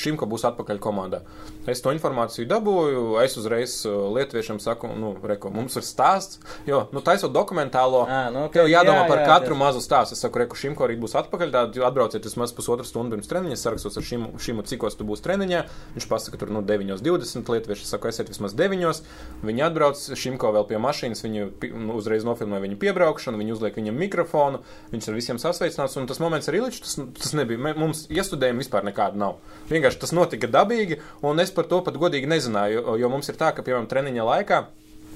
Šimko 0.00 0.24
būs 0.30 0.46
atpakaļ 0.48 0.80
komandā. 0.80 1.20
Es 1.68 1.82
to 1.84 1.92
informāciju 1.92 2.48
dabūju, 2.48 3.02
es 3.20 3.36
uzreiz 3.40 3.74
lietuviešiem 3.84 4.62
saku, 4.64 4.88
nu, 4.96 5.12
reko, 5.28 5.52
mums 5.52 5.76
ir 5.76 5.84
stāsts, 5.84 6.40
jo, 6.68 6.86
nu, 6.96 7.02
taisot 7.04 7.32
dokumentālo, 7.36 8.06
Ā, 8.08 8.22
nu, 8.32 8.46
ok, 8.48 8.56
tev 8.56 8.70
jādomā 8.72 9.04
jā, 9.04 9.10
par 9.12 9.20
jā, 9.22 9.28
katru 9.28 9.52
tas- 9.54 9.60
mazu 9.60 9.84
stāstu. 9.84 10.16
Es 10.16 10.24
saku, 10.24 10.40
reku, 10.44 10.56
Šimko 10.56 10.88
arī 10.88 10.96
būs 11.04 11.16
atpakaļ, 11.20 11.52
tad 11.52 11.76
atbrauciet 11.84 12.24
vismaz 12.24 12.52
pusotru 12.56 12.88
stundu 12.88 13.18
pirms 13.18 13.28
treniņa, 13.28 13.60
sarakstos 13.60 14.00
ar 14.00 14.08
Šimu, 14.08 14.32
Šimu 14.40 14.64
cikos 14.72 14.96
tu 14.96 15.04
būsi 15.08 15.24
treniņā. 15.28 15.62
Viņš 15.98 16.08
pasaka, 16.08 16.40
tur, 16.40 16.48
nu, 16.56 16.64
9.20 16.64 17.52
lietuvieši, 17.58 17.84
saku, 17.92 18.08
esiet 18.08 18.32
vismaz 18.32 18.56
9. 18.56 19.04
Viņi 19.44 19.66
atbrauc, 19.68 20.00
Šimko 20.16 20.52
vēl 20.56 20.68
pie 20.72 20.80
mašīnas, 20.80 21.24
viņu 21.28 21.48
pi- 21.60 21.72
nu, 21.76 21.96
uzreiz 22.00 22.24
nofilmē 22.24 22.53
viņu 22.62 22.78
piebraukšanu, 22.78 23.38
viņi 23.40 23.52
uzliek 23.56 23.74
viņam 23.78 23.98
mikrofonu, 23.98 24.60
viņš 24.92 25.08
ar 25.10 25.14
visiem 25.18 25.38
sasveicināts, 25.42 25.96
un 25.98 26.06
tas 26.06 26.20
moments 26.22 26.48
ar 26.48 26.54
Iliču, 26.54 26.84
tas, 26.84 26.94
tas 27.18 27.32
nebija, 27.34 27.58
mē- 27.58 27.76
mums 27.76 28.06
iestudējumi 28.12 28.62
vispār 28.64 28.84
nekāda 28.86 29.16
nav. 29.16 29.36
Vienkārši 29.70 29.98
tas 30.04 30.12
notika 30.12 30.46
dabīgi, 30.46 31.00
un 31.22 31.40
es 31.40 31.50
par 31.50 31.64
to 31.70 31.80
pat 31.82 31.94
godīgi 31.94 32.28
nezināju, 32.30 32.80
jo, 32.84 32.96
jo 33.04 33.08
mums 33.08 33.28
ir 33.28 33.34
tā, 33.40 33.54
ka, 33.54 33.62
piemēram, 33.62 33.88
treniņa 33.90 34.24
laikā 34.30 34.64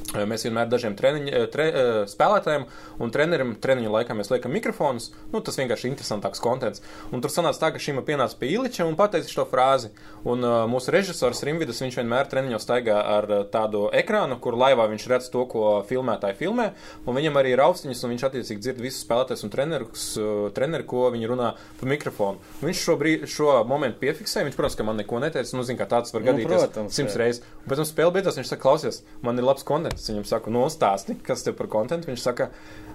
Mēs 0.09 0.47
vienmēr 0.47 0.69
dažiem 0.73 0.95
treniņ, 0.97 1.27
eh, 1.29 1.47
tre, 1.53 1.65
eh, 1.69 2.07
spēlētājiem 2.09 2.65
un 2.99 3.11
trenerim 3.11 3.55
treniņu 3.61 3.91
laikā 3.93 4.17
mēs 4.17 4.31
liekam 4.33 4.53
mikrofonus. 4.53 5.11
Nu, 5.33 5.41
tas 5.41 5.57
vienkārši 5.57 5.85
ir 5.85 5.93
interesantāks 5.93 6.41
konteksts. 6.41 6.81
Un 7.13 7.21
tur 7.21 7.29
sanāca 7.29 7.61
tā, 7.61 7.73
ka 7.73 7.79
šim 7.79 8.01
pienāca 8.03 8.39
pie 8.39 8.57
Iliča 8.57 8.87
un 8.87 8.97
pateica 8.97 9.29
šo 9.29 9.45
frāzi. 9.45 9.91
Un 10.25 10.43
uh, 10.43 10.67
mūsu 10.67 10.91
režisors 10.91 11.43
Rimvidas, 11.45 11.81
viņš 11.81 12.01
vienmēr 12.01 12.29
treniņos 12.29 12.65
staigā 12.65 12.97
ar 12.97 13.27
tādu 13.53 13.91
ekrānu, 13.93 14.41
kur 14.41 14.55
laivā 14.55 14.89
viņš 14.89 15.07
redz 15.09 15.29
to, 15.31 15.45
ko 15.47 15.85
filmētāji 15.89 16.37
filmē. 16.37 16.73
Un 17.07 17.15
viņam 17.15 17.37
arī 17.37 17.53
ir 17.53 17.63
austiņas, 17.63 18.03
un 18.05 18.15
viņš 18.15 18.25
attiecīgi 18.31 18.65
dzird 18.65 18.81
visus 18.81 19.05
spēlētājus 19.05 19.45
un 19.45 19.51
trenerus, 19.51 20.17
uh, 20.17 20.49
treneri, 20.57 20.87
ko 20.89 21.11
viņi 21.13 21.29
runā 21.29 21.53
pa 21.81 21.87
mikrofonu. 21.87 22.41
Un 22.63 22.71
viņš 22.71 22.83
šo, 22.89 22.97
brī, 22.97 23.15
šo 23.27 23.63
momentu 23.69 24.01
piefiksē. 24.01 24.47
Viņš, 24.49 24.57
protams, 24.57 24.79
ka 24.81 24.89
man 24.89 24.97
neko 24.97 25.21
neteica. 25.21 25.57
Nu, 25.57 25.63
zin, 25.69 25.77
kā 25.77 25.85
tāds 25.87 26.15
var 26.15 26.25
Nu, 26.25 26.33
gadīties 26.33 26.65
protams, 26.65 26.97
simts 26.97 27.17
reizes. 27.21 27.45
Pēc 27.69 27.83
tam 27.83 27.89
spēle 27.89 28.17
beidzās. 28.17 28.41
Viņš 28.41 28.53
saka, 28.55 28.63
klausies, 28.63 29.03
man 29.23 29.39
ir 29.39 29.45
labs 29.45 29.67
konteksts. 29.67 29.98
Es 29.99 30.09
viņam 30.09 30.27
saku, 30.29 30.55
nostāsti, 30.55 31.19
kas 31.27 31.45
tev 31.47 31.57
par 31.59 31.69
kontentu. 31.73 32.11
Viņš 32.11 32.23
saka, 32.23 32.49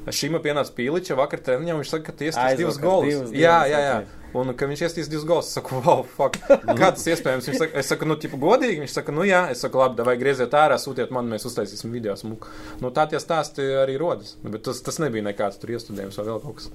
šīm 0.08 0.40
pienāca 0.44 0.74
Pīliča 0.76 1.18
vakar 1.20 1.44
treniņā, 1.44 1.78
viņš 1.80 1.94
saka, 1.96 2.10
ka 2.10 2.18
tiesas 2.24 2.40
Aizvakar 2.42 2.62
divas 2.62 2.80
golas. 2.82 3.34
Jā, 3.36 3.58
jā, 3.70 3.82
jā. 3.84 3.96
Un 4.34 4.50
ka 4.58 4.66
viņš 4.66 4.82
iestīs 4.88 5.10
divas 5.12 5.28
golas. 5.30 5.52
Es 5.52 5.58
saku, 5.60 5.78
wow, 5.86 6.02
fuck. 6.16 6.40
Kā 6.50 6.90
tas 6.96 7.06
iespējams? 7.12 7.52
Viņš 7.52 7.60
saka, 7.60 7.80
es 7.84 7.92
saku, 7.92 8.08
nu, 8.10 8.18
tipu 8.18 8.40
godīgi. 8.42 8.82
Viņš 8.82 8.96
saka, 8.96 9.14
nu, 9.14 9.28
jā, 9.30 9.44
es 9.54 9.62
saku, 9.62 9.84
labi, 9.84 10.06
vai 10.08 10.16
grieziet 10.18 10.56
ārā, 10.58 10.80
sūtiet 10.82 11.14
man, 11.14 11.30
mēs 11.30 11.46
uztaisīsim 11.50 11.94
video. 11.94 12.16
Smuku. 12.18 12.50
Nu, 12.82 12.90
tā 12.96 13.06
tie 13.12 13.22
stāsti 13.22 13.68
arī 13.84 14.00
rodas. 14.02 14.34
Bet 14.42 14.66
tas, 14.66 14.82
tas 14.86 14.98
nebija 15.04 15.28
nekāds 15.30 15.62
tur 15.62 15.76
iestudējums 15.76 16.18
vai 16.18 16.28
vēl 16.32 16.42
kaut 16.48 16.62
kas. 16.62 16.72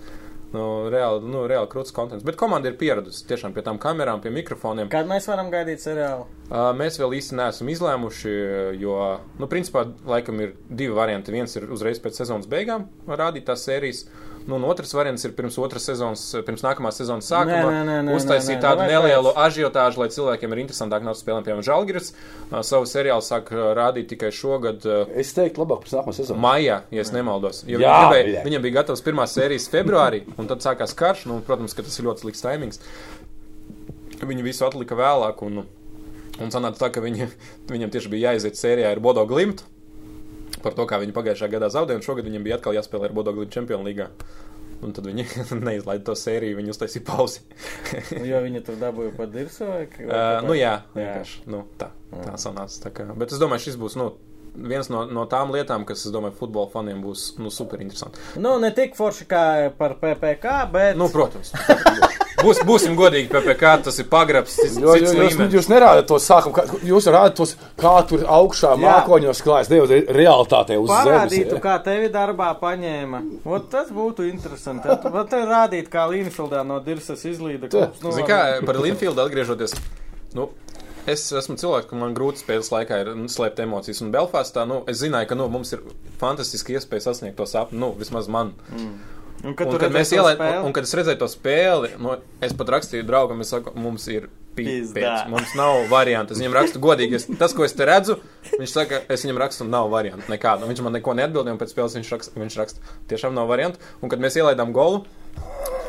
Nu, 0.55 0.65
reāli, 0.89 1.29
nu, 1.29 1.43
reāli 1.51 1.69
krūts 1.69 1.93
kontents. 1.93 2.25
Bet 2.25 2.39
komanda 2.41 2.71
ir 2.71 2.79
pieradusi 2.81 3.27
tiešām 3.29 3.53
pie 3.53 3.65
tām 3.67 3.77
kamerām, 3.83 4.23
pie 4.25 4.33
mikrofoniem. 4.33 4.89
Kad 4.93 5.11
mēs 5.11 5.29
varam 5.29 5.51
gaidīt 5.53 5.83
seriālu? 5.85 6.25
Uh, 6.49 6.71
mēs 6.77 6.97
vēl 7.01 7.19
īsti 7.19 7.37
neesam 7.37 7.69
izlēmuši, 7.69 8.33
jo, 8.81 8.97
nu, 9.41 9.49
principā, 9.51 9.85
laikam 10.09 10.41
ir 10.41 10.55
divi 10.71 10.97
varianti. 10.97 11.35
Viens 11.37 11.53
ir 11.61 11.69
uzreiz 11.75 12.01
pēc 12.01 12.23
sezonas 12.23 12.49
beigām 12.49 12.89
rādīt 13.09 13.45
tās 13.51 13.67
sērijas. 13.69 14.07
Nu, 14.49 14.57
un 14.57 14.65
otrs 14.65 14.95
variants 14.97 15.27
ir 15.29 15.35
pirms 15.37 15.59
otras 15.61 15.85
sezonas, 15.85 16.23
pirms 16.47 16.63
nākamās 16.65 16.97
sezonas 16.97 17.27
sākuma. 17.29 17.69
Nē, 17.69 17.73
nē, 17.75 17.81
nē, 17.85 17.97
nē, 18.07 18.13
uztaisīt 18.17 18.55
nē, 18.55 18.57
nē, 18.57 18.63
tādu 18.65 18.87
nevajag 18.87 19.03
nelielu 19.05 19.33
ažiotāžu, 19.45 20.01
lai 20.01 20.09
cilvēkiem 20.15 20.55
ir 20.55 20.63
interesantāk 20.63 21.05
nākt 21.05 21.19
uz 21.19 21.21
spēlēm. 21.21 21.45
Piemēram, 21.45 21.67
Žalgiris 21.67 22.09
savu 22.65 22.89
seriālu 22.89 23.27
sāk 23.27 23.53
rādīt 23.53 24.09
tikai 24.15 24.31
šogad. 24.33 24.89
Es 25.21 25.35
teiktu, 25.37 25.61
labāk 25.67 25.85
par 25.85 25.93
nākamo 25.99 26.17
sezonu. 26.17 26.41
Maijā, 26.41 26.81
ja 26.97 27.05
es 27.05 27.13
nemaldos. 27.13 27.61
Jo 27.69 27.77
Jā, 27.77 27.93
viņa 27.93 28.01
gribēja, 28.07 28.35
jā. 28.39 28.47
viņam 28.49 28.65
bija 28.65 28.79
gatavs 28.81 29.05
pirmās 29.05 29.37
sērijas 29.37 29.69
februārī, 29.75 30.25
un 30.41 30.49
tad 30.49 30.65
sākās 30.65 30.97
karš. 30.97 31.27
Nu, 31.29 31.43
protams, 31.45 31.77
ka 31.77 31.85
tas 31.85 32.01
ir 32.01 32.09
ļoti 32.09 32.25
slikts 32.25 32.45
taimings. 32.49 32.81
Viņi 34.25 34.49
visu 34.49 34.65
atlika 34.65 34.97
vēlāk, 34.97 35.45
un, 35.45 35.67
un 36.41 36.55
sanāca 36.57 36.87
tā, 36.87 36.95
ka 36.97 37.05
viņi, 37.05 37.29
viņam 37.75 37.93
tieši 37.93 38.17
bija 38.17 38.33
jāiziet 38.33 38.57
sērijā 38.57 38.97
ar 38.97 39.05
Bodo 39.05 39.29
Glimtu. 39.29 39.69
Par 40.63 40.77
to, 40.77 40.87
kā 40.89 40.99
viņi 41.03 41.15
pagājušajā 41.17 41.53
gadā 41.53 41.71
zaudēja, 41.73 42.01
un 42.01 42.07
šogad 42.07 42.29
viņam 42.29 42.47
bija 42.47 42.59
atkal 42.59 42.77
jāspēlē 42.77 43.09
ar 43.09 43.17
Bodo 43.17 43.35
Glimtu 43.37 43.59
Čempionu 43.59 43.87
līgā. 43.89 44.09
Un 44.83 44.95
tad 44.95 45.09
viņi 45.09 45.27
neizlaida 45.69 46.05
to 46.07 46.15
sēriju, 46.19 46.59
viņi 46.61 46.73
uztaisīja 46.75 47.05
pauzi. 47.07 47.43
Jo 48.31 48.43
viņi 48.45 48.63
tur 48.67 48.79
dabūja 48.79 49.15
pa 49.17 49.27
dirsu 49.31 49.67
vai 49.67 49.85
kā? 49.91 50.07
Uh, 50.07 50.47
nu 50.47 50.55
jā, 50.59 50.77
vienkārši. 50.95 51.45
Nu, 51.51 51.65
tā, 51.81 51.91
tā 52.15 52.37
sanāca. 52.39 52.85
Tā 52.87 52.95
kā. 52.95 53.09
Bet 53.19 53.35
es 53.35 53.43
domāju, 53.43 53.67
šis 53.67 53.79
būs 53.81 53.99
nu, 53.99 54.13
viens 54.55 54.91
no, 54.93 55.05
no 55.11 55.27
tām 55.31 55.51
lietām, 55.55 55.87
kas, 55.89 56.07
es 56.07 56.15
domāju, 56.15 56.37
futbola 56.39 56.71
faniem 56.73 57.03
būs 57.03 57.33
nu, 57.43 57.51
super 57.55 57.83
interesanti. 57.83 58.23
Nu, 58.39 58.57
ne 58.63 58.71
tik 58.75 58.95
forši 58.99 59.27
kā 59.31 59.43
par 59.79 59.99
PPK, 60.03 60.61
bet. 60.75 61.01
Nu, 61.01 61.11
protams. 61.13 61.55
Būs, 62.39 62.61
būsim 62.63 62.95
godīgi, 62.95 63.27
PPC, 63.33 63.83
tas 63.83 63.99
ir 63.99 64.07
pagrabs. 64.11 64.55
cits- 64.61 64.77
Jo, 64.79 64.95
jo, 64.95 65.11
jūs, 65.25 65.35
jūs 65.57 65.69
nerādat 65.73 66.07
to 66.07 66.19
sākumu, 66.23 66.55
kā, 66.55 66.65
jūs 66.87 67.09
rādat 67.11 67.35
tos, 67.35 67.57
kā 67.77 67.95
tur 68.07 68.21
augšā 68.25 68.77
Jā. 68.77 68.79
mākoņos 68.85 69.43
klājas, 69.43 69.71
nevis 69.73 69.91
re- 69.91 70.07
realitātē 70.21 70.77
uz 70.79 70.89
zemes. 70.89 71.09
Parādītu, 71.09 71.55
ja. 71.59 71.61
kā 71.65 71.75
tevi 71.83 72.09
darbā 72.15 72.53
paņēma. 72.61 73.23
Ot, 73.45 73.69
tas 73.71 73.91
būtu 73.91 74.29
interesanti. 74.31 74.87
Tad 74.87 75.11
var 75.13 75.25
te 75.27 75.37
rādīt, 75.43 75.89
kā 75.91 76.07
Līnfeldā 76.13 76.65
no 76.67 76.79
dirsas 76.81 77.25
izlīda. 77.27 77.69
Klubs. 77.71 78.01
Nu, 78.03 78.13
Zini, 78.13 78.29
kā 78.29 78.65
par 78.65 78.77
Linfieldu 78.77 79.25
atgriežoties. 79.27 79.75
Nu, 80.35 80.51
Es 81.09 81.23
esmu 81.33 81.55
cilvēks, 81.57 81.87
ka 81.89 81.97
man 81.97 82.13
grūti 82.13 82.43
spēles 82.43 82.69
laikā 82.69 82.99
ir 83.01 83.15
nu, 83.17 83.31
slēpt 83.33 83.63
emocijas. 83.65 84.03
Un 84.05 84.11
Belfastā, 84.13 84.67
nu, 84.69 84.83
es 84.87 84.99
zināju, 85.01 85.27
ka 85.31 85.35
nu, 85.41 85.47
mums 85.49 85.73
ir 85.73 85.81
fantastiski 86.21 86.75
iespēja 86.77 87.01
sasniegt 87.07 87.35
to 87.39 87.47
sapni. 87.49 87.79
Nu, 87.81 87.95
vismaz 87.97 88.29
man. 88.29 88.51
Un, 88.77 88.91
Un, 89.45 89.55
kad 89.55 89.71
tu 89.71 89.79
kad, 89.79 89.93
mēs 89.95 90.11
ielaidām, 90.17 90.49
un, 90.61 90.69
un 90.69 90.75
kad 90.75 90.87
es 90.89 90.95
redzēju 90.99 91.21
to 91.21 91.29
spēli, 91.31 91.93
nu, 92.03 92.17
es 92.43 92.55
pat 92.59 92.73
rakstīju 92.75 93.07
draugam, 93.07 93.45
es 93.45 93.53
saku, 93.55 93.71
mums 93.79 94.09
ir 94.11 94.27
pīpēts. 94.59 95.29
Mums 95.31 95.55
nav 95.59 95.85
variantu. 95.93 96.35
Es 96.35 96.43
viņam 96.43 96.57
rakstu 96.57 96.83
godīgi. 96.83 97.21
Es, 97.21 97.29
tas, 97.39 97.55
ko 97.55 97.67
es 97.67 97.77
te 97.79 97.87
redzu, 97.87 98.19
viņš 98.57 98.75
saka, 98.75 99.03
es 99.15 99.23
viņam 99.23 99.39
rakstu, 99.45 99.65
un 99.67 99.71
nav 99.75 99.91
variantu 99.93 100.27
nekādu. 100.33 100.67
Viņš 100.71 100.83
man 100.83 100.99
neko 100.99 101.15
neatbildēja, 101.21 101.55
un 101.55 101.61
pēc 101.61 101.75
spēles 101.75 101.99
viņš 102.01 102.13
raksta, 102.17 102.43
viņš 102.43 102.59
raksta 102.59 102.97
tiešām 103.13 103.37
nav 103.39 103.51
variantu. 103.51 103.83
Un 104.03 104.13
kad 104.13 104.23
mēs 104.23 104.41
ielaidām 104.41 104.75
golu, 104.77 105.05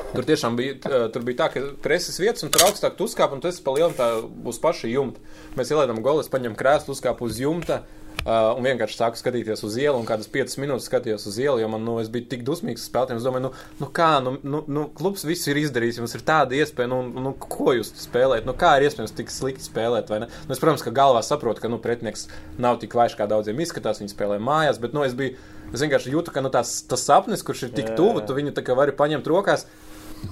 Tur 0.10 0.26
tiešām 0.26 0.56
bija, 0.58 0.74
tur 1.14 1.22
bija 1.22 1.38
tā, 1.38 1.48
ka 1.54 1.62
preses 1.84 2.16
vietas, 2.18 2.42
un 2.42 2.50
tur 2.50 2.64
augstāk 2.66 2.96
tu 2.98 3.06
uzkāp, 3.06 3.36
un 3.36 3.44
tas 3.44 3.60
pa 3.62 3.76
lielam 3.76 3.94
tā 3.94 4.08
uz 4.50 4.58
paša 4.62 4.90
jumta. 4.90 5.22
Mēs 5.54 5.70
ielaidām 5.70 6.02
golu, 6.02 6.24
es 6.26 6.32
paņemu 6.34 6.58
krēslu, 6.58 6.96
uzkāpu 6.98 7.28
uz 7.30 7.38
jumta. 7.38 7.84
Uh, 7.84 7.99
un 8.30 8.66
vienkārši 8.66 8.98
sāku 9.00 9.20
skatīties 9.20 9.64
uz 9.64 9.76
ielu, 9.80 9.96
un 9.98 10.08
kādas 10.08 10.28
5 10.32 10.58
minūtes 10.62 10.88
skatījos 10.90 11.26
uz 11.30 11.38
ielu, 11.40 11.62
jo 11.62 11.70
man, 11.72 11.84
nu, 11.86 11.96
es 12.02 12.10
biju 12.12 12.28
tik 12.30 12.44
dusmīgs 12.48 12.86
spēlētājiem. 12.90 13.22
Es 13.22 13.26
domāju, 13.26 13.46
nu, 13.48 13.52
nu 13.80 13.90
kā, 13.96 14.10
nu, 14.24 14.36
nu, 14.44 14.62
nu, 14.68 14.86
klubs 14.96 15.24
viss 15.28 15.48
ir 15.50 15.60
izdarījis, 15.62 16.02
jums 16.02 16.16
ir 16.18 16.26
tāda 16.28 16.58
iespēja, 16.60 16.92
nu, 16.92 17.00
nu, 17.26 17.34
ko 17.40 17.74
jūs 17.78 17.94
spēlējat, 18.04 18.48
nu, 18.50 18.56
kā 18.60 18.76
ir 18.78 18.90
iespējams 18.90 19.16
tik 19.18 19.34
slikti 19.34 19.66
spēlēt, 19.66 20.12
vai 20.12 20.24
ne? 20.26 20.32
Nu, 20.46 20.56
es, 20.56 20.62
protams, 20.62 20.84
ka 20.86 20.94
galvā 20.96 21.24
saprotu, 21.26 21.64
ka, 21.64 21.72
nu, 21.72 21.80
pretinieks 21.84 22.28
nav 22.62 22.82
tik 22.84 22.98
vājš, 23.00 23.18
kā 23.20 23.30
daudziem 23.30 23.62
izskatās, 23.64 24.04
viņi 24.04 24.14
spēlē 24.14 24.40
mājās, 24.44 24.82
bet, 24.84 24.96
nu, 24.98 25.06
es 25.08 25.16
biju, 25.18 25.38
es 25.72 25.86
vienkārši 25.86 26.14
jūtu, 26.14 26.36
ka, 26.36 26.44
nu, 26.46 26.52
tās, 26.54 26.82
tas 26.92 27.06
sapnis, 27.08 27.46
kurš 27.46 27.70
ir 27.70 27.78
tik 27.78 27.96
tuvu, 27.96 28.26
tu 28.28 28.38
viņu 28.38 28.54
tā 28.58 28.66
kā 28.68 28.78
vari 28.78 28.96
paņemt 29.00 29.32
rokās. 29.32 29.70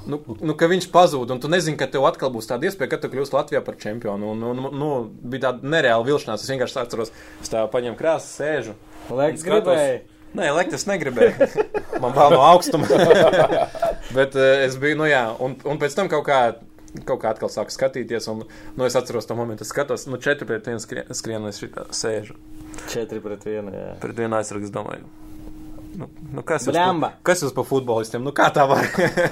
Nu, 0.08 0.20
nu, 0.40 0.56
ka 0.60 0.70
viņš 0.72 0.90
pazūd, 0.92 1.32
un 1.34 1.40
tu 1.44 1.50
nezini, 1.52 1.78
ka 1.80 1.88
tev 1.92 2.06
atkal 2.08 2.32
būs 2.34 2.48
tāda 2.50 2.68
iespēja, 2.68 2.94
ka 2.94 3.00
tu 3.04 3.12
kļūsi 3.12 3.36
Latvijā 3.36 3.62
par 3.64 3.78
čempionu. 3.80 4.34
Un, 4.34 4.44
un, 4.50 4.70
nu, 4.76 4.92
bija 5.24 5.50
tāda 5.50 5.72
nereāla 5.76 6.06
vilšanās. 6.08 6.44
Es 6.44 6.52
vienkārši 6.54 6.80
atceros, 6.84 7.12
es 7.44 7.52
tā 7.52 7.64
paņēmu 7.72 8.00
krāsu, 8.00 8.32
sēžu. 8.40 8.78
Leks 9.08 9.44
skatos. 9.44 9.68
gribēja. 9.68 10.00
Nē, 10.38 10.50
lekt 10.54 10.76
es 10.76 10.88
negribēju. 10.90 11.48
Man 12.04 12.16
bail 12.16 12.36
no 12.36 12.42
augstuma. 12.46 12.88
Bet 14.18 14.36
uh, 14.38 14.64
es 14.66 14.76
biju, 14.80 15.00
nu 15.00 15.08
jā, 15.10 15.24
un, 15.44 15.56
un 15.68 15.80
pēc 15.82 15.96
tam 15.98 16.12
kaut 16.12 16.28
kā. 16.28 16.42
Kaut 17.06 17.20
kā 17.22 17.30
atkal 17.30 17.52
sāku 17.52 17.70
skatīties, 17.70 18.26
un 18.32 18.40
nu, 18.48 18.86
es 18.88 18.96
atceros 18.98 19.28
to 19.30 19.36
momentu, 19.38 19.62
es 19.68 19.70
skatos, 19.70 20.08
nu, 20.10 20.18
četri 20.24 20.48
pret 20.50 20.66
vienu 20.66 20.82
skrien, 20.82 21.12
skrienu, 21.14 21.52
es 21.52 21.60
šitā 21.62 21.84
sēžu. 21.94 22.34
4 22.90 23.22
pret 23.22 23.46
1. 23.46 23.70
Jā. 23.76 23.92
Pret 24.02 24.18
vienu 24.18 24.40
aizsargu, 24.40 24.66
es 24.66 24.74
domāju. 24.74 25.06
Nu, 25.98 26.06
nu 26.30 26.44
kas, 26.46 26.68
jūs 26.68 26.76
pa, 27.02 27.08
kas 27.26 27.40
jūs 27.42 27.54
pa 27.56 27.64
futbolistiem? 27.66 28.22
Nu, 28.22 28.30
kā 28.36 28.52
tā 28.54 28.68
var? 28.70 28.84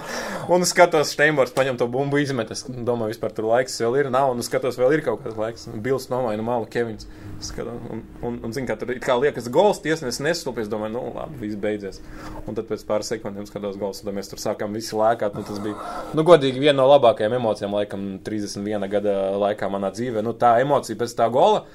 un 0.53 0.65
es 0.65 0.71
skatos, 0.73 1.11
Steinbors 1.13 1.53
paņem 1.53 1.77
to 1.77 1.85
bumbu, 1.91 2.17
izmet. 2.17 2.49
Es 2.55 2.63
domāju, 2.65 3.13
vispār 3.13 3.35
tur 3.37 3.45
laiks 3.51 3.77
vēl 3.83 3.99
ir. 3.99 4.09
Nav, 4.13 4.31
un 4.33 4.41
es 4.41 4.49
skatos, 4.49 4.79
vēl 4.81 4.95
ir 4.95 5.03
kaut 5.05 5.21
kāds 5.21 5.37
laiks. 5.37 5.67
Bils 5.85 6.09
nomaina 6.09 6.41
malu, 6.45 6.65
Kevins. 6.73 7.05
Skatos, 7.45 7.85
un, 7.93 8.01
un, 8.25 8.41
un 8.47 8.55
zinu, 8.55 8.65
kā 8.71 8.79
tur 8.81 8.95
kā 9.03 9.19
liekas 9.21 9.51
gols, 9.53 9.83
tiesnesis 9.85 10.23
neslūpies. 10.25 10.71
Domāju, 10.71 10.95
nu, 10.97 11.05
labi, 11.13 11.37
viss 11.43 11.61
beidzies. 11.61 12.01
Un 12.47 12.57
tad 12.57 12.65
pēc 12.71 12.87
pāris 12.89 13.13
sekundēm 13.13 13.45
skatos 13.45 13.77
gols, 13.77 14.01
un 14.01 14.09
tad 14.09 14.17
mēs 14.17 14.33
tur 14.33 14.41
sākām 14.41 14.73
visi 14.73 14.97
lēkāt. 14.97 15.37
Nu, 15.37 15.45
tas 15.45 15.61
bija, 15.61 15.77
nu, 16.17 16.25
godīgi, 16.25 16.65
viena 16.65 16.79
no 16.81 16.89
labākajām 16.95 17.37
emocijām, 17.37 17.77
laikam, 17.77 18.15
31 18.25 18.89
gada 18.89 19.19
laikā 19.37 19.69
manā 19.69 19.93
dzīvē. 19.93 20.25
Nu, 20.25 20.33
tā 20.33 20.55
emocija 20.65 20.97
pēc 20.97 21.13
tā 21.21 21.29
gola. 21.29 21.67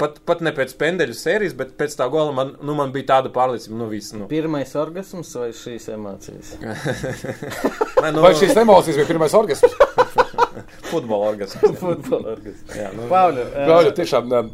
Pat, 0.00 0.16
pat 0.24 0.40
ne 0.40 0.50
pēc 0.56 0.70
pendeļu 0.80 1.12
sērijas, 1.16 1.52
bet 1.58 1.74
pēc 1.76 1.92
tā 1.98 2.06
gola 2.12 2.32
man, 2.32 2.54
nu, 2.64 2.72
man 2.78 2.88
bija 2.94 3.04
tāda 3.10 3.28
pārliecība, 3.34 3.76
nu, 3.82 3.88
viss. 3.90 4.14
Nu. 4.16 4.24
Pirmais 4.30 4.70
orgasms 4.80 5.34
vai 5.36 5.50
šīs 5.56 5.90
emocijas? 5.92 6.54
Nē, 8.02 8.12
nu, 8.16 8.22
Vai 8.24 8.30
šīs 8.38 8.56
emocijas 8.62 8.96
bija 9.00 9.08
pirmais 9.10 9.34
orgasms? 9.36 9.74
futbola 10.90 11.34
orgasms. 11.34 11.76
Futbola 11.80 12.32
orgasms. 12.36 12.64
Jā, 12.76 12.88
nu, 12.96 13.08
Pauļu, 13.12 13.44
Gauļa, 13.68 13.92
tiešām. 14.00 14.32
um, 14.40 14.50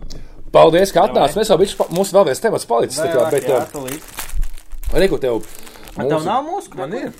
Paldies, 0.57 0.93
ka 0.95 1.07
atnācāt. 1.07 1.39
Mēs 1.39 1.51
jau 1.53 1.59
bijām, 1.61 1.95
mums 1.95 2.13
vēl 2.17 2.27
viens 2.31 2.43
temats 2.43 2.67
palicis. 2.71 2.99
tā 3.03 3.09
kā, 3.13 3.31
Bet, 3.31 3.47
uh, 3.51 4.99
Reku, 4.99 5.19
tev. 5.23 5.43
Tev 5.97 6.11
mūsu- 6.11 6.27
nav 6.29 6.45
mūsu 6.47 6.75
man 6.79 6.93
ir. 6.95 7.11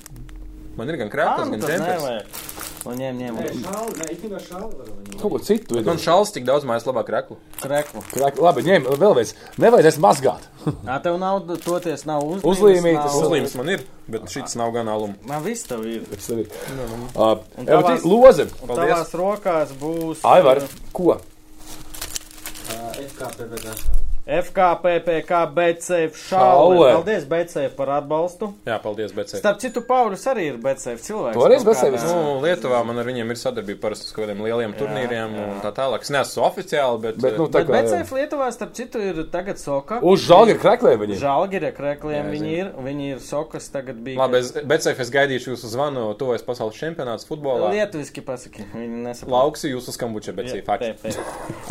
Man 0.77 0.89
ir 0.89 0.97
gan 0.99 1.07
Ah, 1.09 1.13
krāpes, 1.15 1.45
nu 1.49 1.57
gan 1.57 1.69
džempers. 1.69 2.43
Un 2.87 2.95
ņem, 3.01 3.17
ņem. 3.19 3.37
Kaut 5.19 5.31
ko 5.33 5.39
citu. 5.43 5.79
Man 5.83 5.97
šāls 5.99 6.29
tik 6.31 6.45
daudz 6.47 6.63
mājas 6.69 6.85
labāk 6.87 7.09
reklu. 7.11 7.35
Kreklu. 7.59 8.03
Krāk- 8.13 8.37
Labi, 8.39 8.61
ņem 8.63 8.85
vēl 9.01 9.15
viens. 9.17 9.33
Nevajadzēs 9.57 9.97
mazgāt. 9.99 10.45
Ā, 10.87 10.99
tev 11.03 11.17
nav, 11.19 11.41
toties 11.65 12.05
nav. 12.07 12.21
Uzlīmītas, 12.47 13.09
nav- 13.09 13.23
Uzlīmes 13.25 13.55
man 13.59 13.69
ir, 13.73 13.83
bet 14.07 14.29
šis 14.31 14.55
nav 14.61 14.71
gan 14.77 14.87
alums. 14.93 15.17
Man 15.27 15.43
viss 15.43 15.65
tev 15.67 15.83
ir. 15.89 16.05
Tas 16.13 16.29
arī. 16.37 16.45
Uh, 17.17 17.41
Un 17.57 17.65
jā, 17.65 17.65
bet 17.65 17.85
tavās- 17.89 18.05
Loze. 18.05 18.45
Paldies. 18.61 18.77
tavās 18.77 19.15
rokās 19.17 19.73
būs. 19.81 20.23
Aivar, 20.23 20.61
ko? 20.93 21.17
FKPPK, 24.27 25.31
BCF 25.55 26.17
Šaule. 26.19 26.89
Paldies, 26.91 27.23
BCF 27.29 27.75
par 27.77 27.93
atbalstu. 27.95 28.49
Jā, 28.67 28.75
paldies, 28.83 29.13
bet 29.15 29.31
Starp 29.31 29.61
citu, 29.63 29.83
Pauris 29.87 30.25
arī 30.27 30.49
ir 30.51 30.57
BCF 30.59 30.99
cilvēks. 31.05 31.37
Kaut 31.37 31.47
BCF? 31.67 32.07
Nu, 32.11 32.33
Lietuvā 32.43 32.81
man 32.87 32.99
ar 32.99 33.07
viņiem 33.07 33.31
ir 33.31 33.39
sadarbība 33.39 33.85
parasti 33.85 34.09
uz 34.09 34.15
kādiem 34.17 34.43
lieliem 34.43 34.75
turnīriem 34.75 35.37
un 35.45 35.61
tā 35.63 35.71
tālāk. 35.77 36.03
Es 36.03 36.11
neesmu 36.11 36.43
oficiāli, 36.43 36.99
bet, 37.05 37.21
Bet, 37.23 37.37
nu, 37.39 37.47
tā 37.47 37.61
Bet 37.63 37.71
kā. 37.71 37.79
BCF 37.85 38.11
Lietuvā, 38.17 38.49
starp 38.55 38.75
citu, 38.75 38.99
ir 38.99 39.21
tagad 39.31 39.61
soka. 39.61 40.01
Uz 40.03 40.27
žāģa 40.27 40.57
kreklē 40.59 40.97
viņi. 40.99 41.19
Žalgirie 41.23 41.71
krekliem 41.77 42.19
Jā, 42.19 42.33
viņi 42.33 42.53
ir. 42.57 42.73
Viņi 42.87 43.09
ir 43.13 43.23
sokas 43.23 43.71
tagad 43.71 44.03
bija. 44.03 44.19
Labi, 44.25 44.43
es, 44.43 44.51
bet 44.67 44.83
es 45.07 45.13
gaidīšu 45.15 45.53
jūsu 45.53 45.71
zvanu, 45.71 46.09
tuvojas 46.19 46.43
pasaules 46.47 46.75
čempionāts 46.75 47.27
futbolā. 47.29 47.71
Lietuviski 47.73 48.23
pasaki. 48.27 48.67
Viņi 48.75 49.05
nesaprot. 49.07 49.33
Lauksi 49.37 49.71
jūsu 49.71 49.95
skambuča, 49.95 50.35
Jā, 50.51 50.59
ir. 50.59 51.17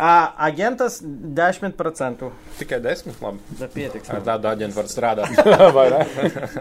Ā, 0.01 0.13
Agentas 0.49 0.99
10%. 1.05 2.31
Tikai 2.57 2.79
desmit, 2.81 3.19
labi. 3.21 3.37
Bet 3.59 3.73
pietiks. 3.75 4.09
Ar 4.09 4.23
tādu 4.25 4.49
aģentu 4.49 4.79
var 4.79 4.87
strādāt. 4.89 5.35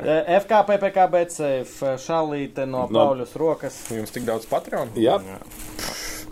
Ē, 0.04 0.16
FKPPK 0.42 1.06
BCF 1.14 1.76
šalīte 2.04 2.66
no 2.68 2.84
No. 2.86 3.00
Pauļus 3.00 3.32
rokas. 3.40 3.78
Jums 3.94 4.12
tik 4.14 4.26
daudz 4.28 4.44
patronu? 4.50 4.92
Jā. 5.00 5.16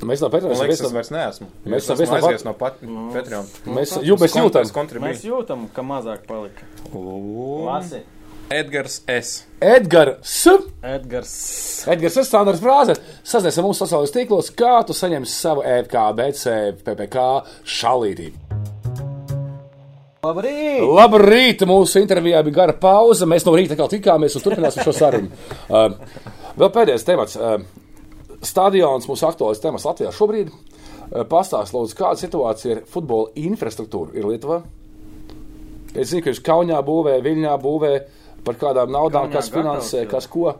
Mēs 0.04 0.20
no 0.20 0.28
Man 0.28 0.34
Petrona 0.34 0.54
liekas, 0.58 0.80
mēs 0.82 0.84
es 0.84 0.92
vairs 0.92 1.10
neesmu. 1.14 1.46
Mēs 1.64 1.76
Es 1.80 1.84
esam 1.86 1.96
viens 2.02 2.10
no 2.10 2.16
aizies 2.28 2.44
no 2.44 2.52
pat- 2.60 2.80
Patreon. 3.14 3.46
Mēs, 3.78 3.94
jū, 4.04 4.16
mēs 4.20 4.34
jūtam. 4.36 4.98
Mēs 5.06 5.24
jūtam, 5.24 5.68
ka 5.72 5.82
mazāk 5.86 6.26
palika. 6.28 6.66
Lasi. 6.92 8.02
Edgars 8.52 8.98
S. 9.08 9.46
Edgars, 9.64 10.34
Edgars. 10.84 11.30
Edgars, 11.88 12.16
ir 12.20 12.26
standarts 12.28 12.60
frāze. 12.60 12.92
Sazinies 13.24 13.56
ar 13.58 13.64
mums 13.64 13.80
sociālajos 13.80 14.12
tīklos, 14.12 14.50
kā 14.54 14.74
tu 14.86 14.92
saņemsi 14.92 15.32
savu 15.32 15.62
E 15.64 15.78
FKBC, 15.86 16.52
PPK 16.84 17.24
šalītī. 17.64 18.26
Labrīt! 20.24 20.84
Labrīt! 20.88 21.62
Mūsu 21.68 22.00
intervijā 22.00 22.40
bija 22.46 22.56
gara 22.62 22.74
pauze. 22.80 23.26
Mēs 23.28 23.44
no 23.44 23.52
rīta 23.56 23.76
atkal 23.76 23.90
tikāmies 23.92 24.36
un 24.38 24.44
turpināsim 24.44 24.86
šo 24.86 24.96
sarunu. 24.96 25.32
Uh, 25.74 25.94
vēl 26.60 26.70
pēdējais 26.70 27.06
temats. 27.06 27.34
Uh, 27.40 27.56
stadions 28.44 29.08
mūsu 29.08 29.26
aktuālais 29.26 29.60
temats 29.62 29.86
Latvijā 29.88 30.12
šobrīd. 30.14 30.52
Uh, 30.52 31.24
Pastāstiet, 31.28 31.74
lūdzu, 31.74 31.96
kāda 31.98 32.20
situācija 32.20 32.76
ir 32.76 32.82
futbola 32.90 33.32
infrastruktūra 33.40 34.14
ir 34.14 34.28
Lietuvā? 34.28 34.60
Es 35.94 36.12
zinu, 36.12 36.22
ka 36.22 36.32
jūs 36.32 36.42
Kaunijā 36.44 36.80
būvē, 36.84 37.16
Viļņā 37.24 37.56
būvē 37.64 37.92
par 38.46 38.60
kādām 38.60 38.92
naudām, 38.92 39.26
Kaunijā 39.26 39.40
kas 39.40 39.50
finansē, 39.54 40.04
kas 40.10 40.28
ko. 40.30 40.56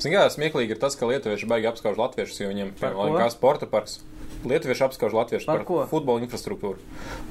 Ziniet, 0.00 0.20
kā 0.20 0.26
smieklīgi 0.32 0.76
ir 0.76 0.80
tas, 0.80 0.96
ka 0.96 1.10
lietuvieši 1.10 1.50
baigi 1.50 1.68
apskauž 1.72 1.98
latviešus, 2.00 2.42
jo 2.42 2.52
viņiem 2.52 2.74
piemēram, 2.78 3.18
kā 3.18 3.28
sporta 3.34 3.68
parks. 3.70 3.98
Lietuvieši 4.44 4.84
apskauž 4.86 5.16
latviešus 5.16 5.48
Par 5.48 5.62
par, 5.62 5.66
ko? 5.68 5.80
futbola 5.90 6.20
infrastruktūru. 6.26 6.82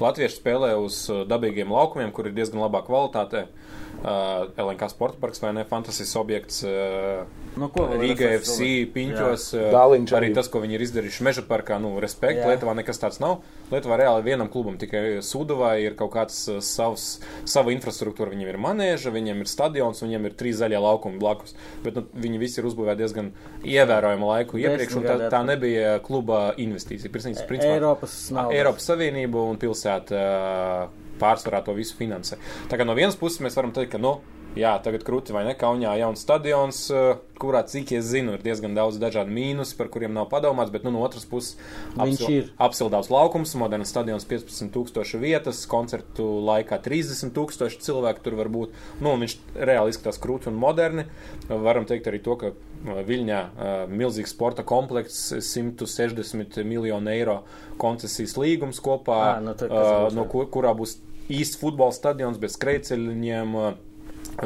Latvieši 0.02 0.40
spēlē 0.40 0.74
uz 0.80 1.04
uh, 1.12 1.22
dabīgiem 1.28 1.70
laukumiem, 1.70 2.10
kur 2.16 2.26
ir 2.26 2.34
diezgan 2.36 2.64
labā 2.64 2.82
kvalitātē. 2.86 3.46
Uh, 3.46 3.85
LNK 4.06 4.88
sporta 4.92 5.18
parks 5.20 5.40
vai 5.42 5.52
ne? 5.56 5.64
Fantastisks 5.66 6.16
objekts. 6.20 6.62
Uh, 6.66 7.26
Nu, 7.56 7.70
ko 7.72 7.86
Rīga 7.88 8.34
FC? 8.36 8.66
Piņķos. 8.92 9.44
uh, 9.56 9.62
Dāliņš 9.72 10.10
Arī 10.12 10.28
arī. 10.28 10.34
tas, 10.36 10.48
ko 10.52 10.60
viņi 10.60 10.76
ir 10.76 10.82
izdarījuši 10.84 11.24
Meža 11.24 11.44
parkā, 11.48 11.78
nu, 11.80 11.94
respekt. 12.04 12.42
Jā. 12.42 12.50
Lietuvā 12.50 12.74
nekas 12.76 13.00
tāds 13.00 13.16
nav. 13.22 13.38
Lietuvā 13.72 13.96
reāli 13.96 14.26
vienam 14.26 14.50
klubam, 14.52 14.76
tikai 14.78 15.22
Sudovai 15.24 15.78
ir 15.86 15.96
kaut 15.96 16.12
kāds 16.12 16.36
uh, 16.52 16.58
savs, 16.60 17.06
sava 17.48 17.72
infrastruktūra. 17.72 18.28
Viņiem 18.34 18.50
ir 18.52 18.58
manēža, 18.60 19.10
viņiem 19.14 19.40
ir 19.40 19.48
stadions, 19.48 20.04
viņiem 20.04 20.28
ir 20.28 20.36
trīs 20.36 20.60
zaļie 20.60 20.82
laukumi 20.84 21.16
blakus. 21.22 21.56
Bet 21.82 21.96
nu, 21.96 22.04
viņi 22.12 22.42
visi 22.44 22.60
ir 22.60 22.68
uzbūvēti 22.68 23.00
diezgan 23.00 23.32
ievērojamu 23.64 24.28
laiku 24.34 24.60
iepriekš, 24.60 25.00
un 25.00 25.08
tā, 25.08 25.16
tā 25.32 25.40
nebija 25.48 25.96
kluba 26.04 26.50
investīcija. 26.60 27.08
Principā, 27.10 27.48
principā, 27.48 27.72
Eiropas. 27.80 28.20
Eiropas 28.52 28.86
Savienība 28.92 29.40
un 29.48 29.56
pilsēta 29.64 30.20
uh, 30.20 31.05
pārsvarā 31.20 31.62
to 31.66 31.74
visu 31.76 31.96
finansē. 31.98 32.38
Tā 32.70 32.78
kā 32.78 32.86
no 32.86 32.96
vienas 32.98 33.18
puses 33.18 33.42
mēs 33.44 33.56
varam 33.58 33.74
teikt, 33.76 33.94
ka, 33.94 34.02
nu, 34.02 34.18
jā, 34.56 34.72
tagad 34.82 35.04
krūti 35.06 35.34
vai 35.36 35.44
ne, 35.46 35.54
Kaunijā 35.58 35.92
jauns 36.00 36.22
stadions, 36.24 36.80
uh, 36.92 37.18
kurā, 37.40 37.60
cik 37.68 37.92
es 37.98 38.06
zinu, 38.08 38.36
ir 38.36 38.44
diezgan 38.44 38.76
daudz 38.76 38.98
dažādu 39.00 39.32
mīnus, 39.36 39.74
par 39.76 39.90
kuriem 39.92 40.14
nav 40.16 40.28
padomāts, 40.32 40.72
bet, 40.72 40.86
nu, 40.86 40.92
no 40.94 41.02
otras 41.04 41.26
puses, 41.28 41.56
Viņš 41.96 42.22
ir. 42.32 42.50
apsildāts 42.62 43.10
laukums, 43.12 43.54
moderns 43.60 43.92
stadions 43.92 44.26
15,000 44.28 45.20
vietas, 45.22 45.64
koncertu 45.70 46.26
laikā 46.46 46.80
30,000 46.84 47.84
cilvēku 47.84 48.24
tur 48.24 48.38
var 48.40 48.50
būt. 48.52 48.76
Nu, 49.04 49.14
viņš 49.20 49.36
reāli 49.56 49.92
izskatās 49.92 50.20
krūti 50.22 50.50
un 50.50 50.58
moderni. 50.60 51.06
Varam 51.48 51.86
teikt 51.88 52.08
arī 52.10 52.22
to, 52.24 52.38
ka 52.40 52.52
uh, 52.52 53.02
Viļņā 53.06 53.40
uh, 53.42 53.74
milzīgs 53.92 54.32
sporta 54.34 54.64
komplekss, 54.66 55.34
160 55.36 56.62
miljonu 56.66 57.12
eiro 57.12 57.40
koncesijas 57.80 58.36
līgums 58.40 58.80
kopā, 58.84 59.20
Ā, 59.36 59.42
nu 59.44 59.52
uh, 59.52 59.66
būs, 59.66 60.16
no 60.16 60.24
kur, 60.30 60.48
kurā 60.52 60.72
būs 60.76 60.96
īsts 61.32 61.58
futbola 61.60 61.94
stadions 61.94 62.40
bez 62.40 62.56
skrejceļiem. 62.56 63.58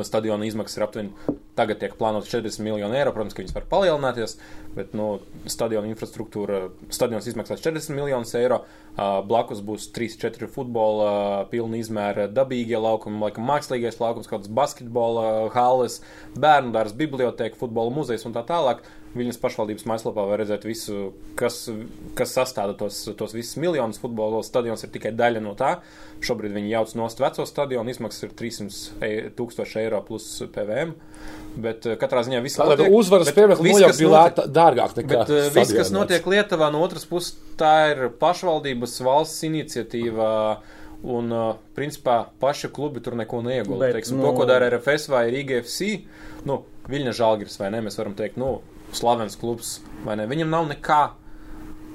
Stadiona 0.07 0.47
izmaksas 0.47 0.79
ir 0.79 0.85
aptuveni 0.87 1.37
tagad 1.59 1.81
tiek 1.81 1.97
plānotas 1.99 2.31
40 2.31 2.63
miljoni 2.65 2.99
eiro. 3.01 3.13
Protams, 3.15 3.35
ka 3.35 3.43
viņas 3.43 3.57
var 3.57 3.67
palielināties, 3.71 4.37
bet 4.77 4.95
nu, 4.97 5.09
stadiona 5.51 5.91
infrastruktūra, 5.91 6.63
stadions 6.95 7.27
izmaksās 7.31 7.63
40 7.65 7.97
miljonus 7.99 8.35
eiro. 8.39 8.63
Blakus 9.27 9.63
būs 9.65 9.89
3-4 9.97 10.49
futbola, 10.53 11.11
pilna 11.51 11.81
izmēra 11.81 12.29
dabīgie 12.31 12.79
laukumi, 12.81 13.21
laikam 13.25 13.47
mākslīgais 13.51 14.01
laukums, 14.03 14.31
kādas 14.31 14.51
basketbola 14.61 15.51
halles, 15.57 16.01
bērnu 16.39 16.75
dārza, 16.77 16.97
biblioteka, 16.99 17.59
futbola 17.61 17.95
muzejs 17.95 18.27
un 18.29 18.37
tā 18.37 18.47
tālāk. 18.47 18.85
Viņas 19.11 19.41
pašvaldības 19.43 19.89
mājaslapā 19.91 20.23
var 20.29 20.39
redzēt 20.39 20.63
visu, 20.69 21.09
kas, 21.35 21.65
kas 22.15 22.31
sastāv 22.37 22.77
tos, 22.79 23.01
tos 23.19 23.33
visus 23.35 23.57
miljonus. 23.59 23.99
Futbola 23.99 24.39
stadions 24.47 24.85
ir 24.87 24.93
tikai 24.95 25.11
daļa 25.19 25.43
no 25.43 25.57
tā. 25.59 25.81
Šobrīd 26.23 26.55
viņi 26.55 26.71
jauc 26.71 26.93
nost 26.95 27.19
veco 27.19 27.47
stadionu, 27.49 27.91
izmaksas 27.91 28.29
ir 28.29 28.37
300 28.39 29.03
e- 29.09 29.33
tūkstoši 29.35 29.81
eiro 29.83 29.99
plus 30.07 30.29
PVM. 30.55 30.95
Bet 31.59 31.89
uh, 31.91 31.97
katrā 31.99 32.23
ziņā 32.23 32.39
viss 32.45 32.61
Tātad 32.61 32.79
notiek, 32.79 32.95
uzvaras 32.95 33.33
viss, 33.59 33.81
nojaukt 33.81 33.91
kas 33.97 33.99
bija 33.99 34.13
lēta, 34.15 34.47
dārgāk 34.61 34.95
nekā 35.01 35.11
Bet 35.11 35.35
uh, 35.35 35.49
viss, 35.59 35.75
kas 35.81 35.91
notiek 35.97 36.31
Lietuvā, 36.31 36.71
no 36.71 36.85
otras 36.87 37.09
puses, 37.11 37.35
tā 37.59 37.75
ir 37.91 38.07
pašvaldības 38.23 39.01
valsts 39.09 39.43
iniciatīva. 39.51 40.31
Un, 41.01 41.33
principā, 41.73 42.27
paši 42.43 42.69
klubi 42.77 43.01
tur 43.01 43.15
neko 43.17 43.39
neiegūst. 43.43 44.13
Nu- 44.13 44.21
To, 44.21 44.35
ko 44.37 44.45
dara 44.45 44.69
RFS 44.69 45.09
vai 45.09 45.31
Rīga 45.33 45.63
FC, 45.65 45.95
nu, 46.45 46.59
Viļņa 46.93 47.15
Žalgiris 47.17 47.57
vai 47.57 47.71
ne, 47.73 47.81
mēs 47.87 47.97
varam 47.97 48.13
teikt, 48.19 48.37
nu, 48.37 48.59
slavens 48.97 49.39
klubs 49.41 49.79
vai 50.05 50.19
ne. 50.21 50.29
Viņam 50.31 50.53
nav 50.53 50.71
nekā. 50.71 51.03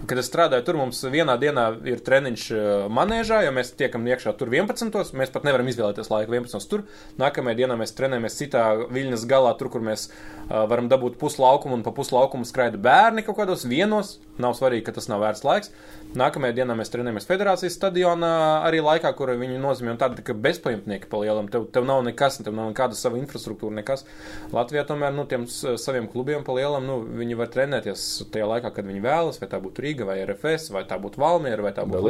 Kad 0.05 0.19
es 0.21 0.27
strādāju 0.27 0.65
tur, 0.67 0.77
mums 0.77 0.99
vienā 1.09 1.33
dienā 1.41 1.63
ir 1.87 2.01
treniņš 2.05 2.41
uh, 2.53 2.63
manēžā, 2.93 3.39
jo 3.45 3.53
mēs 3.55 3.71
tiekam 3.79 4.03
iekšā 4.05 4.35
tur 4.37 4.51
11. 4.53 5.15
Mēs 5.17 5.31
pat 5.33 5.47
nevaram 5.47 5.69
izvēlēties 5.71 6.11
laiku 6.11 6.35
11. 6.35 6.67
tur. 6.69 6.83
Nākamajā 7.17 7.61
dienā 7.63 7.77
mēs 7.79 7.95
trenējamies 7.97 8.37
citā 8.37 8.65
viļņas 8.83 9.23
galā, 9.31 9.55
tur, 9.57 9.71
kur 9.73 9.81
mēs 9.87 10.09
uh, 10.11 10.65
varam 10.69 10.91
dabūt 10.91 11.17
puslaukumu 11.21 11.79
un 11.79 11.85
pa 11.87 11.95
puslaukumu 11.95 12.45
skraida 12.45 12.77
bērni 12.77 13.25
kaut 13.25 13.39
kādos 13.39 13.65
vienos. 13.71 14.19
Nav 14.37 14.53
svarīgi, 14.59 14.83
ka 14.85 14.93
tas 14.99 15.09
nav 15.09 15.23
vērts 15.23 15.47
laiks. 15.47 15.73
Nākamajā 16.19 16.55
dienā 16.59 16.75
mēs 16.79 16.91
trenējamies 16.93 17.27
federācijas 17.27 17.75
stadionā, 17.75 18.31
arī 18.67 18.79
laikā, 18.83 19.11
kur 19.17 19.33
viņi 19.35 19.59
nozīmē 19.61 19.95
tādu 19.99 20.19
tā 20.19 20.25
kā 20.29 20.35
bezpajumtnieki 20.45 21.09
pa 21.11 21.19
lielam. 21.21 21.49
Tev, 21.51 21.67
tev 21.75 21.87
nav 21.87 22.03
nekas, 22.07 22.39
tev 22.45 22.55
nav 22.55 22.71
nekāda 22.71 22.97
sava 22.97 23.19
infrastruktūra, 23.19 23.75
nekas. 23.81 24.05
Latvijā 24.55 24.85
tomēr, 24.87 25.11
nu, 25.15 25.27
tiem 25.29 25.47
saviem 25.51 26.07
klubiem 26.11 26.45
pa 26.47 26.55
lielam, 26.55 26.87
nu, 26.87 26.97
viņi 27.19 27.39
var 27.39 27.51
trenēties 27.53 28.05
tajā 28.33 28.47
laikā, 28.53 28.71
kad 28.77 28.87
viņi 28.87 29.03
vēlas, 29.03 29.41
vai 29.43 29.51
tā 29.51 29.59
būtu 29.63 29.85
Rīga, 29.85 30.07
vai 30.07 30.21
RFS, 30.23 30.71
vai 30.75 30.85
tā 30.87 30.99
būtu 31.03 31.21
Valmiera, 31.21 31.67
vai 31.67 31.73
tā 31.75 31.87
būtu 31.87 32.05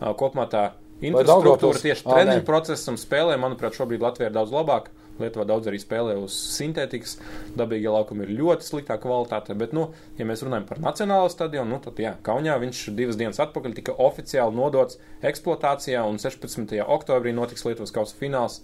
Ā, 0.00 0.12
Kopumā 0.20 0.48
tā 0.52 0.66
infrastruktūra 1.04 1.80
tieši 1.80 2.06
treniņu 2.06 2.44
process 2.46 2.92
un 2.92 3.00
spēlē, 3.00 3.38
manuprāt, 3.40 3.76
šobrīd 3.78 4.04
Latvijā 4.04 4.30
ir 4.30 4.36
daudz 4.36 4.52
labāk. 4.54 4.92
Lietuvā 5.22 5.44
daudz 5.46 5.68
arī 5.70 5.78
spēlē 5.78 6.16
uz 6.18 6.34
sintētikas, 6.56 7.16
dabīgie 7.58 7.90
laukumi 7.92 8.26
ir 8.26 8.32
ļoti 8.40 8.66
sliktā 8.66 8.96
kvalitāte. 9.02 9.54
Bet, 9.58 9.74
nu, 9.76 9.88
ja 10.18 10.26
mēs 10.26 10.42
runājam 10.46 10.66
par 10.68 10.80
nacionālo 10.82 11.28
stadionu, 11.30 11.76
nu, 11.76 11.80
tad, 11.84 12.00
jā, 12.02 12.16
Kaunijā 12.26 12.56
viņš 12.62 12.80
divas 12.98 13.18
dienas 13.20 13.40
atpakaļ 13.44 13.76
tika 13.78 13.94
oficiāli 14.02 14.58
nodots 14.58 14.98
eksploatācijā, 15.24 16.02
un 16.08 16.18
16. 16.22 16.74
oktobrī 16.82 17.34
notiks 17.36 17.64
Lietuvas 17.66 17.94
kausa 17.94 18.18
fināls. 18.18 18.60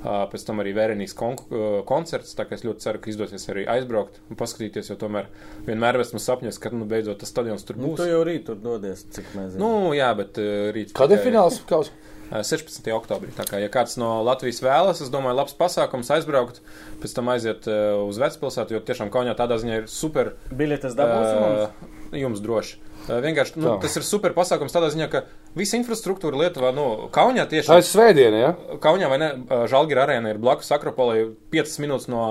Pēc 0.00 0.46
tam 0.48 0.62
arī 0.62 0.72
uh, 0.72 1.80
koncerts, 1.88 2.32
tā 2.38 2.46
kā 2.48 2.56
es 2.56 2.64
ļoti 2.64 2.86
ceru, 2.86 3.02
ka 3.02 3.12
izdosies 3.12 3.48
arī 3.52 3.66
aizbraukt 3.68 4.20
un 4.30 4.38
paskatīties, 4.40 4.88
jo 4.92 4.96
tomēr 5.00 5.28
vienmēr 5.68 6.00
esmu 6.00 6.22
sapņos, 6.22 6.60
ka, 6.62 6.72
nu, 6.72 6.88
beidzot 6.88 7.20
tas 7.20 7.32
stadions 7.32 7.66
tur 7.68 7.76
Nu, 7.80 7.92
būs. 7.92 8.00
tu 8.00 8.08
jau 8.08 8.22
rīt 8.26 8.46
tur 8.48 8.58
dodies, 8.60 9.04
cik 9.12 9.34
mēs 9.36 9.54
zinām. 9.54 9.60
Nu, 9.62 9.92
jā, 9.96 10.10
bet 10.16 10.40
rīt. 10.74 10.94
Kad 10.96 11.12
ir 11.14 11.22
fināls? 11.24 11.60
Kaus? 11.68 11.92
Uh, 12.30 12.44
16. 12.46 12.86
oktobrī. 12.94 13.32
Tā 13.34 13.42
kā, 13.48 13.58
ja 13.58 13.70
kāds 13.72 13.96
no 13.98 14.20
Latvijas 14.22 14.60
vēlas, 14.62 15.00
es 15.02 15.10
domāju, 15.10 15.34
labs 15.40 15.56
pasākums 15.58 16.12
aizbraukt, 16.14 16.60
pēc 17.02 17.16
tam 17.16 17.32
aiziet 17.32 17.66
uh, 17.66 18.04
uz 18.06 18.20
vecpilsētu, 18.22 18.76
jo 18.76 18.82
tiešām 18.86 19.10
Kaunijā 19.10 19.34
tādā 19.38 19.58
ziņā 19.58 19.80
ir 19.82 19.90
super. 19.90 20.36
Biļetes 20.54 20.94
dabūsim 20.98 21.42
mums. 21.42 21.66
Uh, 21.66 22.14
jums 22.20 22.44
droši. 22.44 22.78
Vienkārši 23.10 23.58
nu, 23.58 23.66
Tā. 23.66 23.76
tas 23.82 23.96
ir 23.98 24.04
super 24.06 24.34
pasākums 24.36 24.74
tādā 24.74 24.92
ziņā, 24.92 25.08
ka 25.10 25.24
visa 25.58 25.78
infrastruktūra 25.80 26.38
Lietuvā, 26.44 26.70
nu, 26.76 27.08
Kaunijā 27.10 27.48
Tā 27.48 27.56
tieši. 27.56 27.78
ir 27.80 27.86
svētdiena, 27.88 28.42
ja? 28.44 28.50
Kaunijā 28.82 29.10
vai 29.10 29.18
ne? 29.18 29.30
Žalgira 29.72 30.04
arēna 30.06 30.30
ir 30.30 30.38
blakus 30.42 30.70
Akropolai 30.76 31.24
5 31.50 31.80
minūtes 31.82 32.10
no 32.12 32.26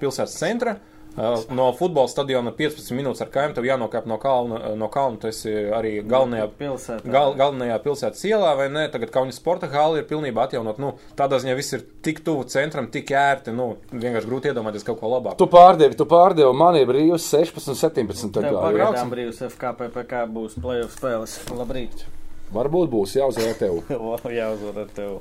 pilsētas 0.00 0.38
centra. 0.40 0.78
Uh, 0.78 0.95
No 1.16 1.70
futbola 1.76 2.10
stadiona 2.12 2.52
15 2.56 2.92
minūtes 2.96 3.22
ar 3.24 3.30
kājām 3.32 3.54
tev 3.56 3.66
jānokāp 3.66 4.08
no 4.08 4.18
kalna. 4.20 4.74
No 4.76 4.88
kalna 4.92 5.20
tu 5.22 5.30
esi 5.30 5.52
arī 5.72 5.94
galvenajā 6.04 6.48
Pilsētā. 6.58 7.12
Gal, 7.12 7.32
galvenajā 7.38 7.78
pilsētas 7.84 8.24
ielā, 8.28 8.52
vai 8.58 8.66
ne? 8.72 8.84
Tagad 8.92 9.12
Kaunas 9.14 9.38
sporta 9.40 9.70
hāla 9.72 10.02
ir 10.02 10.08
pilnībā 10.10 10.44
atjaunot. 10.46 10.80
Nu, 10.82 10.92
tādā 11.18 11.40
ziņā 11.42 11.56
viss 11.56 11.76
ir 11.76 11.86
tik 12.04 12.20
tuvu 12.26 12.44
centram, 12.52 12.90
tik 12.92 13.12
ērti. 13.16 13.54
Nu, 13.56 13.72
vienkārši 13.92 14.28
grūti 14.28 14.52
iedomāties 14.52 14.84
kaut 14.86 15.00
ko 15.00 15.12
labāku. 15.14 15.40
Tu 15.40 15.48
pārdevi, 15.52 15.96
tu 15.98 16.08
pārdevi 16.10 16.52
man 16.56 16.76
ir 16.80 16.88
brīvs 16.90 17.30
16, 17.32 17.72
17. 17.80 18.28
Tā 18.36 18.44
Tev 18.44 18.52
kā, 18.52 18.52
ja? 18.52 18.68
pagaidām 18.68 19.12
brīvs 19.12 19.42
FKPPK 19.48 20.26
būs 20.36 20.60
playoff 20.60 20.96
spēles. 20.98 21.40
Labrīt. 21.56 22.06
Varbūt 22.54 22.90
būs 22.92 23.16
jāuzvar 23.18 23.56
tev. 23.58 23.80
Jāuzvar 24.38 24.78
ar 24.84 24.92
tevi. 24.94 25.16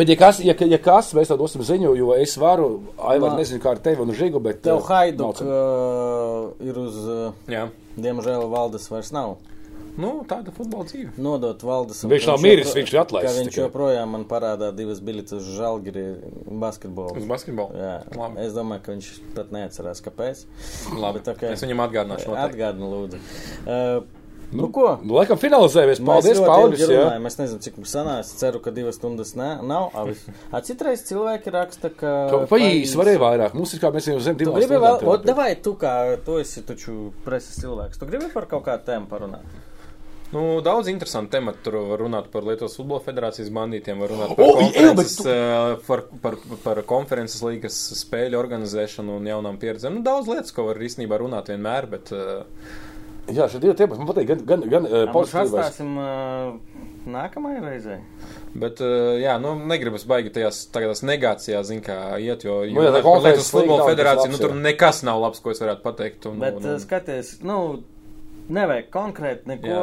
Bet, 0.00 0.08
ja 0.08 0.16
kas, 0.16 0.40
ja, 0.44 0.54
ja 0.56 0.78
kas 0.80 1.12
mēs 1.16 1.28
tev 1.28 1.40
dosim 1.42 1.64
ziņu, 1.66 1.92
jo 1.98 2.14
es 2.16 2.36
varu, 2.40 2.70
Aivar, 3.10 3.36
nezinu, 3.36 3.60
kā 3.60 3.74
ar 3.74 3.82
tevi 3.84 4.00
un 4.04 4.14
Žigu, 4.16 4.40
bet. 4.44 4.62
Tev 4.64 4.80
eh, 4.80 4.88
haiduk 4.88 5.44
uh, 5.44 6.50
ir 6.64 6.80
uz, 6.80 6.96
uh, 7.04 7.52
Jā. 7.52 7.68
diemžēl, 8.00 8.48
valdes 8.52 8.88
vairs 8.92 9.12
nav. 9.12 9.36
Nu, 10.00 10.10
tāda 10.28 10.52
futbola 10.54 10.86
dzīve. 10.86 11.10
Nodot 11.20 11.62
valdes. 11.66 11.98
Viņš 12.06 12.28
nav 12.30 12.38
Viņš 12.38 12.44
miris, 12.46 12.70
viņš 12.76 12.92
ir 12.94 13.00
atlaists 13.02 13.26
ka 13.34 13.40
Viņš 13.40 13.50
tikai. 13.50 13.64
joprojām 13.64 14.14
man 14.14 14.24
parādā 14.30 14.70
divas 14.76 15.02
biļetes 15.04 15.34
uz 15.36 15.48
žalgiri 15.58 16.04
basketbolu. 16.62 17.16
Uz 17.18 17.26
basketbolu. 17.28 17.76
Jā, 17.76 17.96
Labi. 18.16 18.38
es 18.46 18.54
domāju, 18.56 18.84
ka 18.86 18.94
viņš 18.94 19.10
pat 19.36 19.50
neatcerās, 19.56 20.00
kāpēc. 20.06 20.44
Labi. 20.94 21.20
Bet, 21.20 21.32
ok. 21.34 21.44
Es 21.50 21.66
viņam 21.66 21.84
atgādināšu. 21.88 22.38
Atgādini, 22.46 22.90
lūdzu. 22.94 23.20
Uh, 23.66 24.19
Nu, 24.50 24.66
ko? 24.74 24.96
Nu, 25.04 25.14
laikam 25.14 25.38
finalizējamies. 25.38 26.00
Paldies, 26.02 26.40
Pauļus. 26.42 26.82
Es 27.30 27.38
nezinu, 27.38 27.60
cik 27.62 27.76
mums 27.78 27.92
sanāca. 27.94 28.34
Ceru, 28.40 28.58
ka 28.64 28.72
divas 28.74 28.98
stundas 28.98 29.36
ne, 29.38 29.50
nav. 29.62 29.94
Citreiz 30.66 31.04
cilvēki 31.06 31.54
raksta, 31.54 31.92
ka. 31.94 32.14
Pa- 32.32 32.44
Pa 32.50 32.58
īsi 32.66 32.98
varēja 32.98 33.22
vairāk. 33.22 33.54
Mums 33.58 33.76
ir 33.76 33.82
kā 33.84 33.92
mēs 33.94 34.10
jau 34.10 34.18
zem 34.24 34.38
divām 34.40 34.58
stundām 34.58 34.86
vēl, 34.86 35.00
tev. 35.04 35.26
davai, 35.30 35.50
tu 35.62 35.76
kā, 35.78 35.94
tu 36.26 36.40
esi 36.42 36.64
taču 36.66 36.96
preses 37.26 37.60
cilvēks. 37.62 38.00
Tu 38.00 38.10
gribi 38.10 38.32
par 38.34 38.48
kaut 38.50 38.66
kādu 38.66 38.88
tēmu 38.90 39.06
parunāt? 39.12 39.46
Nu, 40.30 40.60
daudz 40.62 40.86
interesantu 40.90 41.32
tematu. 41.34 41.58
Tur 41.66 41.78
var 41.88 42.02
runāt 42.04 42.28
par 42.30 42.44
Lietuvas 42.46 42.76
futbola 42.78 43.02
federācijas 43.02 43.48
bandītiem, 43.54 43.98
var 44.02 44.12
runāt 44.14 44.34
par, 44.38 44.44
O, 44.46 44.60
oh, 44.60 44.74
jā, 44.74 44.92
tu... 44.94 45.24
par, 45.88 46.04
par, 46.22 46.36
par 46.62 46.82
konferences 46.90 47.42
līgas 47.42 47.78
spēļu 48.02 48.38
organizēšanu 48.38 49.18
un 49.18 49.26
jaunām 49.26 49.58
pieredzēm. 49.62 49.98
Nu, 49.98 50.04
daudz 50.06 50.30
lietas, 50.30 50.54
ko 50.54 50.68
var 50.68 50.78
īstenībā 50.86 51.18
runāt 51.22 51.50
vienmēr, 51.50 51.90
bet 51.90 52.14
uh, 52.14 52.46
Jā, 53.28 53.46
šie 53.52 53.60
divi 53.62 53.74
temati 53.78 54.00
man 54.00 54.08
patīk. 54.08 54.26
Gan, 54.30 54.40
gan, 54.48 54.64
gan 54.70 54.86
uh, 54.88 54.94
Mēs 55.04 55.12
pozitīvais. 55.14 55.52
atstāsim 55.60 55.92
uh, 56.00 56.56
nākamajai 57.10 57.60
reizei. 57.66 57.98
Bet, 58.54 58.80
uh, 58.82 59.12
jā, 59.20 59.36
nu, 59.42 59.52
negribas 59.70 60.06
baigi 60.08 60.32
tajās 60.34 60.64
tajās 60.74 61.04
negācijās, 61.06 61.68
zin, 61.68 61.84
kā 61.84 61.98
iet, 62.18 62.42
jo, 62.48 62.62
jo 62.66 62.80
Nu, 62.80 62.88
jā, 62.88 62.96
tā 62.96 63.14
līga 63.28 63.44
futbola 63.46 63.86
federācija, 63.92 64.32
nu, 64.32 64.40
tur 64.40 64.56
jā. 64.56 64.60
nekas 64.64 65.04
nav 65.06 65.20
labs, 65.22 65.42
ko 65.44 65.52
es 65.54 65.62
varētu 65.62 65.84
pateikt. 65.84 66.26
Un, 66.32 66.40
Bet 66.42 66.58
un, 66.58 66.66
un, 66.72 66.82
skaties, 66.82 67.36
nu, 67.46 67.60
nevajag 68.50 68.90
konkrēti 68.94 69.52
neko. 69.54 69.80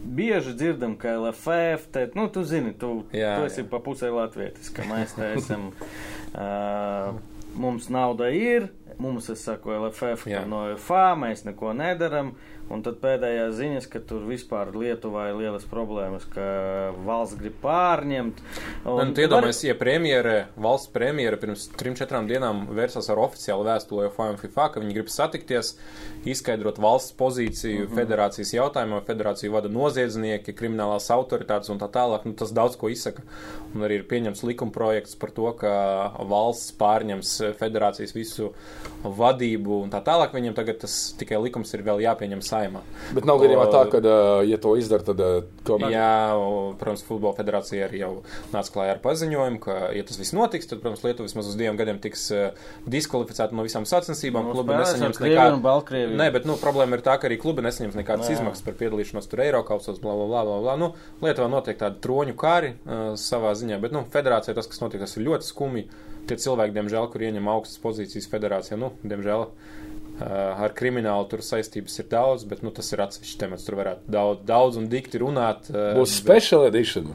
Bieži 0.00 0.54
dzirdam, 0.56 0.94
ka 0.96 1.12
LFF, 1.18 1.90
te, 1.92 2.06
nu, 2.16 2.24
tu 2.32 2.40
zini, 2.48 2.72
tu, 2.72 3.02
Jā, 3.12 3.34
tu 3.36 3.50
esi 3.50 3.60
jā. 3.60 3.66
pa 3.68 3.82
pusē 3.84 4.08
latvietis, 4.08 4.70
ka 4.72 4.86
mēs 4.88 5.12
te 5.12 5.26
esam, 5.36 5.66
uh, 6.40 7.18
mums 7.60 7.90
nauda 7.92 8.30
ir, 8.32 8.70
mums, 9.00 9.30
es 9.32 9.44
saku, 9.46 9.72
LFF, 9.76 10.28
no 10.48 10.62
FA 10.78 11.14
mēs 11.18 11.44
neko 11.48 11.72
nedaram, 11.76 12.34
un 12.70 12.84
tad 12.86 13.00
pēdējās 13.02 13.56
ziņas, 13.58 13.88
ka 13.90 14.02
tur 14.06 14.24
vispār 14.28 14.70
Lietuvā 14.76 15.28
ir 15.30 15.40
lielas 15.40 15.66
problēmas, 15.70 16.26
ka 16.30 16.44
valsts 17.06 17.38
grib 17.40 17.56
pārņemt. 17.64 18.40
Un, 18.84 19.00
un 19.02 19.14
iedomājieties, 19.14 19.64
ja 19.66 19.76
premjere, 19.78 20.36
valsts 20.60 20.92
premjere 20.94 21.38
pirms 21.40 21.66
trim, 21.76 21.96
četrām 21.98 22.28
dienām 22.30 22.66
vērsās 22.76 23.10
ar 23.10 23.20
oficiālu 23.26 23.66
vēstuli 23.66 24.08
un 24.30 24.40
FIFA, 24.40 24.68
ka 24.74 24.82
viņi 24.84 24.96
grib 24.96 25.10
satikties, 25.12 25.74
izskaidrot 26.28 26.78
valsts 26.82 27.14
pozīciju 27.18 27.88
Mhm. 27.88 27.96
federācijas 27.96 28.52
jautājumā. 28.54 29.02
Federāciju 29.06 29.52
vada 29.54 29.68
noziedznieki, 29.72 30.54
kriminālās 30.54 31.10
autoritātes 31.10 31.70
un 31.70 31.78
tā 31.78 31.88
tālāk. 31.90 32.24
Nu, 32.24 32.34
tas 32.34 32.52
daudz 32.52 32.76
ko 32.76 32.88
izsaka. 32.88 33.22
Un 33.74 33.82
arī 33.86 34.00
ir 34.00 34.04
pieņemts 34.04 34.42
likuma 34.46 34.72
projekts 34.72 35.16
par 35.18 35.30
to, 35.30 35.50
ka 35.58 36.12
valsts 36.18 36.72
pārņems 36.78 37.56
federācijas 37.58 38.14
visu 38.14 38.52
vadību 39.04 39.82
un 39.84 39.90
tā 39.90 40.02
tālāk. 40.04 40.34
Viņiem 40.36 40.54
tagad 40.54 40.80
tas 40.84 41.14
tikai 41.18 41.40
likums 41.42 41.72
ir 41.74 41.82
vēl 41.86 42.02
jāpieņem 42.04 42.42
saimā. 42.60 42.82
Bet 43.16 43.26
nav 43.28 43.40
gadījumā 43.42 43.66
tā, 43.72 43.82
ka, 43.90 44.00
ja 44.46 44.58
to 44.60 44.74
izdara, 44.78 45.04
tad 45.06 45.20
tomēr. 45.66 45.94
Jā, 45.94 46.12
protams, 46.80 47.04
futbola 47.06 47.36
federācija 47.38 47.88
arī 47.88 48.02
jau 48.02 48.12
nāca 48.54 48.74
klājā 48.74 48.94
ar 48.96 49.02
paziņojumu, 49.04 49.60
ka, 49.64 49.78
ja 49.96 50.04
tas 50.06 50.20
viss 50.20 50.34
notiks, 50.36 50.68
tad, 50.70 50.82
protams, 50.82 51.04
Lietuva 51.06 51.28
vismaz 51.28 51.50
uz 51.50 51.56
diviem 51.58 51.78
gadiem 51.80 52.00
tiks 52.02 52.28
diskvalificēta 52.90 53.56
no 53.56 53.64
visām 53.66 53.86
sacensībām. 53.88 54.50
Nu, 54.50 54.56
Klubi 54.58 54.76
nesaņems 54.76 55.22
nekādu. 55.24 56.12
Nē, 56.20 56.28
bet 56.34 56.48
nu, 56.48 56.58
problēma 56.60 56.98
ir 56.98 57.04
tā, 57.06 57.16
ka 57.20 57.28
arī 57.30 57.40
klubi 57.40 57.64
nesaņems 57.66 57.98
nekādas 57.98 58.30
Jā. 58.30 58.38
izmaksas 58.38 58.66
par 58.66 58.76
piedalīšanos 58.80 59.30
tur 59.30 59.44
Eiropausos, 59.46 60.00
bla, 60.02 60.14
bla, 60.18 60.28
bla, 60.30 60.44
bla, 60.48 60.60
bla. 60.66 60.76
Nu, 60.80 60.92
Lietuvā 61.24 61.48
notiek 61.52 61.80
tāda 61.80 62.00
troņu 62.04 62.36
kāri 62.40 62.74
uh, 62.76 63.12
savā 63.20 63.54
ziņā, 63.58 63.80
bet, 63.82 63.94
nu, 63.96 64.04
federācijā 64.12 64.56
tas, 64.56 64.68
kas 64.70 64.82
notiek, 64.84 65.02
tas 65.02 65.16
ir 65.16 65.26
ļoti 65.28 65.48
skumji. 65.48 65.88
Tie 66.28 66.36
cilvēki, 66.38 66.76
diemžēl, 66.76 67.08
kur 67.10 67.22
ieņem 67.26 67.48
augstas 67.50 67.80
pozīcijas 67.82 68.28
federācijā, 68.30 68.78
nu, 68.78 68.92
diemžēl. 69.02 69.46
Uh, 69.48 69.79
ar 70.20 70.74
kriminālu 70.76 71.28
tur 71.30 71.38
saistības 71.44 71.98
ir 72.02 72.08
daudz, 72.12 72.44
bet 72.44 72.62
nu, 72.62 72.70
tas 72.70 72.92
ir 72.92 72.98
atsevišķs 73.06 73.38
temats. 73.40 73.64
Tur 73.64 73.78
varētu 73.80 74.06
daudz, 74.10 74.44
daudz 74.46 74.76
un 74.76 74.88
dikti 74.92 75.18
runāt. 75.22 75.70
Būs 75.72 76.12
bet- 76.12 76.16
special 76.20 76.66
edition. 76.68 77.14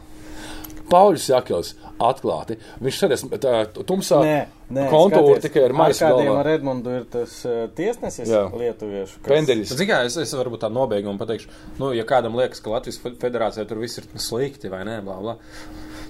Pauļus 0.86 1.23
Jakels 1.32 1.72
atklāti. 1.98 2.60
Viņš 2.86 2.98
sēdēs 3.02 3.23
tā 3.41 3.53
tumsā 3.90 4.19
Nē, 4.22 4.36
nē, 4.69 4.84
kontūru 4.91 5.32
skaties, 5.32 5.45
tikai 5.48 5.64
ar 5.65 5.73
maisu 5.73 6.03
galvā. 6.06 6.36
ar 6.44 6.49
Edmundu 6.52 6.91
ir 6.99 7.07
tas 7.10 7.34
uh, 7.49 7.64
tiesnesis 7.73 8.30
Jā. 8.30 8.44
lietuviešu. 8.53 9.18
kas- 9.18 9.32
Pendeļis. 9.32 9.73
Zini, 9.73 9.88
kā, 9.90 10.03
es, 10.06 10.18
es 10.22 10.34
varbūt 10.38 10.61
tā 10.61 10.69
nobeigumu 10.69 11.18
pateikšu, 11.18 11.49
nu, 11.82 11.90
ja 11.98 12.03
kādam 12.06 12.38
liekas, 12.38 12.61
ka 12.61 12.69
Latvijas 12.69 12.99
fe- 13.02 13.15
federācijā 13.18 13.65
tur 13.68 13.82
viss 13.82 13.98
ir 13.98 14.06
slikti 14.14 14.69
vai 14.69 14.84
nē, 14.86 14.99
bla, 15.03 15.18
bla. 15.26 15.38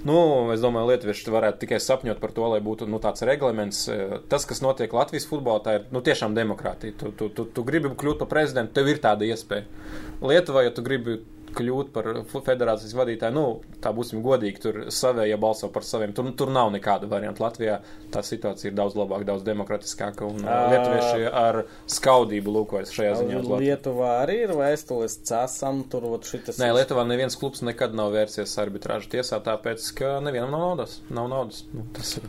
Nu, 0.06 0.16
es 0.54 0.62
domāju, 0.62 0.92
lietuvieši 0.92 1.32
varētu 1.34 1.64
tikai 1.64 1.78
sapņot 1.82 2.20
par 2.22 2.32
to, 2.36 2.44
lai 2.52 2.60
būtu 2.62 2.86
nu, 2.90 3.00
tāds 3.02 3.24
reglaments. 3.26 3.86
Eh, 3.90 4.18
Tas, 4.30 4.46
kas 4.46 4.62
notiek 4.62 4.92
Latvijas 4.94 5.26
futbolā, 5.26 5.62
tā 5.64 5.78
ir 5.78 5.86
nu, 5.94 6.02
tiešām 6.04 6.36
demokrātija. 6.36 6.94
Tu, 7.00 7.10
tu, 7.18 7.28
tu, 7.28 7.46
tu 7.50 7.64
gribi 7.66 7.90
kļūt 7.90 8.20
par 8.22 8.30
prezidentu, 8.30 8.74
tev 8.76 8.92
ir 8.92 9.00
tāda 9.02 9.26
iespēja. 9.26 9.66
Lietuvā, 10.22 10.66
ja 10.66 10.74
tu 10.74 10.84
gribi 10.86 11.18
kļūt 11.56 11.92
par 11.94 12.08
federācijas 12.46 12.94
vadītāju, 12.96 13.34
nu, 13.36 13.76
tā 13.82 13.92
būsim 13.96 14.22
godīgi, 14.24 14.62
tur 14.62 14.78
savējie 14.94 15.38
balso 15.40 15.70
par 15.72 15.86
saviem. 15.86 16.14
Tur, 16.16 16.28
tur 16.38 16.52
nav 16.54 16.72
nekāda 16.74 17.08
varianta. 17.10 17.44
Latvijā 17.46 17.78
tā 18.14 18.22
situācija 18.26 18.70
ir 18.70 18.76
daudz 18.78 18.96
labāka, 18.98 19.28
daudz 19.30 19.44
demokratiskāka, 19.46 20.28
un 20.28 20.44
uh, 20.44 20.68
lietuvieši 20.72 21.28
ar 21.30 21.62
skaudību 21.96 22.56
lūkojas 22.58 22.94
šajā 22.96 23.14
ziņā. 23.22 23.42
Lietuvā 23.62 24.12
arī 24.22 24.40
ir 24.46 24.54
vēstules 24.58 25.20
cēsam, 25.26 25.84
tur 25.92 26.08
vat 26.12 26.28
šitas. 26.28 26.60
Nē, 26.62 26.72
Lietuvā 26.76 27.06
neviens 27.08 27.38
klubs 27.38 27.64
nekad 27.66 27.96
nav 27.96 28.12
vērsies 28.16 28.56
arbitrāžu 28.62 29.12
tiesā, 29.16 29.40
tāpēc, 29.44 29.90
ka 29.98 30.16
nevienam 30.24 30.54
nav 30.54 30.68
naudas. 30.70 31.00
Nav 31.12 31.30
naudas. 31.32 31.64
Nu, 31.74 31.86
tas, 31.96 32.16
ir, 32.20 32.28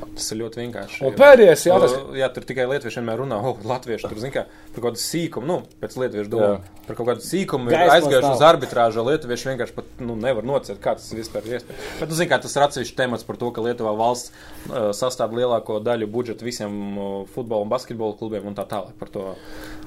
tas 0.00 0.26
ir 0.32 0.40
ļoti 0.40 0.60
vienkārši. 0.62 1.00
Un 1.08 1.14
pēdējais 1.18 1.64
jautājums. 1.68 2.16
Jā, 2.18 2.28
tur 2.34 2.46
tikai 2.48 2.66
lietuvieši 2.70 3.00
vienmēr 3.00 3.22
runā, 3.22 3.38
oh, 3.50 3.58
latvieši 3.68 4.10
tur 4.10 4.20
zina, 4.22 4.32
kā 4.34 4.44
par 4.48 4.78
kaut 4.78 4.86
kādu 4.88 5.02
sīkumu, 5.02 5.48
nu, 5.48 5.58
pēc 5.82 5.96
lietuviešu 6.02 6.32
domu. 6.32 6.48
Jā. 6.54 6.82
Par 6.88 6.98
kaut 6.98 7.10
kādu 7.10 7.24
sīkumu 7.26 7.72
ir 7.72 7.94
aizgājuši 7.96 8.30
uz 8.30 8.44
arbitrāžu, 8.48 9.02
o 9.02 9.06
lietuvieši 9.10 9.50
vienkārši 9.50 9.76
pat, 9.76 9.90
nu, 10.02 10.16
nevar 10.18 10.46
nocēt, 10.48 10.80
kā 10.84 10.94
tas 10.98 11.10
vispār 11.14 11.48
ir 11.48 11.58
iespējams. 11.58 11.92
Bet, 12.00 12.08
nu, 12.08 12.18
zina, 12.18 12.30
kā 12.32 12.40
tas 12.44 12.56
ir 12.56 12.66
atsevišķi 12.68 12.98
temats 12.98 13.28
par 13.28 13.40
to, 13.40 13.52
ka 13.54 13.64
Lietuvā 13.64 13.94
valsts 13.98 14.32
uh, 14.32 14.90
sastāv 14.96 15.36
lielāko 15.36 15.80
daļu 15.84 16.10
budžeta 16.14 16.46
visiem 16.46 16.78
uh, 16.94 17.08
futbola 17.34 17.66
un 17.66 17.72
basketbola 17.72 18.18
klubiem 18.18 18.48
un 18.48 18.58
tā 18.58 18.66
tālāk. 18.70 18.94
Par 19.00 19.12
to 19.12 19.30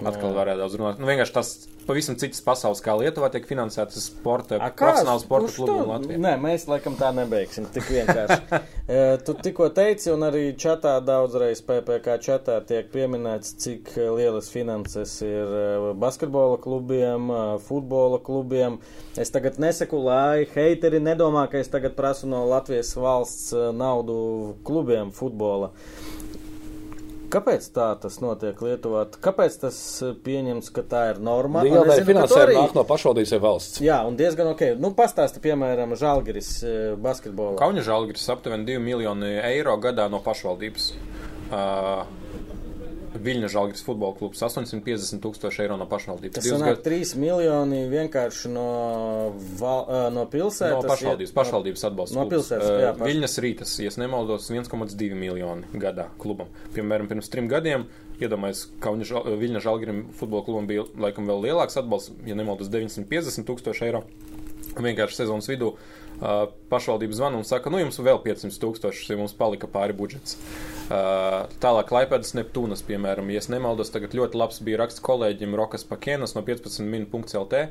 atkal 0.01 0.35
varētu 0.37 0.65
daudz 0.65 0.79
runāt. 0.79 1.01
Nu, 1.01 1.09
vienkārši 1.09 1.37
tas 1.39 1.55
pavisam 1.85 2.15
citas 2.19 2.41
pasaules, 2.45 2.81
kā 2.83 2.93
Lietuvā 2.97 3.29
tiek 3.33 3.45
finansētas 3.49 4.05
sporta, 4.09 4.57
A, 4.57 4.69
kā? 4.71 4.85
profesionāla 4.85 5.21
sporta 5.23 5.65
Latvijā. 5.91 6.19
Nē, 6.21 6.33
mēs 6.41 6.67
laikam 6.69 6.95
tā 6.99 7.11
nebeigsim. 7.15 7.67
Tik 7.73 7.89
vienkārši. 7.91 8.61
Eh, 8.87 9.15
tu 9.25 9.35
tikko 9.37 9.69
teici, 9.75 10.00
un 10.09 10.23
arī 10.25 10.53
čatā 10.57 10.93
daudzreiz 11.05 11.59
PPC 11.67 12.15
čatā 12.25 12.55
tiek 12.65 12.87
pieminēts, 12.93 13.51
cik 13.61 13.91
eh, 13.97 14.07
lielas 14.15 14.47
finanses 14.53 15.13
ir 15.25 15.53
eh, 15.57 15.87
basketbola 16.01 16.57
klubiem, 16.63 17.27
eh, 17.29 17.51
futbola 17.65 18.17
klubiem. 18.23 18.79
Es 19.19 19.33
tagad 19.35 19.59
nesaku, 19.61 19.99
lai 20.07 20.47
heiteri 20.55 21.01
nedomā, 21.03 21.45
ka 21.51 21.61
es 21.61 21.69
tagad 21.73 21.97
prasu 21.97 22.29
no 22.31 22.45
Latvijas 22.49 22.95
valsts 22.97 23.51
naudu 23.77 24.55
klubiem 24.65 25.11
futbola. 25.13 25.73
Kāpēc 27.31 27.67
tā 27.75 27.87
tas 28.03 28.17
notiek 28.23 28.59
Lietuvā? 28.61 29.05
Kāpēc 29.23 29.57
tas 29.63 29.77
eh, 30.03 30.13
pieņems, 30.25 30.71
ka 30.75 30.83
tā 30.91 31.03
ir 31.13 31.21
norma? 31.23 31.63
Zinu, 31.65 31.83
ka 31.87 31.97
tu 32.01 32.07
finansējuma 32.09 32.47
arī- 32.47 32.57
nāk 32.59 32.75
no 32.77 32.83
pašvaldības 32.89 33.33
vai 33.37 33.41
valsts. 33.45 33.81
Jā, 33.85 34.01
un 34.07 34.17
diezgan 34.19 34.51
ok. 34.51 34.63
Nu, 34.81 34.91
pastāsti, 34.97 35.41
piemēram, 35.43 35.95
Žalgiris 35.99 36.51
eh, 36.63 36.79
basketbolā. 37.01 37.55
Kaunis 37.61 37.87
Žalgiris 37.87 38.27
aptuveni 38.35 38.67
2 38.67 38.79
miljoni 38.83 39.35
eiro 39.51 39.77
gadā 39.81 40.09
no 40.11 40.19
pašvaldības. 40.25 40.91
Uh, 41.51 42.05
Viļņa 43.11 43.47
Žalgiris 43.51 43.81
futbola 43.83 44.15
klubs 44.15 44.39
850 44.39 45.19
tūkstoši 45.19 45.65
eiro 45.65 45.75
no 45.77 45.83
pašvaldības. 45.85 46.37
Tas 46.37 46.45
sanāk 46.47 46.77
gadus- 46.77 46.85
3 46.85 47.15
miljoni 47.19 47.81
vienkārši 47.91 48.49
no, 48.53 48.63
val, 49.59 50.11
no 50.15 50.23
pilsētas. 50.31 50.77
No 50.79 50.87
pašvaldības, 50.87 51.29
iet- 51.33 51.35
pašvaldības 51.35 51.83
atbalsta. 51.89 52.15
No 52.15 52.23
klubs. 52.25 52.31
pilsētas, 52.47 52.69
Uh, 52.71 52.79
jā, 52.85 52.93
paš- 52.95 53.07
Viļņas 53.11 53.35
rītas, 53.43 53.73
ja 53.83 53.91
nemaldos, 53.97 54.49
1,2 54.49 55.13
miljoni 55.13 55.63
gadā 55.75 56.07
klubam. 56.17 56.47
Piemēram, 56.73 57.07
pirms 57.11 57.29
trim 57.29 57.49
gadiem, 57.49 57.85
Kaunis 58.79 59.07
Žal- 59.09 59.25
Viļņa 59.41 59.59
Žalgirim 59.61 60.05
futbola 60.13 60.45
klubam 60.45 60.67
bija 60.67 60.85
laikam 60.95 61.25
vēl 61.25 61.41
lielāks 61.41 61.75
atbalsts, 61.75 62.11
ja 62.25 62.35
nemaldos, 62.35 62.69
950 62.69 63.43
tūkstoši 63.45 63.81
eiro. 63.87 64.03
Vienkārši 64.75 65.15
sezonas 65.25 65.47
vidū 65.49 65.73
uh, 66.21 66.47
pašvaldība 66.69 67.11
zvana 67.11 67.35
un 67.37 67.43
saka, 67.43 67.69
nu 67.69 67.77
jums 67.79 67.97
vēl 67.99 68.21
500 68.23 68.59
tūkstoši, 68.61 69.09
ja 69.09 69.17
mums 69.17 69.33
palika 69.33 69.67
pāri 69.67 69.91
budžets. 69.91 70.37
Tālāk, 70.91 71.91
Laipēdas 71.95 72.33
Neptūnas, 72.35 72.81
piemēram, 72.87 73.29
ja 73.31 73.41
nemaldos, 73.53 73.91
tagad 73.93 74.15
ļoti 74.17 74.39
labs 74.39 74.59
bija 74.65 74.81
raksts 74.81 75.03
kolēģim 75.05 75.55
Rokas 75.55 75.85
Pakēnas 75.87 76.35
no 76.35 76.43
15 76.47 76.83
min.lt. 76.83 77.61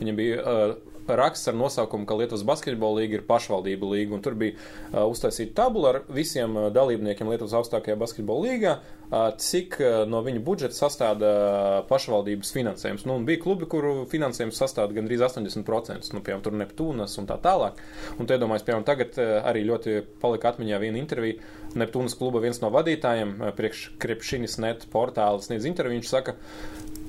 Viņam 0.00 0.20
bija 0.20 0.40
uh, 0.40 0.74
raksts 1.08 1.48
ar 1.50 1.56
nosaukumu, 1.58 2.06
ka 2.06 2.16
Lietuvas 2.18 2.44
basketbola 2.46 3.02
līga 3.02 3.18
ir 3.18 3.26
pašvaldība 3.28 3.90
līga, 3.92 4.14
un 4.16 4.24
tur 4.24 4.36
bija 4.38 4.56
uh, 4.56 5.04
uztaisīta 5.10 5.56
tabula 5.62 5.94
ar 5.94 6.00
visiem 6.12 6.56
uh, 6.56 6.68
dalībniekiem 6.74 7.30
Lietuvas 7.30 7.56
augstākajā 7.60 7.96
basketbola 8.00 8.46
līgā, 8.46 8.74
uh, 8.80 9.28
cik 9.40 9.78
uh, 9.80 10.02
no 10.10 10.22
viņu 10.26 10.42
budžeta 10.46 10.76
sastāda 10.76 11.30
uh, 11.30 11.68
pašvaldības 11.90 12.52
finansējums. 12.56 13.06
Nu, 13.08 13.18
bija 13.26 13.42
klubi, 13.42 13.68
kuru 13.70 13.94
finansējums 14.10 14.60
sastāda 14.62 14.96
gandrīz 14.96 15.24
80%, 15.26 16.12
nu, 16.14 16.24
piemēram, 16.24 16.44
tur 16.46 16.58
Neptūnas 16.60 17.16
un 17.22 17.30
tā 17.30 17.38
tālāk. 17.42 17.80
Un 18.18 18.30
te 18.30 18.38
domāju, 18.40 18.66
piemēram, 18.68 18.86
tagad 18.88 19.18
uh, 19.18 19.38
arī 19.50 19.64
ļoti 19.68 20.00
palika 20.22 20.54
atmiņā 20.54 20.82
viena 20.82 21.00
intervija. 21.02 21.40
Neptūnas 21.80 22.16
kluba 22.18 22.42
viens 22.42 22.62
no 22.62 22.70
vadītājiem, 22.74 23.36
uh, 23.38 23.54
priekš 23.56 23.88
Krepšinis 24.02 24.58
net 24.62 24.86
portāls 24.92 25.50
sniedz 25.50 25.68
interviju, 25.70 26.00
viņš 26.00 26.10
saka, 26.10 26.36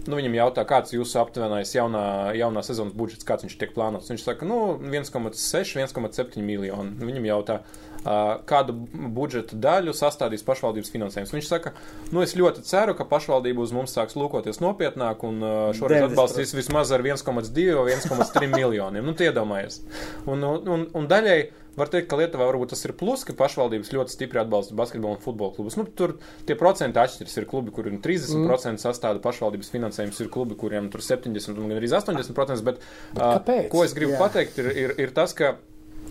Nu, 0.07 0.18
viņam 0.18 0.34
jautā, 0.40 0.64
kāds 0.65 0.94
ir 0.94 1.02
jūsu 1.02 1.19
aptuvenais 1.22 1.76
jaunā, 1.76 2.03
jaunā 2.34 2.64
sezonas 2.65 2.95
budžets, 2.98 3.28
kāds 3.28 3.45
viņš 3.45 3.57
tiek 3.61 3.73
plānots. 3.76 4.10
Viņš 4.10 4.23
saka, 4.26 4.48
nu, 4.49 4.80
1,6, 4.82 5.76
1,7 5.78 6.41
miljoni. 6.41 6.95
Nu, 6.98 7.10
Viņam 7.11 7.28
jautā, 7.28 7.60
uh, 7.61 7.91
kādu 8.03 8.73
budžeta 9.14 9.57
daļu 9.61 9.94
sastādīs 9.94 10.45
pašvaldības 10.48 10.90
finansējums. 10.94 11.34
Viņš 11.36 11.49
saka, 11.52 11.76
nu, 12.10 12.23
es 12.26 12.34
ļoti 12.38 12.65
ceru, 12.65 12.95
ka 12.98 13.06
pašvaldība 13.10 13.61
uz 13.61 13.73
mums 13.76 13.94
sāks 13.94 14.18
lūkoties 14.18 14.61
nopietnāk 14.64 15.26
un 15.28 15.41
uh, 15.44 15.56
šoreiz 15.78 16.07
90%. 16.07 16.11
atbalstīs 16.11 16.56
vismaz 16.57 16.94
ar 16.95 17.06
1,2 17.06 17.68
vai 17.78 17.95
1,3 17.95 18.52
miljoniem. 18.57 19.06
Nu, 19.06 19.14
iedomājies. 19.22 19.82
Un, 20.26 20.41
un, 20.41 20.88
un, 20.98 21.10
daļai 21.11 21.40
var 21.78 21.91
teikt, 21.94 22.10
ka 22.11 22.18
Lietuvā 22.19 22.49
varbūt 22.49 22.73
tas 22.73 22.82
ir 22.88 22.95
plus, 22.98 23.23
ka 23.28 23.36
pašvaldības 23.38 23.94
ļoti 23.94 24.15
stipri 24.15 24.41
atbalsta 24.41 24.76
basketbolu 24.76 25.15
un 25.15 25.23
futbola 25.23 25.53
klubus. 25.56 25.78
Nu, 25.80 25.86
tur 25.86 26.18
tie 26.49 26.57
procenti 26.60 26.99
atšķiras. 26.99 27.38
Ir 27.38 27.48
klubi, 27.53 27.73
kuriem 27.76 28.02
30% 28.03 28.41
mm. 28.49 28.82
sastāda 28.82 29.22
pašvaldības 29.23 29.72
finansējums, 29.72 30.19
ir 30.26 30.32
klubi, 30.34 30.57
kuriem 30.60 30.90
tur 30.91 31.06
70 31.06 31.61
un 31.61 31.76
arī 31.78 31.91
80%. 31.91 32.65
Bet, 32.65 32.82
uh, 32.82 33.38
kāpēc? 33.38 33.69
ko 33.72 33.86
es 33.86 33.95
gribu 33.98 34.18
Jā. 34.18 34.23
pateikt, 34.26 34.60
ir, 34.60 34.73
ir, 34.88 34.95
ir 35.06 35.14
tas, 35.15 35.38
ka 35.38 35.56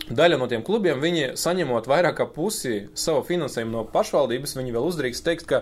Daļa 0.09 0.39
no 0.41 0.47
tiem 0.51 0.63
klubiem, 0.65 0.99
viņi 1.03 1.33
saņemot 1.39 1.87
vairāk 1.87 2.17
kā 2.17 2.27
pusi 2.27 2.87
savu 2.97 3.21
finansējumu 3.27 3.75
no 3.75 3.83
pašvaldības, 3.93 4.57
viņi 4.57 4.73
vēl 4.75 4.87
uzdrīkst 4.89 5.25
teikt, 5.27 5.45
ka 5.51 5.61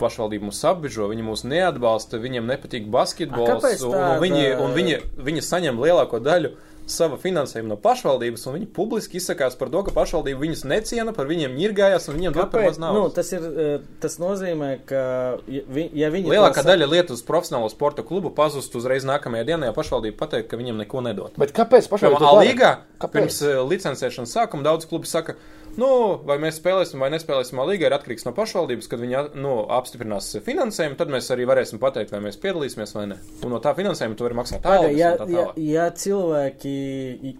pašvaldība 0.00 0.48
mūs 0.48 0.62
apbižo, 0.68 1.08
viņi 1.12 1.26
mūs 1.26 1.44
neatbalsta, 1.48 2.20
viņiem 2.20 2.48
nepatīk 2.50 2.88
basketbols, 2.92 3.66
A, 3.86 4.16
un, 4.16 4.22
viņi, 4.24 4.46
un 4.62 4.74
viņi, 4.76 4.96
viņi 5.28 5.44
saņem 5.44 5.80
lielāko 5.82 6.20
daļu 6.24 6.52
sava 6.86 7.16
finansējuma 7.18 7.72
no 7.72 7.76
pašvaldības, 7.82 8.44
un 8.46 8.54
viņi 8.60 8.66
publiski 8.76 9.18
izsakās 9.18 9.56
par 9.58 9.68
to, 9.74 9.80
ka 9.82 9.90
pašvaldība 9.96 10.38
viņus 10.44 10.62
neciena, 10.70 11.12
par 11.16 11.26
viņiem 11.26 11.56
ņirgājās, 11.58 12.06
un 12.08 12.14
viņiem 12.20 12.36
dod 12.36 12.50
par 12.52 12.62
maz 12.62 12.76
Kāpēc? 12.78 12.80
Nu, 12.80 13.00
naudas. 13.02 13.14
tas, 13.14 13.32
ir, 13.32 13.42
eh, 13.42 13.78
tas 14.00 14.18
nozīmē, 14.22 14.70
ka, 14.86 15.00
ja, 15.50 15.62
vi- 15.68 15.90
ja 15.94 16.10
viņi. 16.10 16.30
Lielākā 16.30 16.54
to 16.54 16.62
sa- 16.62 16.70
daļa 16.76 16.88
Lietuvas 16.92 17.22
profesionālo 17.26 17.70
sporta 17.70 18.02
klubu 18.06 18.30
pazustu 18.30 18.78
uzreiz 18.78 19.02
nākamajā 19.04 19.44
dienā, 19.50 19.64
ja 19.66 19.72
pašvaldība 19.72 20.16
pateikt, 20.16 20.48
ka 20.48 20.56
viņiem 20.56 20.76
neko 20.86 21.02
nedod. 21.02 21.32
Bet 21.36 21.52
kāpēc 21.52 21.88
Piemēram, 21.90 22.22
Alīgā 22.22 22.76
Kāpēc? 23.00 23.10
pirms 23.12 23.42
uh, 23.42 23.66
licencēšanas 23.68 24.30
sākuma 24.30 24.62
daudz 24.62 24.86
klubi 24.86 25.06
saka, 25.06 25.34
nu, 25.80 25.88
vai 26.26 26.38
mēs 26.42 26.60
spēlēsim 26.60 27.02
vai 27.02 27.10
nespēlēsim 27.14 27.60
Alīgā, 27.62 27.88
ir 27.88 27.96
atkarīgs 27.96 28.26
no 28.26 28.32
pašvaldības, 28.36 28.88
kad 28.90 29.02
viņi 29.02 29.22
nu, 29.40 29.54
apstiprinās 29.76 30.32
finansējumu, 30.46 30.98
tad 31.00 31.12
mēs 31.12 31.30
arī 31.34 31.46
varēsim 31.48 31.80
pateikt, 31.82 32.14
vai 32.14 32.22
mēs 32.26 32.40
piedalīsimies 32.42 32.94
vai 32.96 33.06
ne. 33.12 33.20
Un 33.46 33.54
no 33.54 33.60
tā 33.64 33.74
finansējuma 33.78 34.18
tu 34.18 34.26
vari 34.26 34.38
maksāt 34.40 34.66
algas 34.66 34.98
ja, 34.98 35.12
tā 35.20 35.28
ja, 35.32 35.46
ja 35.60 35.86
cilvēki, 36.04 36.76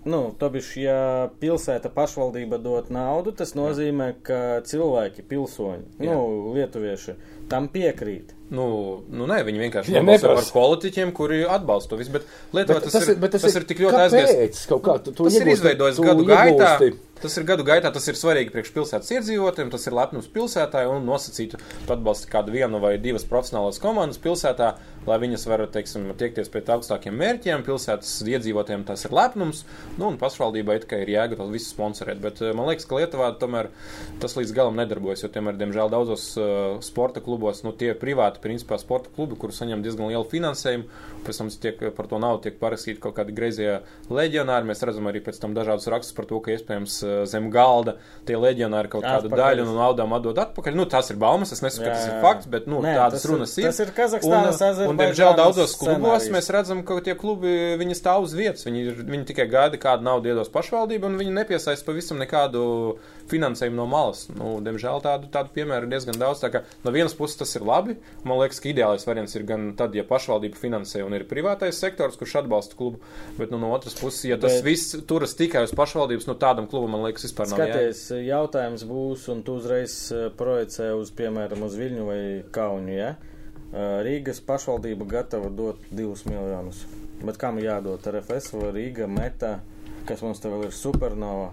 nu, 0.09 0.23
to 0.41 0.51
bišķi, 0.57 0.85
ja 0.87 1.01
pilsēta 1.43 1.93
pašvaldība 1.97 2.61
dot 2.63 2.93
naudu, 2.95 3.35
tas 3.37 3.57
nozīmē, 3.59 4.13
ka 4.27 4.41
cilvēki, 4.69 5.27
pilsoņi, 5.31 5.99
nu, 6.07 6.19
lietuvieši, 6.57 7.19
tam 7.51 7.71
piekrīt. 7.73 8.35
Nu, 8.51 9.02
nu 9.10 9.27
nē, 9.27 9.40
viņi 9.43 9.59
vienkārši 9.64 9.90
Ja 9.97 10.02
neprasa. 10.06 10.36
par 10.39 10.51
politiķiem, 10.55 11.10
kuri 11.16 11.40
atbalsta 11.51 11.90
to 11.90 11.97
visu, 11.98 12.12
bet 12.14 12.28
Lietuvā 12.55 12.78
Bet 12.78 12.93
tas, 12.93 13.09
ir, 13.09 13.16
bet 13.18 13.32
tas 13.35 13.43
ir 13.59 13.64
tik 13.66 13.81
ļoti 13.82 13.98
aizgājis. 14.05 14.36
Tas 15.27 15.35
ir 15.40 15.51
izveidojis 15.56 15.98
gadu 15.98 16.24
gaitā. 16.31 16.70
iegūsti- 16.78 16.98
Tas 17.16 17.32
ir 17.39 17.44
gadu 17.48 17.64
gaitā, 17.64 17.89
tas 17.90 18.06
ir 18.09 18.14
svarīgi 18.14 18.52
priekš 18.52 18.70
pilsētas 18.74 19.09
iedzīvotājiem, 19.16 19.70
tas 19.73 19.86
ir 19.89 19.94
lepnums 19.97 20.27
pilsētā 20.28 20.82
un 20.93 21.06
nosacītu, 21.09 21.56
tu 21.86 21.93
atbalsti 21.94 22.28
kādu 22.28 22.52
vienu 22.52 22.78
vai 22.78 22.98
divas 23.01 23.24
profesionālas 23.24 23.81
komandas 23.81 24.18
pilsētā, 24.20 24.74
lai 25.06 25.16
viņas 25.23 25.47
var, 25.48 25.64
teiksim, 25.73 26.10
tiekties 26.14 26.51
pret 26.52 26.66
augstākiem 26.66 27.16
mērķiem. 27.16 27.64
Pilsētas 27.64 28.20
iedzīvotājiem 28.28 28.85
tas 28.85 29.06
ir 29.06 29.10
lepnums, 29.16 29.64
nu 29.97 30.09
un 30.09 30.18
pašvaldībai 30.18 30.77
kā 30.85 31.01
ir 31.01 31.09
jēga 31.09 31.39
to 31.40 31.48
visu 31.48 31.73
sponsorēt. 31.74 32.20
Bet 32.20 32.43
eh, 32.43 32.52
man 32.52 32.68
liekas, 32.68 32.85
ka 32.85 32.97
Lietuvā 33.01 33.32
tomēr 33.40 33.70
tas 34.20 34.36
līdz 34.36 34.52
galam 34.52 34.77
nedarbojas, 34.77 35.23
jo 35.24 35.28
tomēr, 35.32 35.56
diemžēl, 35.56 35.89
daudzos 35.90 36.36
uh, 36.36 36.77
sporta 36.85 37.23
klubos, 37.24 37.62
nu 37.64 37.73
tie 37.73 37.94
ir 37.94 37.98
privāti, 38.41 38.57
principā 38.57 38.79
sporta 38.81 39.11
klubi, 39.15 39.37
kurus 39.37 39.59
saņem 39.61 39.83
diezgan 39.85 40.09
lielu 40.09 40.25
finansējumu, 40.31 40.85
pēc 41.27 41.39
tam 41.41 41.49
tiek 41.51 41.81
par 41.97 42.07
to 42.07 42.19
naudu 42.23 42.43
tiek 42.47 42.59
parakstīti 42.61 43.01
kaut 43.03 43.17
kādi 43.17 43.35
greizie 43.35 43.81
leģionāri. 44.11 44.67
Mēs 44.69 44.83
redzam 44.87 45.07
arī 45.11 45.21
pēc 45.25 45.41
tam 45.43 45.55
dažādus 45.57 45.89
rakstus 45.93 46.15
par 46.17 46.27
to, 46.31 46.39
ka 46.41 46.53
iespējams 46.55 46.97
eh, 47.05 47.15
zem 47.27 47.51
galda 47.51 47.97
tie 48.29 48.37
leģionāri 48.39 48.89
kaut 48.93 49.05
kādu 49.05 49.29
Atpakaļ. 49.29 49.43
daļu 49.43 49.67
no 49.69 49.75
naudām 49.81 50.15
atdod 50.17 50.39
atpakaļ. 50.39 50.77
Nu, 50.79 50.87
tas 50.87 51.11
ir 51.13 51.19
baumas, 51.21 51.53
es 51.53 51.63
nesaku, 51.65 51.85
ka 51.87 51.95
tas 51.95 52.07
Jā, 52.07 52.13
ir 52.13 52.17
jā. 52.17 52.23
fakts, 52.25 52.47
bet 52.53 52.67
nu, 52.71 52.81
Nē, 52.85 52.95
tādas 52.97 53.27
runas 53.29 53.57
ir. 53.59 53.69
tas 53.69 53.81
ir 53.83 53.93
Kazahstānas, 53.97 54.61
un, 54.61 54.67
un, 54.67 54.71
Azerbaidžānas 54.71 55.03
diemžēl, 55.03 55.37
daudzos 55.41 55.77
klubos 55.81 56.29
mēs 56.37 56.51
redzam, 56.55 56.83
ka 56.87 57.01
tie 57.07 57.15
klubi 57.19 57.57
viņi 57.81 57.99
stāv 57.99 58.27
uz 58.29 58.35
vietas. 58.37 58.67
Viņi, 58.67 58.85
ir- 58.93 59.05
viņi 59.07 59.29
tikai 59.33 59.49
gaida, 59.51 59.77
kādu 59.81 60.07
naudu 60.07 60.31
iedos 60.33 60.49
pašvaldība, 60.53 61.07
un 61.11 61.19
viņi 61.21 61.35
nepiesaista 61.41 61.87
pavisam 61.87 62.19
nekādu 62.23 62.99
finansējumu 63.31 63.77
no 63.81 63.86
malas. 63.90 64.27
Nu, 64.32 64.57
diemžēl 64.65 65.03
tādu, 65.05 65.31
tādu 65.35 65.53
piemēru 65.57 65.86
ir 65.89 65.93
diezgan 65.97 66.19
daudz. 66.20 66.43
Tā 66.44 66.51
kā 66.55 66.62
No 66.85 66.93
vienas 66.94 67.15
puses 67.19 67.36
tas 67.40 67.51
ir 67.59 67.65
labi. 67.66 67.97
Man 68.24 68.39
liekas, 68.39 68.61
ka 68.62 68.69
ideālais 68.70 69.07
variants 69.07 69.35
ir 69.35 69.43
gan 69.48 69.73
tad, 69.78 69.94
ja 69.98 70.05
pašvaldība 70.07 70.59
finansē 70.61 71.03
un 71.07 71.15
ir 71.19 71.24
privātais 71.27 71.78
sektors, 71.82 72.16
kurš 72.20 72.36
atbalsta 72.43 72.77
klubu, 72.78 73.01
bet 73.39 73.51
nu, 73.51 73.59
no 73.59 73.73
otras 73.74 73.97
puses, 73.98 74.24
ja 74.31 74.36
tas 74.39 74.59
Bet- 74.61 74.65
viss 74.69 74.97
turas 75.09 75.35
tikai 75.35 75.65
uz 75.66 75.74
pašvaldības, 75.74 76.27
nu 76.31 76.35
tādam 76.39 76.69
klubam, 76.70 76.94
man 76.94 77.03
liekas, 77.09 77.27
vispār 77.27 77.51
nav. 77.51 77.59
Skaties, 77.59 78.03
jautājums 78.27 78.85
būs, 78.86 79.27
un 79.35 79.43
tu 79.43 79.57
uzreiz 79.59 79.97
eh, 80.15 80.28
projicē 80.36 80.93
uz, 80.98 81.11
piemēram, 81.16 81.65
uz 81.66 81.74
Viļņu 81.81 82.07
vai 82.07 82.20
Kaunu, 82.55 82.93
ja? 82.94 83.15
Eh, 83.73 84.03
Rīgas 84.07 84.39
pašvaldība 84.47 85.09
gatava 85.11 85.51
dot 85.51 85.82
divus 85.90 86.23
miljonus. 86.28 86.85
Bet 87.24 87.39
kam 87.40 87.59
jādod? 87.59 88.05
RFS 88.07 88.53
vai 88.55 88.70
Rīga 88.77 89.09
metā? 89.11 89.57
Kas 90.07 90.23
mums 90.23 90.39
te 90.43 90.51
vēl 90.53 90.69
ir 90.69 90.74
supernova? 90.77 91.49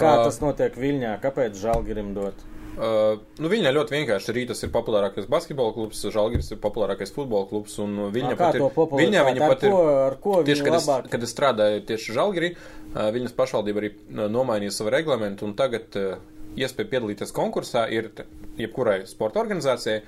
Kā 0.00 0.16
Ā. 0.18 0.24
tas 0.26 0.40
notiek 0.42 0.74
Viļņā? 0.78 1.16
Kāpēc 1.22 1.58
Žalgirim 1.60 2.12
dot? 2.16 2.48
Uh, 2.72 3.18
nu, 3.36 3.50
viņa 3.52 3.68
ļoti 3.76 3.92
vienkārši. 3.98 4.32
Rītas 4.32 4.62
ir 4.64 4.70
populārākais 4.72 5.26
basketbola 5.30 5.74
klubs, 5.76 5.98
Žalgiris 6.14 6.48
ir 6.54 6.60
populārākais 6.62 7.12
futbola 7.12 7.44
klubs, 7.50 7.74
un 7.84 7.98
viņa 8.14 8.30
kā 8.32 8.38
pat 8.46 8.56
ir. 8.56 8.64
Viņa, 8.96 9.24
viņa 9.28 9.48
pat 9.52 9.66
ir. 9.68 9.74
ko- 9.74 10.16
ko 10.24 10.38
tieši, 10.46 10.64
kad 10.64 10.78
es, 10.78 10.86
labāk? 10.88 11.10
kad 11.12 11.26
es 11.26 11.34
strādāju 11.36 11.82
tieši 11.90 12.16
Žalgirī, 12.16 12.54
uh, 12.56 13.10
viņas 13.12 13.36
pašvaldība 13.36 13.82
arī 13.84 13.90
uh, 13.92 14.24
nomainīja 14.32 14.72
savu 14.78 14.94
reglamentu, 14.96 15.44
un 15.44 15.52
tagad 15.58 16.00
uh, 16.00 16.16
iespēja 16.56 16.88
piedalīties 16.94 17.36
konkursā 17.36 17.84
ir 17.92 18.08
jebkurai 18.56 19.02
sporta 19.06 19.44
organizācijai, 19.44 20.00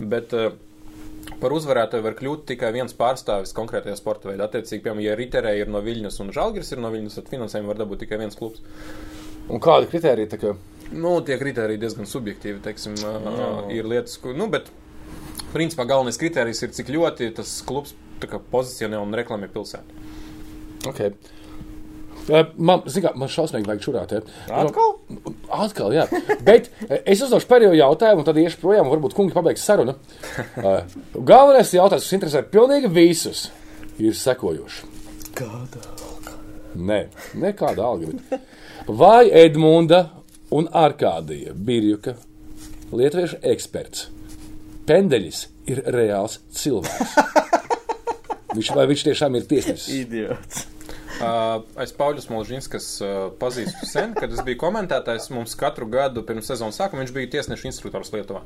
bet 0.00 0.32
uh, 0.32 0.56
par 1.40 1.52
uzvarētāju 1.56 2.04
var 2.06 2.16
kļūt 2.18 2.44
tikai 2.52 2.70
viens 2.76 2.94
pārstāvis 2.96 3.54
konkrētajā 3.56 3.96
sporta 3.98 4.30
veidā. 4.30 4.46
Attiecīgi, 4.48 4.82
piemēram, 4.84 5.02
ja 5.04 5.16
Riterē 5.18 5.52
ir 5.60 5.68
no 5.72 5.82
Viļņas 5.84 6.20
un 6.24 6.32
Žalgiris 6.36 6.72
ir 6.72 6.82
no 6.82 6.90
Viļņas, 6.94 7.18
tad 7.20 7.30
finansējumu 7.34 7.72
var 7.72 7.80
dabūt 7.82 8.04
tikai 8.04 8.18
viens 8.22 8.38
klubs. 8.38 8.62
Un 9.48 9.60
kāda 9.62 9.86
kriterija? 9.90 10.30
tā 10.32 10.40
kā- 10.42 10.56
Nu, 10.92 11.20
tie 11.20 11.36
kriteriji 11.38 11.80
diezgan 11.82 12.06
subjektīvi, 12.06 12.60
teiksim, 12.62 12.94
uh, 13.02 13.72
ir 13.74 13.84
lietas, 13.84 14.16
ko, 14.22 14.32
nu, 14.32 14.46
bet 14.48 14.70
principā 15.52 15.86
galvenais 15.86 16.18
kriterijs 16.18 16.62
ir, 16.62 16.68
cik 16.70 16.86
ļoti 16.94 17.34
tas 17.34 17.62
klubs 17.66 17.94
kā 18.20 18.38
pozicionē 18.52 19.00
un 19.02 19.12
reklamē 19.12 19.48
pilsētu. 19.52 20.04
Okay. 20.86 21.10
Eh, 22.26 22.46
Man, 22.58 22.82
kā, 22.90 23.12
man 23.18 23.30
šausmīgi 23.30 23.68
vajag 23.68 23.82
čurāt. 23.84 24.14
Ja. 24.16 24.22
Atkal? 24.64 24.96
Atkal, 25.52 25.94
jā. 25.94 26.06
Bet 26.46 26.70
eh, 26.88 26.98
es 27.12 27.22
uzdošu 27.22 27.46
pēdējo 27.50 27.76
jautājumu, 27.78 28.24
un 28.24 28.26
tad 28.26 28.40
iešu 28.42 28.58
projām, 28.62 28.88
un 28.88 28.96
varbūt 28.96 29.14
kungi 29.16 29.34
pabeigs 29.36 29.66
sarunu. 29.66 29.94
Eh, 30.36 30.96
Galvenais 31.14 31.70
jautājums, 31.76 32.08
kas 32.08 32.16
interesē 32.18 32.42
pilnīgi 32.50 32.90
visus, 32.90 33.46
ir 34.02 34.16
sekojošs. 34.18 34.82
Kāda? 35.36 35.84
Nē, 36.76 37.06
nekāda 37.40 37.86
alga. 37.86 38.40
Vai 38.86 39.28
Edmunda 39.30 40.02
un 40.52 40.68
Arkādija 40.68 41.54
Birjuka, 41.54 42.16
lietuviešu 42.92 43.40
eksperts, 43.54 44.08
Pendeļis 44.86 45.46
ir 45.66 45.80
reāls 45.90 46.40
cilvēks? 46.54 47.16
Viņš, 48.56 48.68
vai 48.72 48.86
viņš 48.88 49.02
tiešām 49.10 49.34
ir 49.36 49.44
tiesnesis? 49.50 49.88
Idiots. 49.92 50.62
Uh, 51.16 51.62
es 51.80 51.94
Pauļus 51.96 52.26
Molžinskas 52.28 52.86
uh, 53.00 53.12
pazīstu 53.40 53.86
sen, 53.88 54.10
kad 54.12 54.28
es 54.34 54.42
biju 54.44 54.58
komentētājs. 54.60 55.30
Mums 55.32 55.54
katru 55.56 55.86
gadu 55.88 56.20
pirms 56.28 56.50
sezonas 56.50 56.76
sākuma 56.76 57.00
viņš 57.00 57.12
bija 57.16 57.30
tiesnešu 57.32 57.70
instruktors 57.70 58.10
Lietuvā. 58.12 58.42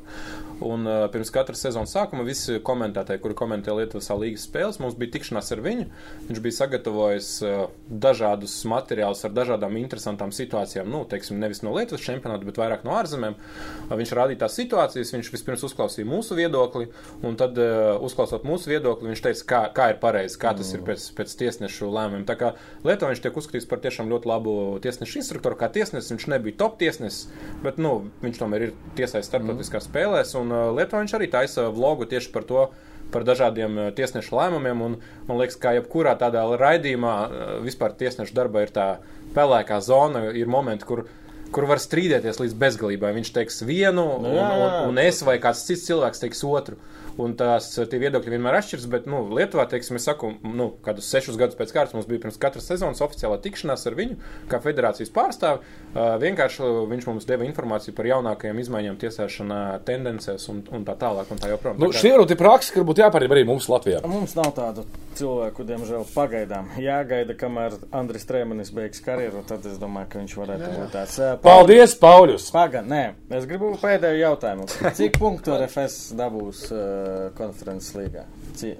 Un 0.62 0.86
uh, 0.86 1.00
pirms 1.10 1.32
katras 1.34 1.64
sezonas 1.64 1.90
sākuma 1.96 2.22
visi 2.26 2.60
komentētāji, 2.62 3.22
kuri 3.24 3.34
komentē 3.40 3.74
Lietuvas 3.74 4.12
līgas 4.22 4.44
spēles, 4.46 4.78
mums 4.82 4.94
bija 5.00 5.16
tikšanās 5.16 5.50
ar 5.56 5.62
viņu. 5.64 5.86
Viņš 6.28 6.42
bija 6.44 6.58
sagatavojis 6.60 7.32
uh, 7.42 7.64
dažādus 7.90 8.54
materiālus 8.70 9.24
ar 9.26 9.34
dažādām 9.34 9.74
interesantām 9.80 10.30
situācijām. 10.30 10.86
Nu, 10.94 11.02
teiksim, 11.10 11.42
nevis 11.42 11.64
no 11.66 11.74
Lietuvas 11.74 12.06
čempionāta, 12.06 12.46
bet 12.46 12.62
vairāk 12.62 12.86
no 12.86 12.94
ārzemēm. 13.00 13.34
Uh, 13.34 13.96
viņš 13.98 14.14
rādīja 14.14 14.44
tās 14.44 14.60
situācijas, 14.60 15.10
viņš 15.16 15.32
vispirms 15.34 15.66
uzklausīja 15.66 16.06
mūsu 16.06 16.38
viedokli, 16.38 16.86
un 17.26 17.34
tad, 17.40 17.58
uh, 17.58 17.96
uzklausot 17.98 18.46
mūsu 18.46 18.70
viedokli, 18.70 19.10
viņš 19.10 19.26
teica, 19.26 19.50
kā, 19.56 19.62
kā 19.74 19.90
ir 19.96 20.00
pareizi, 20.06 20.38
kā 20.38 20.54
tas 20.54 20.70
ir 20.76 20.86
pēc, 20.86 21.10
pēc 21.18 21.38
tiesnešu 21.42 21.90
lēmumiem. 21.90 22.28
Tā 22.30 22.38
kā 22.38 22.54
Lietuvā 22.86 23.10
viņš 23.12 23.22
tiek 23.24 23.36
uzskatīts 23.36 23.68
par 23.68 23.80
tiešām 23.84 24.08
ļoti 24.08 24.28
labu 24.30 24.52
tiesnešu 24.84 25.20
instruktoru. 25.20 25.58
Kā 25.60 25.68
tiesnesis 25.72 26.14
viņš 26.14 26.28
nebija 26.32 26.56
top 26.62 26.78
tiesnesis, 26.80 27.26
bet 27.64 27.80
nu, 27.82 28.10
viņš 28.22 28.40
tomēr 28.40 28.68
ir 28.68 28.76
tiesājis 28.96 29.28
starptautiskās 29.28 29.84
mm. 29.84 29.90
spēlēs. 29.90 30.32
Un 30.40 30.54
uh, 30.54 30.70
Lietuvā 30.76 31.02
viņš 31.04 31.16
arī 31.18 31.28
taisa 31.32 31.68
vlogu 31.74 32.08
tieši 32.08 32.32
par 32.34 32.48
to. 32.48 32.68
Par 33.10 33.24
dažādiem 33.26 33.74
uh, 33.74 33.88
tiesnešu 33.90 34.36
lēmumiem, 34.38 34.82
un 34.86 34.92
man 35.26 35.40
liekas, 35.40 35.58
ka 35.58 35.74
jebkurā 35.74 36.14
tādā 36.20 36.44
raidījumā, 36.60 37.14
uh, 37.26 37.54
vispār 37.64 37.96
tiesnešu 37.98 38.36
darbā 38.36 38.62
ir 38.64 38.72
tā 38.76 38.86
pelēkā 39.34 39.80
zona, 39.82 40.28
ir 40.30 40.50
momenti, 40.50 40.86
kur, 40.86 41.04
kur 41.50 41.66
var 41.66 41.82
strīdēties 41.82 42.38
līdz 42.40 42.56
bezgalībai. 42.60 43.12
Viņš 43.18 43.32
teiks 43.34 43.60
vienu, 43.66 44.06
un, 44.20 44.30
jā, 44.30 44.46
jā. 44.46 44.68
un, 44.68 44.92
un 44.92 45.02
es 45.02 45.20
vai 45.26 45.40
kāds 45.42 45.66
cits 45.66 45.88
cilvēks 45.90 46.22
teiks 46.22 46.44
otru. 46.46 46.78
Un 47.18 47.34
tās 47.38 47.72
eh, 47.78 47.86
tie 47.90 47.98
viedokļi 48.02 48.34
vienmēr 48.36 48.58
atšķiras, 48.60 48.86
bet 48.92 49.08
nu, 49.10 49.22
Lietuvā, 49.34 49.66
teiksim, 49.70 49.98
es 49.98 50.06
saku, 50.06 50.32
nu, 50.46 50.70
kādus 50.84 51.08
sešus 51.10 51.38
gadus 51.40 51.58
pēc 51.58 51.72
kārtas 51.74 51.96
mums 51.96 52.08
bija 52.10 52.22
pirms 52.22 52.38
katras 52.40 52.68
sezonas 52.70 53.02
oficiālā 53.04 53.40
tikšanās 53.42 53.86
ar 53.90 53.96
viņu, 53.98 54.18
kā 54.50 54.60
federācijas 54.62 55.12
pārstāvi. 55.14 55.64
Uh, 55.90 56.14
vienkārši 56.22 56.70
viņš 56.90 57.08
mums 57.10 57.26
deva 57.28 57.46
informāciju 57.48 57.96
par 57.96 58.08
jaunākajām 58.10 58.60
izmaiņām 58.62 58.98
tiesāšanā, 59.00 59.60
tendencēs 59.88 60.46
un, 60.52 60.62
un 60.70 60.86
tā 60.86 60.94
tālāk. 61.00 61.30
Un 61.30 61.40
tā 61.42 61.50
joprojām. 61.50 61.80
Nu, 61.80 61.90
Tā 61.90 61.96
kā- 61.96 62.04
šie 62.04 62.14
ir 62.14 62.38
praksa, 62.38 62.74
kas 62.74 62.86
būtu 62.86 63.02
jāpārīm 63.04 63.34
arī 63.34 63.44
mums 63.48 63.68
Latvijā. 63.70 64.00
Mums 64.06 64.36
nav 64.38 64.52
tādu 64.56 64.84
cilvēku, 65.18 65.64
diemžēl, 65.66 66.06
pagaidām. 66.14 66.70
Jāgaida, 66.80 67.34
kamēr 67.38 67.76
Andris 67.96 68.26
Trēmanis 68.28 68.70
beigs 68.74 69.02
karjeru, 69.04 69.42
tad 69.46 69.66
es 69.66 69.78
domāju, 69.82 70.08
ka 70.12 70.22
viņš 70.22 70.36
varētu 70.38 70.70
būt 70.76 70.94
tāds. 70.94 71.18
Uh, 71.18 71.34
Paldies, 71.42 71.94
Pauļus! 72.00 72.50
Pagaid, 72.54 72.86
nē, 72.90 73.02
es 73.36 73.46
gribu 73.50 73.72
pēdējo 73.80 74.20
jautājumu. 74.22 74.68
Cik 74.96 75.18
punktu 75.20 75.54
RFS 75.60 76.12
dabūs 76.18 76.66
uh, 76.70 76.99
konferences 77.38 77.94
līgā? 77.98 78.26
Ci- 78.56 78.76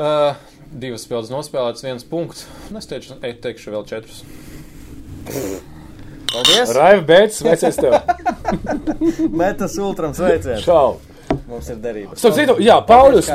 Uh, 0.00 0.36
divas 0.80 1.02
spēles 1.04 1.28
nospēlētas, 1.32 1.82
viens 1.84 2.04
punkts. 2.06 2.44
Un 2.70 2.78
es 2.78 2.86
teikšu, 2.88 3.16
es 3.26 3.40
teikšu 3.42 3.72
vēl 3.74 3.82
četrus. 3.90 4.20
Paldies! 6.30 6.70
Raiva 6.76 7.02
Bēcis, 7.08 7.42
vecais 7.44 7.76
tev! 7.76 7.96
Metas 9.42 9.74
ultram 9.82 10.14
sveiciens! 10.16 10.62
Čau! 10.64 11.00
Mums 11.50 11.68
ir 11.74 11.80
derības. 11.82 12.18
Starp 12.22 12.36
citu, 12.38 12.56
jā, 12.62 12.76
Pauļus, 12.86 13.28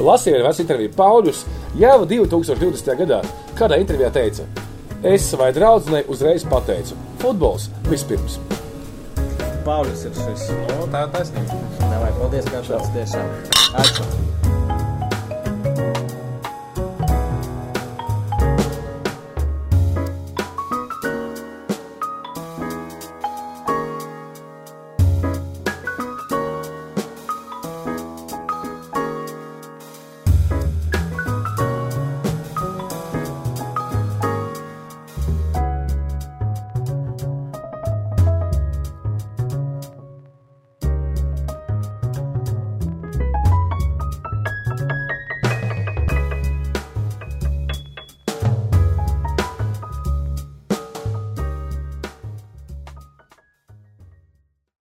lasīju 0.00 0.38
arī 0.38 0.46
vēstu 0.48 0.64
interviju. 0.64 0.92
Pauļus 0.96 1.44
jau 1.80 1.98
2020. 2.08 2.90
gadā 3.04 3.20
kādā 3.60 3.78
intervijā 3.80 4.10
teica, 4.16 4.48
es 5.04 5.28
savai 5.28 5.52
draudzenei 5.56 6.02
uzreiz 6.12 6.48
pateicu, 6.48 6.96
futbols 7.20 7.68
vispirms. 7.92 8.40
Pauļus 9.66 10.06
ir 10.08 10.16
šis. 10.18 10.48
No, 10.72 10.88
tā 10.92 11.06
ir 11.06 11.12
taisnība. 11.14 11.60
Nevajag, 11.84 12.18
paldies, 12.18 12.50
kā 12.50 12.64
tāds 12.66 12.90
tiešām. 12.96 13.36
Ačiū. 13.82 14.51